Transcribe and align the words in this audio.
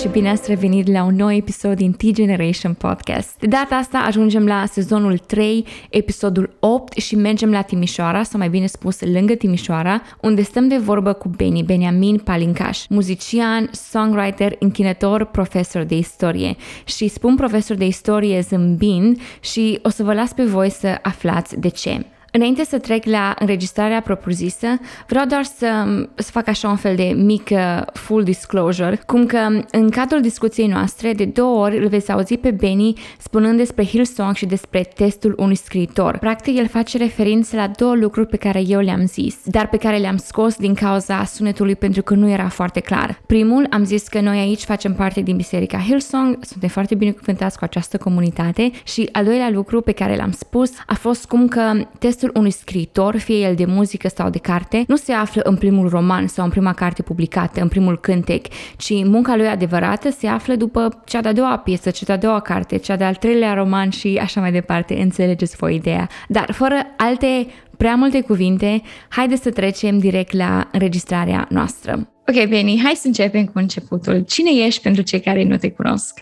și 0.00 0.08
bine 0.08 0.30
ați 0.30 0.50
revenit 0.50 0.88
la 0.88 1.02
un 1.02 1.14
nou 1.14 1.32
episod 1.32 1.76
din 1.76 1.92
T-Generation 1.92 2.74
Podcast. 2.74 3.38
De 3.38 3.46
data 3.46 3.74
asta 3.74 3.98
ajungem 3.98 4.46
la 4.46 4.64
sezonul 4.66 5.18
3, 5.18 5.66
episodul 5.90 6.56
8 6.60 6.98
și 6.98 7.16
mergem 7.16 7.50
la 7.50 7.62
Timișoara, 7.62 8.22
sau 8.22 8.38
mai 8.38 8.48
bine 8.48 8.66
spus 8.66 9.00
lângă 9.00 9.34
Timișoara, 9.34 10.02
unde 10.20 10.42
stăm 10.42 10.68
de 10.68 10.76
vorbă 10.76 11.12
cu 11.12 11.28
Beni 11.28 11.62
Beniamin 11.62 12.18
Palincaș, 12.18 12.86
muzician, 12.88 13.70
songwriter, 13.72 14.56
închinător, 14.58 15.24
profesor 15.24 15.82
de 15.82 15.96
istorie. 15.96 16.56
Și 16.84 17.08
spun 17.08 17.36
profesor 17.36 17.76
de 17.76 17.86
istorie 17.86 18.40
zâmbind 18.40 19.20
și 19.40 19.78
o 19.82 19.88
să 19.88 20.02
vă 20.02 20.14
las 20.14 20.32
pe 20.32 20.42
voi 20.42 20.70
să 20.70 20.98
aflați 21.02 21.60
de 21.60 21.68
ce. 21.68 22.04
Înainte 22.32 22.64
să 22.64 22.78
trec 22.78 23.04
la 23.04 23.34
înregistrarea 23.38 24.00
propriu-zisă, 24.00 24.66
vreau 25.06 25.26
doar 25.26 25.44
să, 25.44 25.66
să 26.14 26.30
fac 26.30 26.48
așa 26.48 26.68
un 26.68 26.76
fel 26.76 26.96
de 26.96 27.12
mic 27.16 27.48
full 27.92 28.22
disclosure, 28.22 29.00
cum 29.06 29.26
că 29.26 29.48
în 29.70 29.90
cadrul 29.90 30.20
discuției 30.20 30.66
noastre, 30.66 31.12
de 31.12 31.24
două 31.24 31.64
ori 31.64 31.78
îl 31.78 31.88
veți 31.88 32.12
auzi 32.12 32.36
pe 32.36 32.50
Benny 32.50 32.94
spunând 33.18 33.56
despre 33.56 33.84
Hillsong 33.84 34.34
și 34.34 34.46
despre 34.46 34.82
testul 34.94 35.34
unui 35.38 35.54
scriitor. 35.54 36.18
Practic, 36.18 36.56
el 36.56 36.68
face 36.68 36.98
referință 36.98 37.56
la 37.56 37.70
două 37.76 37.94
lucruri 37.94 38.28
pe 38.28 38.36
care 38.36 38.62
eu 38.66 38.80
le-am 38.80 39.06
zis, 39.06 39.36
dar 39.44 39.68
pe 39.68 39.76
care 39.76 39.96
le-am 39.96 40.16
scos 40.16 40.56
din 40.56 40.74
cauza 40.74 41.24
sunetului 41.24 41.76
pentru 41.76 42.02
că 42.02 42.14
nu 42.14 42.30
era 42.30 42.48
foarte 42.48 42.80
clar. 42.80 43.20
Primul, 43.26 43.66
am 43.70 43.84
zis 43.84 44.08
că 44.08 44.20
noi 44.20 44.38
aici 44.38 44.62
facem 44.62 44.94
parte 44.94 45.20
din 45.20 45.36
Biserica 45.36 45.78
Hillsong, 45.78 46.38
suntem 46.40 46.68
foarte 46.68 46.94
binecuvântați 46.94 47.58
cu 47.58 47.64
această 47.64 47.98
comunitate 47.98 48.70
și 48.84 49.08
al 49.12 49.24
doilea 49.24 49.50
lucru 49.50 49.80
pe 49.80 49.92
care 49.92 50.16
l-am 50.16 50.32
spus 50.32 50.70
a 50.86 50.94
fost 50.94 51.26
cum 51.26 51.48
că 51.48 51.72
testul 51.98 52.19
Textul 52.20 52.40
unui 52.40 52.50
scriitor, 52.50 53.16
fie 53.16 53.36
el 53.36 53.54
de 53.54 53.64
muzică 53.64 54.08
sau 54.08 54.30
de 54.30 54.38
carte, 54.38 54.84
nu 54.86 54.96
se 54.96 55.12
află 55.12 55.42
în 55.44 55.56
primul 55.56 55.88
roman 55.88 56.26
sau 56.26 56.44
în 56.44 56.50
prima 56.50 56.72
carte 56.72 57.02
publicată, 57.02 57.60
în 57.60 57.68
primul 57.68 57.98
cântec, 57.98 58.46
ci 58.76 59.04
munca 59.04 59.36
lui 59.36 59.46
adevărată 59.46 60.10
se 60.10 60.26
află 60.26 60.54
după 60.54 61.02
cea 61.06 61.20
de-a 61.20 61.32
doua 61.32 61.56
piesă, 61.58 61.90
cea 61.90 62.04
de-a 62.06 62.16
doua 62.16 62.40
carte, 62.40 62.76
cea 62.76 62.96
de-al 62.96 63.14
treilea 63.14 63.54
roman 63.54 63.90
și 63.90 64.18
așa 64.22 64.40
mai 64.40 64.52
departe, 64.52 65.00
înțelegeți 65.00 65.56
voi 65.56 65.74
ideea. 65.74 66.08
Dar 66.28 66.52
fără 66.52 66.74
alte 66.96 67.46
prea 67.76 67.94
multe 67.94 68.20
cuvinte, 68.20 68.82
haideți 69.08 69.42
să 69.42 69.50
trecem 69.50 69.98
direct 69.98 70.32
la 70.32 70.68
înregistrarea 70.72 71.46
noastră. 71.50 71.92
Ok, 72.28 72.48
Beni, 72.48 72.80
hai 72.82 72.92
să 72.94 73.06
începem 73.06 73.44
cu 73.44 73.58
începutul. 73.58 74.24
Cine 74.28 74.50
ești 74.66 74.82
pentru 74.82 75.02
cei 75.02 75.20
care 75.20 75.44
nu 75.44 75.56
te 75.56 75.70
cunosc? 75.70 76.20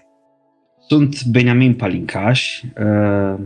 Sunt 0.88 1.24
Beniamin 1.24 1.74
Palincaș, 1.74 2.62
uh 2.62 3.38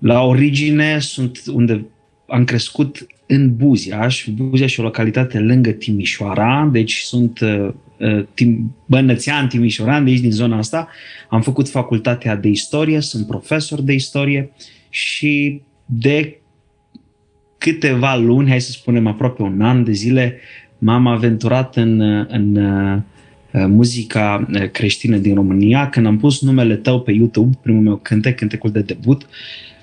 la 0.00 0.22
origine 0.22 0.98
sunt 0.98 1.42
unde 1.52 1.86
am 2.26 2.44
crescut 2.44 3.06
în 3.26 3.56
Buziaș. 3.56 4.26
Buziaș 4.28 4.76
e 4.76 4.80
o 4.80 4.84
localitate 4.84 5.38
lângă 5.38 5.70
Timișoara, 5.70 6.68
deci 6.72 6.98
sunt 6.98 7.40
uh, 7.40 7.68
uh 7.98 8.24
tim, 8.34 8.76
bănățean 8.86 9.48
timișoran, 9.48 10.04
de 10.04 10.10
aici 10.10 10.20
din 10.20 10.30
zona 10.30 10.56
asta. 10.56 10.88
Am 11.28 11.42
făcut 11.42 11.68
facultatea 11.68 12.36
de 12.36 12.48
istorie, 12.48 13.00
sunt 13.00 13.26
profesor 13.26 13.80
de 13.80 13.92
istorie 13.92 14.50
și 14.88 15.62
de 15.84 16.40
câteva 17.58 18.16
luni, 18.16 18.48
hai 18.48 18.60
să 18.60 18.70
spunem 18.70 19.06
aproape 19.06 19.42
un 19.42 19.60
an 19.60 19.84
de 19.84 19.92
zile, 19.92 20.38
m-am 20.78 21.06
aventurat 21.06 21.76
în, 21.76 22.00
în 22.28 22.56
uh, 22.56 22.98
muzica 23.52 24.48
uh, 24.54 24.70
creștină 24.70 25.16
din 25.16 25.34
România. 25.34 25.88
Când 25.88 26.06
am 26.06 26.18
pus 26.18 26.42
numele 26.42 26.76
tău 26.76 27.00
pe 27.00 27.12
YouTube, 27.12 27.58
primul 27.62 27.82
meu 27.82 27.96
cântec, 27.96 28.36
cântecul 28.36 28.70
de 28.70 28.80
debut, 28.80 29.22
uh, 29.22 29.28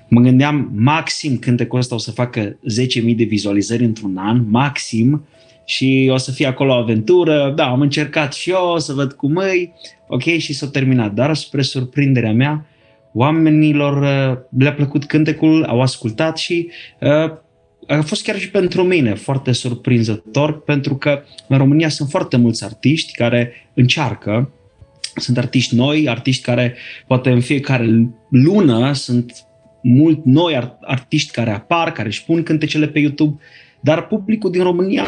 Mă 0.08 0.20
gândeam 0.20 0.70
maxim 0.74 1.36
cântecul 1.36 1.78
ăsta 1.78 1.94
o 1.94 1.98
să 1.98 2.10
facă 2.10 2.58
10.000 3.02 3.16
de 3.16 3.24
vizualizări 3.24 3.84
într-un 3.84 4.16
an, 4.16 4.44
maxim, 4.50 5.26
și 5.64 6.08
o 6.12 6.16
să 6.16 6.30
fie 6.30 6.46
acolo 6.46 6.72
o 6.72 6.76
aventură. 6.76 7.52
Da, 7.56 7.66
am 7.66 7.80
încercat 7.80 8.32
și 8.32 8.50
eu 8.50 8.78
să 8.78 8.92
văd 8.92 9.12
cum 9.12 9.36
îi, 9.36 9.72
ok, 10.08 10.22
și 10.22 10.52
s-a 10.52 10.68
terminat. 10.68 11.14
Dar 11.14 11.34
spre 11.34 11.62
surprinderea 11.62 12.32
mea, 12.32 12.66
oamenilor 13.12 14.02
uh, 14.02 14.38
le-a 14.58 14.72
plăcut 14.72 15.04
cântecul, 15.04 15.64
au 15.64 15.80
ascultat 15.80 16.38
și 16.38 16.70
uh, 17.00 17.32
a 17.86 18.02
fost 18.02 18.22
chiar 18.22 18.38
și 18.38 18.50
pentru 18.50 18.82
mine 18.82 19.14
foarte 19.14 19.52
surprinzător, 19.52 20.60
pentru 20.62 20.96
că 20.96 21.22
în 21.48 21.58
România 21.58 21.88
sunt 21.88 22.10
foarte 22.10 22.36
mulți 22.36 22.64
artiști 22.64 23.12
care 23.12 23.52
încearcă, 23.74 24.52
sunt 25.14 25.38
artiști 25.38 25.74
noi, 25.74 26.08
artiști 26.08 26.42
care 26.42 26.76
poate 27.06 27.30
în 27.30 27.40
fiecare 27.40 28.10
lună 28.30 28.92
sunt 28.92 29.47
mult 29.82 30.24
noi 30.24 30.76
artiști 30.80 31.30
care 31.30 31.50
apar, 31.50 31.92
care 31.92 32.08
își 32.08 32.24
pun 32.24 32.42
cântecele 32.42 32.88
pe 32.88 32.98
YouTube, 32.98 33.42
dar 33.80 34.06
publicul 34.06 34.50
din 34.50 34.62
România 34.62 35.04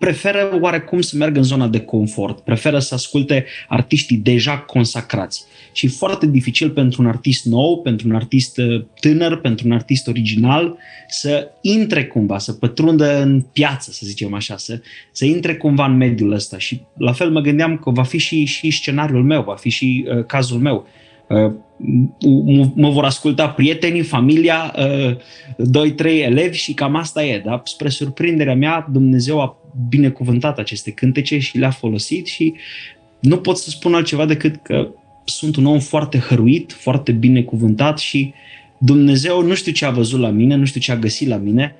preferă 0.00 0.58
oarecum 0.60 1.00
să 1.00 1.16
meargă 1.16 1.38
în 1.38 1.44
zona 1.44 1.68
de 1.68 1.80
confort, 1.80 2.40
preferă 2.40 2.78
să 2.78 2.94
asculte 2.94 3.44
artiștii 3.68 4.16
deja 4.16 4.58
consacrați. 4.58 5.44
Și 5.72 5.86
foarte 5.86 6.26
dificil 6.26 6.70
pentru 6.70 7.02
un 7.02 7.08
artist 7.08 7.44
nou, 7.44 7.80
pentru 7.80 8.08
un 8.08 8.14
artist 8.14 8.58
uh, 8.58 8.84
tânăr, 9.00 9.40
pentru 9.40 9.66
un 9.66 9.72
artist 9.72 10.06
original 10.06 10.76
să 11.08 11.48
intre 11.60 12.06
cumva, 12.06 12.38
să 12.38 12.52
pătrundă 12.52 13.22
în 13.22 13.40
piață, 13.40 13.90
să 13.92 14.00
zicem 14.04 14.34
așa, 14.34 14.56
să, 14.56 14.80
să 15.12 15.24
intre 15.24 15.56
cumva 15.56 15.86
în 15.86 15.96
mediul 15.96 16.32
ăsta. 16.32 16.58
Și 16.58 16.80
la 16.96 17.12
fel 17.12 17.30
mă 17.30 17.40
gândeam 17.40 17.78
că 17.78 17.90
va 17.90 18.02
fi 18.02 18.18
și, 18.18 18.44
și 18.44 18.70
scenariul 18.70 19.24
meu, 19.24 19.42
va 19.42 19.54
fi 19.54 19.68
și 19.68 20.06
uh, 20.08 20.24
cazul 20.24 20.58
meu. 20.58 20.76
Uh, 20.76 21.09
mă 22.74 22.90
vor 22.90 23.04
asculta 23.04 23.48
prietenii, 23.48 24.02
familia, 24.02 24.74
uh, 24.78 25.16
doi, 25.56 25.92
trei 25.92 26.20
elevi 26.20 26.56
și 26.56 26.74
cam 26.74 26.94
asta 26.94 27.24
e. 27.24 27.42
Dar 27.44 27.60
spre 27.64 27.88
surprinderea 27.88 28.54
mea, 28.54 28.88
Dumnezeu 28.92 29.40
a 29.40 29.56
binecuvântat 29.88 30.58
aceste 30.58 30.90
cântece 30.90 31.38
și 31.38 31.58
le-a 31.58 31.70
folosit 31.70 32.26
și 32.26 32.54
nu 33.20 33.36
pot 33.36 33.56
să 33.56 33.70
spun 33.70 33.94
altceva 33.94 34.24
decât 34.24 34.62
că 34.62 34.88
sunt 35.24 35.56
un 35.56 35.66
om 35.66 35.78
foarte 35.78 36.18
hăruit, 36.18 36.72
foarte 36.72 37.12
binecuvântat 37.12 37.98
și 37.98 38.32
Dumnezeu 38.78 39.42
nu 39.42 39.54
știu 39.54 39.72
ce 39.72 39.84
a 39.84 39.90
văzut 39.90 40.20
la 40.20 40.28
mine, 40.28 40.54
nu 40.54 40.64
știu 40.64 40.80
ce 40.80 40.92
a 40.92 40.96
găsit 40.96 41.28
la 41.28 41.36
mine, 41.36 41.76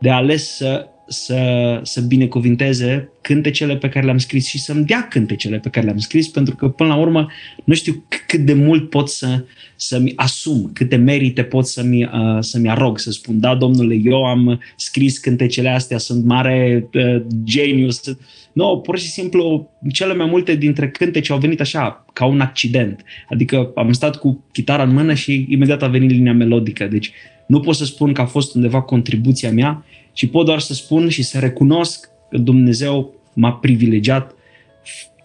de 0.00 0.10
ales 0.10 0.56
să 0.56 0.88
să, 1.08 1.80
să 1.82 2.00
binecuvinteze 2.00 3.08
cântecele 3.20 3.76
pe 3.76 3.88
care 3.88 4.04
le-am 4.04 4.18
scris 4.18 4.46
și 4.46 4.58
să-mi 4.58 4.84
dea 4.84 5.06
cântecele 5.10 5.58
pe 5.58 5.68
care 5.68 5.84
le-am 5.84 5.98
scris, 5.98 6.28
pentru 6.28 6.56
că 6.56 6.68
până 6.68 6.88
la 6.88 6.96
urmă 6.96 7.30
nu 7.64 7.74
știu 7.74 8.06
cât 8.26 8.40
de 8.40 8.54
mult 8.54 8.90
pot 8.90 9.08
să, 9.08 9.44
să-mi 9.76 10.12
asum, 10.16 10.70
câte 10.72 10.96
merite 10.96 11.42
pot 11.42 11.66
să-mi, 11.66 12.04
uh, 12.04 12.36
să-mi 12.40 12.70
arog, 12.70 12.98
să 12.98 13.10
spun, 13.10 13.40
da, 13.40 13.54
domnule, 13.54 14.00
eu 14.04 14.24
am 14.24 14.60
scris 14.76 15.18
cântecele 15.18 15.68
astea, 15.68 15.98
sunt 15.98 16.24
mare 16.24 16.88
uh, 16.92 17.22
genius. 17.44 18.00
Nu, 18.06 18.64
no, 18.64 18.76
pur 18.76 18.98
și 18.98 19.08
simplu, 19.08 19.70
cele 19.92 20.14
mai 20.14 20.26
multe 20.26 20.54
dintre 20.54 20.90
cântece 20.90 21.32
au 21.32 21.38
venit 21.38 21.60
așa, 21.60 22.04
ca 22.12 22.24
un 22.24 22.40
accident. 22.40 23.04
Adică 23.28 23.72
am 23.74 23.92
stat 23.92 24.16
cu 24.16 24.44
chitara 24.52 24.82
în 24.82 24.92
mână 24.92 25.14
și 25.14 25.46
imediat 25.48 25.82
a 25.82 25.86
venit 25.86 26.10
linia 26.10 26.32
melodică. 26.32 26.86
Deci 26.86 27.12
nu 27.46 27.60
pot 27.60 27.74
să 27.74 27.84
spun 27.84 28.12
că 28.12 28.20
a 28.20 28.26
fost 28.26 28.54
undeva 28.54 28.82
contribuția 28.82 29.50
mea, 29.52 29.84
și 30.14 30.28
pot 30.28 30.46
doar 30.46 30.58
să 30.60 30.74
spun 30.74 31.08
și 31.08 31.22
să 31.22 31.38
recunosc 31.38 32.08
că 32.30 32.38
Dumnezeu 32.38 33.14
m-a 33.34 33.52
privilegiat 33.52 34.34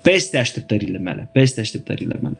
peste 0.02 0.38
așteptările 0.38 0.98
mele, 0.98 1.30
peste 1.32 1.60
așteptările 1.60 2.20
mele. 2.22 2.38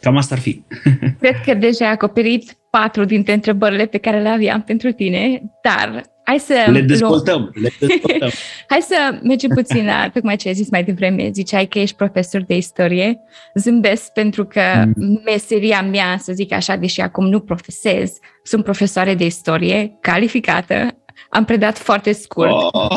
Cam 0.00 0.16
asta 0.16 0.34
ar 0.34 0.40
fi. 0.40 0.62
Cred 1.20 1.40
că 1.44 1.54
deja 1.54 1.84
ai 1.84 1.92
acoperit 1.92 2.56
patru 2.70 3.04
dintre 3.04 3.32
întrebările 3.32 3.86
pe 3.86 3.98
care 3.98 4.20
le 4.20 4.28
aveam 4.28 4.62
pentru 4.62 4.92
tine, 4.92 5.42
dar 5.62 6.02
hai 6.24 6.38
să... 6.38 6.70
Le 6.70 6.80
dezvoltăm, 6.80 7.50
le 7.54 7.68
dezvoltăm. 7.86 8.30
hai 8.68 8.80
să 8.80 9.18
mergem 9.22 9.50
puțin 9.54 9.84
la, 9.84 10.10
tocmai 10.12 10.36
ce 10.36 10.48
ai 10.48 10.54
zis 10.54 10.70
mai 10.70 10.84
devreme, 10.84 11.30
ziceai 11.32 11.66
că 11.66 11.78
ești 11.78 11.96
profesor 11.96 12.42
de 12.42 12.56
istorie. 12.56 13.18
Zâmbesc 13.54 14.12
pentru 14.12 14.44
că 14.44 14.60
mm. 14.94 15.20
meseria 15.24 15.82
mea, 15.82 16.16
să 16.18 16.32
zic 16.32 16.52
așa, 16.52 16.76
deși 16.76 17.00
acum 17.00 17.28
nu 17.28 17.40
profesez, 17.40 18.12
sunt 18.42 18.64
profesoare 18.64 19.14
de 19.14 19.24
istorie, 19.24 19.98
calificată, 20.00 20.96
am 21.30 21.44
predat 21.44 21.78
foarte 21.78 22.12
scurt. 22.12 22.50
Oh. 22.50 22.96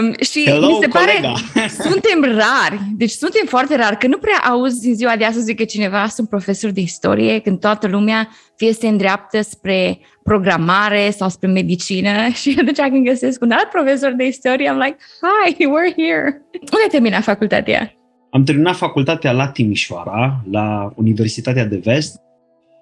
Um, 0.00 0.14
și 0.20 0.44
Hello, 0.50 0.66
mi 0.66 0.78
se 0.80 0.88
pare, 0.88 1.12
colega. 1.12 1.34
suntem 1.90 2.22
rari, 2.22 2.80
deci 2.96 3.10
suntem 3.10 3.46
foarte 3.46 3.76
rari, 3.76 3.98
că 3.98 4.06
nu 4.06 4.18
prea 4.18 4.50
auzi 4.50 4.88
în 4.88 4.94
ziua 4.94 5.16
de 5.16 5.24
astăzi 5.24 5.54
că 5.54 5.64
cineva 5.64 6.06
sunt 6.06 6.28
profesor 6.28 6.70
de 6.70 6.80
istorie, 6.80 7.38
când 7.38 7.60
toată 7.60 7.86
lumea 7.86 8.28
fie 8.56 8.72
se 8.72 8.88
îndreaptă 8.88 9.40
spre 9.40 9.98
programare 10.22 11.10
sau 11.10 11.28
spre 11.28 11.48
medicină 11.48 12.28
și 12.40 12.56
atunci 12.60 12.90
când 12.90 13.06
găsesc 13.06 13.42
un 13.42 13.50
alt 13.50 13.68
profesor 13.68 14.12
de 14.12 14.26
istorie, 14.26 14.70
I'm 14.70 14.84
like, 14.84 14.96
hi, 15.20 15.54
we're 15.54 15.94
here. 15.96 16.42
Unde 16.52 16.82
ai 16.82 16.90
terminat 16.90 17.22
facultatea? 17.22 17.92
Am 18.30 18.44
terminat 18.44 18.76
facultatea 18.76 19.32
la 19.32 19.48
Timișoara, 19.48 20.40
la 20.50 20.92
Universitatea 20.94 21.64
de 21.64 21.80
Vest 21.84 22.20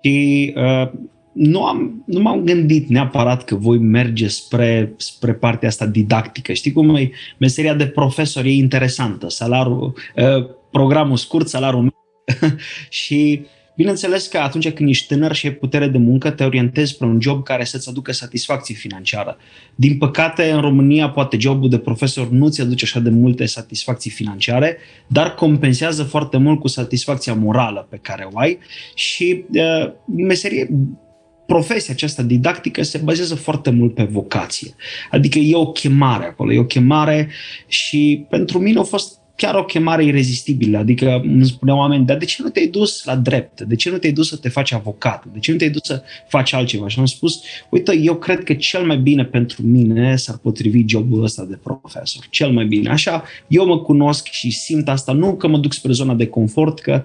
și 0.03 0.53
uh, 0.57 0.91
nu, 1.35 1.65
am, 1.65 2.03
nu 2.07 2.21
m-am 2.21 2.45
gândit 2.45 2.89
neapărat 2.89 3.45
că 3.45 3.55
voi 3.55 3.79
merge 3.79 4.29
spre, 4.29 4.93
spre 4.97 5.35
partea 5.35 5.69
asta 5.69 5.87
didactică. 5.87 6.53
Știi 6.53 6.73
cum 6.73 6.97
e? 6.97 7.11
Meseria 7.39 7.75
de 7.75 7.87
profesor 7.87 8.45
e 8.45 8.51
interesantă. 8.51 9.29
Salarul, 9.29 9.95
uh, 10.17 10.47
programul 10.71 11.17
scurt, 11.17 11.49
salarul 11.49 11.83
mic. 11.83 11.95
și 12.89 13.47
Bineînțeles 13.77 14.27
că 14.27 14.39
atunci 14.39 14.71
când 14.71 14.89
ești 14.89 15.07
tânăr 15.07 15.35
și 15.35 15.47
ai 15.47 15.53
putere 15.53 15.89
de 15.89 15.99
muncă, 15.99 16.31
te 16.31 16.45
orientezi 16.45 16.93
spre 16.93 17.07
un 17.07 17.21
job 17.21 17.45
care 17.45 17.65
să-ți 17.65 17.89
aducă 17.89 18.13
satisfacție 18.13 18.75
financiară. 18.75 19.37
Din 19.75 19.99
păcate, 19.99 20.51
în 20.51 20.61
România, 20.61 21.11
poate 21.11 21.37
jobul 21.39 21.69
de 21.69 21.79
profesor 21.79 22.29
nu 22.29 22.49
ți 22.49 22.61
aduce 22.61 22.85
așa 22.85 23.01
de 23.01 23.11
multe 23.11 23.47
satisfacții 23.47 24.11
financiare, 24.11 24.77
dar 25.07 25.35
compensează 25.35 26.03
foarte 26.03 26.37
mult 26.37 26.61
cu 26.61 26.69
satisfacția 26.69 27.35
morală 27.35 27.87
pe 27.91 27.99
care 28.03 28.29
o 28.33 28.39
ai 28.39 28.59
și 28.95 29.45
uh, 29.53 29.93
meserie, 30.07 30.69
profesia 31.47 31.95
aceasta 31.95 32.23
didactică 32.23 32.83
se 32.83 32.99
bazează 32.99 33.35
foarte 33.35 33.71
mult 33.71 33.95
pe 33.95 34.03
vocație. 34.03 34.75
Adică 35.11 35.39
e 35.39 35.57
o 35.57 35.73
chemare 35.73 36.25
acolo, 36.25 36.53
e 36.53 36.59
o 36.59 36.65
chemare 36.65 37.29
și 37.67 38.27
pentru 38.29 38.59
mine 38.59 38.79
a 38.79 38.83
fost 38.83 39.19
chiar 39.37 39.55
o 39.55 39.65
chemare 39.65 40.05
irezistibilă. 40.05 40.79
Adică 40.79 41.21
îmi 41.25 41.45
spuneau 41.45 41.79
oameni, 41.79 42.07
dar 42.07 42.17
de 42.17 42.25
ce 42.25 42.43
nu 42.43 42.49
te-ai 42.49 42.67
dus 42.67 43.05
la 43.05 43.17
drept? 43.17 43.61
De 43.61 43.75
ce 43.75 43.91
nu 43.91 43.99
te-ai 43.99 44.13
dus 44.13 44.29
să 44.29 44.37
te 44.37 44.49
faci 44.49 44.73
avocat? 44.73 45.25
De 45.33 45.39
ce 45.39 45.51
nu 45.51 45.57
te-ai 45.57 45.71
dus 45.71 45.83
să 45.85 46.03
faci 46.29 46.53
altceva? 46.53 46.89
Și 46.89 46.99
am 46.99 47.07
spus, 47.07 47.43
uite, 47.71 47.97
eu 47.97 48.15
cred 48.15 48.45
că 48.45 48.55
cel 48.55 48.85
mai 48.85 48.97
bine 48.97 49.25
pentru 49.25 49.63
mine 49.63 50.17
s-ar 50.17 50.37
potrivi 50.37 50.85
jobul 50.87 51.23
ăsta 51.23 51.45
de 51.45 51.59
profesor. 51.63 52.27
Cel 52.31 52.51
mai 52.51 52.65
bine. 52.65 52.91
Așa, 52.91 53.25
eu 53.49 53.67
mă 53.67 53.79
cunosc 53.79 54.27
și 54.27 54.51
simt 54.51 54.89
asta, 54.89 55.13
nu 55.13 55.37
că 55.37 55.49
mă 55.49 55.59
duc 55.59 55.73
spre 55.73 55.93
zona 55.93 56.15
de 56.15 56.27
confort, 56.27 56.81
că 56.81 57.05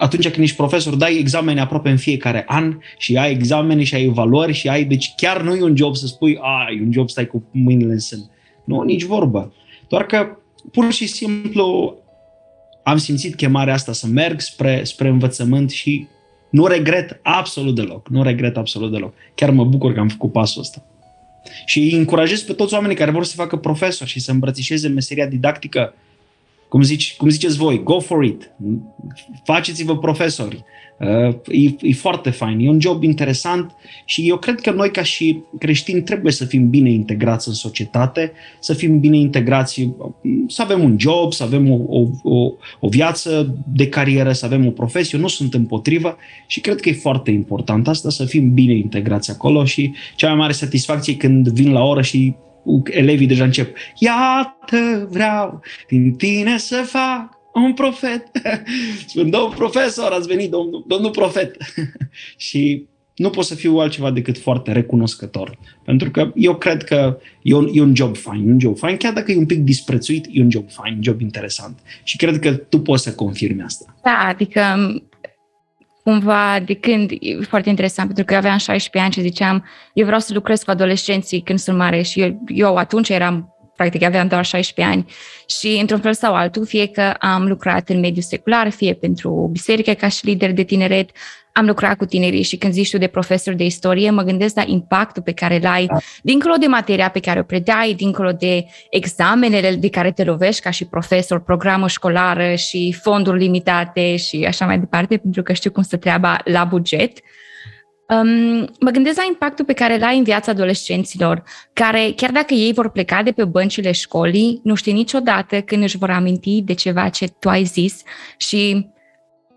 atunci 0.00 0.28
când 0.28 0.44
ești 0.44 0.56
profesor, 0.56 0.94
dai 0.94 1.18
examene 1.18 1.60
aproape 1.60 1.90
în 1.90 1.96
fiecare 1.96 2.44
an 2.46 2.78
și 2.98 3.16
ai 3.16 3.30
examene 3.30 3.82
și 3.82 3.94
ai 3.94 4.06
valori 4.06 4.52
și 4.52 4.68
ai, 4.68 4.84
deci 4.84 5.12
chiar 5.16 5.42
nu 5.42 5.54
e 5.54 5.62
un 5.62 5.76
job 5.76 5.96
să 5.96 6.06
spui, 6.06 6.38
a, 6.40 6.66
e 6.78 6.82
un 6.82 6.92
job, 6.92 7.10
stai 7.10 7.26
cu 7.26 7.44
mâinile 7.50 7.92
în 7.92 7.98
sân. 7.98 8.30
Nu, 8.64 8.82
nici 8.82 9.02
vorbă. 9.02 9.54
Doar 9.88 10.06
că 10.06 10.36
pur 10.72 10.92
și 10.92 11.06
simplu 11.06 11.96
am 12.82 12.96
simțit 12.96 13.34
chemarea 13.34 13.74
asta 13.74 13.92
să 13.92 14.06
merg 14.06 14.40
spre, 14.40 14.80
spre 14.84 15.08
învățământ 15.08 15.70
și 15.70 16.06
nu 16.50 16.66
regret 16.66 17.20
absolut 17.22 17.74
deloc. 17.74 18.08
Nu 18.08 18.22
regret 18.22 18.56
absolut 18.56 18.92
deloc. 18.92 19.14
Chiar 19.34 19.50
mă 19.50 19.64
bucur 19.64 19.92
că 19.92 20.00
am 20.00 20.08
făcut 20.08 20.32
pasul 20.32 20.60
ăsta. 20.60 20.84
Și 21.66 21.78
îi 21.80 21.92
încurajez 21.92 22.42
pe 22.42 22.52
toți 22.52 22.74
oamenii 22.74 22.96
care 22.96 23.10
vor 23.10 23.24
să 23.24 23.34
facă 23.34 23.56
profesor 23.56 24.06
și 24.06 24.20
să 24.20 24.30
îmbrățișeze 24.30 24.88
meseria 24.88 25.26
didactică 25.26 25.94
cum, 26.70 26.82
zici, 26.82 27.16
cum 27.16 27.28
ziceți 27.28 27.56
voi, 27.56 27.82
go 27.82 28.00
for 28.00 28.24
it, 28.24 28.52
faceți-vă 29.44 29.98
profesori. 29.98 30.64
Uh, 30.98 31.34
e, 31.48 31.76
e 31.80 31.92
foarte 31.92 32.30
fain, 32.30 32.58
e 32.58 32.68
un 32.68 32.80
job 32.80 33.02
interesant 33.02 33.74
și 34.04 34.28
eu 34.28 34.36
cred 34.36 34.60
că 34.60 34.70
noi 34.70 34.90
ca 34.90 35.02
și 35.02 35.42
creștini 35.58 36.02
trebuie 36.02 36.32
să 36.32 36.44
fim 36.44 36.68
bine 36.68 36.90
integrați 36.90 37.48
în 37.48 37.54
societate, 37.54 38.32
să 38.58 38.74
fim 38.74 39.00
bine 39.00 39.16
integrați, 39.16 39.90
să 40.46 40.62
avem 40.62 40.82
un 40.82 40.96
job, 40.98 41.32
să 41.32 41.42
avem 41.42 41.70
o, 41.70 41.78
o, 41.88 42.08
o, 42.22 42.52
o 42.80 42.88
viață 42.88 43.56
de 43.72 43.88
carieră, 43.88 44.32
să 44.32 44.44
avem 44.44 44.66
o 44.66 44.70
profesie. 44.70 45.10
Eu 45.18 45.24
nu 45.24 45.28
sunt 45.28 45.54
împotrivă 45.54 46.16
și 46.46 46.60
cred 46.60 46.80
că 46.80 46.88
e 46.88 46.92
foarte 46.92 47.30
important 47.30 47.88
asta, 47.88 48.10
să 48.10 48.24
fim 48.24 48.52
bine 48.54 48.74
integrați 48.74 49.30
acolo 49.30 49.64
și 49.64 49.92
cea 50.16 50.28
mai 50.28 50.36
mare 50.36 50.52
satisfacție 50.52 51.16
când 51.16 51.48
vin 51.48 51.72
la 51.72 51.82
oră 51.82 52.02
și 52.02 52.34
elevii 52.84 53.26
deja 53.26 53.44
încep. 53.44 53.76
Iată, 53.98 55.08
vreau 55.10 55.60
din 55.88 56.14
tine 56.14 56.58
să 56.58 56.82
fac 56.86 57.38
un 57.54 57.74
profet. 57.74 58.26
Spun, 59.06 59.30
domnul 59.30 59.54
profesor, 59.56 60.12
ați 60.12 60.28
venit, 60.28 60.50
domnul, 60.50 60.84
domnul 60.86 61.10
profet. 61.10 61.56
și 62.36 62.88
nu 63.20 63.30
pot 63.30 63.44
să 63.44 63.54
fiu 63.54 63.76
altceva 63.76 64.10
decât 64.10 64.38
foarte 64.38 64.72
recunoscător. 64.72 65.58
Pentru 65.84 66.10
că 66.10 66.32
eu 66.34 66.54
cred 66.54 66.84
că 66.84 67.18
e 67.42 67.54
un, 67.54 67.68
e 67.72 67.80
un 67.80 67.94
job 67.94 68.16
fain, 68.16 68.50
un 68.50 68.60
job 68.60 68.78
fain, 68.78 68.96
chiar 68.96 69.12
dacă 69.12 69.32
e 69.32 69.36
un 69.36 69.46
pic 69.46 69.58
disprețuit, 69.58 70.26
e 70.30 70.42
un 70.42 70.50
job 70.50 70.70
fain, 70.70 70.94
un 70.94 71.02
job 71.02 71.20
interesant. 71.20 71.78
Și 72.02 72.16
cred 72.16 72.38
că 72.38 72.52
tu 72.52 72.80
poți 72.80 73.02
să 73.02 73.14
confirmi 73.14 73.62
asta. 73.62 73.96
Da, 74.02 74.26
adică 74.28 74.60
cumva 76.02 76.58
de 76.64 76.74
când, 76.74 77.10
e 77.10 77.40
foarte 77.40 77.68
interesant, 77.68 78.06
pentru 78.06 78.24
că 78.24 78.32
eu 78.32 78.38
aveam 78.38 78.58
16 78.58 78.98
ani 78.98 79.12
și 79.12 79.30
ziceam, 79.30 79.64
eu 79.92 80.04
vreau 80.04 80.20
să 80.20 80.32
lucrez 80.34 80.62
cu 80.62 80.70
adolescenții 80.70 81.40
când 81.40 81.58
sunt 81.58 81.76
mare. 81.76 82.02
Și 82.02 82.20
eu, 82.20 82.42
eu 82.46 82.76
atunci 82.76 83.08
eram, 83.08 83.54
practic 83.80 84.02
aveam 84.02 84.28
doar 84.28 84.44
16 84.44 84.94
ani 84.94 85.12
și 85.46 85.78
într-un 85.80 86.00
fel 86.00 86.14
sau 86.14 86.34
altul, 86.34 86.66
fie 86.66 86.86
că 86.86 87.14
am 87.18 87.46
lucrat 87.46 87.88
în 87.88 88.00
mediul 88.00 88.22
secular, 88.22 88.70
fie 88.70 88.94
pentru 88.94 89.48
biserică 89.52 89.92
ca 89.92 90.08
și 90.08 90.26
lider 90.26 90.52
de 90.52 90.62
tineret, 90.62 91.10
am 91.52 91.66
lucrat 91.66 91.96
cu 91.96 92.04
tinerii 92.04 92.42
și 92.42 92.56
când 92.56 92.72
zici 92.72 92.90
tu 92.90 92.98
de 92.98 93.06
profesor 93.06 93.54
de 93.54 93.64
istorie, 93.64 94.10
mă 94.10 94.22
gândesc 94.22 94.56
la 94.56 94.62
impactul 94.66 95.22
pe 95.22 95.32
care 95.32 95.56
îl 95.56 95.66
ai, 95.66 95.86
da. 95.86 95.96
dincolo 96.22 96.54
de 96.54 96.66
materia 96.66 97.10
pe 97.10 97.20
care 97.20 97.40
o 97.40 97.42
predai, 97.42 97.94
dincolo 97.96 98.32
de 98.32 98.64
examenele 98.90 99.74
de 99.74 99.88
care 99.88 100.12
te 100.12 100.24
lovești 100.24 100.62
ca 100.62 100.70
și 100.70 100.84
profesor, 100.84 101.40
programă 101.40 101.88
școlară 101.88 102.54
și 102.54 102.96
fonduri 103.02 103.38
limitate 103.38 104.16
și 104.16 104.44
așa 104.48 104.66
mai 104.66 104.78
departe, 104.78 105.16
pentru 105.16 105.42
că 105.42 105.52
știu 105.52 105.70
cum 105.70 105.82
să 105.82 105.96
treaba 105.96 106.40
la 106.44 106.64
buget. 106.64 107.18
Um, 108.10 108.58
mă 108.80 108.90
gândesc 108.92 109.16
la 109.16 109.24
impactul 109.28 109.64
pe 109.64 109.72
care 109.72 109.94
îl 109.94 110.02
ai 110.02 110.18
în 110.18 110.24
viața 110.24 110.50
adolescenților, 110.50 111.42
care, 111.72 112.12
chiar 112.16 112.30
dacă 112.30 112.54
ei 112.54 112.72
vor 112.72 112.90
pleca 112.90 113.22
de 113.22 113.32
pe 113.32 113.44
băncile 113.44 113.92
școlii, 113.92 114.60
nu 114.64 114.74
știi 114.74 114.92
niciodată 114.92 115.60
când 115.60 115.82
își 115.82 115.98
vor 115.98 116.10
aminti 116.10 116.62
de 116.62 116.72
ceva 116.72 117.08
ce 117.08 117.28
tu 117.38 117.48
ai 117.48 117.64
zis 117.64 118.02
și 118.36 118.86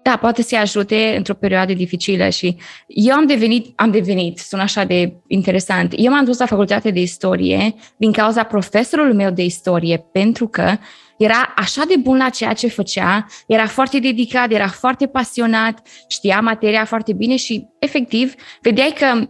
da, 0.04 0.18
poate 0.18 0.42
să-i 0.42 0.58
ajute 0.58 1.14
într-o 1.18 1.34
perioadă 1.34 1.74
dificilă 1.74 2.30
și 2.30 2.58
eu 2.88 3.16
am 3.16 3.26
devenit, 3.26 3.74
am 3.76 3.92
devenit, 3.92 4.38
sună 4.38 4.62
așa 4.62 4.84
de 4.84 5.14
interesant, 5.28 5.94
eu 5.96 6.12
m-am 6.12 6.26
dus 6.26 6.38
la 6.38 6.46
facultate 6.46 6.92
de 6.92 7.02
istorie 7.02 7.76
din 7.98 8.12
cauza 8.12 8.44
profesorului 8.44 9.16
meu 9.16 9.32
de 9.32 9.44
istorie, 9.44 10.06
pentru 10.12 10.48
că 10.48 10.78
era 11.24 11.54
așa 11.56 11.81
de 11.88 11.96
bun 12.00 12.18
la 12.18 12.30
ceea 12.30 12.54
ce 12.54 12.68
făcea, 12.68 13.25
era 13.48 13.66
foarte 13.66 14.00
dedicat, 14.00 14.52
era 14.52 14.68
foarte 14.68 15.08
pasionat, 15.08 15.88
știa 16.08 16.40
materia 16.40 16.86
foarte 16.86 17.14
bine 17.14 17.36
și, 17.36 17.66
efectiv, 17.80 18.34
vedeai 18.62 18.94
că 19.00 19.28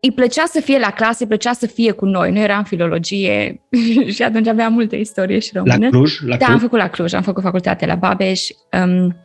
îi 0.00 0.12
plăcea 0.12 0.44
să 0.46 0.60
fie 0.60 0.78
la 0.78 0.90
clasă, 0.90 1.16
îi 1.20 1.26
plăcea 1.26 1.52
să 1.52 1.66
fie 1.66 1.92
cu 1.92 2.04
noi. 2.04 2.30
Nu 2.30 2.38
eram 2.38 2.64
filologie 2.64 3.60
și 4.14 4.22
atunci 4.22 4.46
aveam 4.46 4.72
multă 4.72 4.96
istorie 4.96 5.38
și 5.38 5.50
română. 5.54 5.76
La 5.78 5.88
Cluj? 5.88 6.20
La 6.20 6.36
da, 6.36 6.46
am 6.46 6.58
făcut 6.58 6.78
la 6.78 6.88
Cluj, 6.88 7.12
am 7.12 7.22
făcut 7.22 7.42
facultate 7.42 7.86
la 7.86 7.94
Babeș. 7.94 8.48
Um, 8.84 9.16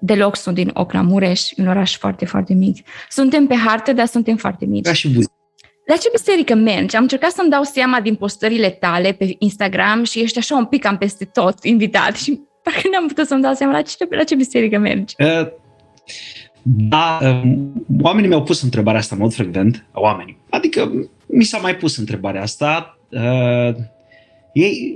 deloc 0.00 0.36
sunt 0.36 0.54
din 0.54 0.70
Ocna 0.72 1.02
Mureș, 1.02 1.50
un 1.56 1.68
oraș 1.68 1.96
foarte, 1.96 2.24
foarte 2.24 2.54
mic. 2.54 2.86
Suntem 3.08 3.46
pe 3.46 3.54
hartă, 3.54 3.92
dar 3.92 4.06
suntem 4.06 4.36
foarte 4.36 4.64
mici. 4.64 4.84
Ca 4.84 4.92
și 4.92 5.08
Buzău. 5.08 5.37
La 5.88 5.96
ce 5.96 6.08
biserică 6.12 6.54
mergi? 6.54 6.96
Am 6.96 7.02
încercat 7.02 7.30
să-mi 7.30 7.50
dau 7.50 7.62
seama 7.62 8.00
din 8.00 8.14
postările 8.14 8.70
tale 8.70 9.12
pe 9.12 9.36
Instagram 9.38 10.04
și 10.04 10.20
ești 10.20 10.38
așa 10.38 10.56
un 10.56 10.64
pic 10.64 10.82
cam 10.82 10.98
peste 10.98 11.24
tot 11.24 11.64
invitat 11.64 12.16
și 12.16 12.40
parcă 12.62 12.88
n-am 12.92 13.06
putut 13.06 13.26
să-mi 13.26 13.42
dau 13.42 13.54
seama 13.54 13.72
la 13.72 13.82
ce, 13.82 14.06
la 14.10 14.24
ce 14.24 14.34
biserică 14.34 14.78
mergi. 14.78 15.14
Uh, 15.18 15.48
da, 16.62 17.18
um, 17.22 17.86
oamenii 18.02 18.28
mi-au 18.28 18.42
pus 18.42 18.62
întrebarea 18.62 19.00
asta 19.00 19.14
în 19.14 19.20
mod 19.20 19.32
frecvent, 19.32 19.86
oamenii. 19.92 20.38
Adică 20.50 20.92
mi 21.26 21.44
s-a 21.44 21.58
mai 21.58 21.76
pus 21.76 21.96
întrebarea 21.96 22.42
asta. 22.42 22.98
Uh, 23.10 23.74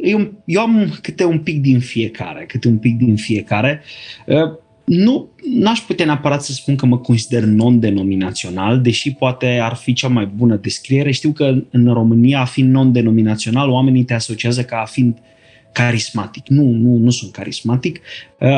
eu, 0.02 0.32
eu 0.44 0.61
am 0.61 0.99
câte 1.02 1.25
un 1.25 1.38
pic 1.38 1.61
din 1.61 1.80
fiecare, 1.80 2.44
câte 2.46 2.68
un 2.68 2.78
pic 2.78 2.96
din 2.96 3.16
fiecare. 3.16 3.82
Uh, 4.26 4.52
nu 4.84 5.28
n-aș 5.54 5.80
putea 5.80 6.04
neapărat 6.04 6.42
să 6.42 6.52
spun 6.52 6.76
că 6.76 6.86
mă 6.86 6.98
consider 6.98 7.42
non-denominațional, 7.42 8.80
deși 8.80 9.12
poate 9.12 9.58
ar 9.62 9.74
fi 9.74 9.92
cea 9.92 10.08
mai 10.08 10.26
bună 10.26 10.56
descriere. 10.56 11.10
Știu 11.10 11.30
că 11.30 11.54
în 11.70 11.92
România, 11.92 12.44
fiind 12.44 12.70
non-denominațional, 12.70 13.70
oamenii 13.70 14.04
te 14.04 14.14
asociază 14.14 14.62
ca 14.62 14.84
fiind 14.84 15.18
carismatic. 15.72 16.48
Nu, 16.48 16.62
nu, 16.62 16.96
nu 16.96 17.10
sunt 17.10 17.32
carismatic. 17.32 18.00
Uh, 18.38 18.48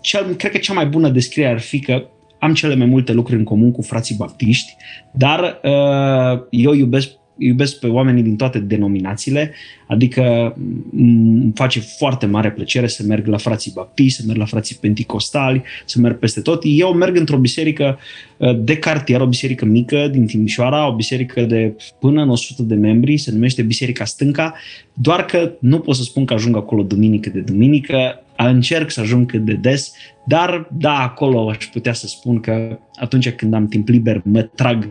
cel, 0.00 0.34
cred 0.34 0.52
că 0.52 0.58
cea 0.58 0.72
mai 0.72 0.86
bună 0.86 1.08
descriere 1.08 1.50
ar 1.50 1.60
fi 1.60 1.80
că 1.80 2.08
am 2.38 2.54
cele 2.54 2.74
mai 2.74 2.86
multe 2.86 3.12
lucruri 3.12 3.38
în 3.38 3.44
comun 3.44 3.72
cu 3.72 3.82
frații 3.82 4.14
baptiști, 4.18 4.76
dar 5.12 5.60
uh, 5.62 6.46
eu 6.50 6.72
iubesc 6.72 7.10
iubesc 7.38 7.78
pe 7.78 7.86
oamenii 7.86 8.22
din 8.22 8.36
toate 8.36 8.58
denominațiile, 8.58 9.52
adică 9.86 10.56
îmi 10.92 11.52
face 11.54 11.80
foarte 11.80 12.26
mare 12.26 12.50
plăcere 12.50 12.86
să 12.86 13.02
merg 13.06 13.26
la 13.26 13.36
frații 13.36 13.72
baptiști, 13.74 14.20
să 14.20 14.26
merg 14.26 14.38
la 14.38 14.44
frații 14.44 14.76
penticostali, 14.80 15.62
să 15.84 15.98
merg 16.00 16.18
peste 16.18 16.40
tot. 16.40 16.62
Eu 16.64 16.92
merg 16.92 17.16
într-o 17.16 17.36
biserică 17.36 17.98
uh, 18.36 18.58
de 18.60 18.76
cartier, 18.76 19.20
o 19.20 19.26
biserică 19.26 19.64
mică 19.64 20.08
din 20.08 20.26
Timișoara, 20.26 20.88
o 20.88 20.94
biserică 20.94 21.40
de 21.40 21.76
până 22.00 22.22
în 22.22 22.28
100 22.28 22.62
de 22.62 22.74
membri, 22.74 23.16
se 23.16 23.32
numește 23.32 23.62
Biserica 23.62 24.04
Stânca, 24.04 24.54
doar 24.92 25.24
că 25.24 25.52
nu 25.60 25.78
pot 25.78 25.94
să 25.96 26.02
spun 26.02 26.24
că 26.24 26.34
ajung 26.34 26.56
acolo 26.56 26.82
duminică 26.82 27.30
de 27.30 27.40
duminică, 27.40 28.22
încerc 28.36 28.90
să 28.90 29.00
ajung 29.00 29.30
cât 29.30 29.44
de 29.44 29.52
des, 29.52 29.92
dar 30.26 30.68
da, 30.72 30.98
acolo 30.98 31.48
aș 31.48 31.66
putea 31.66 31.92
să 31.92 32.06
spun 32.06 32.40
că 32.40 32.78
atunci 32.94 33.30
când 33.30 33.54
am 33.54 33.66
timp 33.66 33.88
liber 33.88 34.20
mă 34.24 34.42
trag 34.42 34.88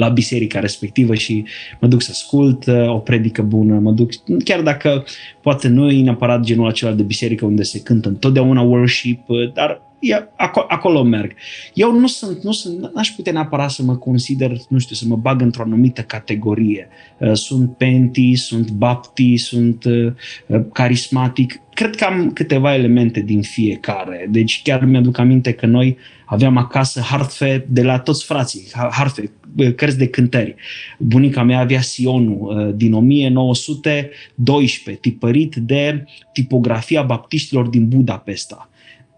la 0.00 0.08
biserica 0.08 0.60
respectivă 0.60 1.14
și 1.14 1.44
mă 1.80 1.88
duc 1.88 2.02
să 2.02 2.08
ascult 2.12 2.66
uh, 2.66 2.88
o 2.88 2.98
predică 2.98 3.42
bună, 3.42 3.78
mă 3.78 3.90
duc, 3.90 4.10
chiar 4.44 4.60
dacă 4.60 5.04
poate 5.42 5.68
nu 5.68 5.90
e 5.90 6.02
neapărat 6.02 6.40
genul 6.40 6.68
acela 6.68 6.92
de 6.92 7.02
biserică 7.02 7.44
unde 7.44 7.62
se 7.62 7.80
cântă 7.80 8.08
întotdeauna 8.08 8.60
worship, 8.60 9.28
uh, 9.28 9.52
dar 9.52 9.82
e, 10.00 10.28
acolo, 10.36 10.66
acolo 10.68 11.02
merg. 11.02 11.32
Eu 11.74 11.98
nu 11.98 12.06
sunt, 12.06 12.42
nu 12.42 12.52
sunt, 12.52 12.94
n-aș 12.94 13.08
putea 13.08 13.32
neapărat 13.32 13.70
să 13.70 13.82
mă 13.82 13.96
consider, 13.96 14.52
nu 14.68 14.78
știu, 14.78 14.94
să 14.94 15.04
mă 15.06 15.16
bag 15.16 15.40
într-o 15.40 15.62
anumită 15.62 16.02
categorie. 16.02 16.88
Uh, 17.18 17.32
sunt 17.32 17.76
penti, 17.76 18.34
sunt 18.34 18.70
bapti, 18.70 19.36
sunt 19.36 19.84
uh, 19.84 20.12
uh, 20.46 20.60
carismatic. 20.72 21.60
Cred 21.74 21.96
că 21.96 22.04
am 22.04 22.30
câteva 22.32 22.74
elemente 22.74 23.20
din 23.20 23.42
fiecare. 23.42 24.26
Deci 24.30 24.62
chiar 24.62 24.84
mi-aduc 24.84 25.18
aminte 25.18 25.52
că 25.52 25.66
noi 25.66 25.96
aveam 26.24 26.56
acasă 26.56 27.00
harfe 27.00 27.66
de 27.68 27.82
la 27.82 27.98
toți 27.98 28.24
frații, 28.24 28.66
harfe, 28.90 29.30
cărți 29.76 29.98
de 29.98 30.06
cântări. 30.06 30.54
Bunica 30.98 31.42
mea 31.42 31.58
avea 31.58 31.80
Sionul 31.80 32.72
din 32.76 32.92
1912, 32.92 34.98
tipărit 35.00 35.54
de 35.54 36.04
tipografia 36.32 37.02
baptiștilor 37.02 37.66
din 37.66 37.88
Budapesta 37.88 38.70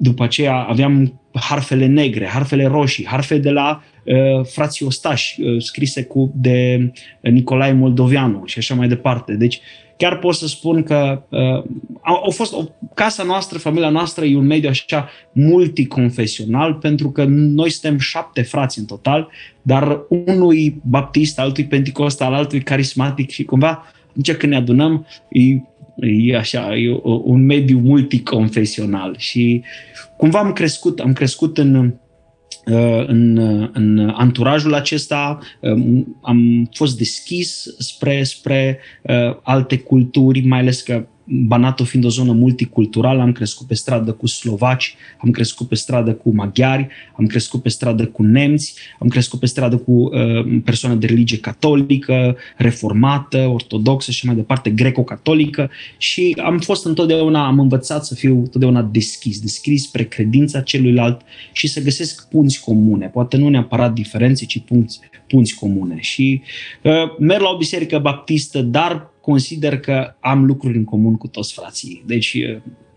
după 0.02 0.22
aceea 0.22 0.54
aveam 0.54 1.20
harfele 1.32 1.86
negre, 1.86 2.26
harfele 2.26 2.66
roșii, 2.66 3.06
harfe 3.06 3.38
de 3.38 3.50
la 3.50 3.82
uh, 4.04 4.44
frații 4.44 4.86
Ostași, 4.86 5.40
uh, 5.40 5.62
scrise 5.62 6.02
cu 6.02 6.32
de 6.36 6.90
Nicolae 7.20 7.72
Moldoveanu 7.72 8.42
și 8.46 8.58
așa 8.58 8.74
mai 8.74 8.88
departe. 8.88 9.34
Deci 9.34 9.60
chiar 9.96 10.18
pot 10.18 10.34
să 10.34 10.46
spun 10.46 10.82
că 10.82 11.22
uh, 11.28 11.64
au, 12.02 12.30
fost 12.30 12.52
o, 12.52 12.64
casa 12.94 13.22
noastră, 13.22 13.58
familia 13.58 13.88
noastră 13.88 14.24
e 14.24 14.36
un 14.36 14.46
mediu 14.46 14.68
așa 14.68 15.08
multiconfesional 15.32 16.74
pentru 16.74 17.10
că 17.10 17.24
noi 17.28 17.70
suntem 17.70 17.98
șapte 17.98 18.42
frați 18.42 18.78
în 18.78 18.84
total, 18.84 19.28
dar 19.62 20.00
unui 20.08 20.80
baptist, 20.84 21.38
altui 21.38 21.64
pentecostal, 21.64 22.34
altui 22.34 22.62
carismatic 22.62 23.30
și 23.30 23.44
cumva 23.44 23.84
atunci 24.10 24.32
când 24.32 24.52
ne 24.52 24.58
adunăm, 24.58 25.06
e 25.28 25.42
E 25.96 26.36
așa, 26.36 26.76
e 26.76 27.00
un 27.02 27.44
mediu 27.44 27.78
multiconfesional. 27.78 29.14
Și 29.18 29.62
cumva 30.16 30.38
am 30.38 30.52
crescut, 30.52 31.00
am 31.00 31.12
crescut 31.12 31.58
în, 31.58 31.74
uh, 31.74 31.90
în, 33.06 33.36
în 33.72 34.12
anturajul 34.14 34.74
acesta, 34.74 35.38
um, 35.60 36.16
am 36.22 36.68
fost 36.72 36.98
deschis 36.98 37.64
spre, 37.78 38.22
spre 38.22 38.78
uh, 39.02 39.36
alte 39.42 39.78
culturi, 39.78 40.40
mai 40.40 40.58
ales 40.58 40.80
că 40.80 41.06
Banatul 41.24 41.86
fiind 41.86 42.04
o 42.04 42.08
zonă 42.08 42.32
multiculturală, 42.32 43.22
am 43.22 43.32
crescut 43.32 43.66
pe 43.66 43.74
stradă 43.74 44.12
cu 44.12 44.26
slovaci, 44.26 44.94
am 45.18 45.30
crescut 45.30 45.68
pe 45.68 45.74
stradă 45.74 46.14
cu 46.14 46.34
maghiari, 46.34 46.88
am 47.16 47.26
crescut 47.26 47.62
pe 47.62 47.68
stradă 47.68 48.06
cu 48.06 48.22
nemți, 48.22 48.74
am 48.98 49.08
crescut 49.08 49.40
pe 49.40 49.46
stradă 49.46 49.76
cu 49.76 49.92
uh, 49.92 50.60
persoane 50.64 50.94
de 50.94 51.06
religie 51.06 51.38
catolică, 51.38 52.36
reformată, 52.56 53.38
ortodoxă 53.38 54.10
și 54.10 54.26
mai 54.26 54.34
departe, 54.34 54.70
greco-catolică 54.70 55.70
și 55.96 56.36
am 56.44 56.58
fost 56.58 56.86
întotdeauna, 56.86 57.46
am 57.46 57.58
învățat 57.58 58.04
să 58.04 58.14
fiu 58.14 58.38
întotdeauna 58.38 58.82
deschis, 58.82 59.40
deschis 59.40 59.82
spre 59.82 60.04
credința 60.04 60.60
celuilalt 60.60 61.20
și 61.52 61.66
să 61.66 61.82
găsesc 61.82 62.28
punți 62.28 62.60
comune, 62.60 63.06
poate 63.06 63.36
nu 63.36 63.48
neapărat 63.48 63.92
diferențe, 63.92 64.44
ci 64.44 64.58
punți, 64.58 65.00
punți 65.28 65.54
comune. 65.54 65.96
Și 66.00 66.42
uh, 66.82 66.92
merg 67.18 67.42
la 67.42 67.48
o 67.48 67.56
biserică 67.56 67.98
baptistă, 67.98 68.62
dar 68.62 69.11
consider 69.22 69.78
că 69.78 70.14
am 70.20 70.44
lucruri 70.44 70.76
în 70.76 70.84
comun 70.84 71.16
cu 71.16 71.26
toți 71.26 71.52
frații. 71.52 72.02
Deci 72.06 72.36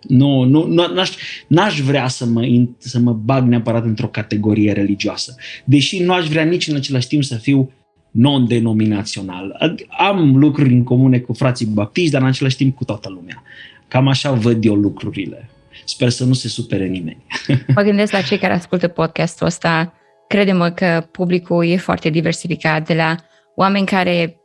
nu, 0.08 0.44
nu, 0.44 0.68
n-aș, 0.68 1.10
n-aș 1.48 1.80
vrea 1.80 2.08
să 2.08 2.26
mă, 2.26 2.66
să 2.78 3.00
mă 3.00 3.14
bag 3.14 3.48
neapărat 3.48 3.86
într-o 3.86 4.08
categorie 4.08 4.72
religioasă. 4.72 5.36
Deși 5.64 6.04
nu 6.04 6.14
aș 6.14 6.28
vrea 6.28 6.44
nici 6.44 6.68
în 6.68 6.76
același 6.76 7.08
timp 7.08 7.24
să 7.24 7.36
fiu 7.36 7.72
non-denominațional. 8.12 9.76
Am 9.98 10.38
lucruri 10.38 10.74
în 10.74 10.84
comune 10.84 11.20
cu 11.20 11.34
frații 11.34 11.66
baptiști, 11.66 12.12
dar 12.12 12.22
în 12.22 12.28
același 12.28 12.56
timp 12.56 12.76
cu 12.76 12.86
toată 12.86 13.10
lumea. 13.10 13.44
Cam 13.88 14.08
așa 14.08 14.32
văd 14.32 14.66
eu 14.66 14.76
lucrurile. 14.76 15.50
Sper 15.86 16.10
să 16.10 16.26
nu 16.26 16.34
se 16.34 16.48
supere 16.48 16.86
nimeni. 16.86 17.26
Mă 17.76 17.82
gândesc 17.82 18.12
la 18.12 18.22
cei 18.22 18.38
care 18.38 18.54
ascultă 18.54 18.88
podcastul 18.88 19.48
ăsta. 19.48 19.94
Credem 20.28 20.72
că 20.76 21.08
publicul 21.12 21.66
e 21.66 21.78
foarte 21.78 22.10
diversificat 22.10 22.88
de 22.88 22.94
la 22.94 23.16
oameni 23.56 23.86
care 23.86 24.38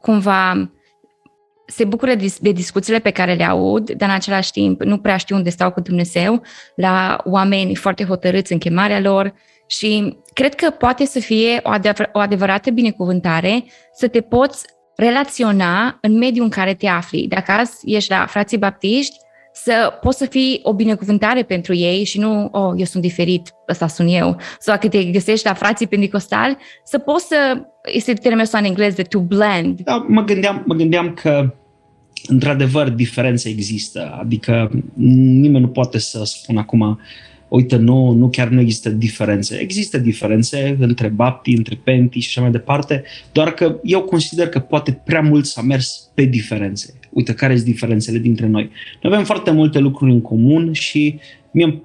cumva 0.00 0.70
se 1.66 1.84
bucură 1.84 2.14
de 2.40 2.52
discuțiile 2.52 2.98
pe 2.98 3.10
care 3.10 3.34
le 3.34 3.44
aud, 3.44 3.90
dar 3.90 4.08
în 4.08 4.14
același 4.14 4.50
timp 4.50 4.82
nu 4.82 4.98
prea 4.98 5.16
știu 5.16 5.36
unde 5.36 5.50
stau 5.50 5.72
cu 5.72 5.80
Dumnezeu, 5.80 6.42
la 6.74 7.20
oameni 7.24 7.74
foarte 7.74 8.04
hotărâți 8.04 8.52
în 8.52 8.58
chemarea 8.58 9.00
lor 9.00 9.34
și 9.66 10.16
cred 10.32 10.54
că 10.54 10.70
poate 10.70 11.04
să 11.04 11.18
fie 11.20 11.60
o, 11.62 11.70
adevăr- 11.70 12.10
o 12.12 12.18
adevărată 12.18 12.70
binecuvântare 12.70 13.64
să 13.94 14.08
te 14.08 14.20
poți 14.20 14.64
relaționa 14.96 15.98
în 16.00 16.18
mediul 16.18 16.44
în 16.44 16.50
care 16.50 16.74
te 16.74 16.86
afli. 16.86 17.26
Dacă 17.28 17.52
azi 17.52 17.76
ești 17.84 18.10
la 18.10 18.26
frații 18.26 18.58
baptiști, 18.58 19.16
să 19.52 19.98
poți 20.00 20.18
să 20.18 20.26
fii 20.26 20.60
o 20.62 20.74
binecuvântare 20.74 21.42
pentru 21.42 21.74
ei 21.74 22.04
și 22.04 22.18
nu, 22.18 22.48
oh, 22.52 22.72
eu 22.76 22.84
sunt 22.84 23.02
diferit, 23.02 23.54
ăsta 23.68 23.86
sunt 23.86 24.08
eu. 24.12 24.36
Sau 24.58 24.74
dacă 24.74 24.88
te 24.88 25.04
găsești 25.04 25.46
la 25.46 25.54
frații 25.54 25.86
pentecostali, 25.86 26.56
să 26.84 26.98
poți 26.98 27.26
să, 27.26 27.62
este 27.92 28.12
termenul 28.12 28.44
ăsta 28.44 28.58
în 28.58 28.64
engleză, 28.64 29.02
to 29.02 29.20
blend. 29.20 29.80
Da, 29.80 30.06
mă 30.08 30.24
gândeam, 30.24 30.62
mă 30.66 30.74
gândeam 30.74 31.14
că 31.14 31.54
într-adevăr 32.26 32.88
diferențe 32.88 33.48
există, 33.48 34.18
adică 34.20 34.70
nimeni 34.94 35.64
nu 35.64 35.68
poate 35.68 35.98
să 35.98 36.22
spună 36.24 36.60
acum 36.60 36.98
uite, 37.52 37.76
nu, 37.76 38.10
nu 38.10 38.28
chiar 38.28 38.48
nu 38.48 38.60
există 38.60 38.90
diferențe. 38.90 39.56
Există 39.56 39.98
diferențe 39.98 40.76
între 40.80 41.08
bapti, 41.08 41.56
între 41.56 41.80
penti 41.84 42.18
și 42.18 42.28
așa 42.28 42.40
mai 42.40 42.50
departe, 42.50 43.02
doar 43.32 43.54
că 43.54 43.76
eu 43.82 44.02
consider 44.02 44.48
că 44.48 44.58
poate 44.58 44.92
prea 45.04 45.20
mult 45.20 45.46
s-a 45.46 45.62
mers 45.62 46.10
pe 46.14 46.24
diferențe. 46.24 46.94
Uite, 47.12 47.34
care 47.34 47.54
sunt 47.54 47.66
diferențele 47.66 48.18
dintre 48.18 48.46
noi? 48.46 48.70
Noi 49.02 49.12
avem 49.12 49.24
foarte 49.24 49.50
multe 49.50 49.78
lucruri 49.78 50.12
în 50.12 50.20
comun 50.20 50.72
și 50.72 51.18
mie, 51.50 51.82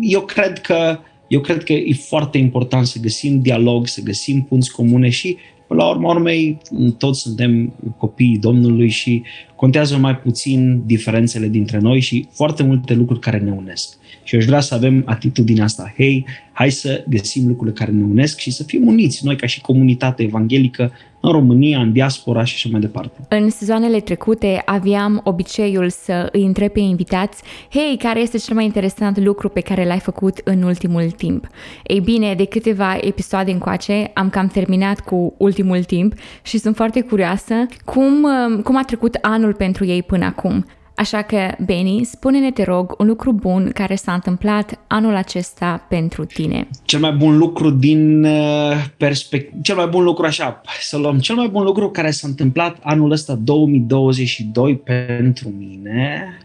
eu 0.00 0.20
cred 0.20 0.58
că 0.58 0.98
eu 1.28 1.40
cred 1.40 1.64
că 1.64 1.72
e 1.72 1.92
foarte 1.92 2.38
important 2.38 2.86
să 2.86 2.98
găsim 3.00 3.40
dialog, 3.40 3.86
să 3.86 4.00
găsim 4.02 4.42
punți 4.42 4.72
comune 4.72 5.08
și 5.08 5.36
Până 5.66 5.82
la 5.82 5.88
urmă 5.88 6.08
urmei, 6.08 6.58
toți 6.98 7.20
suntem 7.20 7.72
copiii 7.96 8.38
Domnului 8.38 8.88
și 8.88 9.22
contează 9.56 9.96
mai 9.96 10.16
puțin 10.16 10.82
diferențele 10.86 11.48
dintre 11.48 11.78
noi 11.78 12.00
și 12.00 12.26
foarte 12.32 12.62
multe 12.62 12.94
lucruri 12.94 13.20
care 13.20 13.38
ne 13.38 13.50
unesc. 13.50 13.96
Și 14.22 14.34
eu 14.34 14.40
aș 14.40 14.46
vrea 14.46 14.60
să 14.60 14.74
avem 14.74 15.02
atitudinea 15.06 15.64
asta. 15.64 15.94
Hei, 15.96 16.26
hai 16.56 16.70
să 16.70 17.04
găsim 17.08 17.46
lucrurile 17.46 17.76
care 17.78 17.90
ne 17.90 18.04
unesc 18.04 18.38
și 18.38 18.50
să 18.50 18.62
fim 18.62 18.86
uniți, 18.86 19.24
noi 19.24 19.36
ca 19.36 19.46
și 19.46 19.60
comunitate 19.60 20.22
evanghelică, 20.22 20.92
în 21.20 21.32
România, 21.32 21.80
în 21.80 21.92
diaspora 21.92 22.44
și 22.44 22.54
așa 22.54 22.68
mai 22.70 22.80
departe. 22.80 23.18
În 23.28 23.50
sezoanele 23.50 24.00
trecute 24.00 24.62
aveam 24.64 25.20
obiceiul 25.24 25.88
să 25.90 26.28
îi 26.32 26.44
întreb 26.44 26.70
pe 26.70 26.80
invitați, 26.80 27.42
hei, 27.70 27.96
care 27.98 28.20
este 28.20 28.38
cel 28.38 28.54
mai 28.54 28.64
interesant 28.64 29.18
lucru 29.18 29.48
pe 29.48 29.60
care 29.60 29.86
l-ai 29.86 29.98
făcut 29.98 30.40
în 30.44 30.62
ultimul 30.62 31.10
timp? 31.10 31.46
Ei 31.84 32.00
bine, 32.00 32.34
de 32.34 32.44
câteva 32.44 32.96
episoade 33.00 33.50
încoace 33.50 34.10
am 34.14 34.30
cam 34.30 34.46
terminat 34.46 35.00
cu 35.00 35.34
ultimul 35.38 35.82
timp 35.84 36.14
și 36.42 36.58
sunt 36.58 36.76
foarte 36.76 37.00
curioasă 37.00 37.54
cum, 37.84 38.26
cum 38.62 38.76
a 38.76 38.82
trecut 38.82 39.18
anul 39.20 39.54
pentru 39.54 39.84
ei 39.84 40.02
până 40.02 40.24
acum. 40.24 40.64
Așa 40.96 41.22
că, 41.22 41.54
Benny, 41.64 42.04
spune-ne, 42.04 42.50
te 42.50 42.62
rog, 42.62 42.94
un 42.98 43.06
lucru 43.06 43.32
bun 43.32 43.70
care 43.74 43.94
s-a 43.94 44.12
întâmplat 44.12 44.78
anul 44.86 45.14
acesta 45.14 45.86
pentru 45.88 46.24
tine. 46.24 46.68
Cel 46.84 47.00
mai 47.00 47.12
bun 47.12 47.38
lucru 47.38 47.70
din 47.70 48.24
uh, 48.24 48.84
perspectivă, 48.96 49.60
cel 49.62 49.76
mai 49.76 49.86
bun 49.86 50.04
lucru 50.04 50.26
așa, 50.26 50.60
să 50.80 50.96
luăm, 50.96 51.18
cel 51.18 51.34
mai 51.34 51.48
bun 51.48 51.64
lucru 51.64 51.90
care 51.90 52.10
s-a 52.10 52.28
întâmplat 52.28 52.76
anul 52.82 53.10
ăsta 53.10 53.34
2022 53.34 54.76
pentru 54.76 55.54
mine, 55.58 56.38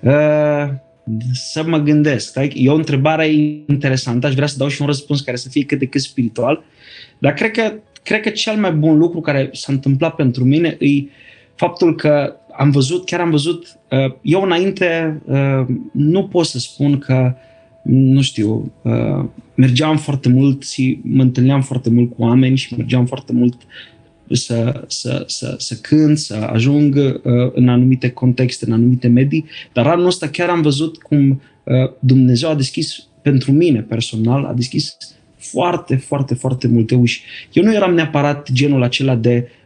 uh, 0.00 0.68
să 1.32 1.64
mă 1.66 1.78
gândesc. 1.78 2.32
Da? 2.32 2.42
E 2.42 2.70
o 2.70 2.74
întrebare 2.74 3.30
interesantă, 3.66 4.26
aș 4.26 4.34
vrea 4.34 4.46
să 4.46 4.58
dau 4.58 4.68
și 4.68 4.80
un 4.80 4.86
răspuns 4.86 5.20
care 5.20 5.36
să 5.36 5.48
fie 5.48 5.64
cât 5.64 5.78
de 5.78 5.86
cât 5.86 6.00
spiritual, 6.00 6.64
dar 7.18 7.32
cred 7.32 7.50
că, 7.50 7.72
cred 8.02 8.20
că 8.20 8.30
cel 8.30 8.56
mai 8.56 8.72
bun 8.72 8.98
lucru 8.98 9.20
care 9.20 9.50
s-a 9.52 9.72
întâmplat 9.72 10.14
pentru 10.14 10.44
mine 10.44 10.76
e 10.80 11.10
faptul 11.54 11.94
că 11.94 12.36
am 12.56 12.70
văzut, 12.70 13.04
chiar 13.04 13.20
am 13.20 13.30
văzut, 13.30 13.78
uh, 13.90 14.14
eu 14.22 14.42
înainte 14.42 15.20
uh, 15.24 15.66
nu 15.92 16.24
pot 16.24 16.46
să 16.46 16.58
spun 16.58 16.98
că, 16.98 17.34
nu 17.82 18.22
știu, 18.22 18.72
uh, 18.82 19.24
mergeam 19.54 19.96
foarte 19.96 20.28
mult 20.28 20.66
și 20.66 21.00
mă 21.02 21.22
întâlneam 21.22 21.62
foarte 21.62 21.90
mult 21.90 22.14
cu 22.14 22.22
oameni 22.22 22.56
și 22.56 22.74
mergeam 22.74 23.06
foarte 23.06 23.32
mult 23.32 23.54
să, 24.30 24.84
să, 24.86 25.24
să, 25.26 25.54
să 25.58 25.78
cânt, 25.80 26.18
să 26.18 26.34
ajung 26.52 27.20
în 27.54 27.68
anumite 27.68 28.10
contexte, 28.10 28.64
în 28.66 28.72
anumite 28.72 29.08
medii, 29.08 29.44
dar 29.72 29.86
anul 29.86 30.06
ăsta 30.06 30.28
chiar 30.28 30.48
am 30.48 30.62
văzut 30.62 30.96
cum 30.96 31.40
Dumnezeu 31.98 32.50
a 32.50 32.54
deschis 32.54 33.06
pentru 33.22 33.52
mine 33.52 33.80
personal, 33.80 34.44
a 34.44 34.52
deschis 34.52 34.96
foarte, 35.36 35.96
foarte, 35.96 36.34
foarte 36.34 36.68
multe 36.68 36.94
uși. 36.94 37.22
Eu 37.52 37.64
nu 37.64 37.74
eram 37.74 37.94
neapărat 37.94 38.52
genul 38.52 38.82
acela 38.82 39.14
de 39.14 39.48
uh, 39.48 39.65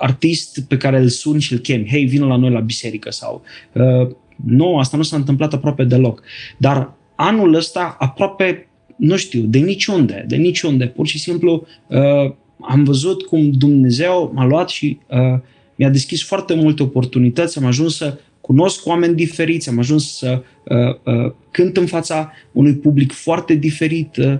artist 0.00 0.60
pe 0.68 0.76
care 0.76 0.98
îl 0.98 1.08
sun 1.08 1.38
și 1.38 1.52
îl 1.52 1.58
chem, 1.58 1.86
hei, 1.86 2.04
vină 2.04 2.26
la 2.26 2.36
noi 2.36 2.50
la 2.50 2.60
biserică 2.60 3.10
sau 3.10 3.42
uh, 3.72 4.08
nu, 4.46 4.78
asta 4.78 4.96
nu 4.96 5.02
s-a 5.02 5.16
întâmplat 5.16 5.52
aproape 5.52 5.84
deloc. 5.84 6.22
Dar 6.58 6.92
anul 7.14 7.54
ăsta 7.54 7.96
aproape, 7.98 8.68
nu 8.96 9.16
știu, 9.16 9.40
de 9.40 9.58
niciunde, 9.58 10.24
de 10.28 10.36
niciunde, 10.36 10.86
pur 10.86 11.06
și 11.06 11.18
simplu 11.18 11.66
uh, 11.86 12.32
am 12.60 12.84
văzut 12.84 13.22
cum 13.22 13.50
Dumnezeu 13.50 14.32
m-a 14.34 14.44
luat 14.44 14.68
și 14.68 14.98
uh, 15.10 15.40
mi-a 15.74 15.88
deschis 15.88 16.22
foarte 16.22 16.54
multe 16.54 16.82
oportunități, 16.82 17.58
am 17.58 17.64
ajuns 17.64 17.96
să 17.96 18.18
cunosc 18.40 18.86
oameni 18.86 19.14
diferiți, 19.14 19.68
am 19.68 19.78
ajuns 19.78 20.16
să 20.16 20.42
uh, 20.64 21.14
uh, 21.14 21.32
cânt 21.50 21.76
în 21.76 21.86
fața 21.86 22.32
unui 22.52 22.74
public 22.74 23.12
foarte 23.12 23.54
diferit 23.54 24.16
uh, 24.16 24.38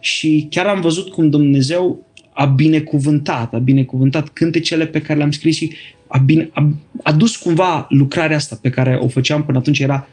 și 0.00 0.46
chiar 0.50 0.66
am 0.66 0.80
văzut 0.80 1.08
cum 1.08 1.30
Dumnezeu 1.30 2.06
a 2.34 2.44
binecuvântat, 2.44 3.54
a 3.54 3.58
binecuvântat 3.58 4.28
cântecele 4.28 4.86
pe 4.86 5.00
care 5.00 5.18
le-am 5.18 5.30
scris 5.30 5.56
și 5.56 5.72
a, 6.06 6.18
bine, 6.18 6.50
a, 6.52 6.68
a 7.02 7.12
dus 7.12 7.36
cumva 7.36 7.86
lucrarea 7.88 8.36
asta 8.36 8.58
pe 8.62 8.70
care 8.70 8.94
o 8.94 9.08
făceam 9.08 9.44
până 9.44 9.58
atunci, 9.58 9.78
era 9.78 10.08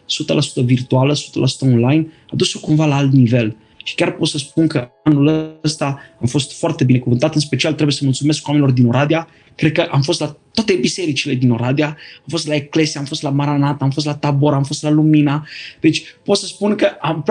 100% 0.62 0.66
virtuală, 0.66 1.14
100% 1.14 1.18
online, 1.62 2.08
a 2.32 2.36
dus-o 2.36 2.60
cumva 2.60 2.86
la 2.86 2.96
alt 2.96 3.12
nivel. 3.12 3.56
Și 3.84 3.96
chiar 3.96 4.12
pot 4.12 4.28
să 4.28 4.38
spun 4.38 4.68
că 4.68 4.90
anul 5.04 5.60
ăsta 5.64 6.00
am 6.20 6.28
fost 6.28 6.60
foarte 6.60 6.84
binecuvântat, 6.84 7.34
în 7.34 7.42
special 7.42 7.74
trebuie 7.74 7.96
să 7.96 8.04
mulțumesc 8.04 8.48
oamenilor 8.48 8.74
din 8.74 8.88
Oradea. 8.88 9.28
Cred 9.56 9.72
că 9.72 9.88
am 9.92 10.02
fost 10.02 10.20
la 10.20 10.38
toate 10.54 10.74
bisericile 10.74 11.34
din 11.34 11.52
Oradea, 11.52 11.88
am 11.88 12.26
fost 12.28 12.48
la 12.48 12.56
Eclesia, 12.56 13.00
am 13.00 13.06
fost 13.06 13.22
la 13.22 13.30
Maranata, 13.30 13.84
am 13.84 13.90
fost 13.90 14.06
la 14.06 14.16
Tabor, 14.16 14.54
am 14.54 14.64
fost 14.64 14.84
la 14.84 14.90
Lumina. 14.90 15.48
Deci 15.80 16.04
pot 16.24 16.38
să 16.38 16.46
spun 16.46 16.76
că 16.76 16.88
am, 17.02 17.24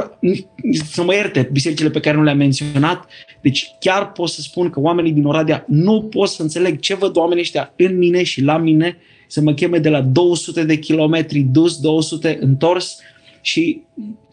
să 0.73 1.03
mă 1.03 1.15
ierte 1.15 1.49
bisericile 1.53 1.91
pe 1.91 2.01
care 2.01 2.17
nu 2.17 2.23
le-am 2.23 2.37
menționat, 2.37 3.09
deci 3.43 3.71
chiar 3.81 4.13
pot 4.13 4.29
să 4.29 4.41
spun 4.41 4.71
că 4.71 4.81
oamenii 4.81 5.13
din 5.13 5.25
Oradea 5.25 5.65
nu 5.69 6.03
pot 6.03 6.29
să 6.29 6.43
înțeleg 6.43 6.81
ce 6.81 6.95
văd 6.95 7.17
oamenii 7.17 7.43
ăștia 7.43 7.73
în 7.77 7.99
mine 7.99 8.23
și 8.23 8.43
la 8.43 8.57
mine, 8.57 8.97
să 9.27 9.41
mă 9.41 9.53
cheme 9.53 9.79
de 9.79 9.89
la 9.89 10.01
200 10.01 10.65
de 10.65 10.79
kilometri 10.79 11.41
dus, 11.41 11.81
200 11.81 12.39
întors 12.41 12.99
și 13.41 13.83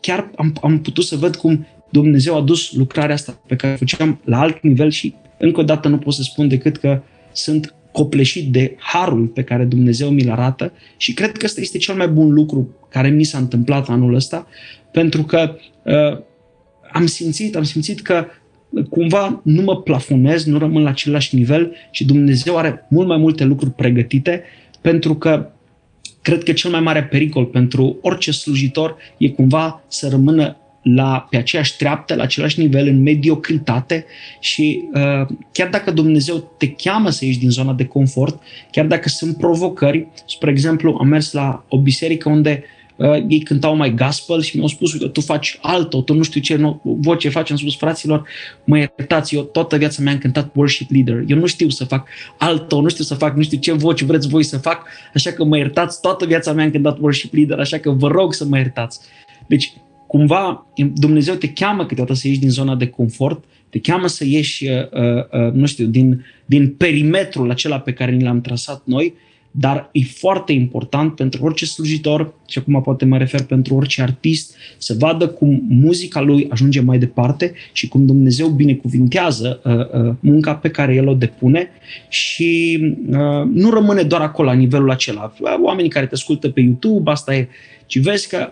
chiar 0.02 0.32
am, 0.36 0.58
am 0.62 0.82
putut 0.82 1.04
să 1.04 1.16
văd 1.16 1.36
cum 1.36 1.68
Dumnezeu 1.90 2.36
a 2.36 2.42
dus 2.42 2.72
lucrarea 2.72 3.16
asta 3.16 3.42
pe 3.48 3.56
care 3.56 3.74
o 3.74 3.78
făceam 3.78 4.22
la 4.24 4.40
alt 4.40 4.62
nivel 4.62 4.90
și 4.90 5.14
încă 5.38 5.60
o 5.60 5.64
dată 5.64 5.88
nu 5.88 5.98
pot 5.98 6.14
să 6.14 6.22
spun 6.22 6.48
decât 6.48 6.78
că 6.78 7.02
sunt 7.32 7.76
copleșit 7.92 8.52
de 8.52 8.76
harul 8.80 9.26
pe 9.26 9.44
care 9.44 9.64
Dumnezeu 9.64 10.10
mi-l 10.10 10.32
arată 10.32 10.72
și 10.98 11.14
cred 11.14 11.32
că 11.32 11.46
ăsta 11.46 11.62
este 11.62 11.78
cel 11.78 11.96
mai 11.96 12.08
bun 12.08 12.34
lucru 12.34 12.76
care 12.90 13.10
mi 13.10 13.24
s-a 13.24 13.38
întâmplat 13.38 13.90
anul 13.90 14.14
ăsta, 14.14 14.48
pentru 14.92 15.24
că 15.24 15.56
uh, 15.84 16.20
am 16.92 17.06
simțit, 17.06 17.56
am 17.56 17.64
simțit 17.64 18.02
că 18.02 18.26
cumva 18.90 19.42
nu 19.44 19.62
mă 19.62 19.82
plafonez, 19.82 20.46
nu 20.46 20.58
rămân 20.58 20.84
la 20.84 20.90
același 20.90 21.36
nivel 21.36 21.76
și 21.92 22.06
Dumnezeu 22.06 22.58
are 22.58 22.86
mult 22.90 23.08
mai 23.08 23.18
multe 23.18 23.44
lucruri 23.44 23.74
pregătite 23.74 24.44
pentru 24.82 25.16
că 25.16 25.50
cred 26.22 26.44
că 26.44 26.52
cel 26.54 26.72
mai 26.72 26.80
mare 26.80 27.04
pericol 27.04 27.46
pentru 27.46 27.98
orice 28.02 28.32
slujitor 28.32 28.96
e 29.18 29.30
cumva 29.30 29.84
să 29.88 30.08
rămână 30.08 30.58
la, 30.96 31.28
pe 31.30 31.38
aceeași 31.38 31.78
treaptă, 31.78 32.16
la 32.16 32.24
același 32.24 32.60
nivel, 32.60 32.88
în 32.88 33.02
mediocritate 33.02 34.06
și 34.40 34.84
uh, 34.94 35.28
chiar 35.52 35.70
dacă 35.70 35.92
Dumnezeu 35.92 36.52
te 36.58 36.72
cheamă 36.72 37.10
să 37.10 37.26
ieși 37.26 37.40
din 37.40 37.50
zona 37.50 37.74
de 37.74 37.86
confort, 37.86 38.42
chiar 38.72 38.86
dacă 38.86 39.10
sunt 39.10 39.38
provocări, 39.38 40.08
spre 40.28 40.52
exemplu, 40.52 40.98
am 41.00 41.08
mers 41.08 41.32
la 41.32 41.66
o 41.68 41.80
biserică 41.80 42.30
unde 42.30 42.64
uh, 42.96 43.26
ei 43.28 43.40
cântau 43.40 43.76
mai 43.76 43.94
gospel 43.94 44.42
și 44.42 44.56
mi-au 44.56 44.68
spus, 44.68 44.94
uite, 44.94 45.08
tu 45.08 45.22
faci 45.22 45.58
altă, 45.62 45.98
tu 45.98 46.14
nu 46.14 46.24
știu 46.24 46.42
ce 46.42 46.56
nu, 46.56 46.82
voce 46.84 47.30
faci, 47.30 47.52
am 47.52 47.58
spus, 47.58 47.76
fraților, 47.76 48.28
mă 48.64 48.78
iertați, 48.78 49.36
eu 49.36 49.42
toată 49.42 49.78
viața 49.78 50.04
mea 50.04 50.14
am 50.14 50.20
cântat 50.20 50.52
worship 50.56 50.92
leader, 50.92 51.24
eu 51.28 51.38
nu 51.38 51.46
știu 51.46 51.70
să 51.70 51.86
fac 51.86 52.08
altă, 52.38 52.76
nu 52.76 52.90
știu 52.90 53.04
să 53.04 53.16
fac, 53.16 53.36
nu 53.36 53.42
știu 53.42 53.58
ce 53.58 53.72
voce 53.72 54.06
vreți 54.06 54.28
voi 54.28 54.44
să 54.44 54.58
fac, 54.58 54.88
așa 55.14 55.32
că 55.32 55.44
mă 55.44 55.58
iertați, 55.58 56.02
toată 56.02 56.26
viața 56.26 56.54
mea 56.54 56.64
am 56.64 56.72
cântat 56.72 56.98
worship 57.00 57.34
leader, 57.34 57.60
așa 57.60 57.78
că 57.78 57.90
vă 57.90 58.08
rog 58.08 58.34
să 58.34 58.46
mă 58.46 58.58
iertați. 58.58 59.00
Deci, 59.48 59.74
cumva 60.08 60.66
Dumnezeu 60.94 61.36
te 61.36 61.50
cheamă 61.50 61.86
câteodată 61.86 62.20
să 62.20 62.28
ieși 62.28 62.40
din 62.40 62.50
zona 62.50 62.76
de 62.76 62.88
confort, 62.88 63.44
te 63.70 63.80
cheamă 63.80 64.08
să 64.08 64.26
ieși, 64.26 64.68
uh, 64.68 64.72
uh, 65.46 65.52
nu 65.54 65.66
știu, 65.66 65.86
din, 65.86 66.26
din 66.46 66.74
perimetrul 66.74 67.50
acela 67.50 67.80
pe 67.80 67.94
care 67.94 68.12
ni 68.12 68.24
l-am 68.24 68.42
trasat 68.42 68.82
noi, 68.86 69.14
dar 69.60 69.90
e 69.92 70.04
foarte 70.04 70.52
important 70.52 71.16
pentru 71.16 71.44
orice 71.46 71.66
slujitor, 71.66 72.34
și 72.48 72.58
acum 72.58 72.82
poate 72.82 73.06
mă 73.06 73.18
refer 73.18 73.44
pentru 73.44 73.76
orice 73.76 74.02
artist, 74.02 74.56
să 74.78 74.96
vadă 75.00 75.28
cum 75.28 75.64
muzica 75.70 76.22
lui 76.22 76.48
ajunge 76.50 76.82
mai 76.82 76.98
departe 76.98 77.54
și 77.72 77.88
cum 77.88 78.06
Dumnezeu 78.06 78.48
binecuvintează 78.48 79.62
uh, 79.64 79.74
uh, 79.74 80.14
munca 80.20 80.56
pe 80.56 80.70
care 80.70 80.94
el 80.94 81.08
o 81.08 81.14
depune 81.14 81.70
și 82.10 82.80
uh, 83.10 83.18
nu 83.54 83.70
rămâne 83.70 84.02
doar 84.02 84.22
acolo 84.22 84.48
la 84.48 84.56
nivelul 84.56 84.92
acela. 84.92 85.34
Oamenii 85.64 85.90
care 85.90 86.06
te 86.06 86.14
ascultă 86.14 86.50
pe 86.50 86.62
YouTube, 86.62 87.12
asta 87.12 87.36
e, 87.36 87.48
ci 87.86 88.00
vezi 88.00 88.30
că 88.30 88.52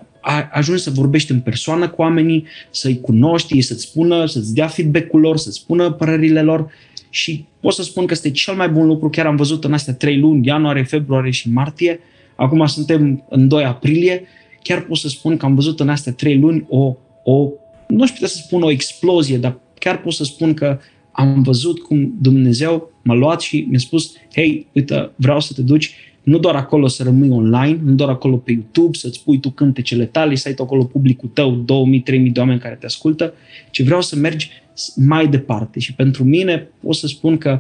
ajungi 0.52 0.82
să 0.82 0.90
vorbești 0.90 1.32
în 1.32 1.40
persoană 1.40 1.90
cu 1.90 2.02
oamenii, 2.02 2.46
să-i 2.72 3.00
cunoști, 3.00 3.54
ei 3.54 3.62
să-ți 3.62 3.82
spună, 3.82 4.26
să-ți 4.26 4.54
dea 4.54 4.68
feedback-ul 4.68 5.20
lor, 5.20 5.38
să-ți 5.38 5.58
spună 5.58 5.92
părerile 5.92 6.42
lor. 6.42 6.72
Și 7.10 7.46
pot 7.60 7.74
să 7.74 7.84
spun 7.84 8.06
că 8.06 8.14
este 8.14 8.32
cel 8.32 8.56
mai 8.56 8.70
bun 8.70 8.86
lucru, 8.86 9.10
chiar 9.10 9.26
am 9.26 9.36
văzut 9.36 9.64
în 9.64 9.74
astea 9.74 9.94
trei 9.94 10.20
luni, 10.20 10.48
ianuarie, 10.48 10.84
februarie 10.84 11.32
și 11.32 11.52
martie, 11.52 12.00
acum 12.36 12.66
suntem 12.66 13.26
în 13.30 13.48
2 13.48 13.64
aprilie, 13.64 14.24
chiar 14.62 14.82
pot 14.82 14.98
să 14.98 15.10
spun 15.10 15.38
că 15.38 15.46
am 15.46 15.56
văzut 15.56 15.80
în 15.80 15.90
astea 15.90 16.12
trei 16.12 16.40
luni 16.40 16.66
o, 16.70 16.96
o 17.24 17.50
nu 17.88 18.06
știu 18.06 18.28
să 18.28 18.36
spun 18.46 18.62
o 18.62 18.72
explozie, 18.72 19.38
dar 19.38 19.60
chiar 19.80 20.02
pot 20.02 20.14
să 20.14 20.24
spun 20.24 20.54
că 20.54 20.80
am 21.12 21.42
văzut 21.42 21.80
cum 21.80 22.14
Dumnezeu 22.22 22.92
m-a 23.04 23.14
luat 23.14 23.42
și 23.42 23.66
mi-a 23.70 23.80
spus, 23.80 24.14
hei, 24.34 24.68
uite, 24.74 25.12
vreau 25.16 25.40
să 25.40 25.54
te 25.54 25.62
duci 25.62 25.94
nu 26.26 26.38
doar 26.38 26.56
acolo 26.56 26.88
să 26.88 27.04
rămâi 27.04 27.30
online, 27.30 27.80
nu 27.84 27.92
doar 27.92 28.10
acolo 28.10 28.36
pe 28.36 28.52
YouTube, 28.52 28.98
să-ți 28.98 29.24
pui 29.24 29.40
tu 29.40 29.50
cântecele 29.50 30.06
tale, 30.06 30.36
să 30.36 30.48
ai 30.48 30.54
tu 30.54 30.64
acolo 30.64 30.84
publicul 30.84 31.30
tău, 31.34 31.64
2000-3000 31.64 32.32
de 32.32 32.40
oameni 32.40 32.60
care 32.60 32.76
te 32.80 32.86
ascultă, 32.86 33.34
ci 33.72 33.84
vreau 33.84 34.02
să 34.02 34.16
mergi 34.16 34.50
mai 34.96 35.28
departe. 35.28 35.80
Și 35.80 35.94
pentru 35.94 36.24
mine 36.24 36.68
pot 36.80 36.96
să 36.96 37.08
spun 37.08 37.38
că 37.38 37.60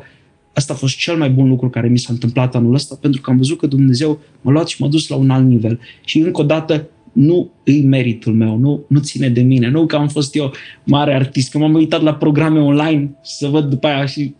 asta 0.54 0.73
a 0.73 0.75
fost 0.75 0.97
cel 0.97 1.17
mai 1.17 1.30
bun 1.30 1.47
lucru 1.47 1.69
care 1.69 1.88
mi 1.88 1.99
s-a 1.99 2.13
întâmplat 2.13 2.56
anul 2.56 2.73
ăsta, 2.73 2.97
pentru 3.01 3.21
că 3.21 3.30
am 3.30 3.38
văzut 3.38 3.58
că 3.58 3.67
Dumnezeu 3.67 4.19
m-a 4.41 4.51
luat 4.51 4.67
și 4.67 4.82
m-a 4.82 4.88
dus 4.88 5.08
la 5.08 5.15
un 5.15 5.30
alt 5.30 5.45
nivel. 5.45 5.80
Și 6.06 6.19
încă 6.19 6.41
o 6.41 6.43
dată, 6.43 6.88
nu 7.12 7.51
îi 7.63 7.84
meritul 7.84 8.34
meu, 8.34 8.58
nu, 8.58 8.86
nu 8.88 8.99
ține 8.99 9.30
de 9.30 9.41
mine, 9.41 9.69
nu 9.69 9.86
că 9.86 9.95
am 9.95 10.08
fost 10.08 10.36
eu 10.36 10.54
mare 10.84 11.13
artist, 11.13 11.51
că 11.51 11.58
m-am 11.58 11.73
uitat 11.73 12.01
la 12.01 12.15
programe 12.15 12.60
online 12.60 13.15
să 13.21 13.47
văd 13.47 13.65
după 13.65 13.88
aia 13.88 14.06
și 14.06 14.34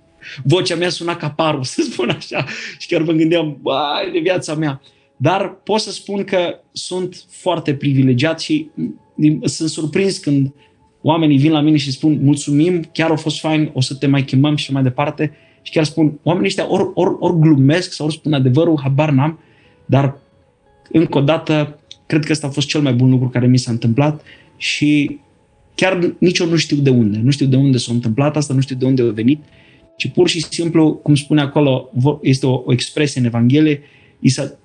vocea 0.44 0.76
mea 0.76 0.90
suna 0.90 1.16
ca 1.16 1.30
parul, 1.30 1.64
să 1.74 1.82
spun 1.92 2.10
așa, 2.10 2.46
și 2.80 2.88
chiar 2.88 3.02
mă 3.02 3.12
gândeam, 3.12 3.58
bai, 3.62 4.12
de 4.12 4.20
viața 4.20 4.56
mea. 4.56 4.82
Dar 5.18 5.54
pot 5.64 5.80
să 5.80 5.92
spun 5.92 6.24
că 6.24 6.60
sunt 6.72 7.26
foarte 7.30 7.74
privilegiat 7.74 8.40
și 8.40 8.70
sunt 9.44 9.70
surprins 9.70 10.18
când 10.18 10.54
oamenii 11.02 11.38
vin 11.38 11.52
la 11.52 11.62
mine 11.62 11.78
și 11.78 11.92
spun 11.92 12.20
mulțumim, 12.24 12.90
chiar 12.94 13.12
a 13.12 13.16
fost 13.16 13.40
fain, 13.40 13.70
o 13.74 13.82
să 13.82 13.96
te 13.96 14.08
mai 14.08 14.24
chemăm 14.24 14.56
și 14.56 14.72
mai 14.72 14.84
departe. 14.84 15.32
Și 15.62 15.72
chiar 15.72 15.84
spun, 15.84 16.20
oamenii 16.24 16.48
ăștia 16.48 16.72
ori, 16.72 16.92
ori, 16.94 17.16
ori 17.20 17.40
glumesc 17.40 17.94
sau 17.94 18.06
ori 18.06 18.16
spun 18.16 18.34
adevărul, 18.34 18.80
habar 18.82 19.10
n-am, 19.10 19.40
dar 19.86 20.18
încă 20.92 21.18
o 21.18 21.22
dată, 21.22 21.80
cred 22.06 22.26
că 22.26 22.32
ăsta 22.32 22.48
a 22.48 22.50
fost 22.50 22.68
cel 22.68 22.82
mai 22.82 22.94
bun 22.94 23.10
lucru 23.10 23.30
care 23.30 23.48
mi 23.48 23.58
s-a 23.58 23.72
întâmplat 23.72 24.22
și 24.58 25.20
chiar 25.76 26.16
nici 26.18 26.38
eu 26.38 26.48
nu 26.48 26.56
știu 26.56 26.78
de 26.78 26.90
unde. 26.90 27.20
Nu 27.24 27.32
știu 27.32 27.46
de 27.46 27.56
unde 27.56 27.78
s-a 27.78 27.94
întâmplat 27.94 28.38
asta, 28.38 28.54
nu 28.54 28.62
știu 28.62 28.76
de 28.76 28.86
unde 28.86 29.02
a 29.02 29.12
venit 29.12 29.44
ci 29.96 30.08
pur 30.08 30.28
și 30.28 30.42
simplu, 30.42 30.94
cum 30.94 31.16
spune 31.16 31.42
acolo, 31.42 31.90
este 32.22 32.46
o, 32.46 32.62
o 32.66 32.72
expresie 32.72 33.20
în 33.20 33.28
Evanghelie, 33.28 33.82
i 34.20 34.30
s-a, 34.30 34.58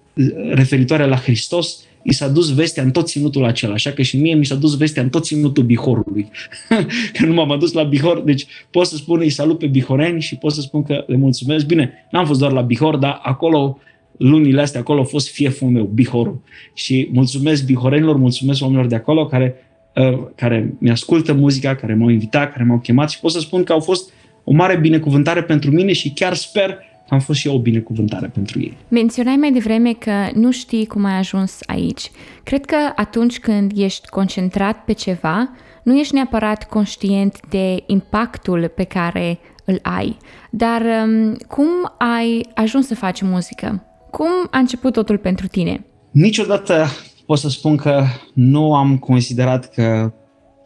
referitoare 0.50 1.06
la 1.06 1.16
Hristos, 1.16 1.84
i 2.02 2.12
s-a 2.12 2.28
dus 2.28 2.54
vestea 2.54 2.82
în 2.82 2.90
tot 2.90 3.06
ținutul 3.06 3.44
acela, 3.44 3.72
așa 3.72 3.90
că 3.90 4.02
și 4.02 4.16
mie 4.16 4.34
mi 4.34 4.44
s-a 4.44 4.54
dus 4.54 4.76
vestea 4.76 5.02
în 5.02 5.08
tot 5.08 5.24
ținutul 5.24 5.64
Bihorului. 5.64 6.30
că 7.12 7.26
nu 7.26 7.32
m-am 7.32 7.50
adus 7.50 7.72
la 7.72 7.82
Bihor, 7.82 8.20
deci 8.20 8.46
pot 8.70 8.86
să 8.86 8.96
spun 8.96 9.20
îi 9.20 9.30
salut 9.30 9.58
pe 9.58 9.66
bihoreni 9.66 10.20
și 10.20 10.36
pot 10.36 10.52
să 10.52 10.60
spun 10.60 10.82
că 10.82 11.04
le 11.06 11.16
mulțumesc. 11.16 11.66
Bine, 11.66 11.92
n-am 12.10 12.26
fost 12.26 12.38
doar 12.38 12.52
la 12.52 12.60
Bihor, 12.60 12.96
dar 12.96 13.20
acolo, 13.22 13.78
lunile 14.16 14.60
astea 14.60 14.80
acolo 14.80 15.00
a 15.00 15.04
fost 15.04 15.28
fieful 15.28 15.68
meu, 15.68 15.84
Bihorul. 15.84 16.40
Și 16.74 17.08
mulțumesc 17.12 17.64
bihorenilor, 17.64 18.16
mulțumesc 18.16 18.60
oamenilor 18.60 18.86
de 18.86 18.94
acolo 18.94 19.26
care, 19.26 19.54
uh, 19.96 20.18
care 20.34 20.74
mi-ascultă 20.78 21.32
muzica, 21.32 21.74
care 21.74 21.94
m-au 21.94 22.08
invitat, 22.08 22.52
care 22.52 22.64
m-au 22.64 22.78
chemat 22.78 23.10
și 23.10 23.20
pot 23.20 23.30
să 23.30 23.40
spun 23.40 23.64
că 23.64 23.72
au 23.72 23.80
fost 23.80 24.12
o 24.44 24.52
mare 24.52 24.76
binecuvântare 24.76 25.42
pentru 25.42 25.70
mine 25.70 25.92
și 25.92 26.12
chiar 26.12 26.34
sper 26.34 26.78
că 27.08 27.14
am 27.14 27.20
fost 27.20 27.38
și 27.38 27.48
eu 27.48 27.54
o 27.54 27.60
binecuvântare 27.60 28.26
pentru 28.26 28.60
ei. 28.60 28.76
Menționai 28.88 29.36
mai 29.36 29.52
devreme 29.52 29.92
că 29.92 30.12
nu 30.34 30.50
știi 30.50 30.86
cum 30.86 31.04
ai 31.04 31.18
ajuns 31.18 31.58
aici. 31.66 32.10
Cred 32.42 32.64
că 32.64 32.76
atunci 32.94 33.38
când 33.38 33.72
ești 33.76 34.08
concentrat 34.08 34.84
pe 34.84 34.92
ceva, 34.92 35.50
nu 35.82 35.98
ești 35.98 36.14
neapărat 36.14 36.68
conștient 36.68 37.40
de 37.48 37.82
impactul 37.86 38.72
pe 38.74 38.84
care 38.84 39.38
îl 39.64 39.78
ai. 39.82 40.16
Dar 40.50 40.82
um, 40.82 41.36
cum 41.48 41.68
ai 41.98 42.46
ajuns 42.54 42.86
să 42.86 42.94
faci 42.94 43.22
muzică? 43.22 43.84
Cum 44.10 44.30
a 44.50 44.58
început 44.58 44.92
totul 44.92 45.18
pentru 45.18 45.46
tine? 45.46 45.84
Niciodată 46.10 46.86
pot 47.26 47.38
să 47.38 47.48
spun 47.48 47.76
că 47.76 48.04
nu 48.34 48.74
am 48.74 48.98
considerat 48.98 49.72
că, 49.74 50.12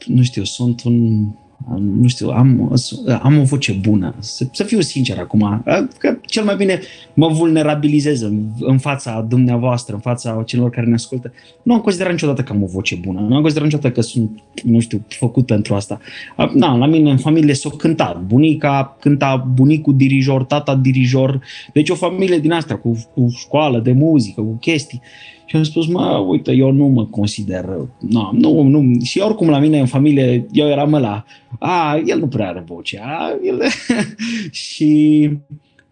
nu 0.06 0.22
știu, 0.22 0.44
sunt 0.44 0.82
un 0.84 1.28
nu 1.78 2.08
știu, 2.08 2.28
am, 2.28 2.76
am 3.22 3.38
o 3.38 3.42
voce 3.42 3.72
bună. 3.72 4.14
Să, 4.18 4.46
să 4.52 4.64
fiu 4.64 4.80
sincer 4.80 5.18
acum, 5.18 5.62
că 5.98 6.16
cel 6.26 6.44
mai 6.44 6.56
bine 6.56 6.80
mă 7.14 7.28
vulnerabilizez 7.28 8.20
în, 8.20 8.42
în 8.60 8.78
fața 8.78 9.26
dumneavoastră, 9.28 9.94
în 9.94 10.00
fața 10.00 10.42
celor 10.46 10.70
care 10.70 10.86
ne 10.86 10.94
ascultă. 10.94 11.32
Nu 11.62 11.74
am 11.74 11.80
considerat 11.80 12.12
niciodată 12.12 12.42
că 12.42 12.52
am 12.52 12.62
o 12.62 12.66
voce 12.66 12.94
bună. 12.94 13.20
Nu 13.20 13.34
am 13.34 13.40
considerat 13.40 13.64
niciodată 13.64 13.94
că 13.94 14.00
sunt, 14.00 14.42
nu 14.62 14.80
știu, 14.80 15.04
făcut 15.08 15.46
pentru 15.46 15.74
asta. 15.74 16.00
Na, 16.54 16.76
la 16.76 16.86
mine 16.86 17.10
în 17.10 17.18
familie 17.18 17.54
s-o 17.54 17.70
cântat. 17.70 18.20
Bunica 18.20 18.96
cânta, 19.00 19.36
bunicul 19.54 19.96
dirijor, 19.96 20.44
tata 20.44 20.74
dirijor. 20.74 21.40
Deci 21.72 21.88
o 21.88 21.94
familie 21.94 22.38
din 22.38 22.52
asta, 22.52 22.76
cu, 22.76 23.06
cu 23.14 23.28
școală 23.36 23.78
de 23.78 23.92
muzică, 23.92 24.40
cu 24.40 24.56
chestii. 24.60 25.00
Și 25.46 25.56
am 25.56 25.62
spus, 25.62 25.86
mă, 25.86 26.24
uite, 26.28 26.52
eu 26.52 26.70
nu 26.70 26.86
mă 26.86 27.06
consider, 27.06 27.64
no, 28.00 28.30
nu, 28.32 28.62
nu, 28.62 29.00
și 29.02 29.18
oricum 29.18 29.48
la 29.48 29.58
mine 29.58 29.78
în 29.78 29.86
familie, 29.86 30.46
eu 30.52 30.68
eram 30.68 30.90
la, 30.90 31.24
a, 31.58 32.02
el 32.06 32.18
nu 32.18 32.28
prea 32.28 32.48
are 32.48 32.64
voce, 32.66 33.00
a, 33.02 33.38
el... 33.44 33.60
și 34.64 35.30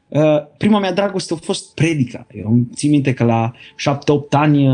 uh, 0.09 0.47
prima 0.57 0.79
mea 0.79 0.93
dragoste 0.93 1.35
a 1.35 1.37
fost 1.37 1.75
predica. 1.75 2.27
Eu 2.35 2.67
țin 2.75 2.91
minte 2.91 3.15
că 3.15 3.25
la 3.25 3.53
7-8 3.53 3.55
ani 4.31 4.67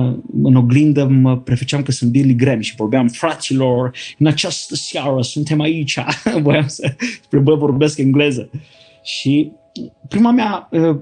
în 0.42 0.54
oglindă 0.54 1.04
mă 1.04 1.38
prefeceam 1.38 1.82
că 1.82 1.92
sunt 1.92 2.10
Billy 2.10 2.34
Graham 2.34 2.60
și 2.60 2.74
vorbeam, 2.76 3.08
fraților, 3.08 3.96
în 4.18 4.26
această 4.26 4.74
seară 4.74 5.22
suntem 5.22 5.60
aici. 5.60 5.98
Voiam 6.42 6.66
să, 6.66 6.94
spre 7.22 7.38
bă, 7.38 7.54
vorbesc 7.54 7.98
engleză. 7.98 8.50
Și 9.02 9.52
prima 10.08 10.30
mea, 10.30 10.68
uh, 10.70 10.96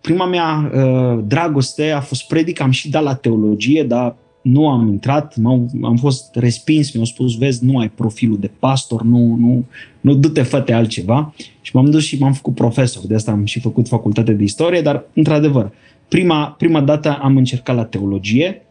prima 0.00 0.26
mea 0.26 0.70
uh, 0.74 1.24
dragoste 1.26 1.90
a 1.90 2.00
fost 2.00 2.26
predică, 2.26 2.62
am 2.62 2.70
și 2.70 2.90
dat 2.90 3.02
la 3.02 3.14
teologie, 3.14 3.84
dar 3.84 4.16
nu 4.42 4.68
am 4.68 4.88
intrat, 4.88 5.34
am 5.44 5.70
am 5.82 5.96
fost 5.96 6.34
respins, 6.34 6.92
mi-au 6.92 7.06
spus, 7.06 7.36
vezi, 7.36 7.64
nu 7.64 7.78
ai 7.78 7.88
profilul 7.88 8.38
de 8.38 8.50
pastor, 8.58 9.02
nu, 9.02 9.36
nu, 9.38 9.64
nu 10.00 10.14
du-te, 10.14 10.42
fă 10.42 10.64
altceva. 10.72 11.34
Și 11.60 11.76
m-am 11.76 11.90
dus 11.90 12.04
și 12.04 12.18
m-am 12.18 12.32
făcut 12.32 12.54
profesor, 12.54 13.06
de 13.06 13.14
asta 13.14 13.30
am 13.30 13.44
și 13.44 13.60
făcut 13.60 13.88
facultate 13.88 14.32
de 14.32 14.42
istorie, 14.42 14.80
dar, 14.80 15.04
într-adevăr, 15.14 15.72
prima, 16.08 16.54
prima 16.58 16.80
dată 16.80 17.18
am 17.22 17.36
încercat 17.36 17.76
la 17.76 17.84
teologie 17.84 18.62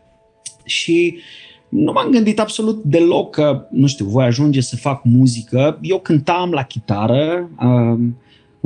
și 0.63 1.17
nu 1.69 1.91
m-am 1.91 2.09
gândit 2.11 2.39
absolut 2.39 2.83
deloc 2.83 3.35
că, 3.35 3.67
nu 3.71 3.87
știu, 3.87 4.05
voi 4.05 4.25
ajunge 4.25 4.61
să 4.61 4.75
fac 4.75 5.03
muzică. 5.03 5.79
Eu 5.81 5.99
cântam 5.99 6.51
la 6.51 6.63
chitară, 6.63 7.49
uh, 7.59 7.99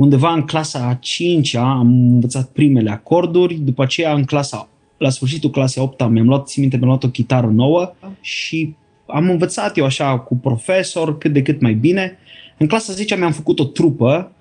undeva 0.00 0.32
în 0.32 0.42
clasa 0.42 0.86
a 0.88 0.94
5 0.94 1.54
am 1.54 1.86
învățat 1.86 2.48
primele 2.48 2.90
acorduri, 2.90 3.54
după 3.54 3.82
aceea 3.82 4.14
în 4.14 4.24
clasa, 4.24 4.68
la 4.98 5.10
sfârșitul 5.10 5.50
clasei 5.50 5.82
8 5.82 6.08
mi-am 6.08 6.26
luat, 6.26 6.46
țin 6.46 6.60
minte, 6.60 6.76
mi-am 6.76 6.88
luat 6.88 7.04
o 7.04 7.08
chitară 7.08 7.46
nouă 7.46 7.94
și 8.20 8.74
am 9.06 9.30
învățat 9.30 9.76
eu 9.76 9.84
așa 9.84 10.18
cu 10.18 10.36
profesor 10.36 11.18
cât 11.18 11.32
de 11.32 11.42
cât 11.42 11.60
mai 11.60 11.72
bine. 11.72 12.18
În 12.58 12.66
clasa 12.66 12.92
10 12.92 13.16
mi-am 13.16 13.32
făcut 13.32 13.58
o 13.58 13.64
trupă, 13.64 14.32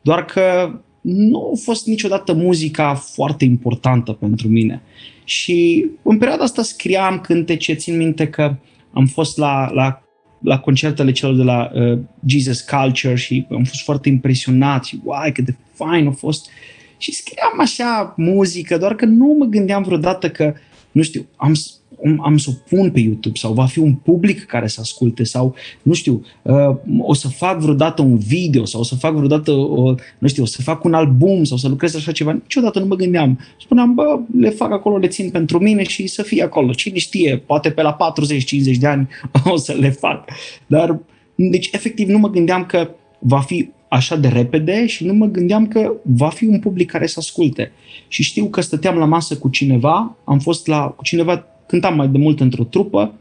doar 0.00 0.24
că 0.24 0.72
nu 1.00 1.50
a 1.54 1.58
fost 1.62 1.86
niciodată 1.86 2.32
muzica 2.32 2.94
foarte 2.94 3.44
importantă 3.44 4.12
pentru 4.12 4.48
mine. 4.48 4.82
Și 5.24 5.86
în 6.02 6.18
perioada 6.18 6.42
asta 6.42 6.62
scriam 6.62 7.20
cântece, 7.20 7.74
țin 7.74 7.96
minte 7.96 8.28
că 8.28 8.54
am 8.92 9.06
fost 9.06 9.38
la, 9.38 9.70
la 9.72 10.02
la 10.40 10.58
concertele 10.58 11.12
celor 11.12 11.36
de 11.36 11.42
la 11.42 11.70
uh, 11.74 11.98
Jesus 12.26 12.60
Culture 12.60 13.14
și 13.14 13.46
am 13.50 13.64
fost 13.64 13.82
foarte 13.82 14.08
impresionat 14.08 14.84
și 14.84 15.00
uai 15.04 15.32
cât 15.32 15.44
de 15.44 15.54
fain 15.74 16.06
a 16.06 16.10
fost. 16.10 16.48
Și 16.98 17.12
scriam 17.12 17.60
așa 17.60 18.14
muzică, 18.16 18.78
doar 18.78 18.94
că 18.94 19.04
nu 19.04 19.36
mă 19.38 19.44
gândeam 19.44 19.82
vreodată 19.82 20.30
că, 20.30 20.54
nu 20.92 21.02
știu, 21.02 21.26
am, 21.36 21.52
am 22.20 22.36
să 22.36 22.50
o 22.50 22.76
pun 22.76 22.90
pe 22.90 23.00
YouTube 23.00 23.38
sau 23.38 23.52
va 23.52 23.66
fi 23.66 23.78
un 23.78 23.94
public 23.94 24.44
care 24.44 24.66
să 24.66 24.80
asculte 24.80 25.24
sau, 25.24 25.54
nu 25.82 25.92
știu, 25.92 26.22
uh, 26.42 26.76
o 27.00 27.14
să 27.14 27.28
fac 27.28 27.58
vreodată 27.58 28.02
un 28.02 28.18
video 28.18 28.64
sau 28.64 28.80
o 28.80 28.84
să 28.84 28.94
fac 28.94 29.14
vreodată, 29.14 29.50
o, 29.52 29.94
nu 30.18 30.28
știu, 30.28 30.42
o 30.42 30.46
să 30.46 30.62
fac 30.62 30.84
un 30.84 30.94
album 30.94 31.44
sau 31.44 31.56
să 31.56 31.68
lucrez 31.68 31.94
așa 31.94 32.12
ceva. 32.12 32.32
Niciodată 32.32 32.78
nu 32.78 32.86
mă 32.86 32.94
gândeam. 32.94 33.38
Spuneam, 33.60 33.94
bă, 33.94 34.20
le 34.38 34.50
fac 34.50 34.72
acolo, 34.72 34.96
le 34.96 35.08
țin 35.08 35.30
pentru 35.30 35.58
mine 35.58 35.82
și 35.82 36.06
să 36.06 36.22
fie 36.22 36.42
acolo. 36.42 36.72
Cine 36.72 36.98
știe, 36.98 37.36
poate 37.36 37.70
pe 37.70 37.82
la 37.82 37.96
40-50 38.74 38.78
de 38.78 38.86
ani 38.86 39.08
o 39.52 39.56
să 39.56 39.72
le 39.72 39.90
fac. 39.90 40.24
Dar, 40.66 41.00
deci, 41.34 41.68
efectiv, 41.72 42.08
nu 42.08 42.18
mă 42.18 42.30
gândeam 42.30 42.64
că 42.64 42.90
va 43.18 43.40
fi 43.40 43.68
așa 43.88 44.16
de 44.16 44.28
repede 44.28 44.86
și 44.86 45.04
nu 45.04 45.14
mă 45.14 45.26
gândeam 45.26 45.68
că 45.68 45.92
va 46.02 46.28
fi 46.28 46.44
un 46.44 46.58
public 46.58 46.90
care 46.90 47.06
să 47.06 47.16
asculte. 47.18 47.72
Și 48.08 48.22
știu 48.22 48.46
că 48.46 48.60
stăteam 48.60 48.96
la 48.96 49.04
masă 49.04 49.36
cu 49.36 49.48
cineva, 49.48 50.16
am 50.24 50.38
fost 50.38 50.66
la, 50.66 50.86
cu 50.88 51.02
cineva 51.02 51.46
cântam 51.68 51.96
mai 51.96 52.08
de 52.08 52.18
mult 52.18 52.40
într-o 52.40 52.64
trupă 52.64 53.14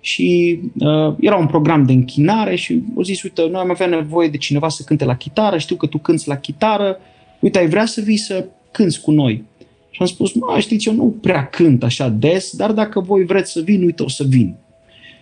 și 0.00 0.58
uh, 0.78 1.14
era 1.20 1.36
un 1.36 1.46
program 1.46 1.84
de 1.84 1.92
închinare 1.92 2.54
și 2.56 2.82
au 2.96 3.02
zis, 3.02 3.22
uite, 3.22 3.48
noi 3.50 3.60
am 3.60 3.70
avea 3.70 3.86
nevoie 3.86 4.28
de 4.28 4.36
cineva 4.36 4.68
să 4.68 4.82
cânte 4.86 5.04
la 5.04 5.16
chitară, 5.16 5.58
știu 5.58 5.76
că 5.76 5.86
tu 5.86 5.98
cânți 5.98 6.28
la 6.28 6.36
chitară, 6.36 6.98
uite, 7.40 7.58
ai 7.58 7.68
vrea 7.68 7.84
să 7.86 8.00
vii 8.00 8.16
să 8.16 8.46
cânți 8.70 9.00
cu 9.00 9.10
noi. 9.10 9.44
Și 9.90 10.00
am 10.00 10.06
spus, 10.06 10.32
mă, 10.32 10.56
știți, 10.58 10.88
eu 10.88 10.94
nu 10.94 11.16
prea 11.20 11.46
cânt 11.46 11.82
așa 11.82 12.08
des, 12.08 12.56
dar 12.56 12.72
dacă 12.72 13.00
voi 13.00 13.24
vreți 13.24 13.52
să 13.52 13.60
vin, 13.60 13.82
uite, 13.82 14.02
o 14.02 14.08
să 14.08 14.24
vin. 14.28 14.54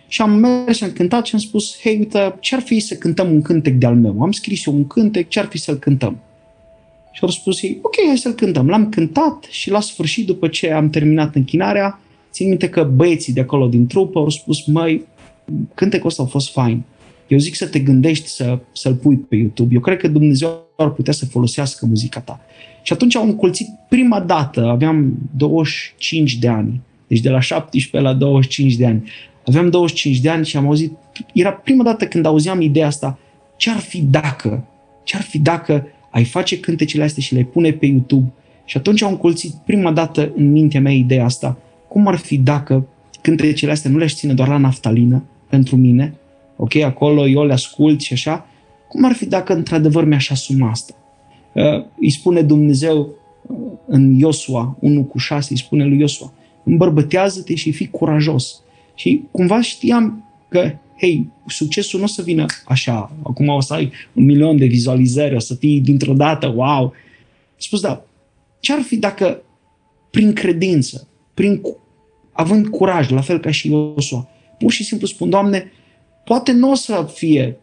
Și 0.07 0.21
am 0.21 0.31
mers 0.31 0.77
și 0.77 0.83
am 0.83 0.91
cântat 0.91 1.25
și 1.25 1.35
am 1.35 1.41
spus, 1.41 1.79
hei, 1.81 1.97
uite, 1.97 2.35
ce-ar 2.39 2.61
fi 2.61 2.79
să 2.79 2.95
cântăm 2.95 3.31
un 3.31 3.41
cântec 3.41 3.73
de-al 3.73 3.95
meu? 3.95 4.21
Am 4.21 4.31
scris 4.31 4.65
eu 4.65 4.73
un 4.73 4.87
cântec, 4.87 5.27
ce-ar 5.27 5.45
fi 5.45 5.57
să-l 5.57 5.75
cântăm? 5.75 6.17
Și 7.11 7.19
au 7.23 7.29
spus 7.29 7.61
ei, 7.61 7.79
ok, 7.81 7.93
hai 8.07 8.17
să-l 8.17 8.31
cântăm. 8.31 8.69
L-am 8.69 8.89
cântat 8.89 9.47
și 9.49 9.69
la 9.69 9.79
sfârșit, 9.79 10.25
după 10.25 10.47
ce 10.47 10.71
am 10.71 10.89
terminat 10.89 11.35
închinarea, 11.35 11.99
Țin 12.33 12.47
minte 12.47 12.69
că 12.69 12.83
băieții 12.83 13.33
de 13.33 13.41
acolo 13.41 13.67
din 13.67 13.87
trupă 13.87 14.19
au 14.19 14.29
spus, 14.29 14.65
măi, 14.65 15.03
cântecul 15.73 16.07
ăsta 16.07 16.23
a 16.23 16.25
fost 16.25 16.51
fain. 16.51 16.83
Eu 17.27 17.37
zic 17.37 17.55
să 17.55 17.67
te 17.67 17.79
gândești 17.79 18.27
să, 18.27 18.59
să-l 18.71 18.95
pui 18.95 19.17
pe 19.17 19.35
YouTube. 19.35 19.73
Eu 19.73 19.79
cred 19.79 19.97
că 19.97 20.07
Dumnezeu 20.07 20.63
ar 20.77 20.89
putea 20.89 21.13
să 21.13 21.25
folosească 21.25 21.85
muzica 21.85 22.19
ta. 22.19 22.39
Și 22.81 22.93
atunci 22.93 23.15
am 23.15 23.27
încolțit 23.27 23.67
prima 23.89 24.19
dată, 24.19 24.65
aveam 24.65 25.17
25 25.35 26.37
de 26.37 26.47
ani, 26.47 26.81
deci 27.07 27.19
de 27.19 27.29
la 27.29 27.39
17 27.39 28.09
la 28.11 28.17
25 28.17 28.75
de 28.75 28.85
ani. 28.85 29.09
Aveam 29.45 29.69
25 29.69 30.19
de 30.19 30.29
ani 30.29 30.45
și 30.45 30.57
am 30.57 30.65
auzit, 30.65 30.91
era 31.33 31.51
prima 31.51 31.83
dată 31.83 32.07
când 32.07 32.25
auzeam 32.25 32.61
ideea 32.61 32.87
asta, 32.87 33.19
ce 33.57 33.69
ar 33.69 33.79
fi 33.79 34.01
dacă, 34.01 34.67
ce 35.03 35.15
ar 35.15 35.21
fi 35.21 35.39
dacă 35.39 35.87
ai 36.11 36.23
face 36.23 36.59
cântecele 36.59 37.03
astea 37.03 37.23
și 37.23 37.33
le 37.33 37.43
pune 37.43 37.71
pe 37.71 37.85
YouTube 37.85 38.31
și 38.65 38.77
atunci 38.77 39.01
am 39.01 39.11
încolțit 39.11 39.53
prima 39.65 39.91
dată 39.91 40.31
în 40.35 40.51
mintea 40.51 40.81
mea 40.81 40.91
ideea 40.91 41.25
asta, 41.25 41.57
cum 41.93 42.07
ar 42.07 42.17
fi 42.17 42.37
dacă 42.37 42.87
cântecele 43.21 43.71
astea 43.71 43.91
nu 43.91 43.97
le-aș 43.97 44.13
ține 44.13 44.33
doar 44.33 44.47
la 44.47 44.57
naftalină 44.57 45.23
pentru 45.49 45.75
mine, 45.75 46.15
ok, 46.55 46.75
acolo 46.75 47.27
eu 47.27 47.45
le 47.45 47.53
ascult 47.53 48.01
și 48.01 48.13
așa, 48.13 48.47
cum 48.87 49.05
ar 49.05 49.13
fi 49.13 49.25
dacă 49.25 49.53
într-adevăr 49.53 50.05
mi-aș 50.05 50.29
asuma 50.29 50.69
asta? 50.69 50.93
Uh, 51.53 51.85
îi 51.99 52.09
spune 52.09 52.41
Dumnezeu 52.41 53.15
uh, 53.47 53.57
în 53.87 54.13
Iosua 54.13 54.77
1 54.79 55.03
cu 55.03 55.17
6, 55.17 55.47
îi 55.51 55.57
spune 55.57 55.85
lui 55.85 55.99
Iosua, 55.99 56.33
îmbărbătează-te 56.63 57.55
și 57.55 57.71
fii 57.71 57.89
curajos. 57.89 58.61
Și 58.95 59.23
cumva 59.31 59.61
știam 59.61 60.25
că, 60.49 60.71
hei, 60.99 61.29
succesul 61.47 61.99
nu 61.99 62.05
o 62.05 62.07
să 62.07 62.21
vină 62.21 62.45
așa, 62.65 63.11
acum 63.23 63.47
o 63.47 63.61
să 63.61 63.73
ai 63.73 63.91
un 64.13 64.23
milion 64.25 64.57
de 64.57 64.65
vizualizări, 64.65 65.35
o 65.35 65.39
să 65.39 65.55
fii 65.55 65.79
dintr-o 65.79 66.13
dată, 66.13 66.53
wow. 66.55 66.93
Spus, 67.55 67.81
da, 67.81 68.05
ce 68.59 68.73
ar 68.73 68.81
fi 68.81 68.97
dacă 68.97 69.41
prin 70.09 70.33
credință, 70.33 71.07
prin 71.33 71.61
având 72.33 72.67
curaj, 72.67 73.09
la 73.09 73.21
fel 73.21 73.39
ca 73.39 73.51
și 73.51 73.71
Iosua. 73.71 74.29
Pur 74.57 74.71
și 74.71 74.83
simplu 74.83 75.07
spun, 75.07 75.29
Doamne, 75.29 75.71
poate 76.25 76.51
nu 76.51 76.71
o 76.71 76.75
să 76.75 77.09
fie, 77.13 77.57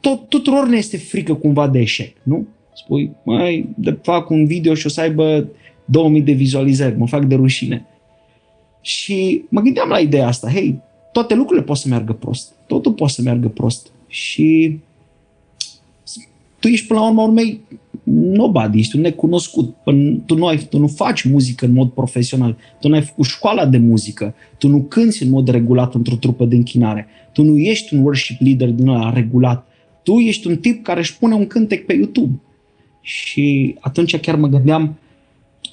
tot, 0.00 0.28
tuturor 0.28 0.68
ne 0.68 0.76
este 0.76 0.96
frică 0.96 1.34
cumva 1.34 1.68
de 1.68 1.78
eșec, 1.78 2.16
nu? 2.22 2.46
Spui, 2.74 3.10
mai 3.24 3.68
de, 3.76 3.98
fac 4.02 4.30
un 4.30 4.46
video 4.46 4.74
și 4.74 4.86
o 4.86 4.88
să 4.88 5.00
aibă 5.00 5.48
2000 5.84 6.22
de 6.22 6.32
vizualizări, 6.32 6.96
mă 6.96 7.06
fac 7.06 7.24
de 7.24 7.34
rușine. 7.34 7.86
Și 8.80 9.44
mă 9.48 9.60
gândeam 9.60 9.88
la 9.88 9.98
ideea 9.98 10.26
asta, 10.26 10.50
hei, 10.50 10.80
toate 11.12 11.34
lucrurile 11.34 11.66
pot 11.66 11.76
să 11.76 11.88
meargă 11.88 12.12
prost, 12.12 12.52
totul 12.66 12.92
poate 12.92 13.12
să 13.12 13.22
meargă 13.22 13.48
prost. 13.48 13.90
Și 14.08 14.78
tu 16.58 16.68
ești 16.68 16.86
până 16.86 17.00
la 17.00 17.06
urmă 17.06 17.22
urmei 17.22 17.60
nobody, 18.12 18.78
ești 18.78 18.96
un 18.96 19.02
necunoscut. 19.02 19.74
Tu 20.26 20.36
nu, 20.36 20.46
ai, 20.46 20.56
tu 20.56 20.78
nu 20.78 20.86
faci 20.86 21.22
muzică 21.22 21.64
în 21.64 21.72
mod 21.72 21.90
profesional, 21.90 22.56
tu 22.80 22.88
nu 22.88 22.94
ai 22.94 23.02
făcut 23.02 23.24
școala 23.24 23.66
de 23.66 23.78
muzică, 23.78 24.34
tu 24.58 24.68
nu 24.68 24.82
cânti 24.82 25.22
în 25.22 25.30
mod 25.30 25.48
regulat 25.48 25.94
într-o 25.94 26.16
trupă 26.16 26.44
de 26.44 26.56
închinare, 26.56 27.06
tu 27.32 27.42
nu 27.42 27.58
ești 27.58 27.94
un 27.94 28.02
worship 28.02 28.40
leader 28.40 28.68
din 28.68 28.88
ăla 28.88 29.12
regulat, 29.12 29.66
tu 30.02 30.18
ești 30.18 30.46
un 30.46 30.56
tip 30.56 30.84
care 30.84 31.00
își 31.00 31.18
pune 31.18 31.34
un 31.34 31.46
cântec 31.46 31.86
pe 31.86 31.94
YouTube. 31.94 32.40
Și 33.00 33.76
atunci 33.80 34.16
chiar 34.16 34.36
mă 34.36 34.46
gândeam, 34.46 34.98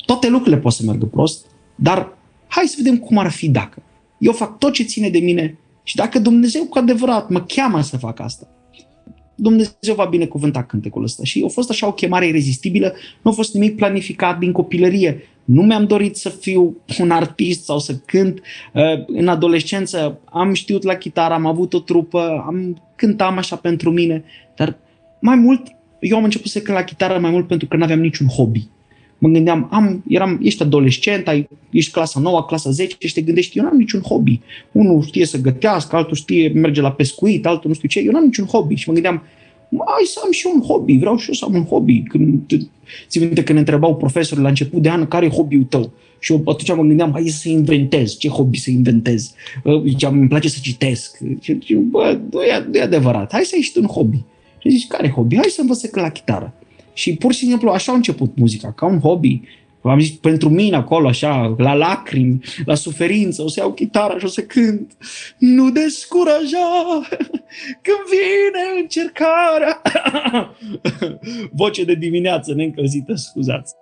toate 0.06 0.30
lucrurile 0.30 0.62
pot 0.62 0.72
să 0.72 0.84
meargă 0.86 1.06
prost, 1.06 1.46
dar 1.76 2.17
hai 2.48 2.63
să 2.65 2.76
vedem 2.78 2.98
cum 2.98 3.17
ar 3.17 3.32
fi 3.32 3.50
dacă. 3.50 3.82
Eu 4.17 4.32
fac 4.32 4.58
tot 4.58 4.74
ce 4.74 4.84
ține 4.84 5.10
de 5.10 5.19
mine 5.19 5.58
și 5.84 5.96
dacă 5.96 6.19
Dumnezeu 6.19 6.63
cu 6.63 6.78
adevărat 6.78 7.30
mă 7.30 7.41
cheamă 7.41 7.82
să 7.82 7.98
fac 7.98 8.19
asta, 8.19 8.48
Dumnezeu 9.43 9.95
va 9.95 10.06
binecuvânta 10.06 10.63
cântecul 10.63 11.03
ăsta. 11.03 11.23
Și 11.23 11.43
a 11.45 11.47
fost 11.47 11.69
așa 11.69 11.88
o 11.88 11.93
chemare 11.93 12.27
irezistibilă, 12.27 12.93
nu 13.21 13.32
a 13.32 13.34
fost 13.34 13.53
nimic 13.53 13.75
planificat 13.75 14.39
din 14.39 14.51
copilărie. 14.51 15.27
Nu 15.43 15.62
mi-am 15.62 15.86
dorit 15.86 16.15
să 16.15 16.29
fiu 16.29 16.77
un 16.99 17.12
artist 17.12 17.63
sau 17.63 17.79
să 17.79 17.95
cânt. 18.06 18.41
Uh, 18.73 18.84
în 19.08 19.27
adolescență 19.27 20.19
am 20.25 20.53
știut 20.53 20.84
la 20.84 20.95
chitară, 20.95 21.34
am 21.34 21.45
avut 21.45 21.73
o 21.73 21.79
trupă, 21.79 22.43
am 22.47 22.82
cântam 22.95 23.38
așa 23.38 23.56
pentru 23.56 23.91
mine, 23.91 24.23
dar 24.56 24.77
mai 25.19 25.36
mult 25.36 25.62
eu 25.99 26.17
am 26.17 26.23
început 26.23 26.51
să 26.51 26.60
cânt 26.60 26.77
la 26.77 26.84
chitară 26.84 27.19
mai 27.19 27.32
mult 27.32 27.47
pentru 27.47 27.67
că 27.67 27.77
nu 27.77 27.84
aveam 27.84 27.99
niciun 27.99 28.27
hobby 28.27 28.67
mă 29.23 29.29
gândeam, 29.29 29.67
am, 29.71 30.03
eram, 30.07 30.39
ești 30.41 30.62
adolescent, 30.62 31.27
ai, 31.27 31.49
ești 31.69 31.91
clasa 31.91 32.19
9, 32.19 32.43
clasa 32.45 32.69
10 32.69 32.95
și 32.99 33.13
te 33.13 33.21
gândești, 33.21 33.57
eu 33.57 33.63
n-am 33.63 33.77
niciun 33.77 34.01
hobby. 34.01 34.39
Unul 34.71 35.01
știe 35.01 35.25
să 35.25 35.41
gătească, 35.41 35.95
altul 35.95 36.15
știe, 36.15 36.49
merge 36.49 36.81
la 36.81 36.91
pescuit, 36.91 37.45
altul 37.45 37.69
nu 37.69 37.75
știu 37.75 37.88
ce, 37.88 37.99
eu 37.99 38.12
n-am 38.12 38.23
niciun 38.23 38.45
hobby. 38.45 38.75
Și 38.75 38.88
mă 38.88 38.93
gândeam, 38.93 39.23
hai 39.69 40.03
să 40.05 40.19
am 40.23 40.31
și 40.31 40.47
eu 40.47 40.53
un 40.55 40.62
hobby, 40.62 40.97
vreau 40.97 41.17
și 41.17 41.27
eu 41.27 41.33
să 41.33 41.45
am 41.45 41.53
un 41.55 41.65
hobby. 41.65 42.01
Când, 42.01 42.41
ți 43.07 43.19
minte 43.19 43.43
când 43.43 43.57
întrebau 43.57 43.95
profesorul 43.95 44.43
la 44.43 44.49
început 44.49 44.81
de 44.81 44.89
an 44.89 45.07
care 45.07 45.25
e 45.25 45.29
hobby-ul 45.29 45.63
tău? 45.63 45.91
Și 46.19 46.31
eu 46.31 46.41
atunci 46.45 46.75
mă 46.75 46.83
gândeam, 46.83 47.12
hai 47.12 47.27
să 47.27 47.49
inventez. 47.49 48.17
Ce 48.17 48.27
hobby 48.27 48.57
să 48.57 48.69
inventez? 48.69 49.33
Ziceam, 49.88 50.19
îmi 50.19 50.27
place 50.27 50.49
să 50.49 50.57
citesc. 50.62 51.17
Și, 51.39 51.73
bă, 51.73 52.19
nu 52.31 52.41
e, 52.41 52.65
nu 52.71 52.77
e 52.77 52.81
adevărat. 52.81 53.31
Hai 53.31 53.43
să 53.43 53.55
ieși 53.55 53.77
un 53.77 53.86
hobby. 53.86 54.23
Și 54.59 54.69
zici, 54.69 54.88
care 54.88 55.09
hobby? 55.09 55.36
Hai 55.36 55.49
să 55.49 55.62
învăț 55.62 55.91
la 55.91 56.09
chitară. 56.09 56.53
Și 56.93 57.15
pur 57.15 57.34
și 57.34 57.45
simplu 57.45 57.69
așa 57.69 57.91
a 57.91 57.95
început 57.95 58.38
muzica, 58.38 58.71
ca 58.71 58.86
un 58.86 58.99
hobby. 58.99 59.41
Am 59.82 59.99
zis, 59.99 60.12
pentru 60.12 60.49
mine 60.49 60.75
acolo, 60.75 61.08
așa, 61.08 61.56
la 61.58 61.73
lacrimi, 61.73 62.43
la 62.65 62.75
suferință, 62.75 63.41
o 63.41 63.47
să 63.47 63.60
iau 63.60 63.73
chitara 63.73 64.17
și 64.17 64.25
o 64.25 64.27
să 64.27 64.41
cânt. 64.41 64.97
Nu 65.38 65.71
descuraja 65.71 67.01
când 67.86 68.03
vine 68.10 68.82
încercarea. 68.82 69.82
Voce 71.62 71.84
de 71.84 71.95
dimineață 71.95 72.53
neîncălzită, 72.53 73.15
scuzați. 73.15 73.73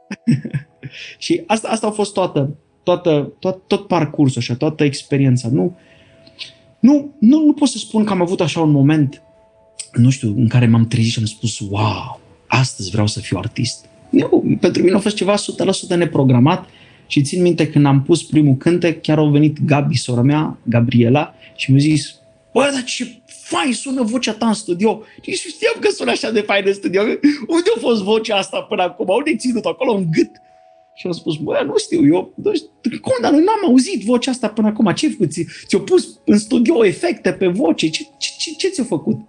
și 1.17 1.43
asta, 1.45 1.67
asta 1.67 1.87
a 1.87 1.91
fost 1.91 2.13
toată, 2.13 2.55
toată, 2.83 3.33
tot, 3.39 3.67
tot 3.67 3.87
parcursul, 3.87 4.41
așa, 4.41 4.55
toată 4.55 4.83
experiența. 4.83 5.47
Nu, 5.51 5.77
nu, 6.79 7.15
nu, 7.19 7.45
nu 7.45 7.53
pot 7.53 7.67
să 7.67 7.77
spun 7.77 8.03
că 8.03 8.11
am 8.11 8.21
avut 8.21 8.41
așa 8.41 8.61
un 8.61 8.71
moment, 8.71 9.21
nu 9.93 10.09
știu, 10.09 10.33
în 10.37 10.47
care 10.47 10.67
m-am 10.67 10.87
trezit 10.87 11.11
și 11.11 11.19
am 11.19 11.25
spus, 11.25 11.59
wow, 11.59 12.20
astăzi 12.51 12.89
vreau 12.91 13.07
să 13.07 13.19
fiu 13.19 13.37
artist. 13.37 13.85
Eu, 14.09 14.43
pentru 14.59 14.83
mine 14.83 14.95
a 14.95 14.99
fost 14.99 15.15
ceva 15.15 15.35
100% 15.93 15.97
neprogramat 15.97 16.69
și 17.07 17.21
țin 17.21 17.41
minte 17.41 17.67
când 17.67 17.85
am 17.85 18.03
pus 18.03 18.23
primul 18.23 18.55
cântec, 18.55 19.01
chiar 19.01 19.17
au 19.17 19.29
venit 19.29 19.65
Gabi, 19.65 19.97
sora 19.97 20.21
mea, 20.21 20.57
Gabriela, 20.63 21.33
și 21.55 21.71
mi-a 21.71 21.79
zis, 21.79 22.15
bă, 22.53 22.69
dar 22.73 22.83
ce 22.83 23.21
fain 23.25 23.73
sună 23.73 24.01
vocea 24.03 24.33
ta 24.33 24.47
în 24.47 24.53
studio. 24.53 25.03
Și 25.21 25.31
știam 25.33 25.75
că 25.79 25.89
sună 25.89 26.11
așa 26.11 26.31
de 26.31 26.41
fain 26.41 26.63
în 26.65 26.73
studio. 26.73 27.01
Unde 27.47 27.69
a 27.75 27.79
fost 27.79 28.01
vocea 28.01 28.37
asta 28.37 28.61
până 28.61 28.81
acum? 28.81 29.07
Unde 29.07 29.29
ai 29.29 29.37
ținut 29.37 29.65
acolo 29.65 29.93
în 29.93 30.05
gât? 30.11 30.31
Și 30.95 31.07
am 31.07 31.13
spus, 31.13 31.35
bă, 31.35 31.63
nu 31.65 31.77
știu, 31.77 32.05
eu, 32.05 32.33
nu 32.35 32.53
știu, 32.53 32.99
cum, 33.01 33.13
dar 33.21 33.31
noi 33.31 33.43
n-am 33.43 33.69
auzit 33.69 34.03
vocea 34.03 34.31
asta 34.31 34.47
până 34.47 34.67
acum. 34.67 34.93
Ce 34.93 35.05
ai 35.05 35.11
făcut? 35.11 35.31
Ți-au 35.67 35.81
pus 35.81 36.19
în 36.25 36.37
studio 36.37 36.85
efecte 36.85 37.31
pe 37.31 37.47
voce? 37.47 37.89
Ce, 37.89 38.03
ce, 38.17 38.29
ce, 38.37 38.51
ce 38.51 38.67
ți-a 38.67 38.83
făcut? 38.83 39.19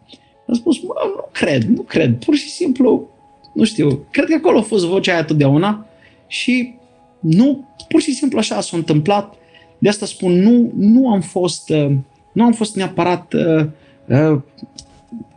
Am 0.48 0.54
spus, 0.54 0.78
bă, 0.78 0.92
nu 1.16 1.28
cred, 1.32 1.62
nu 1.62 1.82
cred. 1.82 2.24
Pur 2.24 2.34
și 2.34 2.50
simplu, 2.50 3.11
nu 3.52 3.64
știu, 3.64 4.06
cred 4.10 4.26
că 4.26 4.34
acolo 4.34 4.58
a 4.58 4.62
fost 4.62 4.84
vocea 4.84 5.12
aia 5.12 5.24
totdeauna 5.24 5.86
și 6.26 6.74
nu, 7.20 7.68
pur 7.88 8.00
și 8.00 8.12
simplu 8.12 8.38
așa 8.38 8.60
s-a 8.60 8.76
întâmplat. 8.76 9.34
De 9.78 9.88
asta 9.88 10.06
spun, 10.06 10.32
nu, 10.32 10.72
nu 10.76 11.10
am 11.10 11.20
fost, 11.20 11.70
uh, 11.70 11.90
nu 12.32 12.44
am 12.44 12.52
fost 12.52 12.76
neapărat 12.76 13.32
uh, 13.32 13.66
uh, 14.06 14.40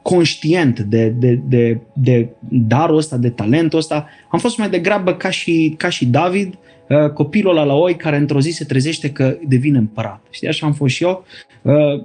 conștient 0.01 0.79
de, 0.79 1.07
de, 1.07 1.39
de, 1.47 1.79
de 1.93 2.29
darul 2.49 2.97
ăsta, 2.97 3.17
de 3.17 3.29
talentul 3.29 3.79
ăsta. 3.79 4.07
Am 4.29 4.39
fost 4.39 4.57
mai 4.57 4.69
degrabă 4.69 5.13
ca 5.13 5.29
și, 5.29 5.75
ca 5.77 5.89
și 5.89 6.05
David, 6.05 6.53
uh, 6.89 7.09
copilul 7.09 7.51
ăla 7.51 7.63
la 7.63 7.73
oi 7.73 7.95
care 7.95 8.17
într-o 8.17 8.39
zi 8.39 8.49
se 8.49 8.65
trezește 8.65 9.11
că 9.11 9.37
devine 9.47 9.77
împărat. 9.77 10.21
Știi, 10.29 10.47
așa 10.47 10.65
am 10.65 10.73
fost 10.73 10.93
și 10.93 11.03
eu. 11.03 11.25
Uh, 11.61 12.03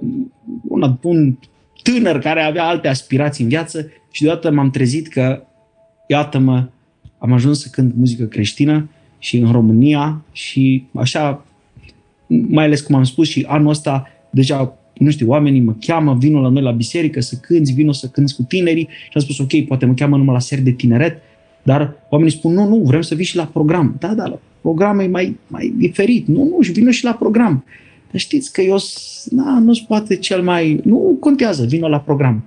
un, 0.67 0.97
un 1.01 1.37
tânăr 1.83 2.19
care 2.19 2.41
avea 2.41 2.63
alte 2.63 2.87
aspirații 2.87 3.43
în 3.43 3.49
viață 3.49 3.91
și 4.11 4.21
deodată 4.21 4.51
m-am 4.51 4.69
trezit 4.69 5.07
că 5.07 5.43
iată-mă, 6.11 6.67
am 7.17 7.31
ajuns 7.31 7.61
să 7.61 7.67
cânt 7.71 7.95
muzică 7.95 8.23
creștină 8.23 8.89
și 9.19 9.37
în 9.37 9.51
România 9.51 10.23
și 10.31 10.83
așa, 10.93 11.45
mai 12.27 12.65
ales 12.65 12.81
cum 12.81 12.95
am 12.95 13.03
spus 13.03 13.27
și 13.27 13.45
anul 13.47 13.69
ăsta, 13.69 14.07
deja, 14.29 14.77
nu 14.93 15.09
știu, 15.09 15.27
oamenii 15.27 15.61
mă 15.61 15.75
cheamă, 15.79 16.15
vină 16.19 16.39
la 16.39 16.49
noi 16.49 16.61
la 16.61 16.71
biserică 16.71 17.21
să 17.21 17.35
cânți, 17.41 17.73
vină 17.73 17.93
să 17.93 18.07
cânți 18.07 18.35
cu 18.35 18.43
tinerii 18.43 18.87
și 19.03 19.11
am 19.13 19.21
spus, 19.21 19.39
ok, 19.39 19.65
poate 19.67 19.85
mă 19.85 19.93
cheamă 19.93 20.17
numai 20.17 20.33
la 20.33 20.39
seri 20.39 20.61
de 20.61 20.71
tineret, 20.71 21.17
dar 21.63 21.95
oamenii 22.09 22.33
spun, 22.33 22.53
nu, 22.53 22.67
nu, 22.67 22.77
vrem 22.77 23.01
să 23.01 23.15
vii 23.15 23.25
și 23.25 23.35
la 23.35 23.45
program. 23.45 23.95
Da, 23.99 24.13
da, 24.13 24.27
la 24.27 24.39
program 24.61 24.99
e 24.99 25.07
mai, 25.07 25.37
mai 25.47 25.73
diferit. 25.77 26.27
Nu, 26.27 26.43
nu, 26.43 26.61
și 26.61 26.71
vină 26.71 26.91
și 26.91 27.03
la 27.03 27.13
program. 27.13 27.63
Dar 28.11 28.19
știți 28.19 28.53
că 28.53 28.61
eu, 28.61 28.77
na, 29.29 29.59
nu-ți 29.59 29.85
poate 29.87 30.15
cel 30.15 30.41
mai, 30.41 30.79
nu 30.83 31.17
contează, 31.19 31.65
vină 31.65 31.87
la 31.87 31.99
program. 31.99 32.43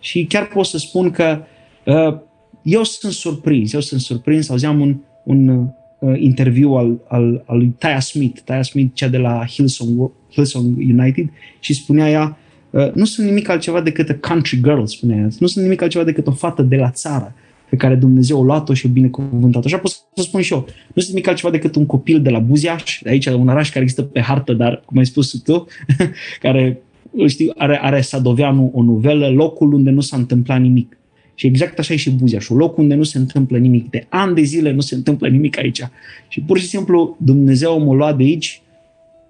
Și 0.00 0.24
chiar 0.24 0.46
pot 0.46 0.66
să 0.66 0.78
spun 0.78 1.10
că 1.10 1.38
uh, 1.84 2.26
eu 2.68 2.82
sunt 2.82 3.12
surprins, 3.12 3.72
eu 3.72 3.80
sunt 3.80 4.00
surprins, 4.00 4.48
auzeam 4.48 4.80
un, 4.80 4.96
un 5.22 5.48
uh, 5.48 6.20
interviu 6.20 6.72
al, 6.72 7.00
al, 7.08 7.42
al 7.46 7.56
lui 7.56 7.74
Taya 7.78 8.00
Smith, 8.00 8.40
Taya 8.44 8.62
Smith, 8.62 8.94
cea 8.94 9.08
de 9.08 9.18
la 9.18 9.46
Hillsong, 9.46 10.10
Hillsong 10.32 10.76
United, 10.76 11.30
și 11.60 11.74
spunea 11.74 12.10
ea, 12.10 12.38
uh, 12.70 12.92
nu 12.92 13.04
sunt 13.04 13.26
nimic 13.26 13.48
altceva 13.48 13.80
decât 13.80 14.08
a 14.08 14.14
country 14.28 14.60
girl, 14.62 14.84
spunea 14.84 15.16
ea, 15.16 15.28
nu 15.38 15.46
sunt 15.46 15.64
nimic 15.64 15.82
altceva 15.82 16.04
decât 16.04 16.26
o 16.26 16.30
fată 16.30 16.62
de 16.62 16.76
la 16.76 16.90
țară 16.90 17.34
pe 17.70 17.76
care 17.76 17.94
Dumnezeu 17.94 18.40
a 18.40 18.44
luat-o 18.44 18.74
și 18.74 18.86
o 18.86 18.88
binecuvântat. 18.88 19.64
Așa 19.64 19.78
pot 19.78 19.90
să 19.90 20.22
spun 20.22 20.40
și 20.40 20.52
eu. 20.52 20.66
Nu 20.94 21.02
sunt 21.02 21.08
nimic 21.08 21.28
altceva 21.28 21.52
decât 21.52 21.74
un 21.74 21.86
copil 21.86 22.22
de 22.22 22.30
la 22.30 22.38
Buziaș, 22.38 22.98
de 23.02 23.10
aici, 23.10 23.26
un 23.26 23.48
oraș 23.48 23.70
care 23.70 23.80
există 23.80 24.02
pe 24.02 24.20
hartă, 24.20 24.52
dar, 24.52 24.82
cum 24.84 24.98
ai 24.98 25.06
spus 25.06 25.42
tu, 25.42 25.66
care 26.42 26.80
știu, 27.26 27.52
are, 27.56 27.78
are 27.82 28.00
Sadoveanu 28.00 28.70
o 28.74 28.82
novelă, 28.82 29.28
locul 29.28 29.72
unde 29.72 29.90
nu 29.90 30.00
s-a 30.00 30.16
întâmplat 30.16 30.60
nimic. 30.60 30.97
Și 31.38 31.46
exact 31.46 31.78
așa 31.78 31.92
e 31.92 31.96
și 31.96 32.10
Buziașul, 32.10 32.56
locul 32.56 32.82
unde 32.82 32.94
nu 32.94 33.02
se 33.02 33.18
întâmplă 33.18 33.58
nimic. 33.58 33.90
De 33.90 34.06
ani 34.08 34.34
de 34.34 34.42
zile 34.42 34.72
nu 34.72 34.80
se 34.80 34.94
întâmplă 34.94 35.28
nimic 35.28 35.58
aici. 35.58 35.82
Și 36.28 36.40
pur 36.40 36.58
și 36.58 36.66
simplu 36.66 37.16
Dumnezeu 37.20 37.84
m-a 37.84 37.94
luat 37.94 38.16
de 38.16 38.22
aici, 38.22 38.62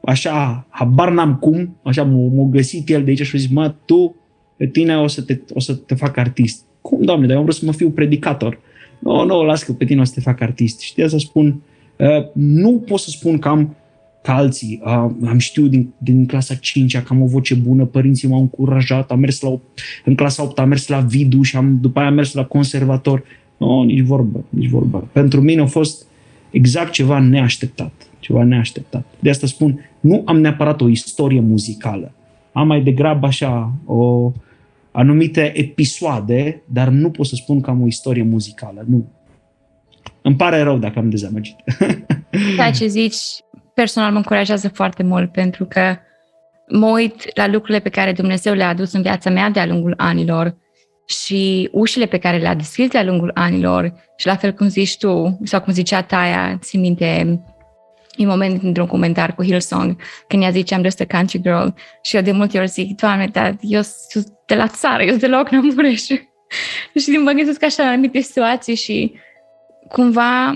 așa, 0.01 0.67
habar 0.69 1.11
n-am 1.11 1.37
cum, 1.37 1.77
așa 1.83 2.05
m-a 2.05 2.49
găsit 2.51 2.89
el 2.89 3.05
de 3.05 3.11
aici 3.11 3.23
și 3.23 3.37
a 3.37 3.39
zis, 3.39 3.49
mă, 3.49 3.75
tu, 3.85 4.15
pe 4.57 4.67
tine 4.67 4.99
o 4.99 5.07
să 5.07 5.23
te, 5.23 5.41
o 5.53 5.61
să 5.61 5.75
te 5.75 5.95
fac 5.95 6.17
artist. 6.17 6.65
Cum, 6.81 7.03
Doamne, 7.03 7.27
dar 7.27 7.37
eu 7.37 7.43
vreau 7.43 7.57
să 7.57 7.65
mă 7.65 7.73
fiu 7.73 7.91
predicator. 7.91 8.61
Nu, 8.99 9.13
no, 9.13 9.25
nu, 9.25 9.35
no, 9.35 9.45
las 9.45 9.63
că 9.63 9.73
pe 9.73 9.85
tine 9.85 10.01
o 10.01 10.05
să 10.05 10.13
te 10.15 10.21
fac 10.21 10.41
artist. 10.41 10.81
Știi, 10.81 11.09
să 11.09 11.19
spun, 11.19 11.63
uh, 11.97 12.27
nu 12.33 12.73
pot 12.87 12.99
să 12.99 13.11
spun 13.11 13.39
că 13.39 13.49
am 13.49 13.77
ca 14.23 14.35
alții. 14.35 14.81
Uh, 14.85 14.91
am 15.29 15.39
știut 15.39 15.71
din, 15.71 15.93
din 15.99 16.27
clasa 16.27 16.55
5 16.55 16.99
că 16.99 17.07
am 17.09 17.23
o 17.23 17.27
voce 17.27 17.55
bună, 17.55 17.85
părinții 17.85 18.29
m-au 18.29 18.41
încurajat, 18.41 19.11
am 19.11 19.19
mers 19.19 19.41
la, 19.41 19.61
în 20.05 20.15
clasa 20.15 20.43
8 20.43 20.59
am 20.59 20.69
mers 20.69 20.89
la 20.89 21.01
Vidu 21.01 21.43
și 21.43 21.57
am, 21.57 21.79
după 21.81 21.99
aia 21.99 22.09
am 22.09 22.15
mers 22.15 22.33
la 22.33 22.45
conservator. 22.45 23.23
Nu, 23.57 23.83
nici 23.83 24.05
vorbă, 24.05 24.45
nici 24.49 24.69
vorbă. 24.69 25.09
Pentru 25.13 25.41
mine 25.41 25.61
a 25.61 25.67
fost 25.67 26.07
exact 26.51 26.93
ceva 26.93 27.19
neașteptat. 27.19 27.93
Ceva 28.19 28.45
neașteptat. 28.45 29.07
De 29.21 29.31
asta 29.31 29.47
spun, 29.47 29.81
nu 30.01 30.23
am 30.25 30.41
neapărat 30.41 30.81
o 30.81 30.89
istorie 30.89 31.41
muzicală. 31.41 32.13
Am 32.53 32.67
mai 32.67 32.83
degrabă 32.83 33.27
așa 33.27 33.73
o 33.85 34.33
anumite 34.91 35.53
episoade, 35.59 36.63
dar 36.73 36.89
nu 36.89 37.11
pot 37.11 37.27
să 37.27 37.35
spun 37.35 37.61
că 37.61 37.71
am 37.71 37.83
o 37.83 37.87
istorie 37.87 38.23
muzicală. 38.23 38.85
Nu. 38.89 39.09
Îmi 40.23 40.37
pare 40.37 40.61
rău 40.63 40.79
dacă 40.79 40.99
am 40.99 41.11
dezamăgit. 41.11 41.57
Ceea 42.57 42.71
ce 42.71 42.87
zici 42.87 43.17
personal 43.81 44.11
mă 44.11 44.17
încurajează 44.17 44.69
foarte 44.69 45.03
mult 45.03 45.33
pentru 45.33 45.65
că 45.65 45.97
mă 46.69 46.87
uit 46.87 47.37
la 47.37 47.47
lucrurile 47.47 47.79
pe 47.79 47.89
care 47.89 48.13
Dumnezeu 48.13 48.55
le-a 48.55 48.69
adus 48.69 48.93
în 48.93 49.03
viața 49.03 49.31
mea 49.31 49.51
de-a 49.51 49.67
lungul 49.67 49.95
anilor 49.97 50.57
și 51.07 51.69
ușile 51.73 52.07
pe 52.07 52.19
care 52.19 52.37
le-a 52.37 52.55
deschis 52.55 52.89
de-a 52.89 53.05
lungul 53.05 53.31
anilor 53.35 53.93
și 54.17 54.27
la 54.27 54.37
fel 54.37 54.53
cum 54.53 54.69
zici 54.69 54.99
tu, 54.99 55.39
sau 55.45 55.61
cum 55.61 55.73
zicea 55.73 56.03
Taia, 56.03 56.59
țin 56.61 56.81
minte 56.81 57.41
în 58.17 58.27
moment 58.27 58.63
într-un 58.63 58.87
comentar 58.87 59.35
cu 59.35 59.45
Hillsong, 59.45 59.97
când 60.29 60.43
ea 60.43 60.51
zice 60.51 60.77
I'm 60.79 60.83
just 60.83 61.01
a 61.01 61.07
country 61.07 61.41
girl 61.41 61.67
și 62.03 62.17
eu 62.17 62.23
de 62.23 62.33
multe 62.33 62.59
ori 62.59 62.69
zic, 62.69 62.97
Doamne, 62.97 63.27
dar 63.27 63.57
eu 63.61 63.81
sunt 63.83 64.27
de 64.47 64.55
la 64.55 64.69
țară, 64.69 65.03
eu 65.03 65.09
sunt 65.09 65.21
deloc 65.21 65.51
Mureș. 65.51 66.03
și 67.03 67.11
mă 67.11 67.31
gândesc 67.31 67.63
așa 67.65 67.83
la 67.83 67.89
anumite 67.89 68.21
situații 68.21 68.75
și 68.75 69.13
cumva 69.89 70.55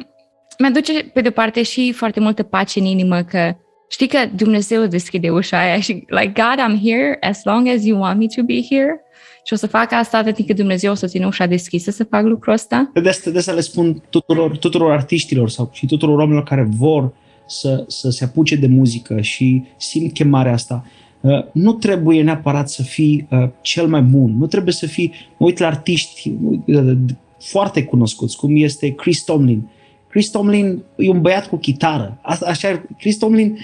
mi-aduce 0.58 1.10
pe 1.14 1.20
de 1.20 1.30
parte 1.30 1.62
și 1.62 1.92
foarte 1.92 2.20
multă 2.20 2.42
pace 2.42 2.78
în 2.78 2.84
inimă 2.84 3.22
că 3.22 3.56
știi 3.90 4.08
că 4.08 4.18
Dumnezeu 4.36 4.86
deschide 4.86 5.30
ușa 5.30 5.58
aia 5.58 5.80
și 5.80 5.92
like 5.92 6.32
God, 6.34 6.58
I'm 6.58 6.82
here 6.82 7.16
as 7.20 7.40
long 7.44 7.68
as 7.68 7.84
you 7.84 8.00
want 8.00 8.18
me 8.18 8.26
to 8.36 8.42
be 8.42 8.62
here 8.70 9.00
și 9.44 9.52
o 9.52 9.56
să 9.56 9.66
fac 9.66 9.92
asta 9.92 10.18
atât 10.18 10.34
timp 10.34 10.46
cât 10.46 10.56
Dumnezeu 10.56 10.90
o 10.90 10.94
să 10.94 11.06
țină 11.06 11.26
ușa 11.26 11.46
deschisă 11.46 11.90
să 11.90 12.04
fac 12.04 12.24
lucrul 12.24 12.52
ăsta. 12.52 12.90
De 13.02 13.08
asta, 13.08 13.30
de 13.30 13.38
asta 13.38 13.52
le 13.52 13.60
spun 13.60 14.02
tuturor, 14.10 14.56
tuturor 14.56 14.90
artiștilor 14.90 15.48
sau 15.48 15.70
și 15.72 15.86
tuturor 15.86 16.18
oamenilor 16.18 16.44
care 16.44 16.68
vor 16.76 17.12
să, 17.46 17.84
să 17.86 18.10
se 18.10 18.24
apuce 18.24 18.56
de 18.56 18.66
muzică 18.66 19.20
și 19.20 19.62
simt 19.76 20.12
chemarea 20.12 20.52
asta. 20.52 20.84
Uh, 21.20 21.44
nu 21.52 21.72
trebuie 21.72 22.22
neapărat 22.22 22.70
să 22.70 22.82
fii 22.82 23.26
uh, 23.30 23.48
cel 23.60 23.86
mai 23.86 24.00
bun, 24.00 24.36
nu 24.38 24.46
trebuie 24.46 24.72
să 24.72 24.86
fii, 24.86 25.12
mă 25.36 25.46
uit 25.46 25.58
la 25.58 25.66
artiști 25.66 26.32
uh, 26.66 26.96
foarte 27.38 27.84
cunoscuți, 27.84 28.36
cum 28.36 28.56
este 28.56 28.94
Chris 28.94 29.24
Tomlin, 29.24 29.70
Chris 30.12 30.30
Tomlin 30.30 30.82
e 30.96 31.10
un 31.10 31.20
băiat 31.20 31.48
cu 31.48 31.56
chitară. 31.56 32.18
Asta, 32.22 32.46
așa, 32.46 32.82
Chris 32.98 33.16
Tomlin 33.16 33.58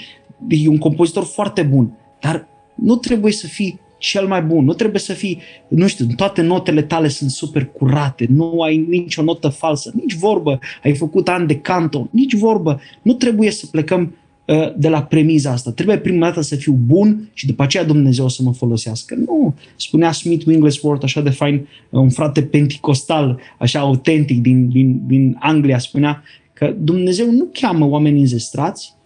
e 0.49 0.69
un 0.69 0.79
compozitor 0.79 1.25
foarte 1.25 1.63
bun, 1.63 1.93
dar 2.21 2.49
nu 2.75 2.97
trebuie 2.97 3.33
să 3.33 3.47
fii 3.47 3.81
cel 3.99 4.27
mai 4.27 4.43
bun, 4.43 4.65
nu 4.65 4.73
trebuie 4.73 5.01
să 5.01 5.13
fii, 5.13 5.41
nu 5.69 5.87
știu, 5.87 6.07
toate 6.17 6.43
notele 6.43 6.83
tale 6.83 7.09
sunt 7.09 7.31
super 7.31 7.67
curate, 7.67 8.27
nu 8.31 8.61
ai 8.61 8.77
nicio 8.77 9.23
notă 9.23 9.49
falsă, 9.49 9.93
nici 9.95 10.15
vorbă, 10.15 10.59
ai 10.83 10.95
făcut 10.95 11.29
ani 11.29 11.47
de 11.47 11.59
canto, 11.59 12.09
nici 12.11 12.35
vorbă. 12.35 12.81
Nu 13.03 13.13
trebuie 13.13 13.51
să 13.51 13.67
plecăm 13.67 14.01
uh, 14.03 14.28
de 14.77 14.89
la 14.89 15.03
premiza 15.03 15.51
asta. 15.51 15.73
Trebuie 15.73 15.99
prima 15.99 16.27
dată 16.27 16.41
să 16.41 16.57
fiu 16.57 16.73
bun 16.73 17.31
și 17.33 17.47
după 17.47 17.63
aceea 17.63 17.85
Dumnezeu 17.85 18.29
să 18.29 18.43
mă 18.43 18.53
folosească. 18.53 19.15
Nu, 19.15 19.55
spunea 19.77 20.13
Smith 20.13 20.47
Wigglesworth 20.47 21.05
așa 21.05 21.21
de 21.21 21.31
fain, 21.31 21.67
un 21.91 22.11
frate 22.11 22.43
penticostal, 22.43 23.41
așa 23.59 23.79
autentic 23.79 24.43
din, 24.43 24.69
din, 24.69 25.03
din 25.07 25.37
Anglia, 25.41 25.79
spunea 25.79 26.23
că 26.53 26.75
Dumnezeu 26.81 27.31
nu 27.31 27.49
cheamă 27.53 27.87
oameni 27.87 28.21
înzestrați, 28.21 28.97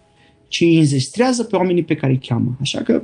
ci 0.49 0.61
îi 0.61 0.79
înzestrează 0.79 1.45
pe 1.45 1.57
oamenii 1.57 1.83
pe 1.83 1.95
care 1.95 2.13
îi 2.13 2.27
cheamă. 2.27 2.57
Așa 2.61 2.81
că 2.81 3.03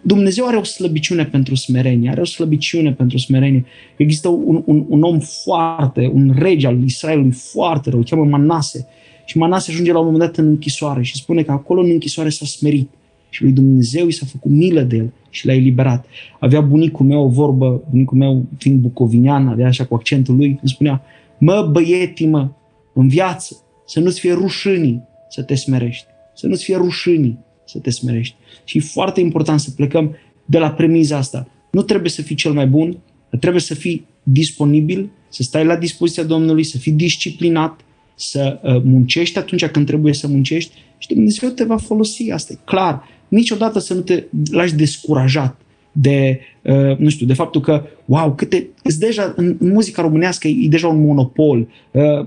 Dumnezeu 0.00 0.46
are 0.46 0.56
o 0.56 0.64
slăbiciune 0.64 1.24
pentru 1.24 1.54
smerenie, 1.54 2.10
are 2.10 2.20
o 2.20 2.24
slăbiciune 2.24 2.92
pentru 2.92 3.18
smerenie. 3.18 3.64
Există 3.96 4.28
un, 4.28 4.62
un, 4.64 4.84
un 4.88 5.02
om 5.02 5.20
foarte, 5.20 6.10
un 6.14 6.34
rege 6.38 6.66
al 6.66 6.82
Israelului 6.82 7.30
foarte 7.30 7.90
rău, 7.90 7.98
îl 7.98 8.04
cheamă 8.04 8.24
Manase. 8.24 8.86
Și 9.24 9.38
Manase 9.38 9.70
ajunge 9.70 9.92
la 9.92 9.98
un 9.98 10.04
moment 10.04 10.24
dat 10.24 10.36
în 10.36 10.46
închisoare 10.46 11.02
și 11.02 11.16
spune 11.16 11.42
că 11.42 11.50
acolo 11.50 11.80
în 11.80 11.90
închisoare 11.90 12.28
s-a 12.28 12.44
smerit. 12.46 12.90
Și 13.28 13.42
lui 13.42 13.52
Dumnezeu 13.52 14.06
i 14.06 14.12
s-a 14.12 14.26
făcut 14.26 14.50
milă 14.50 14.80
de 14.80 14.96
el 14.96 15.12
și 15.30 15.46
l-a 15.46 15.52
eliberat. 15.52 16.06
Avea 16.38 16.60
bunicul 16.60 17.06
meu 17.06 17.22
o 17.22 17.28
vorbă, 17.28 17.82
bunicul 17.90 18.18
meu 18.18 18.46
fiind 18.58 18.80
bucovinean, 18.80 19.48
avea 19.48 19.66
așa 19.66 19.84
cu 19.84 19.94
accentul 19.94 20.36
lui, 20.36 20.48
îmi 20.48 20.58
spunea, 20.64 21.02
mă 21.38 21.68
băieti 21.72 22.26
mă, 22.26 22.48
în 22.94 23.08
viață, 23.08 23.56
să 23.86 24.00
nu-ți 24.00 24.20
fie 24.20 24.32
rușânii 24.32 25.02
să 25.28 25.42
te 25.42 25.54
smerești 25.54 26.06
să 26.40 26.46
nu-ți 26.46 26.64
fie 26.64 26.76
rușânii 26.76 27.38
să 27.64 27.78
te 27.78 27.90
smerești. 27.90 28.34
Și 28.64 28.76
e 28.76 28.80
foarte 28.80 29.20
important 29.20 29.60
să 29.60 29.70
plecăm 29.70 30.16
de 30.44 30.58
la 30.58 30.70
premiza 30.70 31.16
asta. 31.16 31.48
Nu 31.70 31.82
trebuie 31.82 32.10
să 32.10 32.22
fii 32.22 32.36
cel 32.36 32.52
mai 32.52 32.66
bun, 32.66 32.98
trebuie 33.40 33.60
să 33.60 33.74
fii 33.74 34.06
disponibil, 34.22 35.10
să 35.28 35.42
stai 35.42 35.64
la 35.64 35.76
dispoziția 35.76 36.22
Domnului, 36.22 36.64
să 36.64 36.78
fii 36.78 36.92
disciplinat, 36.92 37.80
să 38.20 38.60
uh, 38.62 38.82
muncești 38.84 39.38
atunci 39.38 39.66
când 39.66 39.86
trebuie 39.86 40.12
să 40.12 40.28
muncești 40.28 40.72
și 40.98 41.08
Dumnezeu 41.08 41.48
te 41.48 41.64
va 41.64 41.76
folosi. 41.76 42.30
Asta 42.30 42.52
e 42.52 42.58
clar. 42.64 43.08
Niciodată 43.28 43.78
să 43.78 43.94
nu 43.94 44.00
te 44.00 44.24
lași 44.50 44.74
descurajat 44.74 45.60
de, 45.92 46.40
uh, 46.62 46.96
nu 46.98 47.08
știu, 47.08 47.26
de 47.26 47.34
faptul 47.34 47.60
că, 47.60 47.82
wow, 48.04 48.34
câte, 48.34 48.68
deja, 48.98 49.32
în, 49.36 49.56
în 49.58 49.72
muzica 49.72 50.02
românească 50.02 50.48
e, 50.48 50.64
e 50.64 50.68
deja 50.68 50.88
un 50.88 51.04
monopol. 51.04 51.68
Uh, 51.90 52.26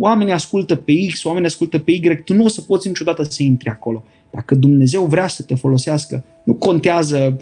oamenii 0.00 0.32
ascultă 0.32 0.74
pe 0.74 0.92
X, 1.06 1.24
oamenii 1.24 1.48
ascultă 1.48 1.78
pe 1.78 1.90
Y, 1.90 2.20
tu 2.24 2.34
nu 2.34 2.44
o 2.44 2.48
să 2.48 2.60
poți 2.60 2.88
niciodată 2.88 3.22
să 3.22 3.42
intri 3.42 3.68
acolo. 3.68 4.04
Dacă 4.30 4.54
Dumnezeu 4.54 5.04
vrea 5.04 5.28
să 5.28 5.42
te 5.42 5.54
folosească, 5.54 6.24
nu 6.44 6.54
contează 6.54 7.38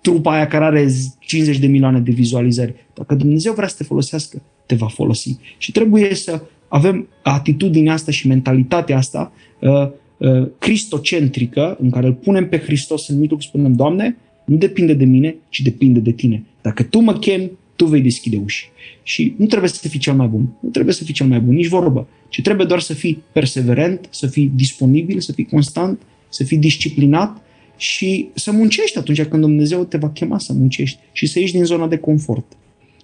trupa 0.00 0.32
aia 0.32 0.46
care 0.46 0.64
are 0.64 0.88
50 1.18 1.58
de 1.58 1.66
milioane 1.66 1.98
de 1.98 2.10
vizualizări. 2.10 2.74
Dacă 2.94 3.14
Dumnezeu 3.14 3.52
vrea 3.52 3.68
să 3.68 3.74
te 3.78 3.84
folosească, 3.84 4.42
te 4.66 4.74
va 4.74 4.86
folosi. 4.86 5.38
Și 5.58 5.72
trebuie 5.72 6.14
să 6.14 6.42
avem 6.68 7.08
atitudinea 7.22 7.92
asta 7.92 8.10
și 8.10 8.26
mentalitatea 8.26 8.96
asta 8.96 9.32
uh, 9.60 9.88
uh, 10.16 10.48
cristocentrică, 10.58 11.76
în 11.80 11.90
care 11.90 12.06
îl 12.06 12.12
punem 12.12 12.48
pe 12.48 12.58
Hristos 12.58 13.08
în 13.08 13.18
mijloc, 13.18 13.42
spunem, 13.42 13.72
Doamne, 13.72 14.16
nu 14.44 14.56
depinde 14.56 14.94
de 14.94 15.04
mine, 15.04 15.36
ci 15.48 15.60
depinde 15.60 15.98
de 15.98 16.12
tine. 16.12 16.44
Dacă 16.62 16.82
tu 16.82 16.98
mă 16.98 17.12
chemi, 17.12 17.50
tu 17.76 17.84
vei 17.86 18.00
deschide 18.00 18.40
uși. 18.44 18.70
Și 19.02 19.34
nu 19.36 19.46
trebuie 19.46 19.70
să 19.70 19.88
fii 19.88 19.98
cel 19.98 20.14
mai 20.14 20.26
bun. 20.26 20.48
Nu 20.60 20.68
trebuie 20.68 20.94
să 20.94 21.04
fii 21.04 21.14
cel 21.14 21.26
mai 21.26 21.40
bun, 21.40 21.54
nici 21.54 21.66
vorbă. 21.66 22.08
Ci 22.28 22.42
trebuie 22.42 22.66
doar 22.66 22.80
să 22.80 22.94
fii 22.94 23.22
perseverent, 23.32 24.06
să 24.10 24.26
fii 24.26 24.52
disponibil, 24.54 25.20
să 25.20 25.32
fii 25.32 25.44
constant, 25.44 26.02
să 26.28 26.44
fii 26.44 26.56
disciplinat 26.56 27.42
și 27.76 28.28
să 28.34 28.52
muncești 28.52 28.98
atunci 28.98 29.22
când 29.22 29.42
Dumnezeu 29.42 29.84
te 29.84 29.96
va 29.96 30.10
chema 30.10 30.38
să 30.38 30.52
muncești 30.52 30.98
și 31.12 31.26
să 31.26 31.38
ieși 31.38 31.52
din 31.52 31.64
zona 31.64 31.88
de 31.88 31.96
confort. 31.96 32.56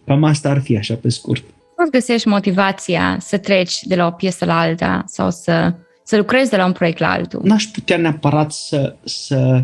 Cam 0.05 0.24
asta 0.24 0.50
ar 0.50 0.61
fi 0.61 0.77
așa 0.77 0.94
pe 0.94 1.09
scurt. 1.09 1.44
Cum 1.85 1.92
găsești 1.92 2.29
motivația 2.29 3.16
să 3.20 3.38
treci 3.38 3.83
de 3.83 3.94
la 3.94 4.07
o 4.07 4.11
piesă 4.11 4.44
la 4.44 4.59
alta 4.59 5.05
sau 5.07 5.31
să, 5.31 5.75
să 6.03 6.16
lucrezi 6.16 6.51
de 6.51 6.57
la 6.57 6.64
un 6.64 6.73
proiect 6.73 6.99
la 6.99 7.11
altul? 7.11 7.40
N-aș 7.44 7.64
putea 7.64 7.97
neapărat 7.97 8.53
să, 8.53 8.94
să 9.05 9.62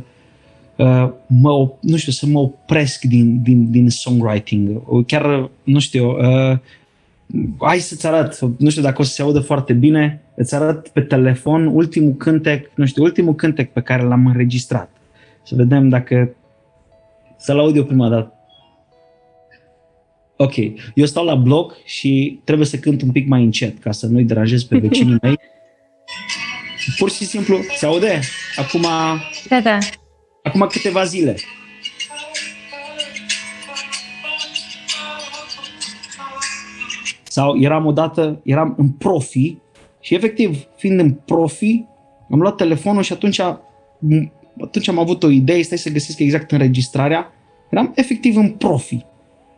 Uh, 0.76 1.10
mă, 1.26 1.72
nu 1.80 1.96
știu, 1.96 2.12
să 2.12 2.26
mă 2.26 2.38
opresc 2.38 3.04
din, 3.04 3.42
din, 3.42 3.70
din 3.70 3.90
songwriting. 3.90 4.82
Chiar, 5.06 5.50
nu 5.62 5.78
știu, 5.78 6.10
uh, 6.10 6.58
hai 7.58 7.78
să-ți 7.78 8.06
arăt, 8.06 8.38
nu 8.58 8.70
știu 8.70 8.82
dacă 8.82 9.00
o 9.00 9.04
să 9.04 9.12
se 9.12 9.22
audă 9.22 9.40
foarte 9.40 9.72
bine, 9.72 10.22
îți 10.34 10.54
arăt 10.54 10.88
pe 10.88 11.00
telefon 11.00 11.66
ultimul 11.66 12.12
cântec, 12.12 12.70
nu 12.74 12.86
știu, 12.86 13.02
ultimul 13.02 13.34
cântec 13.34 13.72
pe 13.72 13.80
care 13.80 14.02
l-am 14.02 14.26
înregistrat. 14.26 14.90
Să 15.42 15.54
vedem 15.54 15.88
dacă 15.88 16.34
să-l 17.38 17.58
aud 17.58 17.76
eu 17.76 17.84
prima 17.84 18.08
dată. 18.08 18.34
Ok, 20.42 20.54
eu 20.94 21.04
stau 21.04 21.24
la 21.24 21.34
bloc 21.34 21.84
și 21.84 22.40
trebuie 22.44 22.66
să 22.66 22.76
cânt 22.76 23.02
un 23.02 23.10
pic 23.10 23.28
mai 23.28 23.42
încet 23.42 23.78
ca 23.78 23.92
să 23.92 24.06
nu-i 24.06 24.24
deranjez 24.24 24.62
pe 24.62 24.78
vecinii 24.78 25.18
mei. 25.22 25.38
Pur 26.98 27.10
și 27.10 27.24
simplu, 27.24 27.56
se 27.76 27.86
aude? 27.86 28.20
Acum... 28.56 28.86
Da, 29.48 29.60
da 29.60 29.78
acum 30.42 30.66
câteva 30.70 31.04
zile. 31.04 31.36
Sau 37.22 37.60
eram 37.60 37.86
odată, 37.86 38.40
eram 38.44 38.74
în 38.78 38.88
profi 38.88 39.56
și 40.00 40.14
efectiv, 40.14 40.64
fiind 40.76 41.00
în 41.00 41.10
profi, 41.10 41.84
am 42.30 42.40
luat 42.40 42.56
telefonul 42.56 43.02
și 43.02 43.12
atunci, 43.12 43.40
atunci 44.60 44.88
am 44.88 44.98
avut 44.98 45.22
o 45.22 45.30
idee, 45.30 45.62
stai 45.62 45.78
să 45.78 45.90
găsesc 45.90 46.18
exact 46.18 46.50
înregistrarea, 46.50 47.32
eram 47.70 47.92
efectiv 47.94 48.36
în 48.36 48.50
profi. 48.50 49.04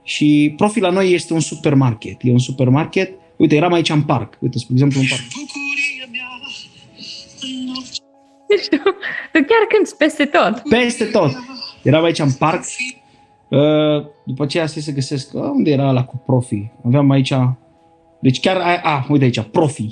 Și 0.03 0.55
profi 0.57 0.81
la 0.81 0.91
noi 0.91 1.13
este 1.13 1.33
un 1.33 1.41
supermarket. 1.41 2.17
E 2.23 2.31
un 2.31 2.39
supermarket. 2.39 3.13
Uite, 3.37 3.57
eram 3.57 3.73
aici 3.73 3.91
în 3.91 4.03
parc. 4.03 4.39
Uite, 4.41 4.59
spre 4.59 4.73
exemplu, 4.73 5.01
în 5.01 5.07
parc 5.07 5.21
știu, 8.63 8.83
tu 9.33 9.45
chiar 9.45 9.65
cânti 9.69 9.95
peste 9.99 10.25
tot. 10.25 10.63
Peste 10.69 11.05
tot. 11.05 11.31
Eram 11.83 12.05
aici 12.05 12.19
în 12.19 12.33
parc, 12.33 12.65
uh, 13.49 14.07
după 14.25 14.43
aceea 14.43 14.67
să 14.67 14.91
găsesc, 14.91 15.35
uh, 15.35 15.43
unde 15.43 15.71
era 15.71 15.91
la 15.91 16.05
cu 16.05 16.23
profi? 16.27 16.71
Aveam 16.87 17.11
aici, 17.11 17.33
deci 18.21 18.41
chiar, 18.41 18.57
a, 18.57 18.81
a 18.83 19.07
uite 19.09 19.25
aici, 19.25 19.41
profi. 19.41 19.89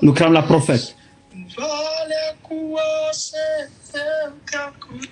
Lucram 0.00 0.32
la 0.32 0.42
profet. 0.42 0.94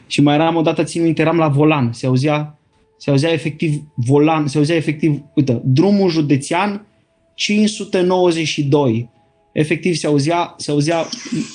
Și 0.08 0.20
mai 0.20 0.34
eram 0.34 0.56
odată, 0.56 0.84
țin 0.84 1.02
minte, 1.02 1.20
eram 1.20 1.36
la 1.36 1.48
volan, 1.48 1.92
se 1.92 2.06
auzea, 2.06 2.58
se 2.98 3.10
auzea 3.10 3.32
efectiv 3.32 3.82
volan, 3.94 4.46
se 4.46 4.58
auzea 4.58 4.76
efectiv, 4.76 5.22
uite, 5.34 5.60
drumul 5.64 6.10
județean 6.10 6.86
592 7.34 9.10
efectiv 9.52 9.94
se 9.94 10.06
auzea, 10.06 10.54
se 10.56 10.70
auzea 10.70 11.06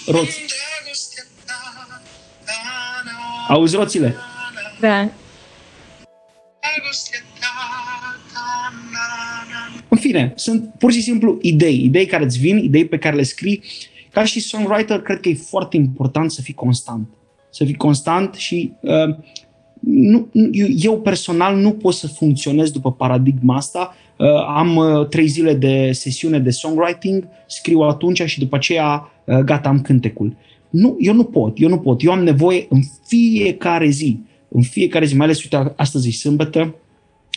roți. 0.07 0.39
Auzi 3.47 3.75
roțile? 3.75 4.15
Da. 4.79 5.09
În 9.87 9.97
fine, 9.97 10.33
sunt 10.35 10.73
pur 10.79 10.91
și 10.91 11.01
simplu 11.01 11.37
idei, 11.41 11.83
idei 11.83 12.05
care 12.05 12.23
îți 12.23 12.39
vin, 12.39 12.57
idei 12.57 12.85
pe 12.85 12.97
care 12.97 13.15
le 13.15 13.23
scrii. 13.23 13.63
Ca 14.11 14.25
și 14.25 14.39
songwriter, 14.39 15.01
cred 15.01 15.19
că 15.19 15.29
e 15.29 15.33
foarte 15.33 15.77
important 15.77 16.31
să 16.31 16.41
fii 16.41 16.53
constant. 16.53 17.07
Să 17.53 17.65
fii 17.65 17.75
constant 17.75 18.33
și 18.33 18.71
uh, 18.81 19.15
nu, 19.79 20.27
eu, 20.51 20.67
eu 20.75 21.01
personal 21.01 21.55
nu 21.55 21.71
pot 21.71 21.93
să 21.93 22.07
funcționez 22.07 22.71
după 22.71 22.91
paradigma 22.91 23.55
asta 23.55 23.95
Uh, 24.17 24.27
am 24.47 24.75
uh, 24.75 25.07
trei 25.07 25.27
zile 25.27 25.53
de 25.53 25.91
sesiune 25.91 26.39
de 26.39 26.49
songwriting, 26.49 27.27
scriu 27.47 27.79
atunci 27.79 28.21
și 28.21 28.39
după 28.39 28.55
aceea 28.55 29.11
uh, 29.25 29.37
gata, 29.37 29.69
am 29.69 29.81
cântecul. 29.81 30.35
Nu, 30.69 30.97
eu 30.99 31.13
nu 31.13 31.23
pot, 31.23 31.61
eu 31.61 31.69
nu 31.69 31.77
pot. 31.77 32.03
Eu 32.03 32.11
am 32.11 32.23
nevoie 32.23 32.65
în 32.69 32.81
fiecare 33.05 33.89
zi, 33.89 34.19
în 34.49 34.61
fiecare 34.61 35.05
zi, 35.05 35.15
mai 35.15 35.25
ales, 35.25 35.43
uite, 35.43 35.73
astăzi 35.75 36.07
e 36.07 36.11
sâmbătă, 36.11 36.75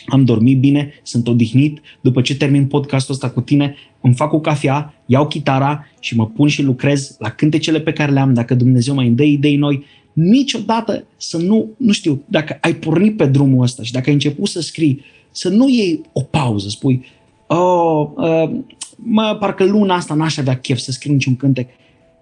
am 0.05 0.25
dormit 0.25 0.59
bine, 0.59 0.91
sunt 1.03 1.27
odihnit, 1.27 1.81
după 2.01 2.21
ce 2.21 2.37
termin 2.37 2.65
podcastul 2.65 3.13
ăsta 3.13 3.29
cu 3.29 3.41
tine, 3.41 3.75
îmi 4.01 4.13
fac 4.13 4.33
o 4.33 4.39
cafea, 4.39 4.93
iau 5.05 5.27
chitara 5.27 5.85
și 5.99 6.15
mă 6.15 6.25
pun 6.25 6.47
și 6.47 6.61
lucrez 6.61 7.15
la 7.19 7.29
cântecele 7.29 7.79
pe 7.79 7.93
care 7.93 8.11
le 8.11 8.19
am, 8.19 8.33
dacă 8.33 8.55
Dumnezeu 8.55 8.95
mai 8.95 9.07
îmi 9.07 9.15
dă 9.15 9.23
idei 9.23 9.55
noi, 9.55 9.85
niciodată 10.17 11.05
să 11.17 11.37
nu, 11.37 11.69
nu 11.77 11.91
știu, 11.91 12.23
dacă 12.25 12.57
ai 12.61 12.75
pornit 12.75 13.17
pe 13.17 13.25
drumul 13.25 13.63
ăsta 13.63 13.83
și 13.83 13.91
dacă 13.91 14.07
ai 14.07 14.13
început 14.13 14.47
să 14.47 14.61
scrii 14.61 15.01
să 15.31 15.49
nu 15.49 15.69
iei 15.69 16.01
o 16.13 16.21
pauză, 16.21 16.69
spui, 16.69 17.05
oh, 17.47 18.09
uh, 18.15 18.51
mă, 18.95 19.37
parcă 19.39 19.63
luna 19.63 19.95
asta 19.95 20.13
n-aș 20.13 20.37
avea 20.37 20.57
chef 20.57 20.77
să 20.77 20.91
scriu 20.91 21.13
niciun 21.13 21.35
cântec. 21.35 21.69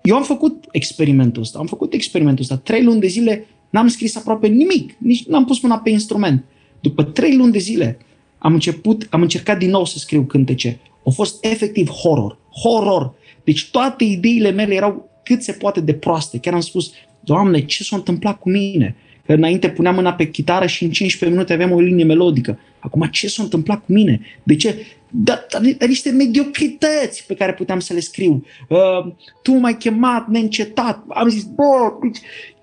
Eu 0.04 0.16
am 0.16 0.24
făcut 0.24 0.66
experimentul 0.72 1.42
ăsta, 1.42 1.60
am 1.60 1.66
făcut 1.66 1.94
experimentul 1.94 2.44
ăsta. 2.44 2.58
Trei 2.58 2.84
luni 2.84 3.00
de 3.00 3.08
zile 3.08 3.46
n-am 3.70 3.88
scris 3.88 4.16
aproape 4.16 4.48
nimic, 4.48 4.96
nici 4.98 5.26
n-am 5.26 5.46
pus 5.46 5.62
mâna 5.62 5.78
pe 5.78 5.90
instrument. 5.90 6.44
După 6.80 7.04
trei 7.04 7.36
luni 7.36 7.52
de 7.52 7.60
zile 7.60 7.98
am 8.38 8.54
început, 8.54 9.08
am 9.10 9.22
încercat 9.22 9.58
din 9.58 9.70
nou 9.70 9.86
să 9.86 9.98
scriu 9.98 10.24
cântece. 10.24 10.80
Au 11.06 11.12
fost 11.12 11.46
efectiv 11.46 11.89
horror, 11.89 12.38
horror. 12.62 13.14
Deci 13.43 13.70
toate 13.72 14.04
ideile 14.04 14.52
mele 14.52 14.74
erau 14.74 15.10
cât 15.26 15.43
se 15.43 15.52
poate 15.52 15.82
de 15.82 15.93
proaste. 15.93 16.38
Chiar 16.38 16.54
am 16.54 16.60
spus, 16.60 16.91
Doamne, 17.26 17.65
ce 17.65 17.84
s-a 17.84 17.95
întâmplat 17.95 18.39
cu 18.39 18.49
mine? 18.49 18.95
Înainte 19.26 19.69
puneam 19.69 19.95
mâna 19.95 20.13
pe 20.13 20.30
chitară 20.30 20.65
și 20.65 20.84
în 20.84 20.89
15 20.91 21.38
minute 21.38 21.53
aveam 21.53 21.71
o 21.71 21.80
linie 21.80 22.03
melodică. 22.03 22.59
Acum 22.80 23.07
ce 23.11 23.28
s-a 23.28 23.43
întâmplat 23.43 23.86
cu 23.86 23.91
mine? 23.91 24.21
De 24.43 24.55
ce? 24.55 24.86
Dar 25.09 25.45
da, 25.51 25.86
niște 25.86 26.11
mediocrități 26.11 27.26
pe 27.28 27.34
care 27.34 27.53
puteam 27.53 27.80
să 27.80 27.93
le 27.93 27.99
scriu. 27.99 28.45
Uh, 28.69 29.13
tu 29.41 29.53
m-ai 29.53 29.78
chemat 29.78 30.28
neîncetat. 30.28 31.03
Am 31.07 31.30
zis, 31.30 31.43
bă, 31.43 32.07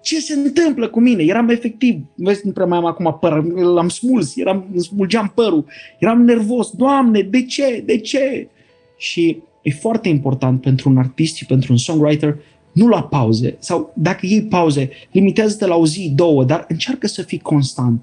ce 0.02 0.20
se 0.20 0.34
întâmplă 0.34 0.88
cu 0.88 1.00
mine? 1.00 1.22
Eram 1.22 1.48
efectiv, 1.48 2.00
vezi, 2.14 2.46
nu 2.46 2.52
prea 2.52 2.66
mai 2.66 2.78
am 2.78 2.84
acum 2.84 3.16
păr, 3.20 3.44
l-am 3.54 3.88
smuls, 3.88 4.36
eram, 4.36 4.66
îmi 4.72 4.82
smulgeam 4.82 5.32
părul, 5.34 5.64
eram 5.98 6.22
nervos. 6.22 6.70
Doamne, 6.70 7.20
de 7.20 7.44
ce? 7.44 7.82
De 7.86 7.98
ce? 7.98 8.48
Și 8.96 9.42
e 9.62 9.70
foarte 9.70 10.08
important 10.08 10.60
pentru 10.60 10.88
un 10.88 10.96
artist 10.96 11.36
și 11.36 11.46
pentru 11.46 11.72
un 11.72 11.78
songwriter 11.78 12.38
nu 12.73 12.89
la 12.89 13.03
pauze 13.03 13.57
sau 13.59 13.93
dacă 13.97 14.27
iei 14.27 14.43
pauze, 14.43 14.91
limitează-te 15.11 15.66
la 15.66 15.77
o 15.77 15.87
zi, 15.87 16.12
două, 16.14 16.45
dar 16.45 16.64
încearcă 16.68 17.07
să 17.07 17.23
fii 17.23 17.39
constant. 17.39 18.03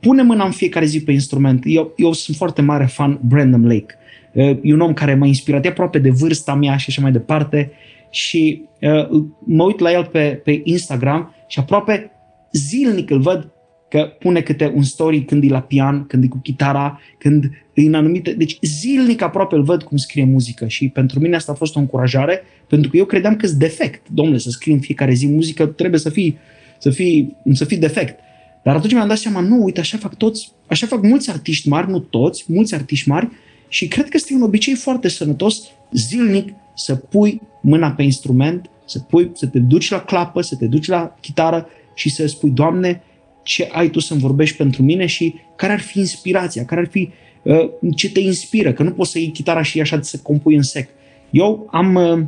Pune 0.00 0.22
mâna 0.22 0.44
în 0.44 0.50
fiecare 0.50 0.86
zi 0.86 1.02
pe 1.02 1.12
instrument. 1.12 1.62
Eu, 1.66 1.92
eu 1.96 2.12
sunt 2.12 2.36
foarte 2.36 2.62
mare 2.62 2.86
fan 2.86 3.20
Brandon 3.22 3.66
Lake. 3.66 3.94
E 4.62 4.72
un 4.72 4.80
om 4.80 4.92
care 4.92 5.14
m-a 5.14 5.26
inspirat, 5.26 5.64
e 5.64 5.68
aproape 5.68 5.98
de 5.98 6.10
vârsta 6.10 6.54
mea 6.54 6.76
și 6.76 6.86
așa 6.88 7.02
mai 7.02 7.12
departe 7.12 7.70
și 8.10 8.62
uh, 8.80 9.22
mă 9.44 9.64
uit 9.64 9.78
la 9.78 9.92
el 9.92 10.04
pe, 10.04 10.40
pe 10.44 10.60
Instagram 10.64 11.34
și 11.46 11.58
aproape 11.58 12.10
zilnic 12.52 13.10
îl 13.10 13.20
văd 13.20 13.52
că 13.90 14.12
pune 14.18 14.40
câte 14.40 14.72
un 14.74 14.82
story 14.82 15.24
când 15.24 15.44
e 15.44 15.48
la 15.48 15.60
pian, 15.60 16.06
când 16.06 16.24
e 16.24 16.28
cu 16.28 16.38
chitara, 16.38 17.00
când 17.18 17.44
e 17.74 17.82
în 17.82 17.94
anumite... 17.94 18.32
Deci 18.32 18.58
zilnic 18.62 19.22
aproape 19.22 19.54
îl 19.54 19.62
văd 19.62 19.82
cum 19.82 19.96
scrie 19.96 20.24
muzică 20.24 20.66
și 20.66 20.88
pentru 20.88 21.20
mine 21.20 21.36
asta 21.36 21.52
a 21.52 21.54
fost 21.54 21.76
o 21.76 21.78
încurajare, 21.78 22.42
pentru 22.68 22.90
că 22.90 22.96
eu 22.96 23.04
credeam 23.04 23.36
că-s 23.36 23.56
defect. 23.56 24.08
Domnule, 24.08 24.38
să 24.38 24.50
scrii 24.50 24.74
în 24.74 24.80
fiecare 24.80 25.12
zi 25.12 25.26
muzică 25.26 25.66
trebuie 25.66 26.00
să 26.00 26.10
fii, 26.10 26.38
să 26.78 26.90
fii, 26.90 27.36
să 27.52 27.64
fii 27.64 27.76
defect. 27.76 28.18
Dar 28.64 28.76
atunci 28.76 28.92
mi-am 28.92 29.08
dat 29.08 29.18
seama, 29.18 29.40
nu, 29.40 29.62
uite, 29.64 29.80
așa 29.80 29.98
fac 29.98 30.14
toți, 30.16 30.52
așa 30.66 30.86
fac 30.86 31.02
mulți 31.02 31.30
artiști 31.30 31.68
mari, 31.68 31.90
nu 31.90 31.98
toți, 31.98 32.44
mulți 32.46 32.74
artiști 32.74 33.08
mari 33.08 33.28
și 33.68 33.88
cred 33.88 34.04
că 34.04 34.12
este 34.14 34.34
un 34.34 34.42
obicei 34.42 34.74
foarte 34.74 35.08
sănătos 35.08 35.62
zilnic 35.92 36.52
să 36.74 36.94
pui 36.94 37.40
mâna 37.62 37.90
pe 37.90 38.02
instrument, 38.02 38.70
să, 38.84 38.98
pui, 38.98 39.30
să 39.34 39.46
te 39.46 39.58
duci 39.58 39.90
la 39.90 40.00
clapă, 40.00 40.40
să 40.40 40.56
te 40.56 40.66
duci 40.66 40.86
la 40.86 41.16
chitară 41.20 41.66
și 41.94 42.10
să 42.10 42.26
spui, 42.26 42.50
Doamne, 42.50 43.02
ce 43.42 43.68
ai 43.72 43.88
tu 43.88 44.00
să-mi 44.00 44.20
vorbești 44.20 44.56
pentru 44.56 44.82
mine 44.82 45.06
și 45.06 45.34
care 45.56 45.72
ar 45.72 45.80
fi 45.80 45.98
inspirația, 45.98 46.64
care 46.64 46.80
ar 46.80 46.86
fi 46.86 47.10
uh, 47.42 47.70
ce 47.96 48.10
te 48.10 48.20
inspiră, 48.20 48.72
că 48.72 48.82
nu 48.82 48.90
poți 48.90 49.10
să 49.10 49.18
iei 49.18 49.30
chitara 49.30 49.62
și 49.62 49.80
așa 49.80 50.02
să 50.02 50.18
compui 50.22 50.54
în 50.54 50.62
sec. 50.62 50.88
Eu 51.30 51.68
am 51.70 51.94
uh, 51.94 52.22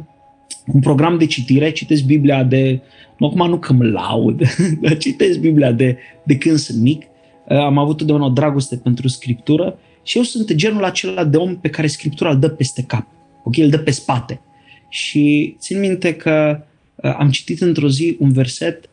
un 0.66 0.80
program 0.80 1.18
de 1.18 1.26
citire, 1.26 1.70
citesc 1.70 2.04
Biblia 2.04 2.44
de, 2.44 2.80
nu 3.18 3.26
acum 3.26 3.48
nu 3.48 3.58
că 3.58 3.72
mă 3.72 3.84
laud, 3.84 4.42
dar 4.82 4.96
citesc 4.96 5.38
Biblia 5.38 5.72
de, 5.72 5.98
de 6.22 6.36
când 6.36 6.56
sunt 6.56 6.82
mic, 6.82 7.02
uh, 7.48 7.56
am 7.56 7.78
avut 7.78 7.96
totdeauna 7.96 8.26
o 8.26 8.30
dragoste 8.30 8.76
pentru 8.76 9.08
scriptură 9.08 9.78
și 10.02 10.16
eu 10.16 10.22
sunt 10.22 10.52
genul 10.52 10.84
acela 10.84 11.24
de 11.24 11.36
om 11.36 11.56
pe 11.56 11.68
care 11.68 11.86
scriptura 11.86 12.30
îl 12.30 12.38
dă 12.38 12.48
peste 12.48 12.82
cap, 12.82 13.06
ok, 13.44 13.56
îl 13.56 13.68
dă 13.68 13.78
pe 13.78 13.90
spate. 13.90 14.40
Și 14.88 15.56
țin 15.58 15.78
minte 15.78 16.14
că 16.14 16.64
uh, 16.94 17.14
am 17.18 17.30
citit 17.30 17.60
într-o 17.60 17.88
zi 17.88 18.16
un 18.18 18.32
verset 18.32 18.84
uh, 18.84 18.91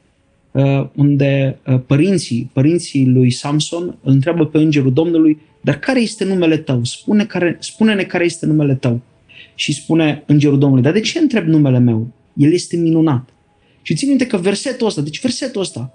unde 0.95 1.59
uh, 1.67 1.79
părinții, 1.85 2.49
părinții 2.53 3.07
lui 3.07 3.31
Samson 3.31 3.83
îl 3.83 4.11
întreabă 4.11 4.45
pe 4.45 4.57
îngerul 4.57 4.93
Domnului, 4.93 5.39
dar 5.61 5.79
care 5.79 6.01
este 6.01 6.25
numele 6.25 6.57
tău? 6.57 6.83
Spune 6.83 7.25
care, 7.25 7.57
spune-ne 7.59 8.03
care 8.03 8.25
este 8.25 8.45
numele 8.45 8.75
tău. 8.75 9.01
Și 9.55 9.73
spune 9.73 10.23
îngerul 10.25 10.59
Domnului, 10.59 10.83
dar 10.83 10.93
de 10.93 10.99
ce 10.99 11.19
întreb 11.19 11.45
numele 11.45 11.79
meu? 11.79 12.07
El 12.33 12.53
este 12.53 12.77
minunat. 12.77 13.29
Și 13.81 13.95
țin 13.95 14.07
minte 14.07 14.27
că 14.27 14.37
versetul 14.37 14.87
ăsta, 14.87 15.01
deci 15.01 15.21
versetul 15.21 15.61
ăsta, 15.61 15.93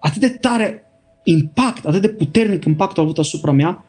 atât 0.00 0.20
de 0.20 0.28
tare 0.28 0.82
impact, 1.24 1.86
atât 1.86 2.00
de 2.00 2.08
puternic 2.08 2.64
impact 2.64 2.98
a 2.98 3.02
avut 3.02 3.18
asupra 3.18 3.52
mea, 3.52 3.84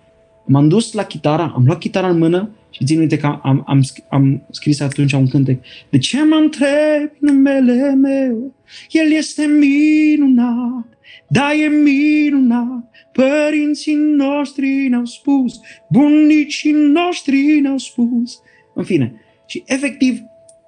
m-am 0.46 0.68
dus 0.68 0.94
la 0.94 1.04
chitară, 1.04 1.52
am 1.56 1.64
luat 1.66 1.80
chitara 1.80 2.10
în 2.10 2.18
mână 2.18 2.50
și 2.74 2.86
țin 2.86 3.00
minte 3.00 3.18
că 3.18 3.26
am, 3.26 3.40
am, 3.44 3.64
am, 3.68 3.84
am 4.10 4.46
scris 4.52 4.80
atunci 4.80 5.12
un 5.12 5.28
cântec. 5.28 5.64
De 5.90 5.98
ce 5.98 6.24
mă 6.24 6.36
întreb 6.36 7.12
numele 7.20 7.94
meu? 7.94 8.56
El 8.90 9.12
este 9.12 9.46
minunat, 9.46 10.88
da, 11.28 11.54
e 11.54 11.68
minunat. 11.68 12.90
Părinții 13.12 13.94
noștri 13.96 14.88
ne-au 14.88 15.06
spus, 15.06 15.60
bunicii 15.90 16.72
noștri 16.72 17.60
ne-au 17.62 17.78
spus. 17.78 18.40
În 18.76 18.84
fine, 18.84 19.14
și 19.46 19.64
efectiv, 19.66 20.20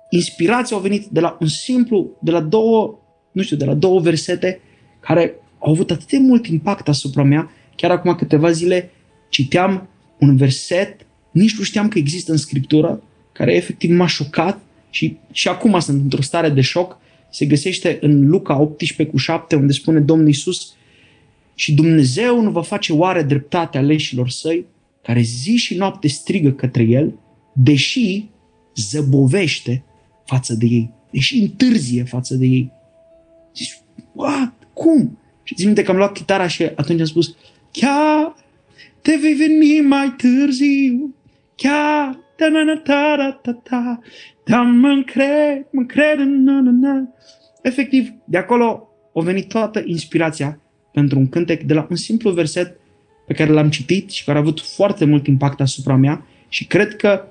inspirația 0.09 0.77
a 0.77 0.79
venit 0.79 1.05
de 1.05 1.19
la 1.19 1.37
un 1.39 1.47
simplu, 1.47 2.17
de 2.21 2.31
la 2.31 2.41
două, 2.41 2.99
nu 3.31 3.41
știu, 3.41 3.57
de 3.57 3.65
la 3.65 3.73
două 3.73 3.99
versete 3.99 4.59
care 4.99 5.33
au 5.59 5.71
avut 5.71 5.91
atât 5.91 6.07
de 6.09 6.17
mult 6.17 6.47
impact 6.47 6.87
asupra 6.87 7.23
mea, 7.23 7.51
chiar 7.75 7.91
acum 7.91 8.15
câteva 8.15 8.51
zile 8.51 8.91
citeam 9.29 9.87
un 10.19 10.35
verset, 10.35 11.04
nici 11.35 11.57
nu 11.57 11.63
știam 11.63 11.87
că 11.87 11.97
există 11.97 12.31
în 12.31 12.37
Scriptură, 12.37 13.03
care 13.31 13.55
efectiv 13.55 13.91
m-a 13.91 14.07
șocat 14.07 14.59
și, 14.89 15.17
și 15.31 15.47
acum 15.47 15.79
sunt 15.79 16.01
într-o 16.01 16.21
stare 16.21 16.49
de 16.49 16.61
șoc. 16.61 16.97
Se 17.31 17.45
găsește 17.45 17.97
în 18.01 18.27
Luca 18.27 18.59
18 18.59 19.15
cu 19.15 19.17
7, 19.17 19.55
unde 19.55 19.73
spune 19.73 19.99
Domnul 19.99 20.27
Iisus 20.27 20.73
și 21.55 21.73
Dumnezeu 21.73 22.41
nu 22.41 22.51
va 22.51 22.61
face 22.61 22.93
oare 22.93 23.23
dreptate 23.23 23.77
aleșilor 23.77 24.29
săi, 24.29 24.65
care 25.03 25.21
zi 25.21 25.55
și 25.55 25.75
noapte 25.75 26.07
strigă 26.07 26.51
către 26.51 26.83
El, 26.83 27.13
deși 27.53 28.25
zăbovește 28.75 29.83
față 30.25 30.53
de 30.53 30.65
ei, 30.65 30.89
deși 31.11 31.37
întârzie 31.37 32.03
față 32.03 32.35
de 32.35 32.45
ei. 32.45 32.71
Zici, 33.55 33.79
what? 34.13 34.53
Cum? 34.73 35.17
Și 35.43 35.55
țin 35.55 35.65
minte 35.65 35.83
că 35.83 35.91
am 35.91 35.97
luat 35.97 36.13
chitara 36.13 36.47
și 36.47 36.63
atunci 36.63 36.99
am 36.99 37.05
spus, 37.05 37.35
chiar 37.71 38.35
te 39.01 39.17
vei 39.21 39.33
veni 39.33 39.79
mai 39.79 40.13
târziu, 40.17 41.15
chiar 41.55 42.19
da 42.37 42.49
na 42.49 42.63
na 42.63 42.77
ta 42.77 43.15
da 43.17 43.39
ta 43.41 43.59
ta, 43.63 43.99
da 44.45 44.61
mă 44.61 44.87
încred, 44.87 45.65
mă 45.71 45.79
încred 45.79 46.17
na 46.17 46.61
na 46.61 46.71
na. 46.71 47.07
Efectiv, 47.61 48.13
de 48.25 48.37
acolo 48.37 48.89
a 49.15 49.21
venit 49.21 49.47
toată 49.47 49.83
inspirația 49.85 50.59
pentru 50.93 51.19
un 51.19 51.29
cântec 51.29 51.63
de 51.63 51.73
la 51.73 51.87
un 51.89 51.95
simplu 51.95 52.31
verset 52.31 52.79
pe 53.27 53.33
care 53.33 53.51
l-am 53.51 53.69
citit 53.69 54.09
și 54.09 54.23
care 54.23 54.37
a 54.37 54.41
avut 54.41 54.59
foarte 54.59 55.05
mult 55.05 55.27
impact 55.27 55.61
asupra 55.61 55.95
mea 55.95 56.25
și 56.49 56.65
cred 56.65 56.95
că 56.95 57.23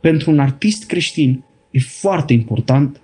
pentru 0.00 0.30
un 0.30 0.38
artist 0.38 0.86
creștin 0.86 1.44
e 1.70 1.78
foarte 1.78 2.32
important 2.32 3.00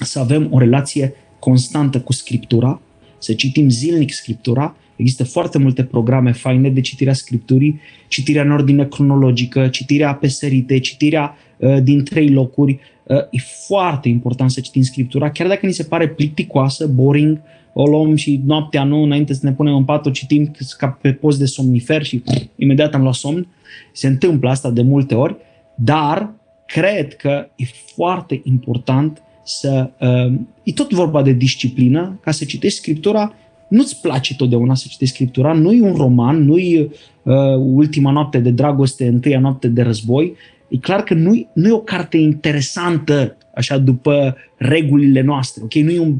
să 0.00 0.18
avem 0.18 0.52
o 0.52 0.58
relație 0.58 1.14
constantă 1.38 2.00
cu 2.00 2.12
Scriptura, 2.12 2.80
să 3.18 3.34
citim 3.34 3.68
zilnic 3.68 4.12
Scriptura 4.12 4.76
Există 4.96 5.24
foarte 5.24 5.58
multe 5.58 5.84
programe 5.84 6.32
faine 6.32 6.68
de 6.68 6.80
citirea 6.80 7.12
scripturii, 7.12 7.80
citirea 8.08 8.42
în 8.42 8.50
ordine 8.50 8.84
cronologică, 8.84 9.68
citirea 9.68 10.14
pe 10.14 10.28
sărite, 10.28 10.78
citirea 10.78 11.36
uh, 11.56 11.82
din 11.82 12.04
trei 12.04 12.30
locuri. 12.30 12.78
Uh, 13.02 13.16
e 13.16 13.38
foarte 13.66 14.08
important 14.08 14.50
să 14.50 14.60
citim 14.60 14.82
scriptura, 14.82 15.30
chiar 15.30 15.48
dacă 15.48 15.66
ni 15.66 15.72
se 15.72 15.82
pare 15.82 16.08
plicticoasă, 16.08 16.86
boring, 16.86 17.40
o 17.72 17.86
luăm 17.86 18.14
și 18.14 18.40
noaptea 18.44 18.84
nu, 18.84 19.02
înainte 19.02 19.34
să 19.34 19.40
ne 19.42 19.52
punem 19.52 19.74
în 19.74 19.84
pat, 19.84 20.06
o 20.06 20.10
citim 20.10 20.50
ca 20.78 20.86
pe 20.86 21.12
post 21.12 21.38
de 21.38 21.44
somnifer 21.44 22.02
și 22.02 22.22
imediat 22.56 22.94
am 22.94 23.02
luat 23.02 23.14
somn. 23.14 23.46
Se 23.92 24.06
întâmplă 24.06 24.50
asta 24.50 24.70
de 24.70 24.82
multe 24.82 25.14
ori, 25.14 25.36
dar 25.74 26.34
cred 26.66 27.14
că 27.14 27.46
e 27.56 27.64
foarte 27.94 28.40
important 28.44 29.22
să... 29.44 29.90
Uh, 30.00 30.40
e 30.62 30.72
tot 30.72 30.92
vorba 30.92 31.22
de 31.22 31.32
disciplină, 31.32 32.18
ca 32.22 32.30
să 32.30 32.44
citești 32.44 32.78
scriptura 32.78 33.34
nu-ți 33.68 34.00
place 34.00 34.36
totdeauna 34.36 34.74
să 34.74 34.86
citești 34.88 35.14
Scriptura, 35.14 35.52
nu 35.52 35.72
e 35.72 35.80
un 35.80 35.94
roman, 35.94 36.44
nu 36.44 36.58
e 36.58 36.90
uh, 37.22 37.34
ultima 37.56 38.10
noapte 38.10 38.38
de 38.38 38.50
dragoste, 38.50 39.06
întâia 39.06 39.40
noapte 39.40 39.68
de 39.68 39.82
război. 39.82 40.34
E 40.68 40.76
clar 40.76 41.02
că 41.02 41.14
nu 41.14 41.50
nu 41.54 41.68
e 41.68 41.72
o 41.72 41.80
carte 41.80 42.16
interesantă, 42.16 43.36
așa, 43.54 43.78
după 43.78 44.36
regulile 44.56 45.20
noastre, 45.20 45.62
ok? 45.64 45.74
Nu 45.74 45.90
e 45.90 46.00
un 46.00 46.16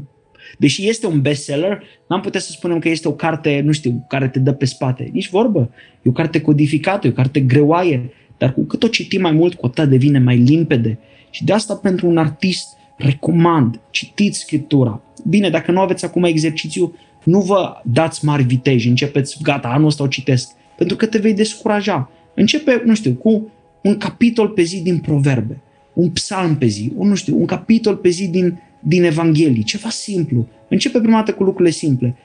Deși 0.57 0.87
este 0.87 1.07
un 1.07 1.21
bestseller, 1.21 1.83
n-am 2.07 2.21
putea 2.21 2.39
să 2.39 2.51
spunem 2.51 2.79
că 2.79 2.89
este 2.89 3.07
o 3.07 3.13
carte, 3.13 3.61
nu 3.65 3.71
știu, 3.71 4.05
care 4.07 4.27
te 4.27 4.39
dă 4.39 4.51
pe 4.51 4.65
spate. 4.65 5.09
Nici 5.13 5.29
vorbă. 5.29 5.69
E 6.01 6.09
o 6.09 6.11
carte 6.11 6.41
codificată, 6.41 7.07
e 7.07 7.09
o 7.09 7.13
carte 7.13 7.39
greoaie, 7.39 8.13
dar 8.37 8.53
cu 8.53 8.61
cât 8.61 8.83
o 8.83 8.87
citim 8.87 9.21
mai 9.21 9.31
mult, 9.31 9.53
cu 9.53 9.65
atât 9.65 9.89
devine 9.89 10.19
mai 10.19 10.37
limpede. 10.37 10.99
Și 11.29 11.43
de 11.43 11.53
asta 11.53 11.75
pentru 11.75 12.07
un 12.07 12.17
artist 12.17 12.67
recomand, 12.97 13.79
citiți 13.89 14.39
Scriptura. 14.39 15.01
Bine, 15.27 15.49
dacă 15.49 15.71
nu 15.71 15.79
aveți 15.79 16.05
acum 16.05 16.23
exercițiu, 16.23 16.95
nu 17.25 17.41
vă 17.41 17.81
dați 17.83 18.25
mari 18.25 18.43
viteji, 18.43 18.89
începeți, 18.89 19.37
gata, 19.41 19.67
anul 19.67 19.87
ăsta 19.87 20.03
o 20.03 20.07
citesc, 20.07 20.49
pentru 20.77 20.95
că 20.95 21.05
te 21.05 21.17
vei 21.17 21.33
descuraja. 21.33 22.09
Începe, 22.35 22.81
nu 22.85 22.95
știu, 22.95 23.13
cu 23.13 23.51
un 23.81 23.97
capitol 23.97 24.47
pe 24.47 24.61
zi 24.61 24.81
din 24.81 24.97
proverbe, 24.97 25.61
un 25.93 26.09
psalm 26.09 26.57
pe 26.57 26.65
zi, 26.65 26.91
un, 26.95 27.07
nu 27.07 27.15
știu, 27.15 27.39
un 27.39 27.45
capitol 27.45 27.95
pe 27.95 28.09
zi 28.09 28.27
din, 28.27 28.59
din 28.79 29.03
Evanghelii, 29.03 29.63
ceva 29.63 29.89
simplu. 29.89 30.47
Începe 30.69 30.99
prima 30.99 31.17
dată 31.17 31.33
cu 31.33 31.43
lucrurile 31.43 31.73
simple. 31.73 32.15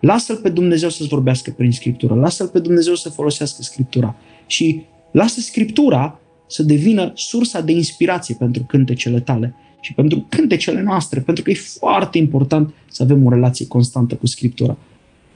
Lasă-L 0.00 0.36
pe 0.36 0.48
Dumnezeu 0.48 0.88
să-ți 0.88 1.08
vorbească 1.08 1.50
prin 1.50 1.72
Scriptură, 1.72 2.14
lasă-L 2.14 2.46
pe 2.46 2.58
Dumnezeu 2.58 2.94
să 2.94 3.08
folosească 3.08 3.62
Scriptura 3.62 4.16
și 4.46 4.82
lasă 5.10 5.40
Scriptura 5.40 6.20
să 6.46 6.62
devină 6.62 7.12
sursa 7.14 7.60
de 7.60 7.72
inspirație 7.72 8.34
pentru 8.38 8.64
cântecele 8.64 9.20
tale 9.20 9.54
și 9.80 9.94
pentru 9.94 10.26
cântecele 10.28 10.82
noastre, 10.82 11.20
pentru 11.20 11.42
că 11.42 11.50
e 11.50 11.54
foarte 11.54 12.18
important 12.18 12.74
să 12.90 13.02
avem 13.02 13.24
o 13.24 13.30
relație 13.30 13.66
constantă 13.66 14.14
cu 14.14 14.26
Scriptura. 14.26 14.76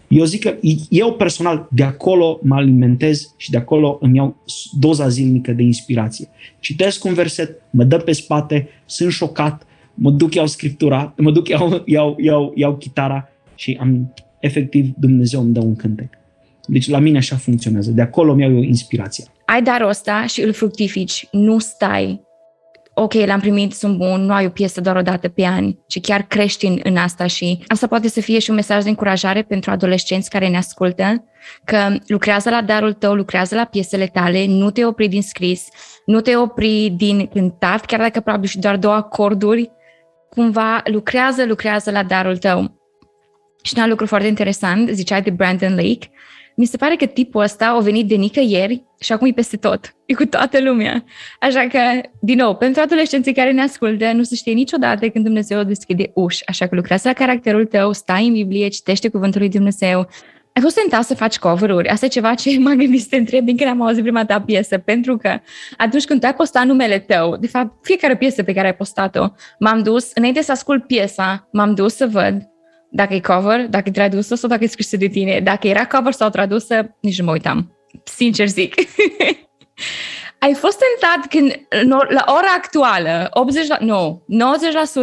Eu 0.09 0.25
zic 0.25 0.41
că 0.41 0.57
eu 0.89 1.13
personal 1.13 1.69
de 1.71 1.83
acolo 1.83 2.41
mă 2.43 2.55
alimentez 2.55 3.35
și 3.37 3.51
de 3.51 3.57
acolo 3.57 3.99
îmi 4.01 4.17
iau 4.17 4.37
doza 4.79 5.09
zilnică 5.09 5.53
de 5.53 5.63
inspirație. 5.63 6.29
Citesc 6.61 7.05
un 7.05 7.15
verset, 7.15 7.63
mă 7.71 7.85
dă 7.85 7.97
pe 7.97 8.13
spate, 8.13 8.69
sunt 8.87 9.13
șocat, 9.13 9.67
mă 9.95 10.11
duc, 10.11 10.35
iau 10.35 10.47
scriptura, 10.47 11.15
mă 11.17 11.31
duc, 11.31 11.49
iau, 11.49 11.83
iau, 11.85 12.17
iau, 12.19 12.53
iau 12.57 12.77
chitara 12.77 13.29
și 13.55 13.79
am 13.81 14.15
efectiv 14.41 14.91
Dumnezeu 14.97 15.41
îmi 15.41 15.53
dă 15.53 15.61
un 15.61 15.77
cântec. 15.77 16.09
Deci 16.67 16.89
la 16.89 16.99
mine 16.99 17.19
așa 17.19 17.37
funcționează. 17.37 17.91
De 17.91 18.03
acolo 18.03 18.35
mi-au 18.35 18.55
eu 18.55 18.63
inspirația. 18.63 19.25
Ai 19.47 19.63
darul 19.63 19.89
ăsta 19.89 20.27
și 20.27 20.41
îl 20.41 20.53
fructifici. 20.53 21.29
Nu 21.31 21.59
stai 21.59 22.21
ok, 22.95 23.13
l-am 23.13 23.41
primit, 23.41 23.73
sunt 23.73 23.97
bun, 23.97 24.21
nu 24.25 24.33
ai 24.33 24.47
o 24.47 24.49
piesă 24.49 24.81
doar 24.81 24.97
o 24.97 25.03
dată 25.03 25.29
pe 25.29 25.47
an, 25.47 25.73
ci 25.87 26.01
chiar 26.01 26.23
crești 26.23 26.67
în, 26.67 26.81
în 26.83 26.97
asta 26.97 27.27
și 27.27 27.65
asta 27.67 27.87
poate 27.87 28.09
să 28.09 28.21
fie 28.21 28.39
și 28.39 28.51
un 28.51 28.57
mesaj 28.57 28.83
de 28.83 28.89
încurajare 28.89 29.43
pentru 29.43 29.71
adolescenți 29.71 30.31
care 30.31 30.49
ne 30.49 30.57
ascultă, 30.57 31.25
că 31.65 31.97
lucrează 32.07 32.51
la 32.51 32.63
darul 32.63 32.93
tău, 32.93 33.15
lucrează 33.15 33.55
la 33.55 33.65
piesele 33.65 34.07
tale, 34.07 34.47
nu 34.47 34.71
te 34.71 34.85
opri 34.85 35.09
din 35.09 35.23
scris, 35.23 35.69
nu 36.07 36.21
te 36.21 36.37
opri 36.37 36.93
din 36.97 37.27
cântat, 37.27 37.85
chiar 37.85 38.01
dacă 38.01 38.21
probabil 38.21 38.49
și 38.49 38.59
doar 38.59 38.77
două 38.77 38.95
acorduri, 38.95 39.71
cumva 40.29 40.81
lucrează, 40.85 41.45
lucrează 41.45 41.91
la 41.91 42.03
darul 42.03 42.37
tău. 42.37 42.81
Și 43.63 43.73
un 43.77 43.83
alt 43.83 43.91
lucru 43.91 44.07
foarte 44.07 44.27
interesant, 44.27 44.89
ziceai 44.89 45.23
de 45.23 45.31
Brandon 45.31 45.75
Lake, 45.75 46.11
mi 46.57 46.65
se 46.65 46.77
pare 46.77 46.97
că 46.97 47.07
tipul 47.07 47.43
ăsta 47.43 47.67
a 47.67 47.79
venit 47.79 48.09
de 48.09 48.15
nicăieri 48.15 48.83
și 49.01 49.13
acum 49.13 49.27
e 49.27 49.33
peste 49.33 49.57
tot. 49.57 49.95
E 50.07 50.15
cu 50.15 50.27
toată 50.27 50.61
lumea. 50.61 51.05
Așa 51.41 51.67
că, 51.67 51.79
din 52.21 52.37
nou, 52.37 52.57
pentru 52.57 52.83
adolescenții 52.83 53.35
care 53.35 53.53
ne 53.53 53.63
ascultă, 53.63 54.13
nu 54.13 54.23
se 54.23 54.35
știe 54.35 54.53
niciodată 54.53 55.09
când 55.09 55.25
Dumnezeu 55.25 55.63
deschide 55.63 56.11
uși. 56.15 56.43
Așa 56.47 56.67
că 56.67 56.75
lucrează 56.75 57.09
la 57.09 57.15
caracterul 57.15 57.65
tău, 57.65 57.93
stai 57.93 58.27
în 58.27 58.33
Biblie, 58.33 58.69
citește 58.69 59.09
cuvântul 59.09 59.41
lui 59.41 59.49
Dumnezeu. 59.49 60.09
Ai 60.55 60.63
fost 60.63 60.75
tentat 60.75 61.05
să 61.05 61.15
faci 61.15 61.39
cover-uri? 61.39 61.89
Asta 61.89 62.07
e 62.07 62.09
ceva 62.09 62.35
ce 62.35 62.59
m-am 62.61 62.77
gândit 62.77 63.01
să 63.01 63.07
te 63.11 63.17
întreb 63.17 63.45
din 63.45 63.57
când 63.57 63.71
am 63.71 63.83
auzit 63.83 64.03
prima 64.03 64.25
ta 64.25 64.41
piesă, 64.41 64.79
pentru 64.79 65.17
că 65.17 65.41
atunci 65.77 66.05
când 66.05 66.21
tu 66.21 66.27
ai 66.27 66.35
postat 66.35 66.65
numele 66.65 66.99
tău, 66.99 67.37
de 67.37 67.47
fapt, 67.47 67.85
fiecare 67.85 68.17
piesă 68.17 68.43
pe 68.43 68.53
care 68.53 68.67
ai 68.67 68.75
postat-o, 68.75 69.27
m-am 69.59 69.83
dus, 69.83 70.11
înainte 70.15 70.43
să 70.43 70.53
ascult 70.53 70.87
piesa, 70.87 71.49
m-am 71.53 71.75
dus 71.75 71.95
să 71.95 72.07
văd 72.07 72.52
dacă 72.95 73.15
e 73.15 73.21
cover, 73.21 73.67
dacă 73.69 73.89
e 73.89 73.93
tradusă 73.93 74.35
sau 74.35 74.49
dacă 74.49 74.65
e 74.65 74.67
scrisă 74.67 74.97
de 74.97 75.07
tine. 75.07 75.41
Dacă 75.41 75.67
era 75.67 75.87
cover 75.87 76.13
sau 76.13 76.29
tradusă, 76.29 76.97
nici 77.01 77.19
nu 77.19 77.25
mă 77.25 77.33
uitam. 77.33 77.77
Sincer 78.05 78.47
zic. 78.47 78.75
Ai 80.39 80.55
fost 80.55 80.79
tentat 80.79 81.31
când, 81.31 81.67
la 81.89 82.25
ora 82.27 82.55
actuală, 82.57 83.29
80 83.31 83.67
la, 83.67 83.77
nu, 83.81 84.23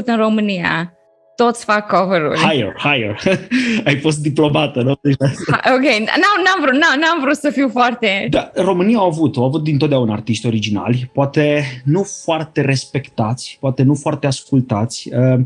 90% 0.02 0.06
în 0.06 0.18
România, 0.18 0.94
toți 1.36 1.64
fac 1.64 1.88
cover-uri. 1.88 2.40
Higher, 2.40 2.76
higher. 2.78 3.20
Ai 3.88 4.00
fost 4.00 4.22
diplomată, 4.22 4.82
nu? 4.82 4.92
ok, 4.92 5.86
n-am, 5.98 6.40
n-am, 6.44 6.62
vrut, 6.62 6.74
n-am, 6.74 7.00
n-am 7.00 7.20
vrut 7.22 7.36
să 7.36 7.50
fiu 7.50 7.70
foarte... 7.70 8.28
Da, 8.30 8.52
România 8.56 8.98
au 8.98 9.06
avut, 9.06 9.38
au 9.38 9.46
avut 9.46 9.64
dintotdeauna 9.64 10.14
artiști 10.14 10.48
originali, 10.48 11.10
poate 11.14 11.64
nu 11.86 12.04
foarte 12.24 12.62
respectați, 12.62 13.58
poate 13.60 13.84
nu 13.84 13.96
foarte 13.96 14.28
ascultați. 14.28 15.10
Uh, 15.14 15.40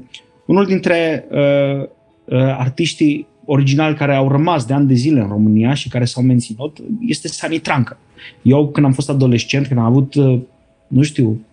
unul 0.46 0.66
dintre 0.66 1.28
uh, 1.32 1.40
Uh, 1.40 1.90
artiștii 2.58 3.28
originali 3.46 3.96
care 3.96 4.16
au 4.16 4.30
rămas 4.30 4.66
de 4.66 4.74
ani 4.74 4.88
de 4.88 4.94
zile 4.94 5.20
în 5.20 5.28
România 5.28 5.74
și 5.74 5.90
care 5.90 6.06
s-au 6.06 6.24
menținut 6.24 6.78
este 7.08 7.28
Sani 7.28 7.60
Trancă. 7.60 7.98
Eu, 8.42 8.68
când 8.68 8.86
am 8.86 8.92
fost 8.92 9.10
adolescent, 9.10 9.68
când 9.68 9.80
am 9.80 9.86
avut, 9.86 10.14
uh, 10.14 10.40
nu 10.88 11.02
știu, 11.02 11.46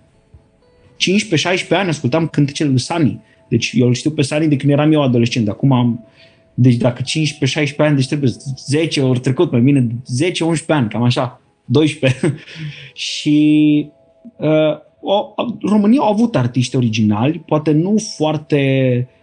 15-16 0.96 1.68
ani, 1.68 1.88
ascultam 1.88 2.26
cântecele 2.26 2.68
lui 2.68 2.78
Sani. 2.78 3.20
Deci 3.48 3.72
eu 3.74 3.86
îl 3.86 3.94
știu 3.94 4.10
pe 4.10 4.22
Sani 4.22 4.48
de 4.48 4.56
când 4.56 4.72
eram 4.72 4.92
eu 4.92 5.02
adolescent. 5.02 5.48
Acum 5.48 5.72
am, 5.72 6.04
deci 6.54 6.74
dacă 6.74 7.02
15-16 7.02 7.76
ani, 7.76 7.96
deci 7.96 8.06
trebuie 8.06 8.30
10 8.66 9.02
ori 9.02 9.20
trecut 9.20 9.50
mai 9.50 9.60
bine, 9.60 9.86
10-11 10.62 10.66
ani, 10.66 10.88
cam 10.88 11.02
așa, 11.02 11.40
12. 11.64 12.34
și 12.94 13.88
uh, 14.36 14.78
o, 15.00 15.34
România 15.62 16.00
au 16.00 16.12
avut 16.12 16.36
artiști 16.36 16.76
originali, 16.76 17.38
poate 17.38 17.70
nu 17.70 17.96
foarte 18.16 18.58
Uh, 19.04 19.18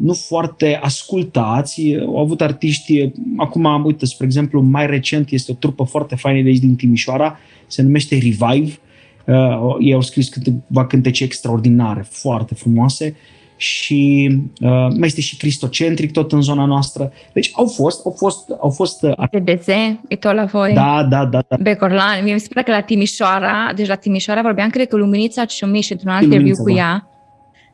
nu 0.00 0.12
foarte 0.12 0.78
ascultați. 0.82 1.96
Au 2.06 2.18
avut 2.18 2.40
artiști, 2.40 3.10
acum, 3.36 3.84
uite, 3.84 4.06
spre 4.06 4.26
exemplu, 4.26 4.60
mai 4.60 4.86
recent 4.86 5.30
este 5.30 5.52
o 5.52 5.54
trupă 5.54 5.84
foarte 5.84 6.16
faină 6.16 6.42
de 6.42 6.48
aici 6.48 6.58
din 6.58 6.76
Timișoara, 6.76 7.38
se 7.66 7.82
numește 7.82 8.14
Revive. 8.14 8.78
Uh, 9.24 9.76
ei 9.80 9.92
au 9.92 10.00
scris 10.00 10.28
câteva 10.28 10.86
cântece 10.86 11.24
extraordinare, 11.24 12.06
foarte 12.08 12.54
frumoase 12.54 13.16
și 13.56 14.30
uh, 14.60 14.68
mai 14.70 15.06
este 15.06 15.20
și 15.20 15.36
Cristocentric 15.36 16.12
tot 16.12 16.32
în 16.32 16.40
zona 16.40 16.64
noastră. 16.64 17.12
Deci 17.32 17.50
au 17.54 17.66
fost, 17.66 18.04
au 18.04 18.14
fost, 18.18 18.50
au 18.60 18.70
fost 18.70 19.02
uh, 19.02 19.28
TDZ, 19.30 19.68
e 20.08 20.16
tot 20.16 20.34
la 20.34 20.44
voi. 20.44 20.72
Da, 20.74 21.06
da, 21.10 21.24
da. 21.24 21.44
da. 21.48 21.56
Becorlan, 21.60 22.24
mi 22.24 22.40
se 22.40 22.48
pare 22.54 22.66
că 22.66 22.72
la 22.72 22.80
Timișoara, 22.80 23.72
deci 23.76 23.86
la 23.86 23.94
Timișoara 23.94 24.42
vorbeam, 24.42 24.70
cred 24.70 24.88
că 24.88 24.96
Luminița 24.96 25.44
Ciumiș 25.44 25.90
într-un 25.90 26.10
alt 26.10 26.22
interviu 26.22 26.54
cu 26.54 26.70
da. 26.70 26.76
ea, 26.76 27.08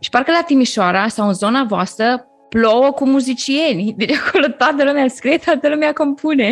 și 0.04 0.10
parcă 0.10 0.30
la 0.30 0.42
Timișoara 0.46 1.08
sau 1.08 1.26
în 1.26 1.34
zona 1.34 1.64
voastră 1.64 2.26
plouă 2.48 2.90
cu 2.90 3.06
muzicieni. 3.06 3.94
Deci 3.96 4.10
acolo 4.26 4.46
toată 4.46 4.84
lumea 4.84 5.08
scrie, 5.08 5.36
toată 5.36 5.68
lumea 5.68 5.92
compune. 5.92 6.44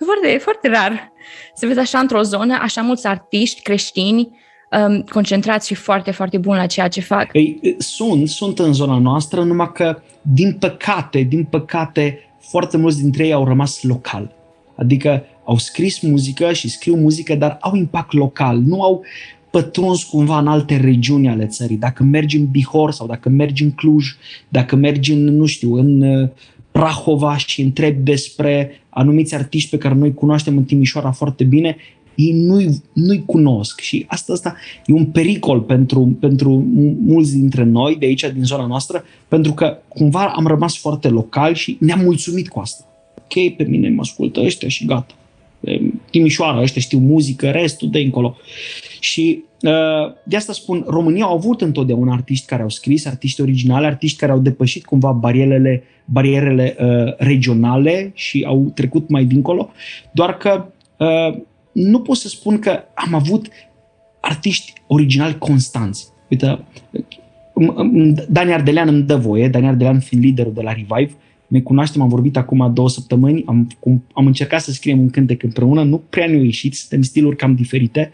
E 0.00 0.04
foarte, 0.04 0.32
e 0.32 0.38
foarte 0.38 0.68
rar 0.68 1.12
să 1.54 1.66
vezi 1.66 1.78
așa 1.78 1.98
într-o 1.98 2.22
zonă, 2.22 2.58
așa 2.60 2.82
mulți 2.82 3.06
artiști 3.06 3.62
creștini 3.62 4.28
um, 4.70 5.02
concentrați 5.02 5.66
și 5.66 5.74
foarte, 5.74 6.10
foarte 6.10 6.38
buni 6.38 6.56
la 6.56 6.66
ceea 6.66 6.88
ce 6.88 7.00
fac. 7.00 7.28
Ei, 7.32 7.76
sunt, 7.78 8.28
sunt 8.28 8.58
în 8.58 8.72
zona 8.72 8.98
noastră, 8.98 9.42
numai 9.42 9.72
că, 9.72 10.02
din 10.22 10.52
păcate, 10.52 11.20
din 11.20 11.44
păcate, 11.44 12.28
foarte 12.40 12.76
mulți 12.76 13.00
dintre 13.02 13.26
ei 13.26 13.32
au 13.32 13.44
rămas 13.44 13.82
local. 13.82 14.34
Adică 14.76 15.24
au 15.44 15.58
scris 15.58 16.00
muzică 16.00 16.52
și 16.52 16.68
scriu 16.68 16.96
muzică, 16.96 17.34
dar 17.34 17.56
au 17.60 17.74
impact 17.74 18.12
local. 18.12 18.58
Nu 18.58 18.82
au, 18.82 19.04
pătruns 19.50 20.04
cumva 20.04 20.38
în 20.38 20.46
alte 20.46 20.76
regiuni 20.76 21.28
ale 21.28 21.46
țării. 21.46 21.76
Dacă 21.76 22.02
mergi 22.02 22.36
în 22.36 22.46
Bihor 22.46 22.92
sau 22.92 23.06
dacă 23.06 23.28
mergi 23.28 23.62
în 23.62 23.70
Cluj, 23.70 24.06
dacă 24.48 24.76
mergi 24.76 25.12
în, 25.12 25.24
nu 25.24 25.46
știu, 25.46 25.74
în 25.74 26.00
uh, 26.00 26.28
Prahova 26.70 27.36
și 27.36 27.60
întrebi 27.60 28.02
despre 28.02 28.70
anumiți 28.88 29.34
artiști 29.34 29.70
pe 29.70 29.78
care 29.78 29.94
noi 29.94 30.14
cunoaștem 30.14 30.56
în 30.56 30.64
Timișoara 30.64 31.10
foarte 31.10 31.44
bine, 31.44 31.76
ei 32.14 32.32
nu-i, 32.32 32.82
nu-i 32.92 33.22
cunosc 33.26 33.80
și 33.80 34.04
asta, 34.08 34.32
asta 34.32 34.56
e 34.86 34.92
un 34.92 35.06
pericol 35.06 35.60
pentru, 35.60 36.16
pentru 36.20 36.66
mulți 37.06 37.36
dintre 37.36 37.64
noi 37.64 37.96
de 37.96 38.06
aici, 38.06 38.30
din 38.34 38.44
zona 38.44 38.66
noastră, 38.66 39.04
pentru 39.28 39.52
că 39.52 39.78
cumva 39.88 40.32
am 40.36 40.46
rămas 40.46 40.76
foarte 40.76 41.08
local 41.08 41.54
și 41.54 41.76
ne-am 41.80 42.00
mulțumit 42.00 42.48
cu 42.48 42.60
asta. 42.60 42.84
Ok, 43.18 43.56
pe 43.56 43.64
mine 43.64 43.88
mă 43.88 44.00
ascultă 44.00 44.40
ăștia 44.40 44.68
și 44.68 44.84
gata. 44.84 45.14
Timișoara, 46.10 46.60
ăștia 46.60 46.80
știu 46.80 46.98
muzică, 46.98 47.50
restul 47.50 47.90
de 47.90 47.98
încolo. 47.98 48.36
Și 49.06 49.44
uh, 49.62 50.14
de 50.24 50.36
asta 50.36 50.52
spun, 50.52 50.84
România 50.88 51.24
au 51.24 51.34
avut 51.34 51.60
întotdeauna 51.60 52.12
artiști 52.12 52.46
care 52.46 52.62
au 52.62 52.68
scris, 52.68 53.06
artiști 53.06 53.40
originali, 53.40 53.86
artiști 53.86 54.18
care 54.18 54.32
au 54.32 54.38
depășit 54.38 54.84
cumva 54.84 55.12
barierele, 55.12 55.82
barierele 56.04 56.76
uh, 56.80 57.14
regionale 57.16 58.10
și 58.14 58.44
au 58.46 58.72
trecut 58.74 59.08
mai 59.08 59.24
dincolo, 59.24 59.70
doar 60.12 60.36
că 60.36 60.66
uh, 60.98 61.38
nu 61.72 62.00
pot 62.00 62.16
să 62.16 62.28
spun 62.28 62.58
că 62.58 62.82
am 62.94 63.14
avut 63.14 63.48
artiști 64.20 64.72
originali 64.86 65.38
constanți. 65.38 66.08
Uite, 66.30 66.58
Dani 68.28 68.52
Ardelean 68.52 68.88
îmi 68.88 69.02
dă 69.02 69.16
voie, 69.16 69.48
Dani 69.48 69.66
Ardelean 69.66 70.00
fiind 70.00 70.24
liderul 70.24 70.52
de 70.52 70.62
la 70.62 70.72
Revive, 70.72 71.14
ne 71.46 71.60
cunoaștem, 71.60 72.02
am 72.02 72.08
vorbit 72.08 72.36
acum 72.36 72.70
două 72.74 72.88
săptămâni, 72.88 73.44
am, 73.46 73.68
am 74.12 74.26
încercat 74.26 74.60
să 74.60 74.72
scriem 74.72 75.00
un 75.00 75.10
cântec 75.10 75.42
împreună, 75.42 75.82
nu 75.82 75.98
prea 76.10 76.26
ne-au 76.26 76.42
ieșit, 76.42 76.74
suntem 76.74 77.02
stiluri 77.02 77.36
cam 77.36 77.54
diferite, 77.54 78.12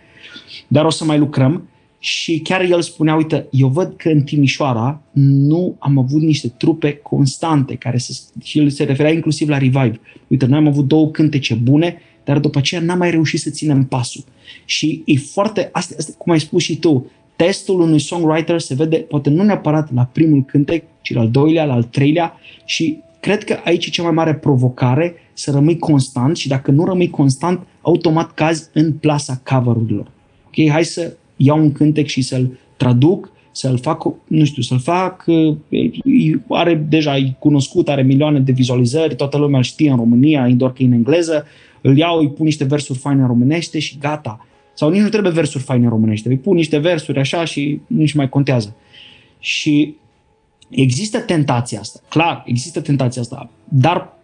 dar 0.69 0.85
o 0.85 0.91
să 0.91 1.05
mai 1.05 1.19
lucrăm. 1.19 1.67
Și 1.99 2.39
chiar 2.39 2.61
el 2.61 2.83
spunea, 2.83 3.15
uite, 3.15 3.47
eu 3.51 3.69
văd 3.69 3.95
că 3.97 4.09
în 4.09 4.23
Timișoara 4.23 5.01
nu 5.13 5.77
am 5.79 5.99
avut 5.99 6.21
niște 6.21 6.49
trupe 6.49 6.93
constante, 7.03 7.75
care 7.75 7.99
să, 7.99 8.21
și 8.43 8.59
el 8.59 8.71
se 8.71 8.85
referea 8.85 9.13
inclusiv 9.13 9.49
la 9.49 9.59
Revive. 9.59 10.01
Uite, 10.27 10.47
noi 10.47 10.59
am 10.59 10.67
avut 10.67 10.89
două 10.89 11.11
cântece 11.11 11.55
bune, 11.55 11.97
dar 12.25 12.39
după 12.39 12.59
aceea 12.59 12.81
n-am 12.81 12.99
mai 12.99 13.11
reușit 13.11 13.41
să 13.41 13.51
ținem 13.51 13.85
pasul. 13.85 14.25
Și 14.65 15.03
e 15.05 15.17
foarte, 15.17 15.69
asta, 15.73 15.95
asta, 15.99 16.13
cum 16.19 16.33
ai 16.33 16.41
spus 16.41 16.63
și 16.63 16.77
tu, 16.77 17.11
testul 17.37 17.81
unui 17.81 17.99
songwriter 17.99 18.61
se 18.61 18.75
vede, 18.75 18.97
poate 18.97 19.31
nu 19.31 19.43
neapărat 19.43 19.95
la 19.95 20.05
primul 20.05 20.45
cântec, 20.45 20.85
ci 21.03 21.13
la 21.13 21.21
al 21.21 21.31
doilea, 21.31 21.65
la 21.65 21.73
al 21.73 21.83
treilea 21.83 22.35
și 22.65 22.99
cred 23.21 23.45
că 23.45 23.59
aici 23.65 23.87
e 23.87 23.91
cea 23.91 24.03
mai 24.03 24.13
mare 24.13 24.35
provocare 24.35 25.15
să 25.33 25.51
rămâi 25.51 25.79
constant 25.79 26.37
și 26.37 26.49
dacă 26.49 26.71
nu 26.71 26.85
rămâi 26.85 27.11
constant, 27.11 27.67
automat 27.81 28.35
cazi 28.35 28.69
în 28.73 28.93
plasa 28.93 29.41
cover-urilor. 29.45 30.12
Ok, 30.55 30.71
hai 30.71 30.85
să 30.85 31.17
iau 31.37 31.59
un 31.59 31.73
cântec 31.73 32.07
și 32.07 32.23
să-l 32.23 32.59
traduc, 32.77 33.33
să-l 33.53 33.79
fac, 33.79 34.05
nu 34.27 34.45
știu, 34.45 34.63
să-l 34.63 34.79
fac, 34.79 35.25
are 36.49 36.75
deja, 36.75 37.17
e 37.17 37.35
cunoscut, 37.39 37.89
are 37.89 38.03
milioane 38.03 38.41
de 38.41 38.53
vizualizări, 38.53 39.17
toată 39.17 39.39
lumea 39.39 39.59
îl 39.59 39.65
știe 39.65 39.91
în 39.91 39.97
România, 39.97 40.49
doar 40.49 40.73
că 40.73 40.83
e 40.83 40.87
în 40.87 40.93
engleză, 40.93 41.47
îl 41.81 41.97
iau, 41.97 42.19
îi 42.19 42.31
pun 42.31 42.45
niște 42.45 42.65
versuri 42.65 42.99
faine 42.99 43.21
în 43.21 43.27
românește 43.27 43.79
și 43.79 43.99
gata. 43.99 44.47
Sau 44.75 44.91
nici 44.91 45.01
nu 45.01 45.09
trebuie 45.09 45.33
versuri 45.33 45.63
faine 45.63 45.85
în 45.85 45.91
românește, 45.91 46.29
îi 46.29 46.39
pun 46.39 46.57
niște 46.57 46.79
versuri 46.79 47.19
așa 47.19 47.45
și 47.45 47.81
nici 47.87 48.13
mai 48.13 48.29
contează. 48.29 48.77
Și 49.39 49.95
Există 50.75 51.19
tentația 51.21 51.81
asta, 51.81 52.01
clar, 52.09 52.43
există 52.47 52.81
tentația 52.81 53.23
asta, 53.23 53.51
dar 53.69 54.19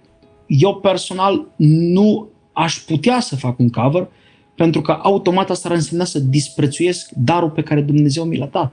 eu 0.46 0.74
personal 0.74 1.46
nu 1.56 2.28
aș 2.52 2.74
putea 2.74 3.20
să 3.20 3.36
fac 3.36 3.58
un 3.58 3.68
cover 3.68 4.08
pentru 4.58 4.80
că 4.80 4.98
automat 5.02 5.50
asta 5.50 5.68
ar 5.68 5.74
însemna 5.74 6.04
să 6.04 6.18
disprețuiesc 6.18 7.10
darul 7.10 7.50
pe 7.50 7.62
care 7.62 7.80
Dumnezeu 7.80 8.24
mi 8.24 8.36
l-a 8.36 8.48
dat. 8.52 8.72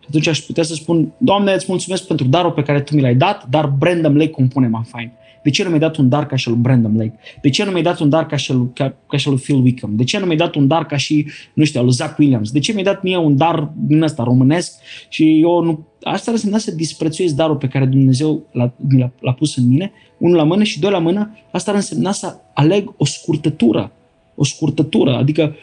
Și 0.00 0.06
atunci 0.08 0.26
aș 0.26 0.38
putea 0.38 0.62
să 0.62 0.74
spun, 0.74 1.12
Doamne, 1.18 1.52
îți 1.52 1.64
mulțumesc 1.68 2.06
pentru 2.06 2.26
darul 2.26 2.50
pe 2.50 2.62
care 2.62 2.80
Tu 2.80 2.94
mi 2.94 3.00
l-ai 3.00 3.14
dat, 3.14 3.46
dar 3.50 3.66
Brandon 3.66 4.16
Lake 4.16 4.30
compune 4.30 4.68
mai 4.68 4.82
fain. 4.84 5.12
De 5.42 5.50
ce 5.50 5.62
nu 5.62 5.68
mi-ai 5.68 5.80
dat 5.80 5.96
un 5.96 6.08
dar 6.08 6.26
ca 6.26 6.36
și 6.36 6.48
lui 6.48 6.58
Brandon 6.58 6.96
Lake? 6.96 7.14
De 7.42 7.48
ce 7.50 7.64
nu 7.64 7.70
mi-ai 7.70 7.82
dat 7.82 7.98
un 7.98 8.08
dar 8.08 8.26
ca 8.26 8.36
și 8.36 8.52
lui, 8.52 8.70
ca, 8.74 8.94
ca 9.08 9.16
și 9.16 9.28
lui 9.28 9.38
Phil 9.38 9.62
Wickham? 9.62 9.96
De 9.96 10.04
ce 10.04 10.18
nu 10.18 10.24
mi-ai 10.24 10.36
dat 10.36 10.54
un 10.54 10.66
dar 10.66 10.86
ca 10.86 10.96
și, 10.96 11.26
nu 11.54 11.64
știu, 11.64 11.82
lui 11.82 11.92
Zach 11.92 12.18
Williams? 12.18 12.50
De 12.50 12.58
ce 12.58 12.72
mi-ai 12.72 12.84
dat 12.84 13.02
mie 13.02 13.16
un 13.16 13.36
dar 13.36 13.72
din 13.76 14.02
ăsta 14.02 14.22
românesc 14.22 14.72
și 15.08 15.40
eu 15.40 15.62
nu... 15.62 15.86
Asta 16.02 16.30
ar 16.30 16.36
însemna 16.36 16.58
să 16.58 16.70
disprețuiesc 16.70 17.34
darul 17.34 17.56
pe 17.56 17.68
care 17.68 17.84
Dumnezeu 17.84 18.42
l-a, 18.52 18.72
l-a, 18.98 19.12
l-a 19.20 19.32
pus 19.32 19.56
în 19.56 19.68
mine, 19.68 19.92
unul 20.18 20.36
la 20.36 20.44
mână 20.44 20.62
și 20.62 20.80
doi 20.80 20.90
la 20.90 20.98
mână, 20.98 21.36
asta 21.50 21.70
ar 21.70 21.76
însemna 21.76 22.12
să 22.12 22.36
aleg 22.54 22.94
o 22.96 23.04
scurtătură. 23.04 23.92
O 24.34 24.44
scurtătură, 24.44 25.16
adică 25.16 25.56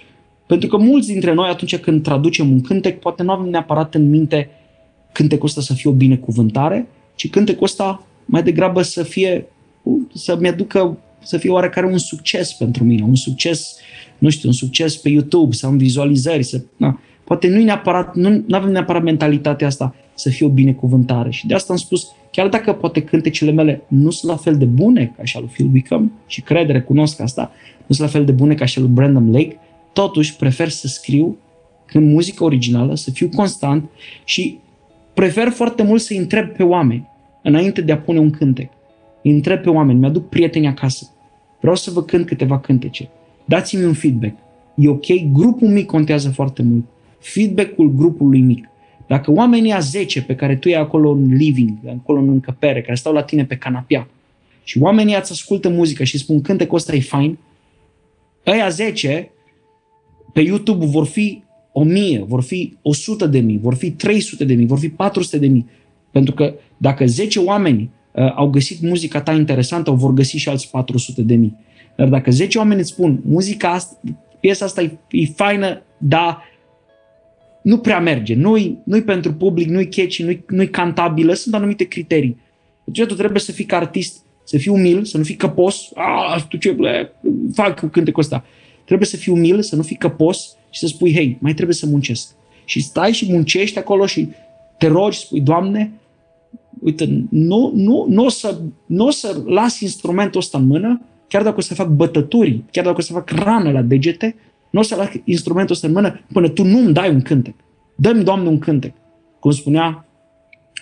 pentru 0.48 0.68
că 0.68 0.78
mulți 0.78 1.08
dintre 1.08 1.34
noi 1.34 1.50
atunci 1.50 1.78
când 1.78 2.04
traducem 2.04 2.52
un 2.52 2.62
cântec, 2.62 3.00
poate 3.00 3.24
nu 3.24 3.32
avem 3.32 3.50
neapărat 3.50 3.96
în 3.96 4.10
minte 4.10 4.50
cântecul 5.12 5.48
ăsta 5.48 5.62
să 5.62 5.74
fie 5.74 5.90
o 5.90 5.94
binecuvântare, 5.94 6.88
ci 7.16 7.30
cântecul 7.30 7.64
ăsta 7.64 8.08
mai 8.26 8.44
degrabă 8.44 8.82
să 8.82 9.04
fie 9.04 9.46
să-mi 10.14 10.48
aducă 10.48 10.98
să 11.24 11.38
fie 11.38 11.50
oarecare 11.50 11.86
un 11.86 11.98
succes 11.98 12.54
pentru 12.54 12.84
mine, 12.84 13.04
un 13.04 13.16
succes, 13.16 13.76
nu 14.18 14.30
știu, 14.30 14.50
un 14.50 14.56
succes 14.56 14.98
pe 14.98 15.10
YouTube, 15.10 15.56
să 15.56 15.66
am 15.66 15.78
vizualizări, 15.78 16.44
să, 16.44 16.62
na, 16.78 17.00
poate 17.30 17.48
nu 17.48 17.64
neapărat, 17.64 18.16
nu 18.16 18.44
avem 18.52 18.72
neapărat 18.72 19.04
mentalitatea 19.04 19.68
asta 19.68 19.96
să 20.14 20.30
fie 20.30 20.46
o 20.46 20.50
binecuvântare. 20.50 21.30
Și 21.30 21.48
de 21.48 21.54
asta 21.54 21.74
am 21.74 21.80
spus, 21.80 22.08
chiar 22.32 22.48
dacă 22.48 22.74
poate 22.74 23.02
cântecele 23.02 23.52
mele 23.52 23.82
nu 23.88 24.10
sunt 24.10 24.32
la 24.32 24.38
fel 24.38 24.58
de 24.58 24.66
bune 24.66 25.14
ca 25.18 25.24
și 25.24 25.36
al 25.36 25.42
lui 25.42 25.52
Phil 25.54 25.70
Wickham, 25.74 26.12
și 26.28 26.42
cred, 26.42 26.70
recunosc 26.70 27.20
asta, 27.20 27.52
nu 27.88 27.96
sunt 27.96 28.08
la 28.08 28.14
fel 28.14 28.26
de 28.26 28.32
bune 28.32 28.54
ca 28.54 28.66
și 28.66 28.78
al 28.78 28.84
lui 28.84 28.94
Brandon 28.94 29.32
Lake, 29.32 29.60
totuși 29.94 30.36
prefer 30.36 30.70
să 30.70 30.88
scriu 30.88 31.38
în 31.94 32.12
muzică 32.12 32.44
originală, 32.44 32.96
să 32.96 33.12
fiu 33.12 33.30
constant 33.36 33.90
și 34.24 34.60
prefer 35.14 35.50
foarte 35.50 35.84
mult 35.84 36.02
să 36.02 36.14
întreb 36.14 36.48
pe 36.48 36.64
oameni 36.64 37.08
înainte 37.44 37.82
de 37.82 37.92
a 37.92 37.98
pune 37.98 38.20
un 38.20 38.30
cântec 38.30 38.70
îi 39.24 39.32
întreb 39.32 39.62
pe 39.62 39.70
oameni, 39.70 40.00
mi-aduc 40.00 40.30
prieteni 40.30 40.68
acasă, 40.68 41.10
vreau 41.60 41.76
să 41.76 41.92
vă 41.92 42.04
cânt 42.04 42.26
câteva 42.26 42.60
cântece, 42.60 43.10
dați-mi 43.46 43.84
un 43.84 43.94
feedback. 43.94 44.36
E 44.76 44.90
ok? 44.90 45.32
Grupul 45.32 45.68
mic 45.68 45.86
contează 45.86 46.30
foarte 46.30 46.64
mult. 46.64 46.86
Feedback-ul 47.20 47.94
grupului 47.94 48.40
mic. 48.40 48.70
Dacă 49.08 49.32
oamenii 49.32 49.72
a 49.72 49.80
10 49.80 50.22
pe 50.22 50.36
care 50.36 50.56
tu 50.56 50.70
e 50.70 50.78
acolo 50.78 51.10
în 51.12 51.36
living, 51.36 51.78
acolo 51.88 52.20
în 52.20 52.30
încăpere, 52.30 52.82
care 52.82 52.96
stau 52.96 53.14
la 53.14 53.24
tine 53.24 53.46
pe 53.46 53.56
canapea, 53.56 54.08
și 54.64 54.78
oamenii 54.78 55.16
îți 55.16 55.32
ascultă 55.32 55.70
muzică 55.70 56.04
și 56.04 56.18
spun 56.18 56.42
cântecul 56.42 56.78
ăsta 56.78 56.96
e 56.96 57.00
fain, 57.00 57.38
ăia 58.46 58.70
10 58.70 59.32
pe 60.34 60.42
YouTube 60.42 60.86
vor 60.86 61.06
fi 61.06 61.44
1000, 61.72 62.24
vor 62.28 62.42
fi 62.44 62.78
100 62.82 63.26
de 63.26 63.40
mii, 63.40 63.60
vor 63.62 63.76
fi 63.76 63.92
300 63.92 64.46
de 64.46 64.54
mii, 64.54 64.66
vor 64.66 64.80
fi 64.80 64.90
400 64.90 65.38
de 65.38 65.48
mii. 65.48 65.66
Pentru 66.12 66.34
că 66.34 66.54
dacă 66.78 67.06
10 67.06 67.40
oameni 67.40 67.90
uh, 68.12 68.34
au 68.36 68.50
găsit 68.50 68.82
muzica 68.82 69.22
ta 69.22 69.34
interesantă, 69.34 69.92
o 69.92 69.96
vor 69.96 70.14
găsi 70.14 70.38
și 70.38 70.50
alți 70.50 70.70
400 70.70 71.22
de 71.22 71.36
mii. 71.36 71.56
Dar 71.96 72.08
dacă 72.08 72.32
10 72.32 72.58
oameni 72.58 72.80
îți 72.80 72.90
spun, 72.90 73.22
muzica 73.26 73.72
asta, 73.72 74.00
piesa 74.40 74.66
asta 74.66 74.82
e, 74.82 74.98
e 75.12 75.26
faină, 75.26 75.82
dar 75.98 76.44
nu 77.70 77.78
prea 77.78 78.00
merge, 78.00 78.36
nu-i, 78.36 78.78
nu-i 78.84 79.02
pentru 79.02 79.34
public, 79.34 79.68
nu-i 79.68 79.90
catchy, 79.90 80.24
nu-i, 80.24 80.44
nu-i 80.48 80.70
cantabilă, 80.70 81.34
sunt 81.34 81.56
anumite 81.56 81.84
criterii. 81.84 82.38
Deci 82.84 83.06
tu 83.06 83.16
trebuie 83.16 83.40
să 83.40 83.52
fii 83.52 83.66
ca 83.66 83.78
artist, 83.78 84.24
să 84.44 84.58
fii 84.58 84.72
umil, 84.72 85.04
să 85.04 85.18
nu 85.18 85.24
fii 85.24 85.36
căpos, 85.36 85.90
a, 85.96 86.46
tu 86.50 86.58
ce 86.58 86.72
ble, 86.72 87.12
fac 87.54 87.80
cu 87.80 87.88
cântecul 87.88 88.22
ăsta. 88.22 88.46
Trebuie 88.86 89.08
să 89.08 89.18
fii 89.18 89.32
umil, 89.32 89.62
să 89.62 89.76
nu 89.76 89.82
fii 89.82 89.96
căpos 89.96 90.56
și 90.70 90.80
să 90.80 90.88
spui, 90.88 91.14
hei, 91.14 91.38
mai 91.40 91.54
trebuie 91.54 91.76
să 91.76 91.86
muncesc. 91.86 92.32
Și 92.66 92.82
stai 92.82 93.12
și 93.12 93.32
muncești 93.32 93.78
acolo 93.78 94.06
și 94.06 94.30
te 94.78 94.88
rogi, 94.88 95.18
spui, 95.18 95.42
Doamne, 95.42 95.92
uite, 96.80 97.26
nu, 97.30 97.72
nu, 97.76 98.06
nu, 98.10 98.26
o 98.26 98.30
să, 98.30 98.62
nu 98.86 99.06
o 99.06 99.10
să 99.12 99.42
las 99.46 99.80
instrumentul 99.80 100.40
ăsta 100.40 100.58
în 100.58 100.68
mână, 100.68 101.02
chiar 101.28 101.44
dacă 101.44 101.56
o 101.58 101.62
să 101.62 101.74
fac 101.74 101.88
bătături, 101.88 102.64
chiar 102.72 102.84
dacă 102.84 102.98
o 102.98 103.02
să 103.02 103.14
fac 103.14 103.30
rană 103.30 103.72
la 103.72 103.82
degete, 103.82 104.36
nu 104.70 104.80
o 104.80 104.84
să 104.84 104.96
las 104.96 105.10
instrumentul 105.24 105.76
ăsta 105.76 105.88
în 105.88 105.94
mână 105.94 106.20
până 106.34 106.50
tu 106.50 106.64
nu-mi 106.64 106.94
dai 106.94 107.10
un 107.10 107.22
cântec. 107.22 107.56
Dă-mi, 107.96 108.24
Doamne, 108.24 108.50
un 108.50 108.60
cântec. 108.60 108.94
Cum 109.40 109.52
spunea, 109.52 110.06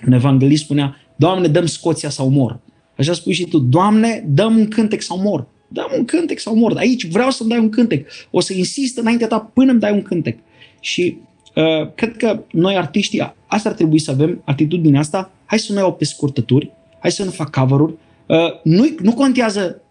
un 0.07 0.13
evanghelist 0.13 0.63
spunea, 0.63 0.95
Doamne, 1.15 1.47
dăm 1.47 1.65
Scoția 1.65 2.09
sau 2.09 2.29
mor. 2.29 2.59
Așa 2.97 3.13
spui 3.13 3.33
și 3.33 3.45
tu, 3.45 3.57
Doamne, 3.57 4.23
dăm 4.27 4.57
un 4.57 4.67
cântec 4.67 5.01
sau 5.01 5.17
mor. 5.17 5.47
Dăm 5.67 5.87
un 5.97 6.05
cântec 6.05 6.39
sau 6.39 6.55
mor. 6.55 6.77
Aici 6.77 7.07
vreau 7.07 7.29
să-mi 7.29 7.49
dai 7.49 7.59
un 7.59 7.69
cântec. 7.69 8.07
O 8.31 8.39
să 8.39 8.53
insist 8.53 8.97
înaintea 8.97 9.27
ta 9.27 9.39
până 9.39 9.71
îmi 9.71 9.79
dai 9.79 9.91
un 9.91 10.01
cântec. 10.01 10.39
Și 10.79 11.17
uh, 11.55 11.93
cred 11.95 12.17
că 12.17 12.43
noi 12.51 12.77
artiștii, 12.77 13.33
asta 13.47 13.69
ar 13.69 13.75
trebui 13.75 13.99
să 13.99 14.11
avem, 14.11 14.41
atitudinea 14.45 14.99
asta, 14.99 15.31
hai 15.45 15.59
să 15.59 15.73
nu 15.73 15.79
iau 15.79 15.93
pe 15.93 16.05
scurtături, 16.05 16.71
hai 16.99 17.11
să 17.11 17.23
nu 17.23 17.31
fac 17.31 17.49
cover-uri. 17.49 17.93
Uh, 18.25 18.37
nu, 18.63 18.87
nu 19.01 19.13
contează 19.13 19.81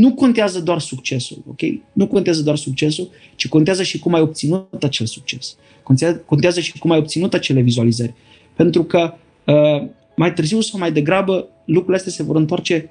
nu 0.00 0.14
contează 0.14 0.60
doar 0.60 0.80
succesul, 0.80 1.42
ok? 1.48 1.60
Nu 1.92 2.06
contează 2.06 2.42
doar 2.42 2.56
succesul, 2.56 3.08
ci 3.36 3.48
contează 3.48 3.82
și 3.82 3.98
cum 3.98 4.14
ai 4.14 4.20
obținut 4.20 4.82
acel 4.82 5.06
succes. 5.06 5.56
Contează, 5.82 6.16
contează 6.16 6.60
și 6.60 6.78
cum 6.78 6.90
ai 6.90 6.98
obținut 6.98 7.34
acele 7.34 7.60
vizualizări. 7.60 8.14
Pentru 8.56 8.84
că 8.84 9.14
uh, 9.46 9.88
mai 10.16 10.32
târziu 10.32 10.60
sau 10.60 10.78
mai 10.78 10.92
degrabă 10.92 11.48
lucrurile 11.64 11.96
astea 11.96 12.12
se 12.12 12.22
vor 12.22 12.36
întoarce 12.36 12.90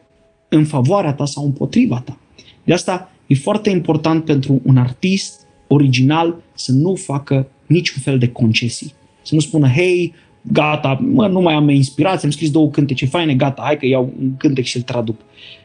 în 0.50 0.66
favoarea 0.66 1.14
ta 1.14 1.26
sau 1.26 1.46
împotriva 1.46 2.02
ta. 2.06 2.18
De 2.64 2.74
asta 2.74 3.12
e 3.28 3.36
foarte 3.36 3.70
important 3.70 4.26
pentru 4.26 4.62
un 4.64 4.78
artist 4.78 5.48
original 5.68 6.42
să 6.54 6.72
nu 6.72 6.96
facă 6.96 7.48
niciun 7.66 8.02
fel 8.02 8.18
de 8.18 8.28
concesii. 8.28 8.94
Să 9.22 9.36
nu 9.36 9.42
spună, 9.42 9.68
hei, 9.68 10.14
gata, 10.42 11.00
mă, 11.02 11.28
nu 11.28 11.42
mai 11.42 11.54
am 11.54 11.70
inspirație, 11.70 12.28
am 12.28 12.34
scris 12.34 12.52
două 12.52 12.70
cântece 12.70 13.06
faine, 13.06 13.36
gata, 13.36 13.62
hai 13.62 13.78
că 13.78 13.86
iau 13.86 14.14
un 14.20 14.38
cântec 14.38 14.66
și 14.66 14.78
îl 14.78 14.84
traduc. 14.84 15.20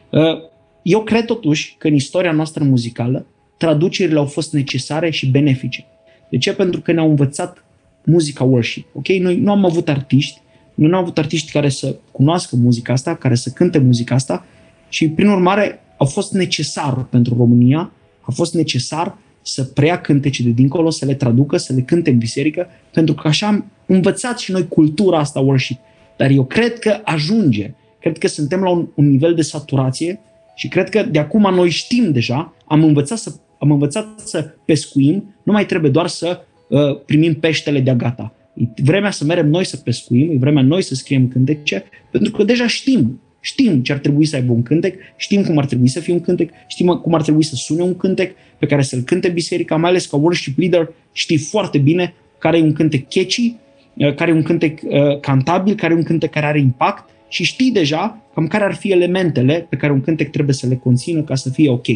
Uh, 0.09 0.53
eu 0.85 1.03
cred 1.03 1.25
totuși 1.25 1.75
că 1.77 1.87
în 1.87 1.93
istoria 1.93 2.31
noastră 2.31 2.63
muzicală 2.63 3.25
traducerile 3.57 4.17
au 4.17 4.25
fost 4.25 4.53
necesare 4.53 5.09
și 5.09 5.27
benefice. 5.27 5.85
De 6.29 6.37
ce? 6.37 6.53
Pentru 6.53 6.81
că 6.81 6.91
ne-au 6.91 7.09
învățat 7.09 7.63
muzica 8.03 8.43
worship. 8.43 8.87
Ok? 8.93 9.07
Noi 9.07 9.37
nu 9.37 9.51
am 9.51 9.65
avut 9.65 9.89
artiști, 9.89 10.41
noi 10.73 10.89
nu 10.89 10.95
am 10.95 11.01
avut 11.01 11.17
artiști 11.17 11.51
care 11.51 11.69
să 11.69 11.95
cunoască 12.11 12.55
muzica 12.55 12.93
asta, 12.93 13.15
care 13.15 13.35
să 13.35 13.49
cânte 13.49 13.77
muzica 13.77 14.15
asta 14.15 14.45
și 14.89 15.09
prin 15.09 15.27
urmare 15.27 15.79
au 15.97 16.07
fost 16.07 16.33
necesar 16.33 17.03
pentru 17.03 17.35
România, 17.37 17.91
a 18.21 18.31
fost 18.31 18.53
necesar 18.53 19.17
să 19.41 19.63
preia 19.63 20.01
cântece 20.01 20.43
de 20.43 20.49
dincolo, 20.49 20.89
să 20.89 21.05
le 21.05 21.13
traducă, 21.13 21.57
să 21.57 21.73
le 21.73 21.81
cânte 21.81 22.09
în 22.09 22.17
biserică, 22.17 22.67
pentru 22.93 23.13
că 23.13 23.27
așa 23.27 23.47
am 23.47 23.71
învățat 23.85 24.39
și 24.39 24.51
noi 24.51 24.67
cultura 24.67 25.19
asta 25.19 25.39
worship. 25.39 25.79
Dar 26.17 26.29
eu 26.29 26.45
cred 26.45 26.79
că 26.79 26.99
ajunge. 27.03 27.73
Cred 27.99 28.17
că 28.17 28.27
suntem 28.27 28.61
la 28.61 28.69
un, 28.69 28.87
un 28.95 29.09
nivel 29.09 29.33
de 29.33 29.41
saturație 29.41 30.19
și 30.55 30.67
cred 30.67 30.89
că 30.89 31.03
de 31.03 31.19
acum 31.19 31.53
noi 31.53 31.69
știm 31.69 32.11
deja, 32.11 32.55
am 32.65 32.83
învățat 32.83 33.17
să, 33.17 33.31
am 33.59 33.71
învățat 33.71 34.19
să 34.19 34.41
pescuim, 34.65 35.35
nu 35.43 35.51
mai 35.51 35.65
trebuie 35.65 35.91
doar 35.91 36.07
să 36.07 36.41
uh, 36.69 37.01
primim 37.05 37.33
peștele 37.33 37.79
de 37.79 37.93
gata. 37.97 38.33
E 38.55 38.81
vremea 38.83 39.11
să 39.11 39.25
merem 39.25 39.49
noi 39.49 39.65
să 39.65 39.77
pescuim, 39.77 40.31
e 40.31 40.37
vremea 40.37 40.63
noi 40.63 40.81
să 40.81 40.95
scriem 40.95 41.27
cântece, 41.27 41.83
pentru 42.11 42.31
că 42.31 42.43
deja 42.43 42.67
știm 42.67 43.19
Știm 43.45 43.81
ce 43.81 43.91
ar 43.91 43.97
trebui 43.97 44.25
să 44.25 44.35
aibă 44.35 44.51
un 44.51 44.63
cântec, 44.63 44.95
știm 45.17 45.43
cum 45.43 45.57
ar 45.57 45.65
trebui 45.65 45.87
să 45.87 45.99
fie 45.99 46.13
un 46.13 46.21
cântec, 46.21 46.49
știm 46.67 46.87
cum 46.87 47.13
ar 47.13 47.21
trebui 47.21 47.43
să 47.43 47.55
sune 47.55 47.81
un 47.81 47.97
cântec 47.97 48.35
pe 48.57 48.65
care 48.65 48.81
să-l 48.81 48.99
cânte 48.99 49.29
biserica, 49.29 49.75
mai 49.75 49.89
ales 49.89 50.05
ca 50.05 50.17
worship 50.17 50.57
leader 50.57 50.93
știi 51.11 51.37
foarte 51.37 51.77
bine 51.77 52.13
care 52.37 52.57
e 52.57 52.61
un 52.61 52.73
cântec 52.73 53.09
catchy, 53.09 53.55
uh, 53.93 54.15
care 54.15 54.31
e 54.31 54.33
un 54.33 54.43
cântec 54.43 54.79
uh, 54.83 55.19
cantabil, 55.19 55.75
care 55.75 55.93
e 55.93 55.95
un 55.95 56.03
cântec 56.03 56.29
care 56.29 56.45
are 56.45 56.59
impact 56.59 57.09
și 57.27 57.43
știi 57.43 57.71
deja 57.71 58.21
cam 58.33 58.47
care 58.47 58.63
ar 58.63 58.73
fi 58.73 58.91
elementele 58.91 59.65
pe 59.69 59.75
care 59.75 59.91
un 59.91 60.01
cântec 60.01 60.31
trebuie 60.31 60.55
să 60.55 60.67
le 60.67 60.75
conțină 60.75 61.21
ca 61.21 61.35
să 61.35 61.49
fie 61.49 61.69
ok. 61.69 61.87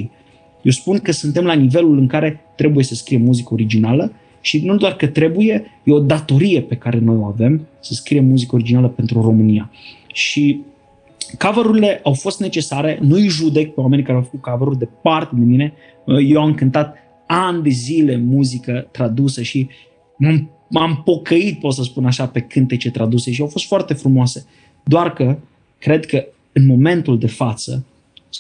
Eu 0.62 0.72
spun 0.72 0.98
că 0.98 1.12
suntem 1.12 1.46
la 1.46 1.54
nivelul 1.54 1.98
în 1.98 2.08
care 2.08 2.40
trebuie 2.56 2.84
să 2.84 2.96
scriem 2.96 3.22
muzică 3.22 3.54
originală 3.54 4.14
și 4.42 4.66
nu 4.66 4.78
doar 4.78 4.96
că 4.96 5.08
trebuie, 5.08 5.66
e 5.84 5.92
o 5.92 6.00
datorie 6.00 6.62
pe 6.62 6.76
care 6.76 7.00
noi 7.00 7.16
o 7.16 7.26
avem 7.26 7.68
să 7.80 7.94
scriem 7.94 8.26
muzică 8.26 8.56
originală 8.56 8.88
pentru 8.88 9.22
România. 9.22 9.72
Și 10.14 10.62
cover-urile 11.38 12.00
au 12.04 12.14
fost 12.14 12.40
necesare, 12.40 13.00
nu-i 13.02 13.28
judec 13.28 13.74
pe 13.74 13.80
oamenii 13.80 14.06
care 14.06 14.18
au 14.18 14.24
făcut 14.24 14.42
cover-uri 14.42 14.78
de 14.78 14.90
parte 15.02 15.36
de 15.36 15.46
mine. 15.46 15.74
Eu 16.28 16.42
am 16.42 16.54
cântat 16.54 16.96
ani 17.28 17.64
de 17.64 17.70
zile 17.70 18.18
muzică 18.18 18.88
tradusă 18.92 19.42
și 19.42 19.68
m-am, 20.18 20.50
m-am 20.70 21.02
pocăit, 21.06 21.60
pot 21.60 21.74
să 21.74 21.84
spun 21.84 22.06
așa, 22.06 22.28
pe 22.28 22.40
cântece 22.40 22.92
traduse 22.92 23.32
și 23.32 23.42
au 23.42 23.48
fost 23.48 23.66
foarte 23.66 23.94
frumoase. 23.94 24.46
Doar 24.84 25.14
că 25.14 25.38
cred 25.80 26.06
că 26.06 26.26
în 26.52 26.66
momentul 26.66 27.20
de 27.20 27.28
față 27.28 27.86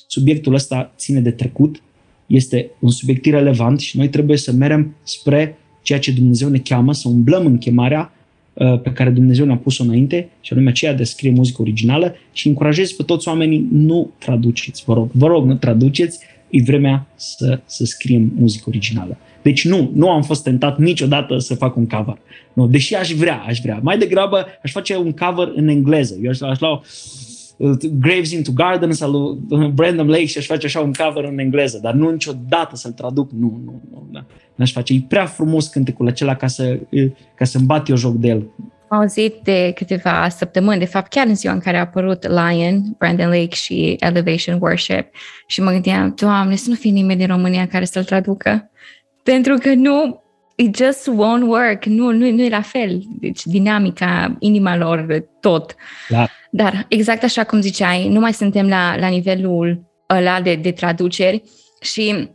subiectul 0.07 0.53
ăsta 0.53 0.93
ține 0.97 1.19
de 1.19 1.31
trecut, 1.31 1.81
este 2.27 2.69
un 2.79 2.89
subiect 2.89 3.25
irrelevant 3.25 3.79
și 3.79 3.97
noi 3.97 4.09
trebuie 4.09 4.37
să 4.37 4.51
merem 4.51 4.95
spre 5.03 5.57
ceea 5.81 5.99
ce 5.99 6.11
Dumnezeu 6.11 6.49
ne 6.49 6.57
cheamă, 6.57 6.93
să 6.93 7.07
umblăm 7.07 7.45
în 7.45 7.57
chemarea 7.57 8.13
uh, 8.53 8.81
pe 8.81 8.91
care 8.91 9.09
Dumnezeu 9.09 9.45
ne-a 9.45 9.57
pus-o 9.57 9.83
înainte, 9.83 10.29
și 10.41 10.53
anume 10.53 10.69
aceea 10.69 10.93
de 10.93 11.01
a 11.01 11.05
scrie 11.05 11.31
muzică 11.31 11.61
originală 11.61 12.15
și 12.31 12.47
încurajez 12.47 12.91
pe 12.91 13.03
toți 13.03 13.27
oamenii, 13.27 13.67
nu 13.71 14.11
traduceți, 14.17 14.83
vă 14.85 14.93
rog, 14.93 15.09
vă 15.11 15.27
rog, 15.27 15.45
nu 15.45 15.55
traduceți, 15.55 16.19
e 16.49 16.61
vremea 16.61 17.07
să, 17.15 17.59
să 17.65 17.85
scriem 17.85 18.31
muzică 18.35 18.63
originală. 18.67 19.17
Deci 19.41 19.65
nu, 19.65 19.91
nu 19.93 20.09
am 20.09 20.21
fost 20.21 20.43
tentat 20.43 20.77
niciodată 20.77 21.37
să 21.37 21.55
fac 21.55 21.75
un 21.75 21.87
cover. 21.87 22.17
Nu, 22.53 22.67
deși 22.67 22.95
aș 22.95 23.11
vrea, 23.11 23.43
aș 23.47 23.59
vrea. 23.59 23.79
Mai 23.83 23.97
degrabă 23.97 24.45
aș 24.63 24.71
face 24.71 24.97
un 24.97 25.11
cover 25.11 25.51
în 25.55 25.67
engleză. 25.67 26.17
Eu 26.21 26.29
aș, 26.29 26.41
aș 26.41 26.59
lua 26.59 26.81
uh, 27.57 27.77
Graves 27.99 28.31
into 28.31 28.51
Gardens 28.51 29.01
al 29.01 29.11
lui 29.49 29.71
Brandon 29.73 30.07
Lake 30.07 30.25
și 30.25 30.37
aș 30.37 30.45
face 30.45 30.65
așa 30.65 30.79
un 30.79 30.93
cover 30.93 31.23
în 31.23 31.39
engleză, 31.39 31.79
dar 31.81 31.93
nu 31.93 32.09
niciodată 32.09 32.75
să-l 32.75 32.91
traduc, 32.91 33.31
nu, 33.31 33.61
nu, 33.65 33.81
nu, 33.91 34.07
da. 34.11 34.25
n-aș 34.55 34.71
face. 34.71 34.93
E 34.93 35.05
prea 35.07 35.25
frumos 35.25 35.67
cântecul 35.67 36.07
acela 36.07 36.35
ca, 36.35 36.47
să, 36.47 36.79
ca 37.35 37.45
să-mi 37.45 37.65
bat 37.65 37.89
eu 37.89 37.95
joc 37.95 38.13
de 38.13 38.27
el. 38.27 38.47
Am 38.89 38.99
auzit 38.99 39.35
de 39.43 39.71
câteva 39.75 40.29
săptămâni, 40.29 40.79
de 40.79 40.85
fapt 40.85 41.09
chiar 41.09 41.27
în 41.27 41.35
ziua 41.35 41.53
în 41.53 41.59
care 41.59 41.77
a 41.77 41.79
apărut 41.79 42.27
Lion, 42.27 42.81
Brandon 42.97 43.27
Lake 43.27 43.55
și 43.55 43.95
Elevation 43.99 44.57
Worship 44.61 45.07
și 45.47 45.61
mă 45.61 45.71
gândeam, 45.71 46.13
Doamne, 46.19 46.55
să 46.55 46.69
nu 46.69 46.75
fie 46.75 46.91
nimeni 46.91 47.19
din 47.19 47.27
România 47.27 47.67
care 47.67 47.85
să-l 47.85 48.03
traducă. 48.03 48.71
Pentru 49.31 49.55
că 49.57 49.73
nu, 49.73 50.23
it 50.55 50.75
just 50.75 51.09
won't 51.09 51.47
work, 51.47 51.85
nu, 51.85 52.11
nu, 52.11 52.31
nu 52.31 52.43
e 52.43 52.49
la 52.49 52.61
fel. 52.61 53.01
Deci 53.19 53.45
dinamica, 53.45 54.35
inima 54.39 54.75
lor, 54.75 55.25
tot. 55.39 55.75
Da. 56.07 56.27
Dar 56.51 56.85
exact 56.87 57.23
așa 57.23 57.43
cum 57.43 57.61
ziceai, 57.61 58.07
nu 58.07 58.19
mai 58.19 58.33
suntem 58.33 58.67
la, 58.67 58.95
la 58.97 59.07
nivelul 59.07 59.85
ăla 60.09 60.41
de, 60.41 60.55
de 60.55 60.71
traduceri 60.71 61.43
și 61.81 62.29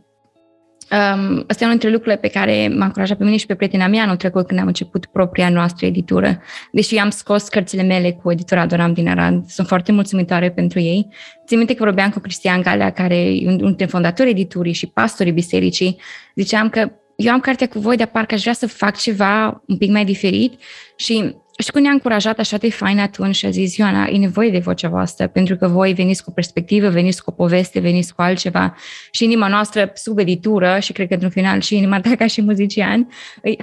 Um, 0.91 1.43
asta 1.47 1.63
e 1.63 1.65
unul 1.65 1.69
dintre 1.69 1.89
lucrurile 1.89 2.17
pe 2.17 2.27
care 2.27 2.67
m-a 2.67 2.85
încurajat 2.85 3.17
pe 3.17 3.23
mine 3.23 3.37
și 3.37 3.45
pe 3.45 3.55
prietena 3.55 3.87
mea 3.87 4.03
anul 4.03 4.15
trecut 4.15 4.47
când 4.47 4.59
am 4.59 4.67
început 4.67 5.05
propria 5.05 5.49
noastră 5.49 5.85
editură. 5.85 6.41
Deși 6.71 6.97
am 6.97 7.09
scos 7.09 7.47
cărțile 7.47 7.83
mele 7.83 8.11
cu 8.11 8.31
editura 8.31 8.65
Doram 8.65 8.93
din 8.93 9.07
Arad, 9.07 9.45
sunt 9.47 9.67
foarte 9.67 9.91
mulțumitoare 9.91 10.51
pentru 10.51 10.79
ei. 10.79 11.07
Țin 11.47 11.57
minte 11.57 11.73
că 11.73 11.83
vorbeam 11.83 12.09
cu 12.09 12.19
Cristian 12.19 12.61
Galea, 12.61 12.91
care 12.91 13.15
e 13.15 13.47
unul 13.47 13.57
dintre 13.57 13.85
fondatorii 13.85 14.31
editurii 14.31 14.73
și 14.73 14.87
pastorii 14.87 15.31
bisericii. 15.31 15.99
Ziceam 16.35 16.69
că 16.69 16.91
eu 17.15 17.31
am 17.31 17.39
cartea 17.39 17.67
cu 17.67 17.79
voi, 17.79 17.95
dar 17.95 18.07
parcă 18.07 18.33
aș 18.33 18.41
vrea 18.41 18.53
să 18.53 18.67
fac 18.67 18.97
ceva 18.97 19.63
un 19.67 19.77
pic 19.77 19.91
mai 19.91 20.05
diferit 20.05 20.53
și 20.95 21.35
și 21.57 21.71
când 21.71 21.83
ne-a 21.83 21.93
încurajat 21.93 22.39
așa 22.39 22.57
de 22.57 22.71
fain 22.71 22.99
atunci 22.99 23.35
și 23.35 23.45
a 23.45 23.49
zis, 23.49 23.77
Ioana, 23.77 24.07
e 24.09 24.17
nevoie 24.17 24.49
de 24.49 24.57
vocea 24.57 24.89
voastră, 24.89 25.27
pentru 25.27 25.55
că 25.55 25.67
voi 25.67 25.93
veniți 25.93 26.23
cu 26.23 26.31
perspectivă, 26.31 26.89
veniți 26.89 27.23
cu 27.23 27.29
o 27.29 27.33
poveste, 27.33 27.79
veniți 27.79 28.15
cu 28.15 28.21
altceva 28.21 28.75
și 29.11 29.23
inima 29.23 29.47
noastră 29.47 29.91
sub 29.93 30.19
editură 30.19 30.79
și 30.79 30.93
cred 30.93 31.07
că 31.07 31.13
într-un 31.13 31.31
final 31.31 31.59
și 31.59 31.75
inima 31.75 31.99
ta 31.99 32.15
ca 32.15 32.27
și 32.27 32.41
muzician, 32.41 33.07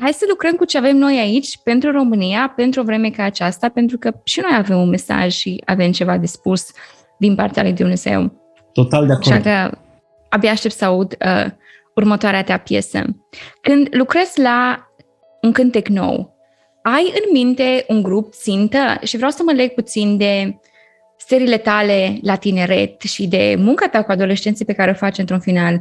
hai 0.00 0.12
să 0.12 0.24
lucrăm 0.28 0.52
cu 0.52 0.64
ce 0.64 0.78
avem 0.78 0.96
noi 0.96 1.18
aici 1.18 1.58
pentru 1.64 1.90
România, 1.90 2.52
pentru 2.56 2.80
o 2.80 2.84
vreme 2.84 3.10
ca 3.10 3.22
aceasta, 3.22 3.68
pentru 3.68 3.98
că 3.98 4.12
și 4.24 4.40
noi 4.40 4.58
avem 4.58 4.80
un 4.80 4.88
mesaj 4.88 5.32
și 5.32 5.62
avem 5.64 5.92
ceva 5.92 6.18
de 6.18 6.26
spus 6.26 6.66
din 7.18 7.34
partea 7.34 7.62
lui 7.62 7.72
Dumnezeu. 7.72 8.32
Total 8.72 9.06
de 9.06 9.12
acord. 9.12 9.30
Așa 9.30 9.40
că 9.40 9.78
abia 10.28 10.50
aștept 10.50 10.74
să 10.74 10.84
aud 10.84 11.16
uh, 11.26 11.46
următoarea 11.94 12.42
ta 12.42 12.56
piesă. 12.56 13.02
Când 13.60 13.88
lucrezi 13.90 14.40
la 14.40 14.88
un 15.42 15.52
cântec 15.52 15.88
nou, 15.88 16.31
ai 16.82 17.12
în 17.14 17.32
minte 17.32 17.84
un 17.88 18.02
grup 18.02 18.32
țintă 18.32 18.78
și 19.02 19.16
vreau 19.16 19.30
să 19.30 19.42
mă 19.44 19.52
leg 19.52 19.70
puțin 19.70 20.16
de 20.16 20.56
serile 21.16 21.56
tale 21.56 22.18
la 22.22 22.36
tineret 22.36 23.00
și 23.00 23.26
de 23.26 23.54
munca 23.58 23.88
ta 23.88 24.02
cu 24.02 24.12
adolescenții 24.12 24.64
pe 24.64 24.72
care 24.72 24.90
o 24.90 24.94
faci 24.94 25.18
într-un 25.18 25.40
final. 25.40 25.80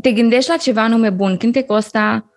Te 0.00 0.12
gândești 0.12 0.50
la 0.50 0.56
ceva 0.56 0.88
nume 0.88 1.10
bun, 1.10 1.36
cântecul 1.36 1.76
ăsta 1.76 2.32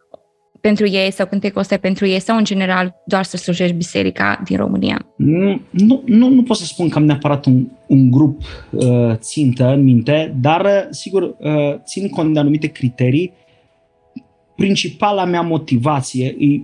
pentru 0.61 0.88
ei 0.88 1.11
sau 1.11 1.26
cântecul 1.26 1.61
ăsta 1.61 1.78
pentru 1.78 2.05
ei 2.05 2.20
sau 2.20 2.38
în 2.38 2.43
general 2.43 2.95
doar 3.05 3.24
să 3.24 3.38
slujești 3.38 3.76
biserica 3.76 4.41
din 4.45 4.57
România? 4.57 5.05
Nu, 5.16 5.61
nu, 5.70 6.01
nu, 6.05 6.30
nu 6.30 6.43
pot 6.43 6.57
să 6.57 6.66
spun 6.66 6.89
că 6.89 6.97
am 6.97 7.05
neapărat 7.05 7.45
un, 7.45 7.68
un 7.88 8.11
grup 8.11 8.41
uh, 8.72 9.13
țintă 9.16 9.68
în 9.68 9.84
minte, 9.84 10.36
dar 10.41 10.61
uh, 10.61 10.88
sigur 10.89 11.22
uh, 11.22 11.76
țin 11.84 12.09
cont 12.09 12.34
de 12.34 12.39
anumite 12.39 12.68
criterii. 12.68 13.34
Principala 14.55 15.26
mea 15.26 15.41
motivație 15.41 16.36
e 16.39 16.61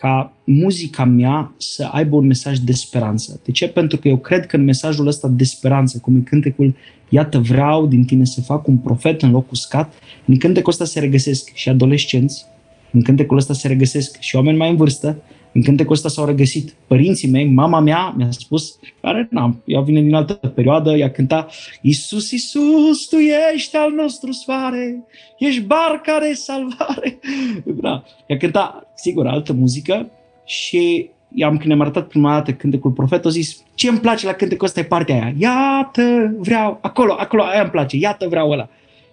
ca 0.00 0.32
muzica 0.44 1.04
mea 1.04 1.52
să 1.56 1.88
aibă 1.92 2.16
un 2.16 2.26
mesaj 2.26 2.58
de 2.58 2.72
speranță. 2.72 3.40
De 3.44 3.50
ce? 3.50 3.68
Pentru 3.68 3.96
că 3.96 4.08
eu 4.08 4.16
cred 4.16 4.46
că 4.46 4.56
în 4.56 4.64
mesajul 4.64 5.06
ăsta 5.06 5.28
de 5.28 5.44
speranță, 5.44 5.98
cum 5.98 6.16
e 6.16 6.20
cântecul 6.20 6.74
Iată 7.08 7.38
vreau 7.38 7.86
din 7.86 8.04
tine 8.04 8.24
să 8.24 8.40
fac 8.40 8.66
un 8.66 8.76
profet 8.76 9.22
în 9.22 9.30
loc 9.30 9.50
uscat, 9.50 9.92
în 10.24 10.36
cântecul 10.36 10.72
ăsta 10.72 10.84
se 10.84 11.00
regăsesc 11.00 11.50
și 11.54 11.68
adolescenți, 11.68 12.44
în 12.92 13.02
cântecul 13.02 13.36
ăsta 13.36 13.52
se 13.52 13.68
regăsesc 13.68 14.20
și 14.20 14.36
oameni 14.36 14.56
mai 14.56 14.70
în 14.70 14.76
vârstă, 14.76 15.22
în 15.52 15.62
cântecul 15.62 15.94
ăsta 15.94 16.08
s-au 16.08 16.24
regăsit 16.26 16.74
părinții 16.86 17.28
mei, 17.28 17.46
mama 17.46 17.80
mea 17.80 18.14
mi-a 18.16 18.30
spus, 18.30 18.78
care 19.00 19.28
n-am, 19.30 19.62
ea 19.64 19.80
vine 19.80 20.00
din 20.00 20.14
altă 20.14 20.34
perioadă, 20.34 20.96
ea 20.96 21.10
cânta 21.10 21.46
Iisus, 21.82 22.30
Iisus, 22.30 23.06
Tu 23.06 23.16
ești 23.54 23.76
al 23.76 23.92
nostru 23.92 24.32
soare, 24.32 25.04
ești 25.38 25.60
barca 25.60 26.18
de 26.18 26.32
salvare. 26.32 27.18
Da. 27.80 28.04
Ea 28.26 28.36
cânta, 28.36 28.92
sigur, 28.94 29.26
altă 29.26 29.52
muzică 29.52 30.10
și 30.44 31.10
i-am 31.34 31.56
când 31.56 31.66
ne-am 31.66 31.80
arătat 31.80 32.06
prima 32.06 32.32
dată 32.32 32.52
cântecul 32.52 32.90
profet, 32.90 33.24
a 33.24 33.28
zis, 33.28 33.62
ce 33.74 33.88
îmi 33.88 33.98
place 33.98 34.26
la 34.26 34.32
cântecul 34.32 34.66
ăsta 34.66 34.80
e 34.80 34.84
partea 34.84 35.14
aia. 35.14 35.34
Iată, 35.38 36.34
vreau, 36.38 36.78
acolo, 36.80 37.14
acolo, 37.18 37.42
aia 37.42 37.60
îmi 37.60 37.70
place, 37.70 37.96
iată, 37.96 38.28
vreau 38.28 38.50
ăla. 38.50 38.68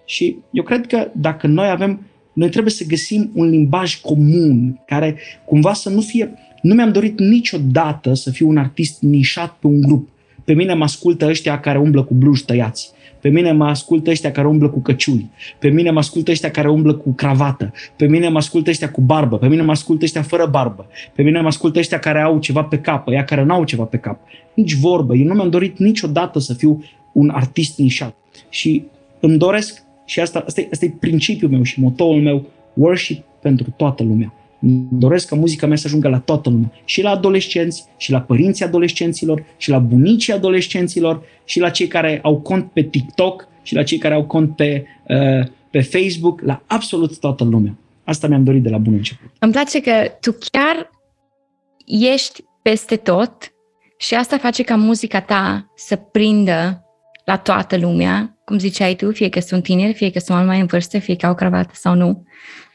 Și 0.05 0.37
eu 0.51 0.63
cred 0.63 0.87
că 0.87 1.07
dacă 1.13 1.47
noi 1.47 1.69
avem 1.69 2.07
noi 2.35 2.49
trebuie 2.49 2.73
să 2.73 2.85
găsim 2.87 3.31
un 3.33 3.49
limbaj 3.49 4.01
comun 4.01 4.81
care 4.85 5.17
cumva 5.45 5.73
să 5.73 5.89
nu 5.89 6.01
fie... 6.01 6.33
Nu 6.61 6.73
mi-am 6.73 6.91
dorit 6.91 7.19
niciodată 7.19 8.13
să 8.13 8.31
fiu 8.31 8.47
un 8.47 8.57
artist 8.57 9.01
nișat 9.01 9.55
pe 9.59 9.67
un 9.67 9.81
grup. 9.81 10.09
Pe 10.43 10.53
mine 10.53 10.73
mă 10.73 10.83
ascultă 10.83 11.25
ăștia 11.27 11.59
care 11.59 11.79
umblă 11.79 12.03
cu 12.03 12.13
bluși 12.13 12.45
tăiați. 12.45 12.91
Pe 13.21 13.29
mine 13.29 13.51
mă 13.51 13.65
ascultă 13.65 14.09
ăștia 14.09 14.31
care 14.31 14.47
umblă 14.47 14.69
cu 14.69 14.79
căciuli. 14.79 15.29
Pe 15.59 15.69
mine 15.69 15.91
mă 15.91 15.99
ascultă 15.99 16.31
ăștia 16.31 16.51
care 16.51 16.69
umblă 16.69 16.93
cu 16.93 17.13
cravată. 17.13 17.73
Pe 17.95 18.07
mine 18.07 18.29
mă 18.29 18.37
ascultă 18.37 18.69
ăștia 18.69 18.91
cu 18.91 19.01
barbă. 19.01 19.37
Pe 19.37 19.47
mine 19.47 19.61
mă 19.61 19.71
ascultă 19.71 20.03
ăștia 20.03 20.21
fără 20.21 20.45
barbă. 20.45 20.87
Pe 21.15 21.21
mine 21.21 21.41
mă 21.41 21.47
ascultă 21.47 21.79
ăștia 21.79 21.99
care 21.99 22.21
au 22.21 22.39
ceva 22.39 22.63
pe 22.63 22.79
cap, 22.79 23.07
ăia 23.07 23.23
care 23.23 23.43
nu 23.43 23.53
au 23.53 23.63
ceva 23.63 23.83
pe 23.83 23.97
cap. 23.97 24.19
Nici 24.53 24.73
vorbă. 24.73 25.15
Eu 25.15 25.25
nu 25.25 25.33
mi-am 25.33 25.49
dorit 25.49 25.77
niciodată 25.77 26.39
să 26.39 26.53
fiu 26.53 26.83
un 27.13 27.29
artist 27.29 27.77
nișat. 27.77 28.15
Și 28.49 28.83
îmi 29.19 29.37
doresc 29.37 29.84
și 30.05 30.19
asta, 30.19 30.43
asta, 30.45 30.61
e, 30.61 30.67
asta 30.71 30.85
e 30.85 30.93
principiul 30.99 31.51
meu 31.51 31.63
și 31.63 31.79
motoul 31.79 32.21
meu, 32.21 32.45
worship 32.73 33.23
pentru 33.41 33.73
toată 33.77 34.03
lumea. 34.03 34.33
Îmi 34.61 34.87
doresc 34.91 35.27
ca 35.27 35.35
muzica 35.35 35.67
mea 35.67 35.77
să 35.77 35.83
ajungă 35.87 36.07
la 36.07 36.19
toată 36.19 36.49
lumea. 36.49 36.71
Și 36.85 37.01
la 37.01 37.09
adolescenți, 37.09 37.85
și 37.97 38.11
la 38.11 38.21
părinții 38.21 38.65
adolescenților, 38.65 39.43
și 39.57 39.69
la 39.69 39.79
bunicii 39.79 40.33
adolescenților, 40.33 41.23
și 41.45 41.59
la 41.59 41.69
cei 41.69 41.87
care 41.87 42.19
au 42.23 42.39
cont 42.39 42.71
pe 42.71 42.81
TikTok, 42.81 43.47
și 43.61 43.75
la 43.75 43.83
cei 43.83 43.97
care 43.97 44.13
au 44.13 44.25
cont 44.25 44.55
pe, 44.55 44.85
uh, 45.07 45.47
pe 45.71 45.81
Facebook, 45.81 46.41
la 46.41 46.61
absolut 46.67 47.19
toată 47.19 47.43
lumea. 47.43 47.77
Asta 48.03 48.27
mi-am 48.27 48.43
dorit 48.43 48.63
de 48.63 48.69
la 48.69 48.77
bun 48.77 48.93
început. 48.93 49.31
Îmi 49.39 49.51
place 49.51 49.81
că 49.81 49.91
tu 50.21 50.37
chiar 50.51 50.89
ești 51.85 52.43
peste 52.61 52.95
tot 52.95 53.53
și 53.97 54.15
asta 54.15 54.37
face 54.37 54.63
ca 54.63 54.75
muzica 54.75 55.21
ta 55.21 55.71
să 55.75 55.95
prindă 55.95 56.85
la 57.25 57.37
toată 57.37 57.77
lumea, 57.77 58.34
cum 58.45 58.57
ziceai 58.57 58.95
tu, 58.95 59.11
fie 59.11 59.29
că 59.29 59.39
sunt 59.39 59.63
tineri, 59.63 59.93
fie 59.93 60.09
că 60.09 60.19
sunt 60.19 60.45
mai 60.45 60.59
în 60.59 60.65
vârstă, 60.65 60.99
fie 60.99 61.15
că 61.15 61.25
au 61.25 61.35
cravată 61.35 61.71
sau 61.73 61.95
nu. 61.95 62.25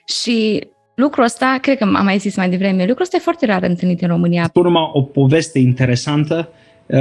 Și 0.04 0.66
lucrul 0.94 1.24
ăsta, 1.24 1.58
cred 1.62 1.78
că 1.78 1.84
am 1.84 2.04
mai 2.04 2.18
zis 2.18 2.36
mai 2.36 2.50
devreme, 2.50 2.86
lucrul 2.86 3.02
ăsta 3.02 3.16
e 3.16 3.20
foarte 3.20 3.46
rar 3.46 3.62
întâlnit 3.62 4.02
în 4.02 4.08
România. 4.08 4.44
Spun 4.44 4.74
o 4.92 5.02
poveste 5.02 5.58
interesantă. 5.58 6.48
Uh, 6.86 6.98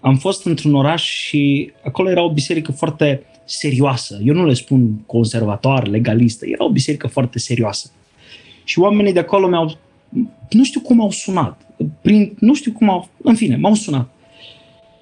am 0.00 0.16
fost 0.16 0.46
într-un 0.46 0.74
oraș 0.74 1.02
și 1.02 1.72
acolo 1.84 2.10
era 2.10 2.22
o 2.22 2.32
biserică 2.32 2.72
foarte 2.72 3.22
serioasă. 3.44 4.20
Eu 4.24 4.34
nu 4.34 4.46
le 4.46 4.54
spun 4.54 5.02
conservatoare, 5.06 5.90
legalistă, 5.90 6.46
era 6.46 6.64
o 6.64 6.70
biserică 6.70 7.06
foarte 7.06 7.38
serioasă. 7.38 7.90
Și 8.64 8.78
oamenii 8.78 9.12
de 9.12 9.18
acolo 9.18 9.48
mi-au, 9.48 9.78
nu 10.50 10.64
știu 10.64 10.80
cum 10.80 11.00
au 11.00 11.10
sunat, 11.10 11.60
prin, 12.00 12.36
nu 12.38 12.54
știu 12.54 12.72
cum 12.72 12.90
au, 12.90 13.08
în 13.22 13.34
fine, 13.34 13.56
m-au 13.56 13.74
sunat. 13.74 14.08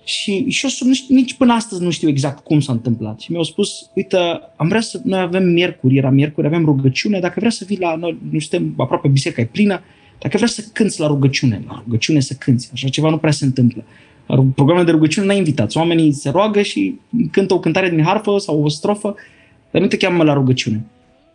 Și, 0.04 0.50
și 0.50 0.66
eu 0.80 0.88
nici, 0.88 1.04
nici 1.08 1.34
până 1.34 1.52
astăzi 1.52 1.82
nu 1.82 1.90
știu 1.90 2.08
exact 2.08 2.44
cum 2.44 2.60
s-a 2.60 2.72
întâmplat. 2.72 3.20
Și 3.20 3.30
mi-au 3.30 3.42
spus, 3.42 3.90
uite, 3.94 4.16
am 4.56 4.68
vrea 4.68 4.80
să, 4.80 5.00
noi 5.04 5.20
avem 5.20 5.44
miercuri, 5.44 5.96
era 5.96 6.10
miercuri, 6.10 6.46
avem 6.46 6.64
rugăciune, 6.64 7.20
dacă 7.20 7.34
vrea 7.38 7.50
să 7.50 7.64
vii 7.66 7.78
la 7.80 7.94
noi, 7.94 8.18
nu 8.30 8.38
suntem 8.38 8.74
aproape 8.76 9.08
biserica 9.08 9.40
e 9.40 9.44
plină, 9.44 9.82
dacă 10.18 10.36
vrea 10.36 10.48
să 10.48 10.64
cânți 10.72 11.00
la 11.00 11.06
rugăciune, 11.06 11.62
la 11.66 11.82
rugăciune 11.84 12.20
să 12.20 12.34
cânți, 12.38 12.70
așa 12.72 12.88
ceva 12.88 13.10
nu 13.10 13.18
prea 13.18 13.32
se 13.32 13.44
întâmplă. 13.44 13.84
La 14.26 14.44
programele 14.54 14.86
de 14.86 14.90
rugăciune 14.90 15.26
n-ai 15.26 15.36
invitați, 15.36 15.76
oamenii 15.76 16.12
se 16.12 16.30
roagă 16.30 16.62
și 16.62 16.94
cântă 17.30 17.54
o 17.54 17.60
cântare 17.60 17.90
din 17.90 18.02
harfă 18.02 18.38
sau 18.38 18.62
o 18.62 18.68
strofă, 18.68 19.14
dar 19.70 19.82
nu 19.82 19.88
te 19.88 19.96
cheamă 19.96 20.22
la 20.22 20.32
rugăciune. 20.32 20.84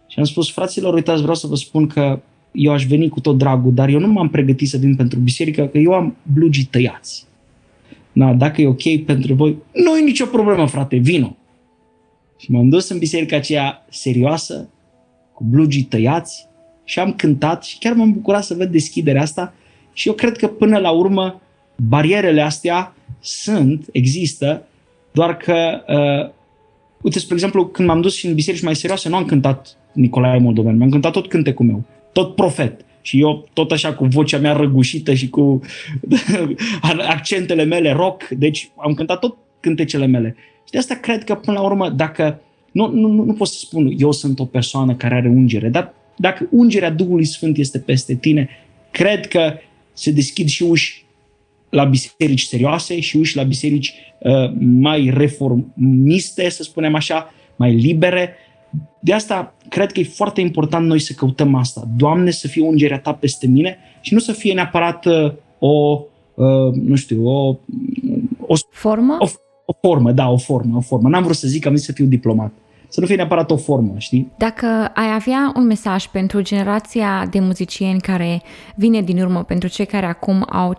Și 0.08 0.20
am 0.20 0.26
spus, 0.26 0.52
fraților, 0.52 0.94
uitați, 0.94 1.22
vreau 1.22 1.36
să 1.36 1.48
vă 1.48 1.56
spun 1.56 1.88
că 1.88 2.20
eu 2.52 2.72
aș 2.72 2.86
veni 2.86 3.10
cu 3.10 3.20
tot 3.20 3.38
dragul, 3.38 3.74
dar 3.74 3.90
eu 3.90 4.00
nu 4.00 4.08
m-am 4.08 4.30
pregătit 4.30 4.70
să 4.70 4.78
vin 4.78 4.96
pentru 4.96 5.20
biserică, 5.20 5.66
că 5.66 5.78
eu 5.78 5.94
am 5.94 6.16
blugii 6.34 6.64
tăiați 6.64 7.28
na, 8.20 8.34
dacă 8.34 8.62
e 8.62 8.68
ok 8.68 9.04
pentru 9.06 9.34
voi, 9.34 9.58
nu 9.74 9.98
e 9.98 10.04
nicio 10.04 10.26
problemă, 10.26 10.68
frate, 10.68 10.96
vino. 10.96 11.38
Și 12.38 12.52
m-am 12.52 12.70
dus 12.70 12.90
în 12.90 12.98
biserica 12.98 13.36
aceea 13.36 13.86
serioasă, 13.90 14.70
cu 15.34 15.44
blugii 15.44 15.84
tăiați 15.84 16.48
și 16.84 17.00
am 17.00 17.14
cântat 17.14 17.64
și 17.64 17.78
chiar 17.78 17.94
m-am 17.94 18.14
bucurat 18.14 18.44
să 18.44 18.54
văd 18.54 18.72
deschiderea 18.72 19.22
asta 19.22 19.54
Și 19.94 20.08
eu 20.08 20.14
cred 20.14 20.38
că 20.38 20.48
până 20.48 20.78
la 20.78 20.92
urmă 20.92 21.42
barierele 21.76 22.42
astea 22.42 22.96
sunt, 23.20 23.86
există, 23.92 24.68
doar 25.12 25.38
că, 25.38 25.82
uh, 25.88 26.34
uite, 27.02 27.20
spre 27.20 27.34
exemplu, 27.34 27.68
când 27.68 27.88
m-am 27.88 28.02
dus 28.02 28.16
și 28.16 28.28
în 28.28 28.34
biserici 28.34 28.64
mai 28.64 28.76
serioase, 28.76 29.10
nu 29.10 29.16
am 29.16 29.26
cântat 29.26 29.78
Nicolae 29.94 30.40
Moldovean, 30.40 30.78
mi-am 30.78 30.90
cântat 30.90 31.12
tot 31.12 31.28
cântecul 31.28 31.66
meu, 31.66 31.84
tot 32.14 32.36
profet. 32.36 32.86
Și 33.10 33.20
eu 33.20 33.48
tot 33.54 33.72
așa 33.72 33.94
cu 33.94 34.06
vocea 34.06 34.38
mea 34.38 34.54
răgușită 34.54 35.14
și 35.14 35.30
cu 35.30 35.62
accentele 37.16 37.64
mele 37.64 37.92
rock, 37.92 38.28
deci 38.28 38.72
am 38.76 38.94
cântat 38.94 39.20
tot 39.20 39.38
cântecele 39.60 40.06
mele. 40.06 40.36
Și 40.64 40.72
de 40.72 40.78
asta 40.78 40.96
cred 40.96 41.24
că 41.24 41.36
până 41.36 41.58
la 41.60 41.66
urmă, 41.66 41.90
dacă 41.90 42.42
nu, 42.72 42.92
nu, 42.92 43.08
nu, 43.08 43.24
nu 43.24 43.34
pot 43.34 43.48
să 43.48 43.58
spun 43.60 43.94
eu 43.98 44.12
sunt 44.12 44.40
o 44.40 44.46
persoană 44.46 44.96
care 44.96 45.16
are 45.16 45.28
ungere, 45.28 45.70
dar 45.70 45.94
dacă 46.16 46.48
ungerea 46.52 46.92
Duhului 46.92 47.26
Sfânt 47.26 47.58
este 47.58 47.80
peste 47.80 48.16
tine, 48.16 48.50
cred 48.92 49.28
că 49.28 49.54
se 49.94 50.12
deschid 50.12 50.48
și 50.48 50.64
uși 50.64 51.06
la 51.70 51.84
biserici 51.84 52.42
serioase 52.42 53.00
și 53.00 53.18
uși 53.18 53.36
la 53.36 53.44
biserici 53.44 53.94
uh, 54.20 54.52
mai 54.60 55.12
reformiste, 55.14 56.50
să 56.50 56.64
spunem 56.64 56.96
așa, 56.96 57.34
mai 57.56 57.74
libere. 57.74 58.34
De 59.00 59.14
asta 59.14 59.54
cred 59.70 59.92
că 59.92 60.00
e 60.00 60.04
foarte 60.04 60.42
important 60.42 60.88
noi 60.88 61.00
să 61.00 61.14
căutăm 61.14 61.56
asta. 61.56 61.88
Doamne, 61.98 62.32
să 62.32 62.48
fie 62.48 62.64
ungerea 62.64 63.00
ta 63.00 63.14
peste 63.14 63.48
mine 63.48 63.78
și 64.02 64.14
nu 64.14 64.20
să 64.20 64.32
fie 64.32 64.54
neapărat 64.54 65.06
uh, 65.06 65.32
o, 65.60 66.02
uh, 66.34 66.74
nu 66.74 66.96
știu, 66.96 67.28
o, 67.28 67.58
o 68.40 68.56
formă? 68.72 69.18
O, 69.20 69.28
o 69.66 69.74
formă, 69.82 70.12
da, 70.12 70.30
o 70.30 70.38
formă, 70.38 70.78
o 70.78 70.82
formă. 70.82 71.10
N-am 71.10 71.24
vrut 71.24 71.36
să 71.36 71.48
zic 71.48 71.62
că 71.62 71.68
am 71.68 71.76
zis 71.76 71.86
să 71.86 71.92
fiu 71.92 72.06
diplomat 72.06 72.52
să 72.90 73.00
nu 73.00 73.06
fie 73.06 73.16
neapărat 73.16 73.52
o 73.52 73.58
formă, 73.58 73.94
știi? 73.98 74.32
Dacă 74.38 74.66
ai 74.94 75.14
avea 75.14 75.52
un 75.56 75.66
mesaj 75.66 76.06
pentru 76.06 76.42
generația 76.42 77.28
de 77.32 77.40
muzicieni 77.40 78.00
care 78.00 78.42
vine 78.76 79.02
din 79.02 79.22
urmă, 79.22 79.44
pentru 79.44 79.70
cei 79.70 79.86
care 79.86 80.06
acum 80.06 80.46
au 80.50 80.76
15-16 80.76 80.78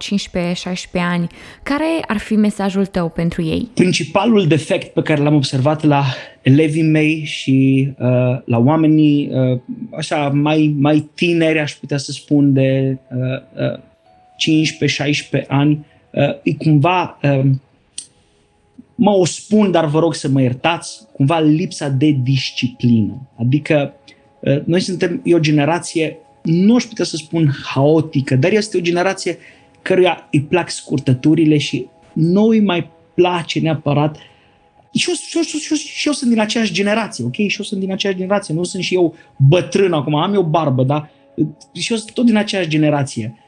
ani, 0.92 1.26
care 1.62 1.84
ar 2.06 2.18
fi 2.18 2.36
mesajul 2.36 2.86
tău 2.86 3.08
pentru 3.08 3.42
ei? 3.42 3.68
Principalul 3.74 4.46
defect 4.46 4.92
pe 4.92 5.02
care 5.02 5.22
l-am 5.22 5.34
observat 5.34 5.84
la 5.84 6.04
elevii 6.42 6.82
mei 6.82 7.22
și 7.24 7.88
uh, 7.98 8.06
la 8.44 8.58
oamenii 8.58 9.30
uh, 9.32 9.60
așa 9.96 10.28
mai, 10.28 10.74
mai 10.78 11.10
tineri, 11.14 11.58
aș 11.58 11.72
putea 11.72 11.96
să 11.96 12.12
spun, 12.12 12.52
de 12.52 12.98
uh, 13.10 13.72
uh, 13.72 13.78
15-16 15.42 15.46
ani, 15.46 15.86
uh, 16.10 16.22
e 16.42 16.54
cumva... 16.54 17.18
Uh, 17.22 17.50
mă 19.02 19.10
o 19.10 19.24
spun, 19.24 19.70
dar 19.70 19.84
vă 19.86 19.98
rog 19.98 20.14
să 20.14 20.28
mă 20.28 20.42
iertați, 20.42 21.00
cumva 21.12 21.38
lipsa 21.38 21.88
de 21.88 22.16
disciplină. 22.22 23.28
Adică 23.38 23.94
uh, 24.40 24.64
noi 24.64 24.80
suntem 24.80 25.20
e 25.24 25.34
o 25.34 25.38
generație, 25.38 26.16
nu 26.42 26.74
aș 26.74 26.84
putea 26.84 27.04
să 27.04 27.16
spun 27.16 27.50
haotică, 27.64 28.36
dar 28.36 28.52
este 28.52 28.76
o 28.76 28.80
generație 28.80 29.38
căruia 29.82 30.28
îi 30.30 30.40
plac 30.40 30.70
scurtăturile 30.70 31.58
și 31.58 31.86
nu 32.12 32.42
îi 32.42 32.60
mai 32.60 32.90
place 33.14 33.60
neapărat 33.60 34.16
și 34.94 35.08
eu, 35.08 35.14
și, 35.14 35.36
eu, 35.36 35.42
și, 35.42 35.66
eu, 35.70 35.76
și 35.76 36.06
eu 36.06 36.12
sunt 36.12 36.30
din 36.30 36.40
aceeași 36.40 36.72
generație, 36.72 37.24
ok? 37.24 37.34
Și 37.34 37.56
eu 37.58 37.64
sunt 37.64 37.80
din 37.80 37.92
aceeași 37.92 38.18
generație, 38.18 38.54
nu 38.54 38.62
sunt 38.62 38.82
și 38.82 38.94
eu 38.94 39.14
bătrân 39.36 39.92
acum, 39.92 40.14
am 40.14 40.34
eu 40.34 40.42
barbă, 40.42 40.82
dar 40.82 41.10
și 41.72 41.92
eu 41.92 41.98
sunt 41.98 42.12
tot 42.12 42.24
din 42.24 42.36
aceeași 42.36 42.68
generație. 42.68 43.34
Ă, 43.34 43.40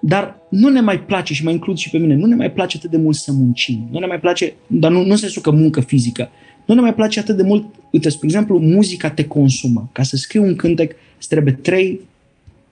dar 0.00 0.38
nu 0.48 0.68
ne 0.68 0.80
mai 0.80 1.00
place, 1.00 1.34
și 1.34 1.44
mă 1.44 1.50
includ 1.50 1.76
și 1.76 1.90
pe 1.90 1.98
mine, 1.98 2.14
nu 2.14 2.26
ne 2.26 2.34
mai 2.34 2.52
place 2.52 2.76
atât 2.76 2.90
de 2.90 2.96
mult 2.96 3.16
să 3.16 3.32
muncim. 3.32 3.88
Nu 3.90 3.98
ne 3.98 4.06
mai 4.06 4.20
place, 4.20 4.54
dar 4.66 4.90
nu, 4.90 5.04
nu 5.04 5.10
în 5.10 5.16
sensul 5.16 5.42
că 5.42 5.50
muncă 5.50 5.80
fizică. 5.80 6.30
Nu 6.66 6.74
ne 6.74 6.80
mai 6.80 6.94
place 6.94 7.18
atât 7.18 7.36
de 7.36 7.42
mult, 7.42 7.64
uite, 7.90 8.08
spre 8.08 8.26
exemplu, 8.26 8.58
muzica 8.58 9.10
te 9.10 9.24
consumă. 9.24 9.90
Ca 9.92 10.02
să 10.02 10.16
scrii 10.16 10.40
un 10.40 10.56
cântec, 10.56 10.94
îți 11.18 11.28
trebuie 11.28 11.52
3, 11.52 12.00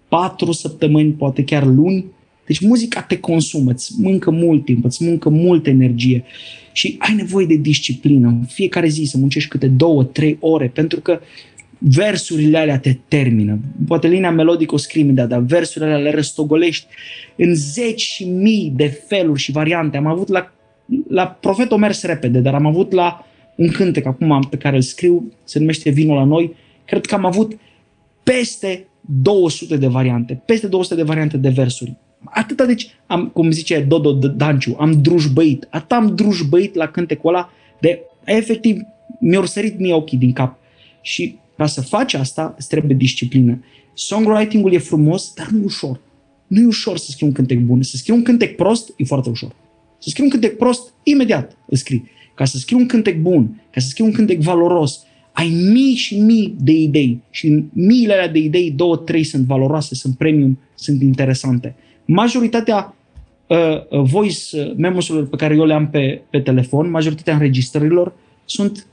4 0.09 0.53
săptămâni, 0.53 1.13
poate 1.13 1.45
chiar 1.45 1.67
luni. 1.67 2.05
Deci 2.47 2.61
muzica 2.61 3.03
te 3.03 3.19
consumă, 3.19 3.71
îți 3.71 3.93
mâncă 3.99 4.31
mult 4.31 4.65
timp, 4.65 4.85
îți 4.85 5.03
mâncă 5.03 5.29
multă 5.29 5.71
energie 5.71 6.25
și 6.73 6.97
ai 6.99 7.15
nevoie 7.15 7.47
de 7.47 7.57
disciplină. 7.57 8.29
În 8.29 8.45
fiecare 8.45 8.89
zi 8.89 9.05
să 9.05 9.19
muncești 9.19 9.49
câte 9.49 9.67
două, 9.67 10.05
trei 10.05 10.37
ore, 10.41 10.71
pentru 10.75 11.01
că 11.01 11.21
versurile 11.81 12.59
alea 12.59 12.79
te 12.79 12.97
termină. 13.09 13.59
Poate 13.87 14.09
linia 14.09 14.31
melodică 14.31 14.75
o 14.75 14.79
scrii 14.79 15.03
imediat, 15.03 15.29
dar 15.29 15.39
versurile 15.39 15.91
alea 15.91 16.03
le 16.03 16.11
răstogolești 16.11 16.87
în 17.37 17.55
zeci 17.55 18.01
și 18.01 18.25
mii 18.25 18.73
de 18.77 18.87
feluri 18.87 19.41
și 19.41 19.53
variante. 19.53 19.97
Am 19.97 20.07
avut 20.07 20.29
la, 20.29 20.53
la 21.09 21.27
Profet 21.27 21.71
o 21.71 21.77
mers 21.77 22.03
repede, 22.03 22.39
dar 22.39 22.55
am 22.55 22.67
avut 22.67 22.93
la 22.93 23.27
un 23.57 23.69
cântec 23.69 24.07
acum 24.07 24.47
pe 24.51 24.57
care 24.57 24.77
îl 24.77 24.83
scriu, 24.83 25.33
se 25.45 25.59
numește 25.59 25.91
Vinul 25.91 26.17
la 26.17 26.25
noi, 26.25 26.55
cred 26.85 27.07
că 27.07 27.15
am 27.15 27.25
avut 27.25 27.59
peste 28.23 28.87
200 29.01 29.77
de 29.77 29.87
variante, 29.87 30.43
peste 30.45 30.67
200 30.67 30.95
de 30.95 31.03
variante 31.03 31.37
de 31.37 31.49
versuri. 31.49 31.97
Atâta, 32.25 32.65
deci, 32.65 32.91
am, 33.07 33.29
cum 33.29 33.51
zice 33.51 33.81
Dodo 33.81 34.13
Danciu, 34.13 34.77
am 34.79 35.03
drujbăit, 35.03 35.67
atât 35.71 35.93
am 35.93 36.15
drujbăit 36.15 36.75
la 36.75 36.87
cântecul 36.87 37.35
ăla, 37.35 37.53
de 37.81 38.01
efectiv 38.25 38.81
mi-au 39.21 39.45
sărit 39.45 39.79
mie 39.79 39.95
ochii 39.95 40.19
din 40.19 40.33
cap. 40.33 40.59
Și 41.01 41.39
ca 41.61 41.67
să 41.67 41.81
faci 41.81 42.15
asta, 42.15 42.55
îți 42.59 42.69
trebuie 42.69 42.97
disciplină. 42.97 43.65
Songwriting-ul 43.93 44.73
e 44.73 44.79
frumos, 44.79 45.33
dar 45.35 45.49
nu 45.49 45.61
e 45.61 45.65
ușor. 45.65 46.01
Nu 46.47 46.61
e 46.61 46.67
ușor 46.67 46.97
să 46.97 47.11
scrii 47.11 47.27
un 47.27 47.33
cântec 47.35 47.59
bun. 47.59 47.83
Să 47.83 47.97
scrii 47.97 48.15
un 48.15 48.23
cântec 48.23 48.57
prost 48.57 48.93
e 48.97 49.05
foarte 49.05 49.31
ușor. 49.31 49.55
Să 49.99 50.09
scrii 50.09 50.25
un 50.25 50.31
cântec 50.31 50.57
prost, 50.57 50.93
imediat 51.03 51.57
îl 51.67 51.77
scrii. 51.77 52.11
Ca 52.35 52.45
să 52.45 52.59
scrii 52.59 52.79
un 52.79 52.87
cântec 52.87 53.21
bun, 53.21 53.63
ca 53.71 53.81
să 53.81 53.89
scrii 53.89 54.07
un 54.07 54.13
cântec 54.13 54.41
valoros, 54.41 55.07
ai 55.33 55.49
mii 55.73 55.95
și 55.95 56.19
mii 56.19 56.55
de 56.61 56.73
idei 56.73 57.23
și 57.31 57.65
miile 57.73 58.13
alea 58.13 58.29
de 58.29 58.39
idei, 58.39 58.71
două, 58.71 58.97
trei 58.97 59.25
sunt 59.25 59.47
valoroase, 59.47 59.95
sunt 59.95 60.17
premium, 60.17 60.59
sunt 60.75 61.03
interesante. 61.03 61.75
Majoritatea 62.05 62.97
uh, 63.47 63.57
uh 63.91 64.03
voice 64.03 64.61
uh, 64.61 64.73
memos-urilor 64.77 65.29
pe 65.29 65.37
care 65.37 65.55
eu 65.55 65.65
le 65.65 65.75
am 65.75 65.89
pe, 65.89 66.23
pe 66.31 66.41
telefon, 66.41 66.91
majoritatea 66.91 67.35
înregistrărilor 67.35 68.13
sunt, 68.45 68.87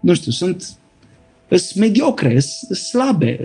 nu 0.00 0.14
știu, 0.14 0.30
sunt 0.30 0.78
sunt 1.48 1.74
mediocre, 1.74 2.40
sunt 2.40 2.78
slabe, 2.78 3.40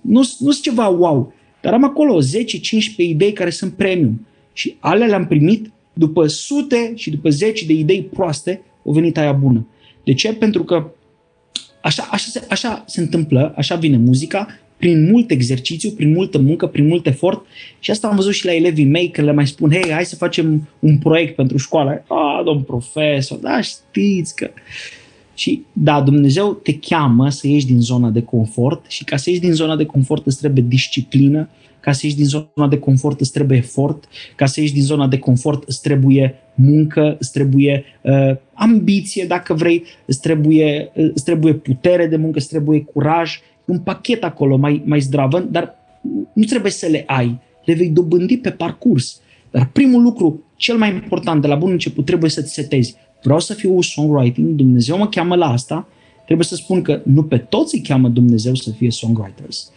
nu 0.00 0.22
sunt 0.22 0.60
ceva 0.60 0.88
wow. 0.88 1.32
Dar 1.60 1.72
am 1.72 1.84
acolo 1.84 2.22
10-15 2.22 2.24
idei 2.96 3.32
care 3.32 3.50
sunt 3.50 3.72
premium. 3.72 4.26
Și 4.52 4.76
alea 4.78 5.06
le-am 5.06 5.26
primit 5.26 5.70
după 5.92 6.26
sute 6.26 6.92
și 6.94 7.10
după 7.10 7.30
zeci 7.30 7.62
de 7.62 7.72
idei 7.72 8.02
proaste, 8.02 8.62
o 8.82 8.92
venit 8.92 9.18
aia 9.18 9.32
bună. 9.32 9.66
De 10.04 10.14
ce? 10.14 10.32
Pentru 10.32 10.64
că 10.64 10.90
așa, 11.82 12.08
așa, 12.10 12.26
se, 12.30 12.46
așa 12.50 12.84
se 12.86 13.00
întâmplă, 13.00 13.54
așa 13.56 13.74
vine 13.74 13.96
muzica, 13.96 14.46
prin 14.80 15.10
mult 15.10 15.30
exercițiu, 15.30 15.90
prin 15.90 16.12
multă 16.12 16.38
muncă, 16.38 16.66
prin 16.66 16.86
mult 16.86 17.06
efort 17.06 17.46
și 17.78 17.90
asta 17.90 18.08
am 18.08 18.16
văzut 18.16 18.32
și 18.32 18.44
la 18.44 18.54
elevii 18.54 18.84
mei 18.84 19.10
că 19.10 19.22
le 19.22 19.32
mai 19.32 19.46
spun, 19.46 19.70
hei, 19.70 19.90
hai 19.90 20.04
să 20.04 20.16
facem 20.16 20.68
un 20.78 20.98
proiect 20.98 21.34
pentru 21.34 21.56
școală. 21.56 22.04
Ah, 22.08 22.44
domn 22.44 22.62
profesor, 22.62 23.38
da, 23.38 23.60
știți 23.60 24.36
că... 24.36 24.50
Și 25.40 25.64
da, 25.72 26.00
Dumnezeu 26.00 26.52
te 26.52 26.78
cheamă 26.78 27.28
să 27.28 27.46
ieși 27.46 27.66
din 27.66 27.80
zona 27.80 28.10
de 28.10 28.22
confort 28.22 28.84
și 28.88 29.04
ca 29.04 29.16
să 29.16 29.30
ieși 29.30 29.40
din 29.40 29.52
zona 29.52 29.76
de 29.76 29.84
confort 29.84 30.26
îți 30.26 30.38
trebuie 30.38 30.64
disciplină, 30.68 31.48
ca 31.80 31.92
să 31.92 32.00
ieși 32.06 32.16
din 32.16 32.24
zona 32.24 32.68
de 32.68 32.78
confort 32.78 33.20
îți 33.20 33.32
trebuie 33.32 33.58
efort, 33.58 34.04
ca 34.36 34.46
să 34.46 34.60
ieși 34.60 34.72
din 34.72 34.82
zona 34.82 35.06
de 35.06 35.18
confort 35.18 35.68
îți 35.68 35.80
trebuie 35.80 36.34
muncă, 36.54 37.16
îți 37.18 37.32
trebuie 37.32 37.84
uh, 38.02 38.36
ambiție 38.54 39.24
dacă 39.24 39.54
vrei, 39.54 39.84
îți 40.06 40.20
trebuie, 40.20 40.90
uh, 40.94 41.10
îți 41.14 41.24
trebuie 41.24 41.54
putere 41.54 42.06
de 42.06 42.16
muncă, 42.16 42.38
îți 42.38 42.48
trebuie 42.48 42.82
curaj, 42.82 43.38
un 43.64 43.78
pachet 43.78 44.24
acolo 44.24 44.56
mai, 44.56 44.82
mai 44.84 45.00
zdravă, 45.00 45.40
dar 45.50 45.74
nu 46.32 46.44
trebuie 46.44 46.72
să 46.72 46.86
le 46.86 47.04
ai, 47.06 47.38
le 47.64 47.74
vei 47.74 47.88
dobândi 47.88 48.36
pe 48.36 48.50
parcurs. 48.50 49.20
Dar 49.50 49.70
primul 49.72 50.02
lucru, 50.02 50.44
cel 50.56 50.76
mai 50.76 50.92
important 50.92 51.40
de 51.40 51.46
la 51.46 51.54
bun 51.54 51.70
început, 51.70 52.04
trebuie 52.04 52.30
să-ți 52.30 52.52
setezi 52.52 52.96
vreau 53.22 53.40
să 53.40 53.54
fiu 53.54 53.80
songwriting, 53.80 54.54
Dumnezeu 54.54 54.98
mă 54.98 55.08
cheamă 55.08 55.34
la 55.34 55.46
asta, 55.46 55.88
trebuie 56.24 56.46
să 56.46 56.54
spun 56.54 56.82
că 56.82 57.00
nu 57.04 57.22
pe 57.22 57.38
toți 57.38 57.74
îi 57.74 57.82
cheamă 57.82 58.08
Dumnezeu 58.08 58.54
să 58.54 58.70
fie 58.70 58.90
songwriters, 58.90 59.70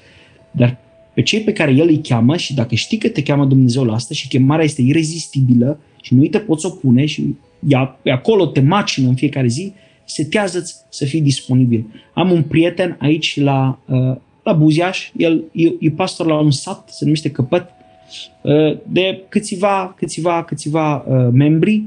dar 0.52 0.78
pe 1.14 1.22
cei 1.22 1.41
pe 1.41 1.54
care 1.54 1.72
El 1.72 1.88
îi 1.88 2.02
cheamă 2.02 2.38
și 2.38 2.54
dacă 2.54 2.76
știi 2.76 2.98
că 2.98 3.10
te 3.10 3.24
cheamă 3.24 3.46
Dumnezeu 3.46 3.84
la 3.84 3.94
asta 3.94 4.14
și 4.14 4.28
chemarea 4.28 4.66
este 4.66 4.82
irezistibilă 4.82 5.80
și 6.02 6.16
nu 6.16 6.26
te 6.26 6.39
poți 6.39 6.66
opune 6.66 7.06
și 7.06 7.36
ea, 7.68 8.00
acolo 8.06 8.46
te 8.46 8.62
macină 8.62 9.08
în 9.08 9.16
fiecare 9.16 9.48
zi, 9.48 9.74
setează-ți 10.06 10.76
să 10.89 11.06
fii 11.06 11.22
disponibil. 11.22 11.86
Am 12.14 12.32
un 12.32 12.44
prieten 12.44 12.98
aici 13.00 13.39
la, 13.39 13.80
uh, 13.86 14.16
la 14.44 14.54
Buziaș, 14.54 15.12
el 15.18 15.44
e, 15.52 15.72
e 15.80 15.89
pastor 15.89 16.26
la 16.28 16.39
un 16.39 16.52
sat, 16.52 16.89
se 16.89 17.04
numește 17.04 17.32
Căpăt, 17.32 17.70
uh, 18.41 18.78
de 18.88 19.24
câțiva, 19.30 19.94
câțiva, 19.98 20.44
câțiva 20.44 20.96
uh, 20.96 21.28
membri 21.32 21.84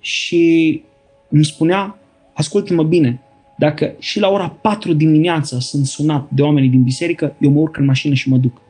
și 0.00 0.82
îmi 1.28 1.44
spunea, 1.44 1.98
ascultă-mă 2.32 2.82
bine, 2.82 3.20
dacă 3.58 3.94
și 3.98 4.20
la 4.20 4.28
ora 4.28 4.48
4 4.48 4.92
dimineața 4.92 5.58
sunt 5.58 5.86
sunat 5.86 6.28
de 6.30 6.42
oamenii 6.42 6.68
din 6.68 6.82
biserică, 6.82 7.36
eu 7.40 7.50
mă 7.50 7.60
urc 7.60 7.76
în 7.76 7.84
mașină 7.84 8.14
și 8.14 8.28
mă 8.28 8.36
duc. 8.36 8.60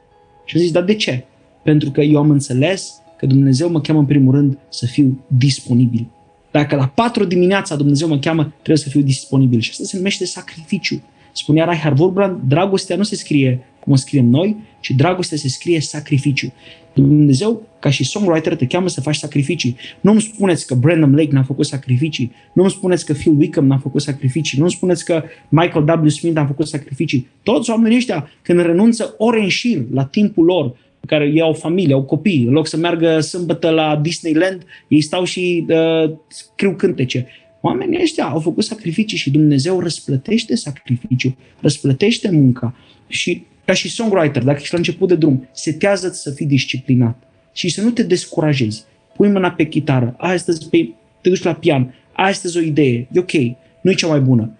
Și 0.44 0.56
am 0.56 0.62
zis, 0.62 0.72
dar 0.72 0.82
de 0.82 0.94
ce? 0.94 1.24
Pentru 1.62 1.90
că 1.90 2.00
eu 2.00 2.18
am 2.18 2.30
înțeles 2.30 3.00
că 3.18 3.26
Dumnezeu 3.26 3.70
mă 3.70 3.80
cheamă 3.80 3.98
în 3.98 4.06
primul 4.06 4.34
rând 4.34 4.58
să 4.68 4.86
fiu 4.86 5.24
disponibil. 5.26 6.06
Dacă 6.50 6.76
la 6.76 6.86
4 6.86 7.24
dimineața 7.24 7.76
Dumnezeu 7.76 8.08
mă 8.08 8.18
cheamă, 8.18 8.42
trebuie 8.42 8.76
să 8.76 8.88
fiu 8.88 9.00
disponibil. 9.00 9.60
Și 9.60 9.70
asta 9.70 9.84
se 9.84 9.96
numește 9.96 10.24
sacrificiu. 10.24 11.02
Spunea 11.32 11.64
Reinhard 11.64 11.98
Wolbrand, 11.98 12.40
dragostea 12.48 12.96
nu 12.96 13.02
se 13.02 13.16
scrie 13.16 13.64
cum 13.80 13.92
o 13.92 13.96
scriem 13.96 14.26
noi, 14.26 14.56
ci 14.80 14.90
dragoste 14.90 15.36
se 15.36 15.48
scrie 15.48 15.80
sacrificiu. 15.80 16.52
Dumnezeu, 16.94 17.62
ca 17.78 17.90
și 17.90 18.04
songwriter, 18.04 18.56
te 18.56 18.66
cheamă 18.66 18.88
să 18.88 19.00
faci 19.00 19.16
sacrificii. 19.16 19.76
Nu 20.00 20.10
îmi 20.10 20.20
spuneți 20.20 20.66
că 20.66 20.74
Brandon 20.74 21.14
Lake 21.14 21.32
n-a 21.32 21.42
făcut 21.42 21.66
sacrificii. 21.66 22.32
Nu 22.54 22.62
îmi 22.62 22.70
spuneți 22.70 23.04
că 23.04 23.12
Phil 23.12 23.34
Wickham 23.38 23.66
n-a 23.66 23.78
făcut 23.78 24.02
sacrificii. 24.02 24.58
Nu 24.58 24.64
îmi 24.64 24.72
spuneți 24.72 25.04
că 25.04 25.22
Michael 25.48 26.00
W. 26.02 26.08
Smith 26.08 26.36
n-a 26.36 26.46
făcut 26.46 26.66
sacrificii. 26.66 27.28
Toți 27.42 27.70
oamenii 27.70 27.96
ăștia, 27.96 28.30
când 28.42 28.60
renunță 28.60 29.14
ore 29.18 29.40
în 29.40 29.48
șir 29.48 29.82
la 29.92 30.04
timpul 30.04 30.44
lor, 30.44 30.76
care 31.06 31.30
ei 31.34 31.40
au 31.40 31.52
familie, 31.52 31.94
au 31.94 32.02
copii, 32.02 32.44
în 32.44 32.52
loc 32.52 32.66
să 32.66 32.76
meargă 32.76 33.20
sâmbătă 33.20 33.70
la 33.70 33.98
Disneyland, 34.02 34.62
ei 34.88 35.00
stau 35.00 35.24
și 35.24 35.66
uh, 35.68 36.10
scriu 36.28 36.74
cântece. 36.74 37.26
Oamenii 37.60 37.98
ăștia 38.02 38.24
au 38.24 38.40
făcut 38.40 38.64
sacrificii 38.64 39.18
și 39.18 39.30
Dumnezeu 39.30 39.80
răsplătește 39.80 40.54
sacrificiul, 40.54 41.36
răsplătește 41.60 42.30
munca. 42.30 42.74
Și 43.08 43.44
ca 43.70 43.76
și 43.76 43.90
songwriter, 43.90 44.44
dacă 44.44 44.58
ești 44.60 44.72
la 44.72 44.78
început 44.78 45.08
de 45.08 45.14
drum, 45.14 45.48
setează 45.52 46.08
să 46.08 46.30
fii 46.30 46.46
disciplinat 46.46 47.22
și 47.52 47.68
să 47.68 47.82
nu 47.82 47.90
te 47.90 48.02
descurajezi. 48.02 48.84
Pui 49.16 49.28
mâna 49.28 49.50
pe 49.50 49.66
chitară, 49.66 50.14
astăzi 50.18 50.68
pe, 50.68 50.88
te 51.20 51.28
duci 51.28 51.42
la 51.42 51.54
pian, 51.54 51.94
astăzi 52.12 52.56
o 52.56 52.60
idee, 52.60 53.08
e 53.12 53.18
ok, 53.18 53.32
nu 53.80 53.90
e 53.90 53.94
cea 53.94 54.06
mai 54.06 54.20
bună. 54.20 54.50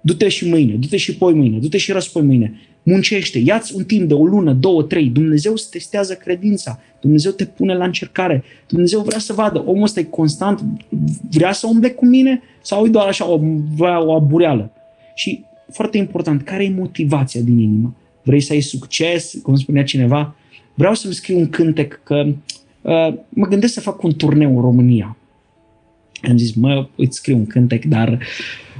Du-te 0.00 0.28
și 0.28 0.48
mâine, 0.48 0.74
du-te 0.74 0.96
și 0.96 1.16
poi 1.16 1.34
mâine, 1.34 1.58
du-te 1.58 1.78
și 1.78 1.92
răspoi 1.92 2.22
mâine. 2.22 2.60
Muncește, 2.82 3.38
ia-ți 3.38 3.74
un 3.74 3.84
timp 3.84 4.08
de 4.08 4.14
o 4.14 4.24
lună, 4.24 4.52
două, 4.52 4.82
trei. 4.82 5.08
Dumnezeu 5.08 5.52
îți 5.52 5.70
testează 5.70 6.14
credința. 6.14 6.80
Dumnezeu 7.00 7.32
te 7.32 7.44
pune 7.44 7.74
la 7.74 7.84
încercare. 7.84 8.44
Dumnezeu 8.68 9.00
vrea 9.00 9.18
să 9.18 9.32
vadă, 9.32 9.62
omul 9.66 9.82
ăsta 9.82 10.00
e 10.00 10.02
constant, 10.02 10.64
vrea 11.30 11.52
să 11.52 11.66
umble 11.66 11.90
cu 11.90 12.06
mine 12.06 12.42
sau 12.62 12.86
e 12.86 12.88
doar 12.88 13.06
așa 13.06 13.28
o, 13.28 13.40
o 13.78 14.14
abureală. 14.14 14.70
Și 15.14 15.44
foarte 15.70 15.98
important, 15.98 16.42
care 16.42 16.64
e 16.64 16.70
motivația 16.70 17.40
din 17.40 17.58
inimă? 17.58 17.94
Vrei 18.28 18.40
să 18.40 18.52
ai 18.52 18.60
succes, 18.60 19.34
cum 19.42 19.56
spunea 19.56 19.84
cineva? 19.84 20.34
Vreau 20.74 20.94
să-mi 20.94 21.14
scriu 21.14 21.38
un 21.38 21.48
cântec 21.48 22.00
că 22.04 22.26
uh, 22.82 23.14
mă 23.28 23.46
gândesc 23.46 23.72
să 23.72 23.80
fac 23.80 24.02
un 24.02 24.14
turneu 24.14 24.54
în 24.54 24.60
România. 24.60 25.16
Am 26.28 26.36
zis, 26.36 26.54
mă, 26.54 26.88
îți 26.96 27.16
scriu 27.16 27.36
un 27.36 27.46
cântec, 27.46 27.84
dar 27.84 28.18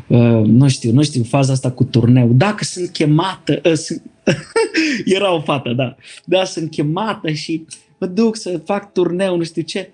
uh, 0.07 0.43
nu 0.45 0.69
știu, 0.69 0.93
nu 0.93 1.03
știu 1.03 1.23
faza 1.23 1.53
asta 1.53 1.71
cu 1.71 1.85
turneu. 1.85 2.29
Dacă 2.33 2.65
sunt 2.65 2.89
chemată, 2.89 3.61
uh, 3.65 3.73
sunt... 3.73 4.03
era 5.17 5.35
o 5.35 5.41
fată, 5.41 5.73
da. 5.73 5.97
Da, 6.25 6.45
sunt 6.45 6.71
chemată 6.71 7.31
și 7.31 7.65
mă 7.99 8.07
duc 8.07 8.37
să 8.37 8.61
fac 8.65 8.93
turneu, 8.93 9.37
nu 9.37 9.45
știu 9.45 9.63
ce. 9.63 9.91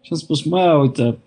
Și 0.00 0.08
am 0.10 0.18
spus, 0.18 0.42
mă, 0.42 0.72
uite, 0.72 1.18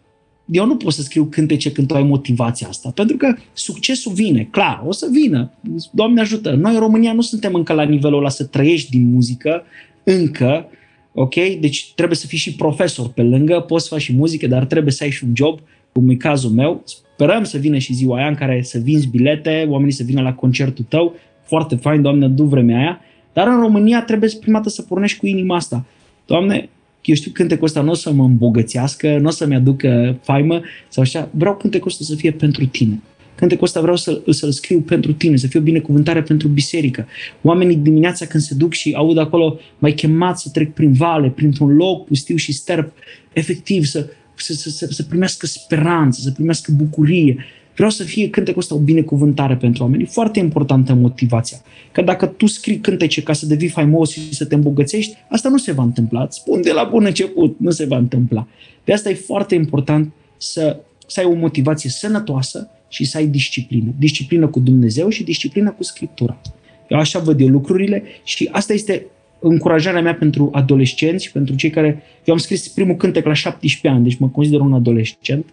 eu 0.51 0.65
nu 0.65 0.77
pot 0.77 0.93
să 0.93 1.01
scriu 1.01 1.25
cântece 1.25 1.71
când 1.71 1.87
tu 1.87 1.95
ai 1.95 2.03
motivația 2.03 2.67
asta, 2.67 2.91
pentru 2.95 3.17
că 3.17 3.35
succesul 3.53 4.11
vine, 4.13 4.47
clar, 4.51 4.83
o 4.85 4.91
să 4.91 5.07
vină, 5.11 5.51
Doamne 5.91 6.21
ajută. 6.21 6.51
Noi 6.51 6.73
în 6.73 6.79
România 6.79 7.13
nu 7.13 7.21
suntem 7.21 7.53
încă 7.53 7.73
la 7.73 7.83
nivelul 7.83 8.17
ăla 8.17 8.29
să 8.29 8.43
trăiești 8.43 8.89
din 8.89 9.11
muzică, 9.11 9.63
încă, 10.03 10.65
ok? 11.13 11.35
Deci 11.59 11.91
trebuie 11.95 12.17
să 12.17 12.27
fii 12.27 12.37
și 12.37 12.55
profesor 12.55 13.09
pe 13.09 13.21
lângă, 13.21 13.59
poți 13.59 13.83
să 13.83 13.93
faci 13.93 14.01
și 14.01 14.13
muzică, 14.13 14.47
dar 14.47 14.65
trebuie 14.65 14.93
să 14.93 15.03
ai 15.03 15.09
și 15.09 15.23
un 15.23 15.31
job, 15.35 15.59
cum 15.93 16.09
e 16.09 16.15
cazul 16.15 16.51
meu. 16.51 16.83
Sperăm 16.85 17.43
să 17.43 17.57
vină 17.57 17.77
și 17.77 17.93
ziua 17.93 18.17
aia 18.17 18.27
în 18.27 18.35
care 18.35 18.61
să 18.63 18.77
vinzi 18.77 19.07
bilete, 19.07 19.65
oamenii 19.69 19.93
să 19.93 20.03
vină 20.03 20.21
la 20.21 20.33
concertul 20.33 20.85
tău, 20.89 21.15
foarte 21.43 21.75
fain, 21.75 22.01
Doamne, 22.01 22.27
du 22.27 22.43
vremea 22.43 22.77
aia, 22.77 23.01
dar 23.33 23.47
în 23.47 23.59
România 23.59 24.03
trebuie 24.03 24.29
prima 24.39 24.57
dată 24.57 24.69
să 24.69 24.81
pornești 24.81 25.19
cu 25.19 25.27
inima 25.27 25.55
asta. 25.55 25.85
Doamne, 26.25 26.69
eu 27.09 27.15
știu 27.15 27.31
cântecul 27.33 27.65
ăsta 27.65 27.81
nu 27.81 27.91
o 27.91 27.93
să 27.93 28.11
mă 28.11 28.23
îmbogățească, 28.23 29.17
nu 29.17 29.27
o 29.27 29.31
să-mi 29.31 29.55
aducă 29.55 30.17
faimă 30.21 30.61
sau 30.87 31.03
așa, 31.03 31.29
vreau 31.31 31.55
cântecul 31.55 31.87
ăsta 31.91 32.03
să 32.03 32.15
fie 32.15 32.31
pentru 32.31 32.65
tine. 32.65 33.01
Cântecul 33.35 33.65
ăsta 33.65 33.81
vreau 33.81 33.95
să, 33.95 34.21
să-l 34.29 34.51
scriu 34.51 34.79
pentru 34.79 35.13
tine, 35.13 35.35
să 35.35 35.47
fie 35.47 35.59
o 35.59 35.63
binecuvântare 35.63 36.21
pentru 36.21 36.47
biserică. 36.47 37.07
Oamenii 37.41 37.75
dimineața 37.75 38.25
când 38.25 38.43
se 38.43 38.53
duc 38.53 38.73
și 38.73 38.93
aud 38.95 39.17
acolo, 39.17 39.59
mai 39.79 39.93
chemat 39.93 40.39
să 40.39 40.49
trec 40.49 40.73
prin 40.73 40.93
vale, 40.93 41.29
printr-un 41.29 41.75
loc 41.75 42.05
pustiu 42.05 42.35
și 42.35 42.53
sterp, 42.53 42.93
efectiv 43.33 43.83
să, 43.83 44.09
să, 44.35 44.53
să, 44.53 44.69
să, 44.69 44.87
să 44.89 45.03
primească 45.03 45.45
speranță, 45.45 46.21
să 46.21 46.31
primească 46.31 46.71
bucurie, 46.75 47.45
Vreau 47.77 47.91
să 47.91 48.03
fie 48.03 48.29
cântecul 48.29 48.61
ăsta 48.61 48.75
o 48.75 48.79
binecuvântare 48.79 49.55
pentru 49.55 49.83
oameni. 49.83 50.03
E 50.03 50.05
foarte 50.05 50.39
importantă 50.39 50.93
motivația. 50.93 51.57
Că 51.91 52.01
dacă 52.01 52.25
tu 52.25 52.45
scrii 52.45 52.77
cântece 52.77 53.23
ca 53.23 53.33
să 53.33 53.45
devii 53.45 53.67
faimos 53.67 54.11
și 54.11 54.33
să 54.33 54.45
te 54.45 54.55
îmbogățești, 54.55 55.15
asta 55.29 55.49
nu 55.49 55.57
se 55.57 55.71
va 55.71 55.83
întâmpla. 55.83 56.23
Îți 56.23 56.37
spun 56.37 56.61
de 56.61 56.71
la 56.71 56.83
bun 56.83 57.05
început, 57.05 57.55
nu 57.59 57.69
se 57.69 57.85
va 57.85 57.97
întâmpla. 57.97 58.47
De 58.83 58.93
asta 58.93 59.09
e 59.09 59.13
foarte 59.13 59.55
important 59.55 60.13
să, 60.37 60.79
să 61.07 61.19
ai 61.19 61.25
o 61.25 61.33
motivație 61.33 61.89
sănătoasă 61.89 62.69
și 62.89 63.05
să 63.05 63.17
ai 63.17 63.27
disciplină. 63.27 63.93
Disciplină 63.99 64.47
cu 64.47 64.59
Dumnezeu 64.59 65.09
și 65.09 65.23
disciplină 65.23 65.71
cu 65.71 65.83
Scriptura. 65.83 66.41
Eu 66.89 66.99
așa 66.99 67.19
văd 67.19 67.41
eu 67.41 67.47
lucrurile 67.47 68.03
și 68.23 68.49
asta 68.51 68.73
este 68.73 69.05
încurajarea 69.39 70.01
mea 70.01 70.15
pentru 70.15 70.49
adolescenți, 70.53 71.31
pentru 71.31 71.55
cei 71.55 71.69
care... 71.69 72.03
Eu 72.23 72.33
am 72.33 72.39
scris 72.39 72.67
primul 72.67 72.95
cântec 72.95 73.25
la 73.25 73.33
17 73.33 73.87
ani, 73.87 74.03
deci 74.03 74.19
mă 74.19 74.27
consider 74.27 74.59
un 74.59 74.73
adolescent 74.73 75.45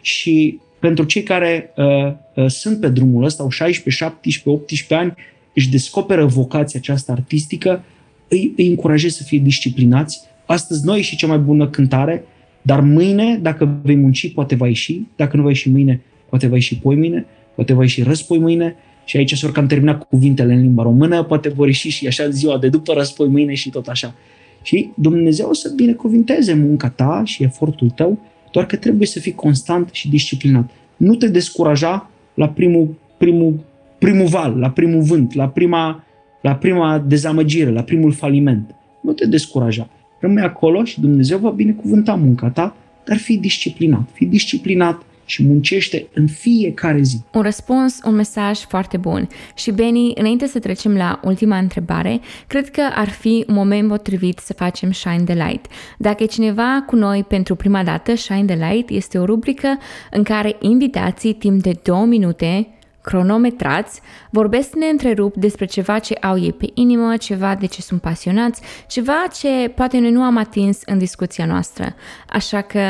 și 0.00 0.58
pentru 0.80 1.04
cei 1.04 1.22
care 1.22 1.72
uh, 1.76 2.12
uh, 2.34 2.46
sunt 2.46 2.80
pe 2.80 2.88
drumul 2.88 3.24
ăsta, 3.24 3.42
au 3.42 3.50
16, 3.50 4.04
17, 4.04 4.62
18 4.62 4.94
ani, 4.94 5.14
își 5.54 5.70
descoperă 5.70 6.24
vocația 6.24 6.78
aceasta 6.78 7.12
artistică, 7.12 7.84
îi, 8.28 8.52
îi 8.56 8.68
încurajez 8.68 9.14
să 9.14 9.22
fie 9.22 9.38
disciplinați. 9.38 10.20
Astăzi 10.46 10.84
noi 10.84 11.02
și 11.02 11.16
cea 11.16 11.26
mai 11.26 11.38
bună 11.38 11.68
cântare, 11.68 12.24
dar 12.62 12.80
mâine, 12.80 13.38
dacă 13.42 13.78
vei 13.82 13.96
munci, 13.96 14.32
poate 14.32 14.54
va 14.54 14.66
ieși, 14.66 15.00
dacă 15.16 15.36
nu 15.36 15.42
va 15.42 15.48
ieși 15.48 15.70
mâine, 15.70 16.00
poate 16.28 16.46
va 16.46 16.54
ieși 16.54 16.78
poi 16.78 16.96
mâine, 16.96 17.26
poate 17.54 17.72
va 17.72 17.82
ieși 17.82 18.02
răspoi 18.02 18.38
mâine, 18.38 18.76
și 19.04 19.16
aici 19.16 19.36
s-or 19.36 19.52
că 19.52 19.60
am 19.60 19.66
terminat 19.66 20.02
cuvintele 20.08 20.52
în 20.52 20.60
limba 20.60 20.82
română, 20.82 21.22
poate 21.22 21.48
vor 21.48 21.66
ieși 21.66 21.88
și 21.88 22.06
așa 22.06 22.28
ziua 22.28 22.58
de 22.58 22.68
după 22.68 22.92
răspoi 22.92 23.28
mâine 23.28 23.54
și 23.54 23.70
tot 23.70 23.86
așa. 23.86 24.14
Și 24.62 24.90
Dumnezeu 24.96 25.48
o 25.48 25.52
să 25.52 25.72
binecuvinteze 25.76 26.54
munca 26.54 26.88
ta 26.88 27.22
și 27.24 27.42
efortul 27.42 27.90
tău 27.90 28.18
doar 28.52 28.66
că 28.66 28.76
trebuie 28.76 29.06
să 29.06 29.20
fii 29.20 29.34
constant 29.34 29.88
și 29.92 30.08
disciplinat. 30.08 30.70
Nu 30.96 31.14
te 31.14 31.28
descuraja 31.28 32.10
la 32.34 32.48
primul, 32.48 32.94
primul, 33.16 33.60
primul 33.98 34.26
val, 34.26 34.58
la 34.58 34.70
primul 34.70 35.02
vânt, 35.02 35.34
la 35.34 35.48
prima, 35.48 36.04
la 36.42 36.54
prima 36.54 36.98
dezamăgire, 36.98 37.70
la 37.70 37.82
primul 37.82 38.12
faliment. 38.12 38.74
Nu 39.02 39.12
te 39.12 39.26
descuraja. 39.26 39.88
Rămâi 40.20 40.42
acolo 40.42 40.84
și 40.84 41.00
Dumnezeu 41.00 41.38
va 41.38 41.50
binecuvânta 41.50 42.14
munca 42.14 42.48
ta, 42.48 42.76
dar 43.04 43.16
fii 43.16 43.38
disciplinat. 43.38 44.08
Fii 44.12 44.26
disciplinat 44.26 45.02
și 45.30 45.46
muncește 45.46 46.08
în 46.14 46.26
fiecare 46.26 47.02
zi. 47.02 47.16
Un 47.32 47.42
răspuns, 47.42 47.98
un 48.04 48.14
mesaj 48.14 48.58
foarte 48.58 48.96
bun. 48.96 49.28
Și 49.54 49.70
Beni, 49.70 50.12
înainte 50.14 50.46
să 50.46 50.58
trecem 50.58 50.96
la 50.96 51.20
ultima 51.24 51.58
întrebare, 51.58 52.20
cred 52.46 52.70
că 52.70 52.82
ar 52.94 53.08
fi 53.08 53.44
un 53.48 53.54
moment 53.54 53.88
potrivit 53.88 54.38
să 54.38 54.52
facem 54.52 54.92
Shine 54.92 55.24
the 55.24 55.34
Light. 55.34 55.66
Dacă 55.98 56.22
e 56.22 56.26
cineva 56.26 56.84
cu 56.86 56.96
noi 56.96 57.24
pentru 57.28 57.54
prima 57.54 57.82
dată, 57.82 58.14
Shine 58.14 58.44
the 58.44 58.70
Light 58.70 58.90
este 58.90 59.18
o 59.18 59.24
rubrică 59.24 59.78
în 60.10 60.22
care 60.22 60.56
invitații 60.60 61.32
timp 61.32 61.62
de 61.62 61.72
două 61.82 62.04
minute 62.04 62.68
cronometrați, 63.02 64.00
vorbesc 64.30 64.74
neîntrerupt 64.74 65.36
despre 65.36 65.64
ceva 65.64 65.98
ce 65.98 66.14
au 66.14 66.38
ei 66.38 66.52
pe 66.52 66.66
inimă, 66.74 67.16
ceva 67.16 67.54
de 67.54 67.66
ce 67.66 67.80
sunt 67.80 68.00
pasionați, 68.00 68.62
ceva 68.88 69.26
ce 69.40 69.68
poate 69.68 69.98
noi 69.98 70.10
nu 70.10 70.22
am 70.22 70.36
atins 70.36 70.80
în 70.84 70.98
discuția 70.98 71.46
noastră. 71.46 71.94
Așa 72.28 72.60
că, 72.60 72.80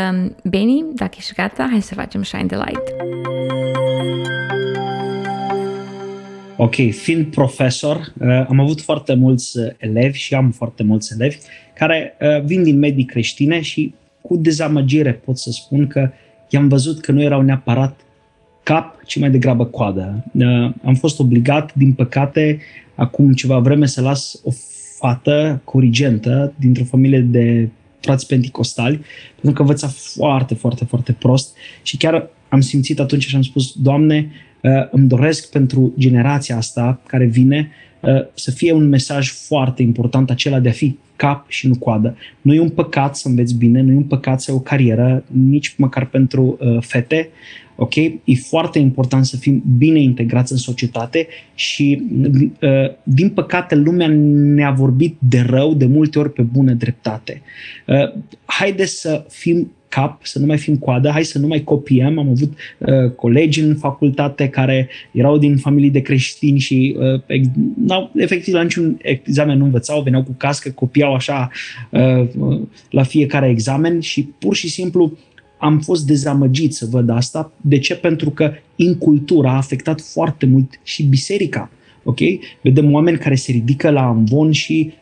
Beni, 0.45 0.85
dacă 0.95 1.15
ești 1.19 1.35
gata, 1.35 1.69
hai 1.71 1.81
să 1.81 1.95
facem 1.95 2.23
Shine 2.23 2.47
the 2.47 2.57
Light. 2.57 2.83
Ok, 6.63 6.75
fiind 6.91 7.27
profesor, 7.27 7.97
uh, 7.97 8.45
am 8.49 8.61
avut 8.61 8.81
foarte 8.81 9.15
mulți 9.15 9.59
uh, 9.59 9.71
elevi 9.79 10.19
și 10.19 10.35
am 10.35 10.51
foarte 10.51 10.83
mulți 10.83 11.13
elevi 11.13 11.37
care 11.75 12.17
uh, 12.21 12.45
vin 12.45 12.63
din 12.63 12.79
medii 12.79 13.05
creștine 13.05 13.61
și 13.61 13.95
cu 14.21 14.37
dezamăgire 14.37 15.13
pot 15.13 15.39
să 15.39 15.51
spun 15.51 15.87
că 15.87 16.11
i-am 16.49 16.69
văzut 16.69 17.01
că 17.01 17.13
nu 17.13 17.23
erau 17.23 17.41
neapărat 17.41 18.01
cap, 18.71 19.03
ci 19.07 19.19
mai 19.19 19.31
degrabă 19.31 19.65
coadă. 19.65 20.25
Uh, 20.33 20.73
am 20.85 20.95
fost 20.95 21.21
obligat, 21.21 21.75
din 21.75 21.93
păcate, 21.93 22.59
acum 22.95 23.33
ceva 23.33 23.59
vreme 23.59 23.87
să 23.87 24.01
las 24.01 24.41
o 24.45 24.51
fată 24.99 25.61
corigentă 25.65 26.53
dintr-o 26.57 26.85
familie 26.85 27.21
de 27.21 27.69
frați 28.01 28.27
penticostali, 28.27 29.01
pentru 29.35 29.53
că 29.53 29.61
învăța 29.61 29.89
foarte, 29.89 30.55
foarte, 30.55 30.85
foarte 30.85 31.13
prost 31.13 31.57
și 31.83 31.97
chiar 31.97 32.29
am 32.49 32.61
simțit 32.61 33.01
atunci 33.01 33.27
și 33.27 33.37
am 33.37 33.43
spus, 33.43 33.73
Doamne, 33.73 34.31
uh, 34.63 34.71
îmi 34.91 35.09
doresc 35.09 35.51
pentru 35.51 35.95
generația 35.99 36.57
asta 36.57 37.01
care 37.07 37.25
vine 37.25 37.71
uh, 38.01 38.11
să 38.35 38.51
fie 38.51 38.73
un 38.73 38.89
mesaj 38.89 39.31
foarte 39.31 39.83
important 39.83 40.31
acela 40.31 40.59
de 40.59 40.69
a 40.69 40.73
fi 40.73 40.99
cap 41.17 41.45
și 41.49 41.67
nu 41.67 41.79
coadă. 41.79 42.17
Nu 42.41 42.55
e 42.55 42.61
un 42.61 42.71
păcat 42.71 43.17
să 43.17 43.29
înveți 43.29 43.55
bine, 43.55 43.81
nu 43.81 43.93
e 43.93 43.97
un 43.97 44.03
păcat 44.03 44.41
să 44.41 44.51
ai 44.51 44.57
o 44.57 44.61
carieră, 44.61 45.25
nici 45.27 45.75
măcar 45.77 46.07
pentru 46.07 46.59
uh, 46.61 46.77
fete, 46.81 47.29
ok? 47.81 47.97
E 47.97 48.35
foarte 48.49 48.79
important 48.79 49.25
să 49.25 49.37
fim 49.37 49.63
bine 49.79 50.01
integrați 50.01 50.53
în 50.53 50.59
societate 50.59 51.27
și, 51.55 52.03
uh, 52.61 52.95
din 53.03 53.31
păcate, 53.31 53.75
lumea 53.75 54.09
ne-a 54.09 54.71
vorbit 54.71 55.17
de 55.19 55.41
rău 55.41 55.75
de 55.75 55.87
multe 55.87 56.19
ori 56.19 56.33
pe 56.33 56.43
bună 56.43 56.73
dreptate. 56.73 57.43
Uh, 57.87 58.23
haide 58.45 58.85
să 58.85 59.25
fim 59.29 59.71
cap, 59.91 60.25
să 60.25 60.39
nu 60.39 60.47
mai 60.47 60.59
fim 60.59 60.77
coadă, 60.77 61.09
hai 61.09 61.25
să 61.25 61.39
nu 61.39 61.47
mai 61.47 61.65
copiem. 61.65 62.19
Am 62.19 62.29
avut 62.29 62.53
uh, 62.79 63.11
colegi 63.11 63.61
în 63.61 63.77
facultate 63.77 64.49
care 64.49 64.89
erau 65.11 65.39
din 65.39 65.57
familii 65.57 65.91
de 65.91 66.01
creștini 66.01 66.59
și 66.59 66.97
uh, 66.99 67.41
n-au, 67.77 68.11
efectiv 68.15 68.55
la 68.55 68.63
niciun 68.63 68.99
examen 69.03 69.59
nu 69.59 69.65
învățau, 69.65 70.03
veneau 70.03 70.23
cu 70.23 70.35
cască, 70.37 70.71
copiau 70.71 71.15
așa 71.15 71.51
uh, 71.91 72.61
la 72.91 73.03
fiecare 73.03 73.49
examen 73.49 74.01
și 74.01 74.23
pur 74.23 74.55
și 74.55 74.69
simplu 74.69 75.19
am 75.61 75.79
fost 75.79 76.07
dezamăgit 76.07 76.75
să 76.75 76.87
văd 76.91 77.11
asta. 77.11 77.53
De 77.61 77.79
ce? 77.79 77.95
Pentru 77.95 78.31
că 78.31 78.53
în 78.77 78.95
cultura 78.95 79.51
a 79.51 79.57
afectat 79.57 80.01
foarte 80.01 80.47
mult 80.47 80.81
și 80.83 81.03
biserica. 81.03 81.71
Ok? 82.05 82.19
Vedem 82.63 82.93
oameni 82.93 83.19
care 83.19 83.35
se 83.35 83.53
ridică 83.53 83.91
la 83.91 84.07
amvon 84.07 84.53
și 84.53 84.93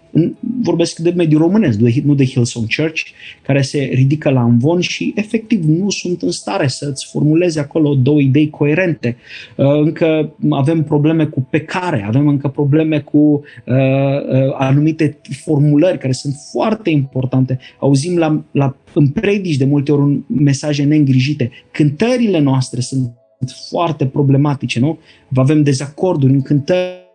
vorbesc 0.63 0.99
de 0.99 1.11
mediul 1.17 1.41
românesc, 1.41 1.79
nu 1.79 2.15
de 2.15 2.25
Hillsong 2.25 2.67
Church, 2.77 3.03
care 3.43 3.63
se 3.63 3.79
ridică 3.79 4.31
la 4.31 4.43
învon 4.43 4.81
și 4.81 5.13
efectiv 5.17 5.65
nu 5.65 5.91
sunt 5.91 6.23
în 6.23 6.31
stare 6.31 6.67
să-ți 6.67 7.07
formuleze 7.11 7.61
acolo 7.61 7.95
două 7.95 8.21
idei 8.21 8.51
coerente. 8.51 9.17
Uh, 9.57 9.67
încă 9.67 10.35
avem 10.51 10.83
probleme 10.83 11.27
cu 11.27 11.47
pecare, 11.51 12.05
avem 12.07 12.29
încă 12.29 12.49
probleme 12.49 13.01
cu 13.01 13.19
uh, 13.19 13.75
uh, 13.75 14.55
anumite 14.59 15.19
formulări 15.45 15.99
care 15.99 16.13
sunt 16.13 16.35
foarte 16.53 16.91
importante. 16.91 17.59
Auzim 17.79 18.17
la, 18.17 18.45
la, 18.51 18.77
în 18.95 19.09
predici 19.09 19.57
de 19.57 19.65
multe 19.65 19.93
ori 19.93 20.21
mesaje 20.27 20.85
neîngrijite. 20.85 21.51
Cântările 21.71 22.39
noastre 22.39 22.81
sunt 22.81 23.11
foarte 23.69 24.07
problematice, 24.07 24.81
nu? 24.81 24.99
Avem 25.35 25.63
dezacorduri 25.63 26.33
în 26.33 26.43
cântări 26.43 27.08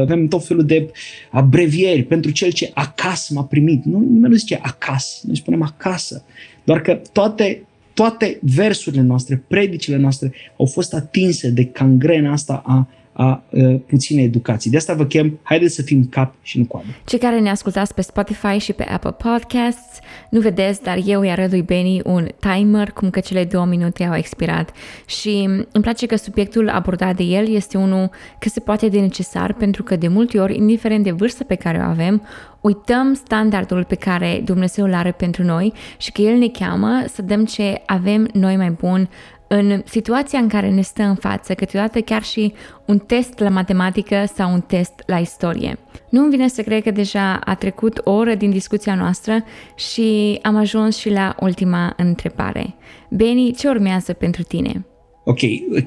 avem 0.00 0.28
tot 0.28 0.46
felul 0.46 0.64
de 0.64 0.90
abrevieri 1.30 2.02
pentru 2.02 2.30
cel 2.30 2.50
ce 2.50 2.70
acasă 2.74 3.34
m-a 3.34 3.44
primit. 3.44 3.84
Nu, 3.84 3.98
nimeni 3.98 4.32
nu 4.32 4.38
zice 4.38 4.58
acasă, 4.62 5.20
noi 5.26 5.36
spunem 5.36 5.62
acasă. 5.62 6.24
Doar 6.64 6.80
că 6.80 7.00
toate, 7.12 7.66
toate 7.94 8.38
versurile 8.40 9.02
noastre, 9.02 9.44
predicile 9.48 9.96
noastre 9.96 10.32
au 10.56 10.66
fost 10.66 10.94
atinse 10.94 11.50
de 11.50 11.64
cangrena 11.64 12.32
asta 12.32 12.62
a 12.66 12.88
a 13.16 13.42
uh, 13.50 13.80
puține 13.86 14.22
educații. 14.22 14.70
De 14.70 14.76
asta 14.76 14.94
vă 14.94 15.04
chem, 15.04 15.38
haideți 15.42 15.74
să 15.74 15.82
fim 15.82 16.06
cap 16.10 16.34
și 16.42 16.58
nu 16.58 16.64
coadă. 16.64 16.86
Cei 17.04 17.18
care 17.18 17.40
ne 17.40 17.50
ascultați 17.50 17.94
pe 17.94 18.02
Spotify 18.02 18.58
și 18.58 18.72
pe 18.72 18.84
Apple 18.84 19.12
Podcasts, 19.12 19.98
nu 20.30 20.40
vedeți, 20.40 20.82
dar 20.82 20.98
eu 21.04 21.22
i 21.22 21.30
arăt 21.30 21.50
lui 21.50 21.62
Benny 21.62 22.00
un 22.04 22.28
timer, 22.38 22.90
cum 22.90 23.10
că 23.10 23.20
cele 23.20 23.44
două 23.44 23.64
minute 23.64 24.04
au 24.04 24.14
expirat. 24.14 24.70
Și 25.06 25.48
îmi 25.72 25.82
place 25.82 26.06
că 26.06 26.16
subiectul 26.16 26.68
abordat 26.68 27.16
de 27.16 27.22
el 27.22 27.48
este 27.48 27.78
unul 27.78 28.10
că 28.38 28.48
se 28.48 28.60
poate 28.60 28.88
de 28.88 29.00
necesar, 29.00 29.52
pentru 29.52 29.82
că 29.82 29.96
de 29.96 30.08
multe 30.08 30.38
ori, 30.38 30.56
indiferent 30.56 31.04
de 31.04 31.10
vârstă 31.10 31.44
pe 31.44 31.54
care 31.54 31.78
o 31.78 31.88
avem, 31.88 32.22
uităm 32.60 33.14
standardul 33.14 33.84
pe 33.84 33.94
care 33.94 34.40
Dumnezeu 34.44 34.84
îl 34.84 34.94
are 34.94 35.12
pentru 35.12 35.42
noi 35.42 35.72
și 35.98 36.12
că 36.12 36.20
El 36.20 36.36
ne 36.36 36.48
cheamă 36.48 37.04
să 37.12 37.22
dăm 37.22 37.44
ce 37.44 37.82
avem 37.86 38.28
noi 38.32 38.56
mai 38.56 38.70
bun 38.70 39.08
în 39.48 39.82
situația 39.84 40.38
în 40.38 40.48
care 40.48 40.70
ne 40.70 40.80
stă 40.80 41.02
în 41.02 41.14
față, 41.14 41.54
câteodată 41.54 42.00
chiar 42.00 42.22
și 42.22 42.52
un 42.86 42.98
test 42.98 43.38
la 43.38 43.48
matematică 43.48 44.24
sau 44.34 44.52
un 44.52 44.60
test 44.60 44.92
la 45.06 45.18
istorie. 45.18 45.78
Nu 46.10 46.20
îmi 46.20 46.30
vine 46.30 46.48
să 46.48 46.62
cred 46.62 46.82
că 46.82 46.90
deja 46.90 47.36
a 47.36 47.54
trecut 47.54 48.00
o 48.04 48.10
oră 48.10 48.34
din 48.34 48.50
discuția 48.50 48.94
noastră 48.94 49.44
și 49.76 50.38
am 50.42 50.56
ajuns 50.56 50.96
și 50.96 51.10
la 51.10 51.34
ultima 51.40 51.94
întrebare. 51.96 52.74
Beni, 53.10 53.54
ce 53.58 53.68
urmează 53.68 54.12
pentru 54.12 54.42
tine? 54.42 54.86
Ok, 55.24 55.38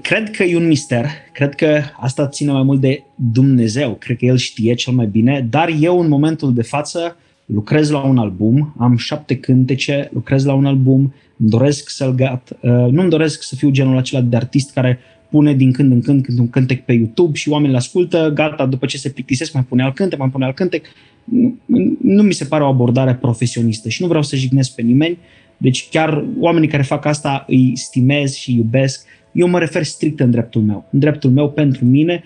cred 0.01 0.31
că 0.31 0.43
e 0.43 0.57
un 0.57 0.67
mister, 0.67 1.05
cred 1.33 1.55
că 1.55 1.81
asta 1.99 2.27
ține 2.27 2.51
mai 2.51 2.63
mult 2.63 2.79
de 2.79 3.03
Dumnezeu, 3.15 3.93
cred 3.93 4.17
că 4.17 4.25
El 4.25 4.37
știe 4.37 4.73
cel 4.73 4.93
mai 4.93 5.05
bine, 5.05 5.47
dar 5.49 5.69
eu 5.79 5.99
în 5.99 6.07
momentul 6.07 6.53
de 6.53 6.61
față 6.61 7.17
lucrez 7.45 7.89
la 7.89 7.99
un 7.99 8.17
album, 8.17 8.73
am 8.77 8.97
șapte 8.97 9.37
cântece, 9.37 10.09
lucrez 10.13 10.45
la 10.45 10.53
un 10.53 10.65
album, 10.65 11.01
îmi 11.01 11.13
doresc 11.37 11.89
să-l 11.89 12.15
gat, 12.15 12.57
uh, 12.61 12.69
nu 12.69 13.01
îmi 13.01 13.09
doresc 13.09 13.43
să 13.43 13.55
fiu 13.55 13.69
genul 13.69 13.97
acela 13.97 14.21
de 14.21 14.35
artist 14.35 14.73
care 14.73 14.99
pune 15.29 15.53
din 15.53 15.71
când 15.71 15.91
în 15.91 16.01
când, 16.01 16.23
când 16.23 16.39
un 16.39 16.49
cântec 16.49 16.85
pe 16.85 16.93
YouTube 16.93 17.37
și 17.37 17.49
oamenii 17.49 17.71
îl 17.71 17.77
ascultă, 17.79 18.31
gata, 18.33 18.65
după 18.65 18.85
ce 18.85 18.97
se 18.97 19.09
plictisesc 19.09 19.53
mai 19.53 19.63
pune 19.63 19.83
alt 19.83 19.95
cântec, 19.95 20.19
mai 20.19 20.29
pune 20.29 20.45
alt 20.45 20.55
cântec. 20.55 20.85
Nu, 21.23 21.57
nu 22.01 22.23
mi 22.23 22.33
se 22.33 22.45
pare 22.45 22.63
o 22.63 22.67
abordare 22.67 23.15
profesionistă 23.15 23.89
și 23.89 24.01
nu 24.01 24.07
vreau 24.07 24.23
să 24.23 24.35
jignesc 24.35 24.75
pe 24.75 24.81
nimeni, 24.81 25.17
deci 25.57 25.89
chiar 25.89 26.25
oamenii 26.39 26.67
care 26.67 26.83
fac 26.83 27.05
asta 27.05 27.45
îi 27.47 27.71
stimez 27.75 28.33
și 28.33 28.55
iubesc. 28.55 29.05
Eu 29.31 29.47
mă 29.47 29.59
refer 29.59 29.83
strict 29.83 30.19
în 30.19 30.31
dreptul 30.31 30.61
meu, 30.61 30.85
în 30.91 30.99
dreptul 30.99 31.29
meu 31.29 31.49
pentru 31.49 31.85
mine. 31.85 32.23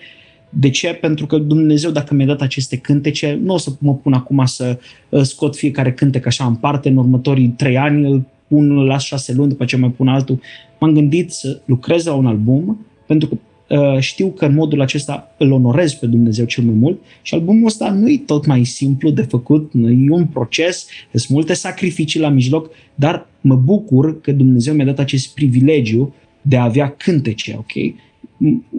De 0.48 0.70
ce? 0.70 0.88
Pentru 0.88 1.26
că 1.26 1.38
Dumnezeu, 1.38 1.90
dacă 1.90 2.14
mi-a 2.14 2.26
dat 2.26 2.40
aceste 2.40 2.76
cântece, 2.76 3.38
nu 3.42 3.54
o 3.54 3.58
să 3.58 3.70
mă 3.78 3.94
pun 3.94 4.12
acum 4.12 4.44
să 4.44 4.78
uh, 5.08 5.22
scot 5.22 5.56
fiecare 5.56 5.92
cântec 5.92 6.26
așa 6.26 6.44
în 6.44 6.54
parte, 6.54 6.88
în 6.88 6.96
următorii 6.96 7.48
trei 7.48 7.78
ani, 7.78 8.26
pun, 8.52 8.78
îl 8.78 8.84
las 8.86 9.02
șase 9.04 9.32
luni, 9.32 9.48
după 9.48 9.64
ce 9.64 9.76
mai 9.76 9.90
pun 9.90 10.08
altul. 10.08 10.40
M-am 10.78 10.92
gândit 10.92 11.30
să 11.30 11.60
lucrez 11.64 12.04
la 12.04 12.14
un 12.14 12.26
album, 12.26 12.86
pentru 13.06 13.28
că 13.28 13.36
uh, 13.76 13.98
știu 13.98 14.28
că 14.28 14.44
în 14.44 14.54
modul 14.54 14.80
acesta 14.80 15.34
îl 15.38 15.52
onorez 15.52 15.92
pe 15.92 16.06
Dumnezeu 16.06 16.44
cel 16.44 16.64
mai 16.64 16.74
mult 16.74 17.00
și 17.22 17.34
albumul 17.34 17.66
ăsta 17.66 17.90
nu 17.90 18.08
e 18.08 18.22
tot 18.26 18.46
mai 18.46 18.64
simplu 18.64 19.10
de 19.10 19.22
făcut, 19.22 19.72
nu 19.72 19.90
e 19.90 20.10
un 20.10 20.26
proces, 20.26 20.86
sunt 21.12 21.28
multe 21.28 21.52
sacrificii 21.52 22.20
la 22.20 22.28
mijloc, 22.28 22.70
dar 22.94 23.26
mă 23.40 23.54
bucur 23.54 24.20
că 24.20 24.32
Dumnezeu 24.32 24.74
mi-a 24.74 24.84
dat 24.84 24.98
acest 24.98 25.34
privilegiu 25.34 26.14
de 26.42 26.56
a 26.56 26.64
avea 26.64 26.94
cântece, 26.96 27.54
ok? 27.58 27.94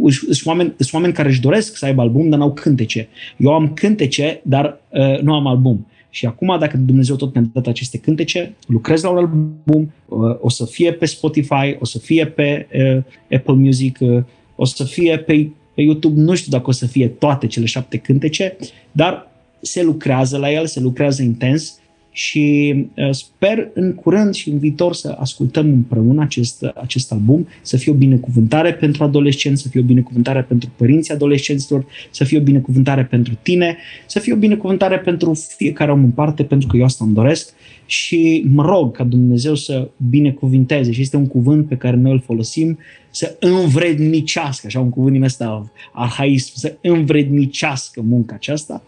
Sunt 0.09 0.45
oameni, 0.45 0.73
sunt 0.77 0.93
oameni 0.93 1.13
care 1.13 1.29
își 1.29 1.41
doresc 1.41 1.77
să 1.77 1.85
aibă 1.85 2.01
album, 2.01 2.29
dar 2.29 2.39
n-au 2.39 2.53
cântece. 2.53 3.07
Eu 3.37 3.53
am 3.53 3.73
cântece, 3.73 4.41
dar 4.43 4.81
uh, 4.89 5.21
nu 5.21 5.33
am 5.33 5.47
album. 5.47 5.87
Și 6.13 6.25
acum, 6.25 6.59
dacă 6.59 6.77
Dumnezeu 6.77 7.15
tot 7.15 7.33
mi-a 7.33 7.49
dat 7.53 7.67
aceste 7.67 7.97
cântece, 7.97 8.55
lucrez 8.67 9.03
la 9.03 9.09
un 9.09 9.17
album, 9.17 9.93
uh, 10.05 10.37
o 10.39 10.49
să 10.49 10.65
fie 10.65 10.93
pe 10.93 11.05
Spotify, 11.05 11.77
o 11.79 11.85
să 11.85 11.99
fie 11.99 12.25
pe 12.25 12.67
uh, 12.73 13.37
Apple 13.37 13.53
Music, 13.53 13.97
uh, 13.99 14.23
o 14.55 14.65
să 14.65 14.83
fie 14.83 15.17
pe, 15.17 15.49
pe 15.73 15.81
YouTube, 15.81 16.21
nu 16.21 16.35
știu 16.35 16.51
dacă 16.51 16.69
o 16.69 16.71
să 16.71 16.85
fie 16.85 17.07
toate 17.07 17.47
cele 17.47 17.65
șapte 17.65 17.97
cântece, 17.97 18.57
dar 18.91 19.31
se 19.61 19.83
lucrează 19.83 20.37
la 20.37 20.51
el, 20.51 20.65
se 20.65 20.79
lucrează 20.79 21.21
intens 21.21 21.79
și 22.15 22.75
uh, 22.95 23.09
sper 23.11 23.69
în 23.73 23.93
curând 23.93 24.33
și 24.33 24.49
în 24.49 24.57
viitor 24.57 24.93
să 24.93 25.15
ascultăm 25.19 25.67
împreună 25.69 26.21
acest, 26.21 26.63
acest 26.63 27.11
album, 27.11 27.47
să 27.61 27.77
fie 27.77 27.91
o 27.91 27.95
binecuvântare 27.95 28.73
pentru 28.73 29.03
adolescenți, 29.03 29.61
să 29.61 29.67
fie 29.67 29.79
o 29.79 29.83
binecuvântare 29.83 30.41
pentru 30.41 30.69
părinții 30.75 31.13
adolescenților, 31.13 31.85
să 32.11 32.23
fie 32.23 32.37
o 32.37 32.41
binecuvântare 32.41 33.05
pentru 33.05 33.37
tine, 33.41 33.77
să 34.05 34.19
fie 34.19 34.33
o 34.33 34.37
binecuvântare 34.37 34.99
pentru 34.99 35.33
fiecare 35.57 35.91
om 35.91 36.03
în 36.03 36.11
parte, 36.11 36.43
pentru 36.43 36.67
că 36.67 36.77
eu 36.77 36.83
asta 36.83 37.05
îmi 37.05 37.13
doresc. 37.13 37.53
Și 37.85 38.45
mă 38.53 38.65
rog 38.65 38.95
ca 38.95 39.03
Dumnezeu 39.03 39.55
să 39.55 39.89
binecuvinteze 40.09 40.91
și 40.91 41.01
este 41.01 41.17
un 41.17 41.27
cuvânt 41.27 41.67
pe 41.67 41.75
care 41.75 41.95
noi 41.95 42.11
îl 42.11 42.21
folosim, 42.25 42.77
să 43.09 43.35
învrednicească, 43.39 44.65
așa 44.65 44.79
un 44.79 44.89
cuvânt 44.89 45.13
din 45.13 45.23
ăsta 45.23 45.71
arhaism, 45.93 46.51
să 46.55 46.75
învrednicească 46.81 48.01
munca 48.01 48.35
aceasta. 48.35 48.83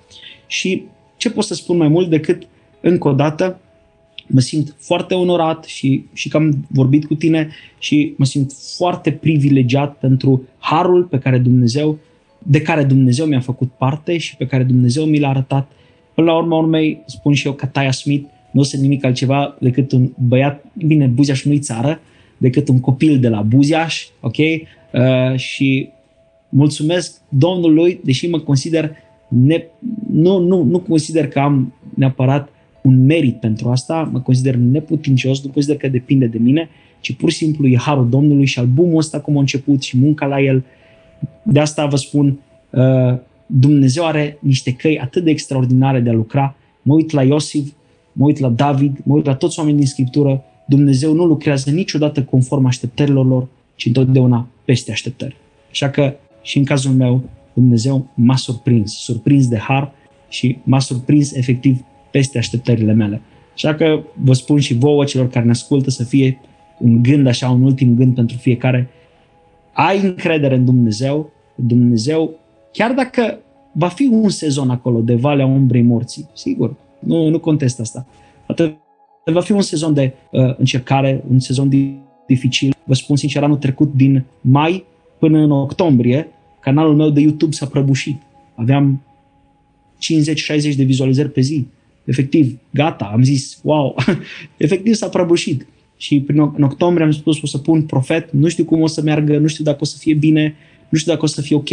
Și 0.47 0.83
ce 1.17 1.31
pot 1.31 1.43
să 1.43 1.53
spun 1.53 1.77
mai 1.77 1.87
mult 1.87 2.09
decât 2.09 2.47
încă 2.87 3.07
o 3.07 3.13
dată, 3.13 3.59
mă 4.27 4.39
simt 4.39 4.75
foarte 4.77 5.13
onorat 5.13 5.63
și, 5.63 6.03
și 6.13 6.29
că 6.29 6.37
am 6.37 6.65
vorbit 6.69 7.05
cu 7.05 7.15
tine 7.15 7.49
și 7.79 8.13
mă 8.17 8.25
simt 8.25 8.51
foarte 8.77 9.11
privilegiat 9.11 9.97
pentru 9.97 10.47
harul 10.57 11.03
pe 11.03 11.19
care 11.19 11.37
Dumnezeu, 11.37 11.97
de 12.43 12.61
care 12.61 12.83
Dumnezeu 12.83 13.25
mi-a 13.25 13.39
făcut 13.39 13.71
parte 13.77 14.17
și 14.17 14.35
pe 14.35 14.45
care 14.45 14.63
Dumnezeu 14.63 15.05
mi 15.05 15.19
l-a 15.19 15.29
arătat. 15.29 15.71
Până 16.13 16.31
la 16.31 16.37
urma 16.37 16.57
urmei, 16.57 17.01
spun 17.05 17.33
și 17.33 17.47
eu 17.47 17.53
că 17.53 17.65
Taia 17.65 17.91
Smith 17.91 18.29
nu 18.51 18.63
sunt 18.63 18.81
nimic 18.81 19.05
altceva 19.05 19.57
decât 19.59 19.91
un 19.91 20.11
băiat, 20.27 20.65
bine, 20.73 21.05
Buziaș 21.05 21.43
nu-i 21.43 21.59
țară, 21.59 21.99
decât 22.37 22.67
un 22.67 22.79
copil 22.79 23.19
de 23.19 23.29
la 23.29 23.41
Buziaș, 23.41 24.05
ok? 24.21 24.37
Uh, 24.37 25.35
și 25.35 25.89
mulțumesc 26.49 27.21
Domnului, 27.29 27.99
deși 28.03 28.29
mă 28.29 28.39
consider, 28.39 28.95
ne, 29.27 29.63
nu, 30.11 30.37
nu, 30.39 30.63
nu 30.63 30.79
consider 30.79 31.27
că 31.27 31.39
am 31.39 31.73
neapărat 31.93 32.49
un 32.85 33.05
merit 33.05 33.39
pentru 33.39 33.69
asta, 33.69 34.09
mă 34.11 34.19
consider 34.19 34.55
neputincios, 34.55 35.43
nu 35.43 35.51
consider 35.51 35.77
că 35.77 35.87
depinde 35.87 36.25
de 36.25 36.37
mine, 36.37 36.69
ci 36.99 37.13
pur 37.13 37.31
și 37.31 37.37
simplu 37.37 37.67
e 37.67 37.77
harul 37.77 38.09
Domnului 38.09 38.45
și 38.45 38.59
albumul 38.59 38.97
ăsta 38.97 39.19
cum 39.19 39.37
a 39.37 39.39
început 39.39 39.81
și 39.81 39.97
munca 39.97 40.25
la 40.25 40.41
el. 40.41 40.63
De 41.43 41.59
asta 41.59 41.85
vă 41.85 41.95
spun, 41.95 42.39
uh, 42.69 43.17
Dumnezeu 43.45 44.05
are 44.05 44.37
niște 44.39 44.71
căi 44.71 44.99
atât 44.99 45.23
de 45.23 45.29
extraordinare 45.29 45.99
de 45.99 46.09
a 46.09 46.13
lucra. 46.13 46.55
Mă 46.81 46.93
uit 46.93 47.11
la 47.11 47.23
Iosif, 47.23 47.71
mă 48.11 48.25
uit 48.25 48.39
la 48.39 48.49
David, 48.49 48.97
mă 49.03 49.13
uit 49.13 49.25
la 49.25 49.35
toți 49.35 49.59
oamenii 49.59 49.79
din 49.79 49.89
Scriptură. 49.89 50.43
Dumnezeu 50.67 51.13
nu 51.13 51.25
lucrează 51.25 51.69
niciodată 51.69 52.23
conform 52.23 52.65
așteptărilor 52.65 53.25
lor, 53.25 53.47
ci 53.75 53.85
întotdeauna 53.85 54.47
peste 54.65 54.91
așteptări. 54.91 55.35
Așa 55.69 55.89
că 55.89 56.13
și 56.41 56.57
în 56.57 56.63
cazul 56.63 56.91
meu, 56.91 57.23
Dumnezeu 57.53 58.07
m-a 58.15 58.35
surprins, 58.35 58.93
surprins 58.93 59.47
de 59.47 59.57
har 59.57 59.91
și 60.29 60.57
m-a 60.63 60.79
surprins 60.79 61.33
efectiv 61.33 61.83
peste 62.15 62.37
așteptările 62.37 62.93
mele. 62.93 63.21
Așa 63.53 63.75
că 63.75 64.03
vă 64.23 64.33
spun 64.33 64.59
și 64.59 64.73
vouă, 64.73 65.03
celor 65.03 65.29
care 65.29 65.45
ne 65.45 65.51
ascultă, 65.51 65.89
să 65.89 66.03
fie 66.03 66.39
un 66.79 67.03
gând 67.03 67.27
așa, 67.27 67.49
un 67.49 67.63
ultim 67.63 67.95
gând 67.95 68.15
pentru 68.15 68.37
fiecare. 68.37 68.89
Ai 69.73 70.01
încredere 70.03 70.55
în 70.55 70.65
Dumnezeu, 70.65 71.31
Dumnezeu, 71.55 72.39
chiar 72.71 72.91
dacă 72.91 73.39
va 73.71 73.87
fi 73.87 74.07
un 74.11 74.29
sezon 74.29 74.69
acolo 74.69 75.01
de 75.01 75.15
Valea 75.15 75.45
Umbrei 75.45 75.81
Morții, 75.81 76.29
sigur, 76.33 76.75
nu, 76.99 77.29
nu 77.29 77.39
contest 77.39 77.79
asta. 77.79 78.05
Atât 78.47 78.77
Va 79.25 79.41
fi 79.41 79.51
un 79.51 79.61
sezon 79.61 79.93
de 79.93 80.13
uh, 80.31 80.57
încercare, 80.57 81.23
un 81.29 81.39
sezon 81.39 81.69
dificil. 82.27 82.75
Vă 82.83 82.93
spun 82.93 83.15
sincer, 83.15 83.43
anul 83.43 83.57
trecut, 83.57 83.93
din 83.93 84.25
mai 84.41 84.85
până 85.19 85.37
în 85.39 85.51
octombrie, 85.51 86.27
canalul 86.59 86.95
meu 86.95 87.09
de 87.09 87.21
YouTube 87.21 87.51
s-a 87.51 87.65
prăbușit. 87.65 88.21
Aveam 88.55 89.01
50-60 90.71 90.75
de 90.75 90.83
vizualizări 90.83 91.31
pe 91.31 91.41
zi. 91.41 91.67
Efectiv, 92.05 92.57
gata, 92.73 93.09
am 93.13 93.23
zis, 93.23 93.59
wow, 93.63 93.95
efectiv 94.57 94.93
s-a 94.93 95.09
prăbușit. 95.09 95.67
Și 95.97 96.19
prin, 96.19 96.51
în 96.55 96.63
octombrie 96.63 97.05
am 97.05 97.11
spus, 97.11 97.41
o 97.41 97.45
să 97.45 97.57
pun 97.57 97.81
profet, 97.81 98.31
nu 98.31 98.47
știu 98.47 98.65
cum 98.65 98.81
o 98.81 98.87
să 98.87 99.01
meargă, 99.01 99.37
nu 99.37 99.47
știu 99.47 99.63
dacă 99.63 99.77
o 99.81 99.85
să 99.85 99.97
fie 99.97 100.13
bine, 100.13 100.55
nu 100.89 100.97
știu 100.97 101.11
dacă 101.11 101.23
o 101.25 101.27
să 101.27 101.41
fie 101.41 101.55
ok. 101.55 101.69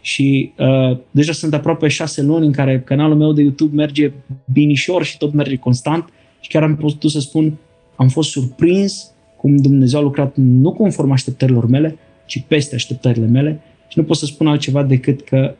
Și 0.00 0.52
uh, 0.58 0.98
deja 1.10 1.32
sunt 1.32 1.54
aproape 1.54 1.88
șase 1.88 2.22
luni 2.22 2.46
în 2.46 2.52
care 2.52 2.80
canalul 2.80 3.16
meu 3.16 3.32
de 3.32 3.42
YouTube 3.42 3.76
merge 3.76 4.12
binișor 4.52 5.04
și 5.04 5.16
tot 5.18 5.32
merge 5.32 5.56
constant. 5.56 6.08
Și 6.40 6.48
chiar 6.48 6.62
am 6.62 6.76
putut 6.76 7.10
să 7.10 7.20
spun, 7.20 7.56
am 7.96 8.08
fost 8.08 8.30
surprins 8.30 9.10
cum 9.36 9.56
Dumnezeu 9.56 9.98
a 9.98 10.02
lucrat 10.02 10.36
nu 10.36 10.72
conform 10.72 11.10
așteptărilor 11.10 11.66
mele, 11.66 11.98
ci 12.26 12.42
peste 12.46 12.74
așteptările 12.74 13.26
mele. 13.26 13.60
Și 13.88 13.98
nu 13.98 14.04
pot 14.04 14.16
să 14.16 14.26
spun 14.26 14.46
altceva 14.46 14.82
decât 14.82 15.20
că 15.20 15.54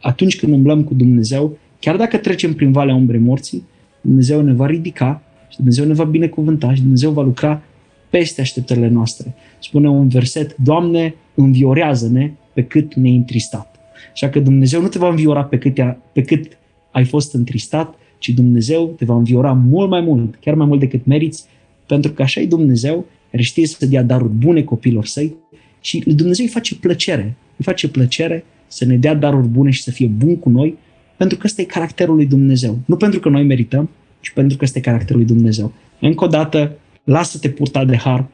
atunci 0.00 0.36
când 0.36 0.52
umblăm 0.52 0.84
cu 0.84 0.94
Dumnezeu, 0.94 1.58
chiar 1.80 1.96
dacă 1.96 2.16
trecem 2.16 2.54
prin 2.54 2.72
valea 2.72 2.94
umbrei 2.94 3.20
morții, 3.20 3.66
Dumnezeu 4.00 4.40
ne 4.40 4.52
va 4.52 4.66
ridica 4.66 5.22
și 5.48 5.56
Dumnezeu 5.56 5.86
ne 5.86 5.94
va 5.94 6.04
binecuvânta 6.04 6.74
și 6.74 6.80
Dumnezeu 6.80 7.10
va 7.10 7.22
lucra 7.22 7.62
peste 8.10 8.40
așteptările 8.40 8.88
noastre. 8.88 9.34
Spune 9.58 9.88
un 9.88 10.08
verset, 10.08 10.56
Doamne, 10.56 11.14
înviorează-ne 11.34 12.32
pe 12.52 12.62
cât 12.62 12.94
ne-ai 12.94 13.16
întristat. 13.16 13.76
Așa 14.12 14.28
că 14.28 14.40
Dumnezeu 14.40 14.80
nu 14.80 14.88
te 14.88 14.98
va 14.98 15.08
înviora 15.08 15.44
pe 15.44 15.58
cât, 15.58 15.80
pe 16.12 16.22
cât 16.22 16.58
ai 16.90 17.04
fost 17.04 17.34
întristat, 17.34 17.94
ci 18.18 18.28
Dumnezeu 18.28 18.94
te 18.96 19.04
va 19.04 19.14
înviora 19.14 19.52
mult 19.52 19.90
mai 19.90 20.00
mult, 20.00 20.34
chiar 20.40 20.54
mai 20.54 20.66
mult 20.66 20.80
decât 20.80 21.06
meriți, 21.06 21.44
pentru 21.86 22.12
că 22.12 22.22
așa 22.22 22.40
e 22.40 22.46
Dumnezeu, 22.46 23.06
care 23.30 23.42
știe 23.42 23.66
să 23.66 23.86
dea 23.86 24.02
daruri 24.02 24.32
bune 24.32 24.62
copilor 24.62 25.06
săi 25.06 25.34
și 25.80 25.98
Dumnezeu 25.98 26.44
îi 26.44 26.50
face 26.50 26.74
plăcere. 26.74 27.36
Îi 27.56 27.64
face 27.64 27.88
plăcere 27.88 28.44
să 28.66 28.84
ne 28.84 28.96
dea 28.96 29.14
daruri 29.14 29.46
bune 29.46 29.70
și 29.70 29.82
să 29.82 29.90
fie 29.90 30.06
bun 30.06 30.36
cu 30.36 30.50
noi, 30.50 30.76
pentru 31.18 31.36
că 31.38 31.42
ăsta 31.46 31.60
e 31.60 31.64
caracterul 31.64 32.14
lui 32.14 32.26
Dumnezeu. 32.26 32.78
Nu 32.84 32.96
pentru 32.96 33.20
că 33.20 33.28
noi 33.28 33.44
merităm, 33.44 33.90
ci 34.20 34.30
pentru 34.30 34.56
că 34.56 34.64
ăsta 34.64 34.78
e 34.78 34.82
caracterul 34.82 35.16
lui 35.16 35.30
Dumnezeu. 35.30 35.72
Încă 36.00 36.24
o 36.24 36.26
dată, 36.26 36.72
lasă-te 37.04 37.50
purta 37.50 37.84
de 37.84 37.96
har, 37.96 38.26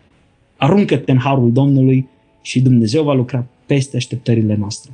aruncă-te 0.56 1.12
în 1.12 1.19
harul 1.19 1.52
Domnului 1.52 2.09
și 2.43 2.61
Dumnezeu 2.61 3.02
va 3.02 3.12
lucra 3.12 3.47
peste 3.66 3.97
așteptările 3.97 4.55
noastre. 4.55 4.93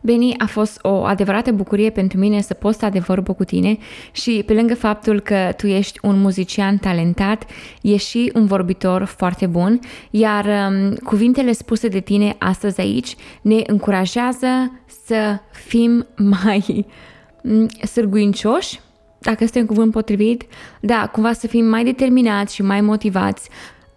Beni, 0.00 0.34
a 0.38 0.46
fost 0.46 0.78
o 0.82 1.04
adevărată 1.04 1.52
bucurie 1.52 1.90
pentru 1.90 2.18
mine 2.18 2.40
să 2.40 2.54
post 2.54 2.76
sta 2.76 2.88
de 2.88 2.98
vorbă 2.98 3.32
cu 3.32 3.44
tine 3.44 3.78
și 4.12 4.42
pe 4.46 4.52
lângă 4.52 4.74
faptul 4.74 5.20
că 5.20 5.52
tu 5.56 5.66
ești 5.66 5.98
un 6.02 6.20
muzician 6.20 6.76
talentat, 6.76 7.44
ești 7.82 8.08
și 8.08 8.30
un 8.34 8.46
vorbitor 8.46 9.04
foarte 9.04 9.46
bun, 9.46 9.80
iar 10.10 10.44
um, 10.44 10.94
cuvintele 10.94 11.52
spuse 11.52 11.88
de 11.88 12.00
tine 12.00 12.36
astăzi 12.38 12.80
aici 12.80 13.16
ne 13.42 13.62
încurajează 13.66 14.80
să 15.06 15.38
fim 15.52 16.06
mai 16.44 16.86
um, 17.42 17.68
sârguincioși, 17.68 18.80
dacă 19.18 19.44
este 19.44 19.58
un 19.58 19.66
cuvânt 19.66 19.92
potrivit, 19.92 20.42
da, 20.80 21.08
cumva 21.12 21.32
să 21.32 21.46
fim 21.46 21.64
mai 21.64 21.84
determinați 21.84 22.54
și 22.54 22.62
mai 22.62 22.80
motivați 22.80 23.48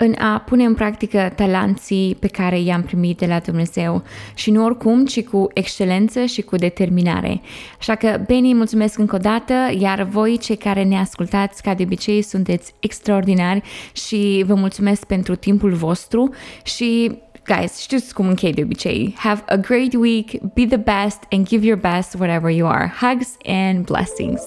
în 0.04 0.16
a 0.18 0.40
pune 0.46 0.64
în 0.64 0.74
practică 0.74 1.32
talanții 1.36 2.18
pe 2.20 2.28
care 2.28 2.60
i-am 2.60 2.82
primit 2.82 3.18
de 3.18 3.26
la 3.26 3.40
Dumnezeu 3.40 4.04
și 4.34 4.52
nu 4.52 4.64
oricum, 4.64 5.06
ci 5.06 5.24
cu 5.24 5.48
excelență 5.54 6.26
și 6.26 6.42
cu 6.42 6.56
determinare. 6.56 7.42
Așa 7.80 7.96
că, 7.96 8.20
Beni, 8.28 8.54
mulțumesc 8.54 8.98
încă 8.98 9.16
o 9.16 9.20
dată, 9.20 9.54
iar 9.80 10.04
voi, 10.04 10.38
cei 10.38 10.56
care 10.56 10.84
ne 10.84 10.98
ascultați, 10.98 11.62
ca 11.62 11.74
de 11.74 11.84
obicei, 11.84 12.22
sunteți 12.22 12.74
extraordinari 12.80 13.62
și 13.94 14.44
vă 14.48 14.54
mulțumesc 14.54 15.06
pentru 15.06 15.36
timpul 15.36 15.74
vostru 15.74 16.34
și 16.64 17.12
guys, 17.46 17.80
știți 17.80 18.14
cum 18.14 18.28
închei 18.28 18.54
de 18.54 18.62
obicei. 18.62 19.14
Have 19.18 19.44
a 19.46 19.56
great 19.56 19.94
week, 19.94 20.54
be 20.54 20.66
the 20.66 20.78
best 20.78 21.20
and 21.30 21.48
give 21.48 21.66
your 21.66 21.80
best 21.80 22.14
wherever 22.14 22.50
you 22.52 22.70
are. 22.70 22.94
Hugs 23.02 23.38
and 23.46 23.86
blessings. 23.86 24.42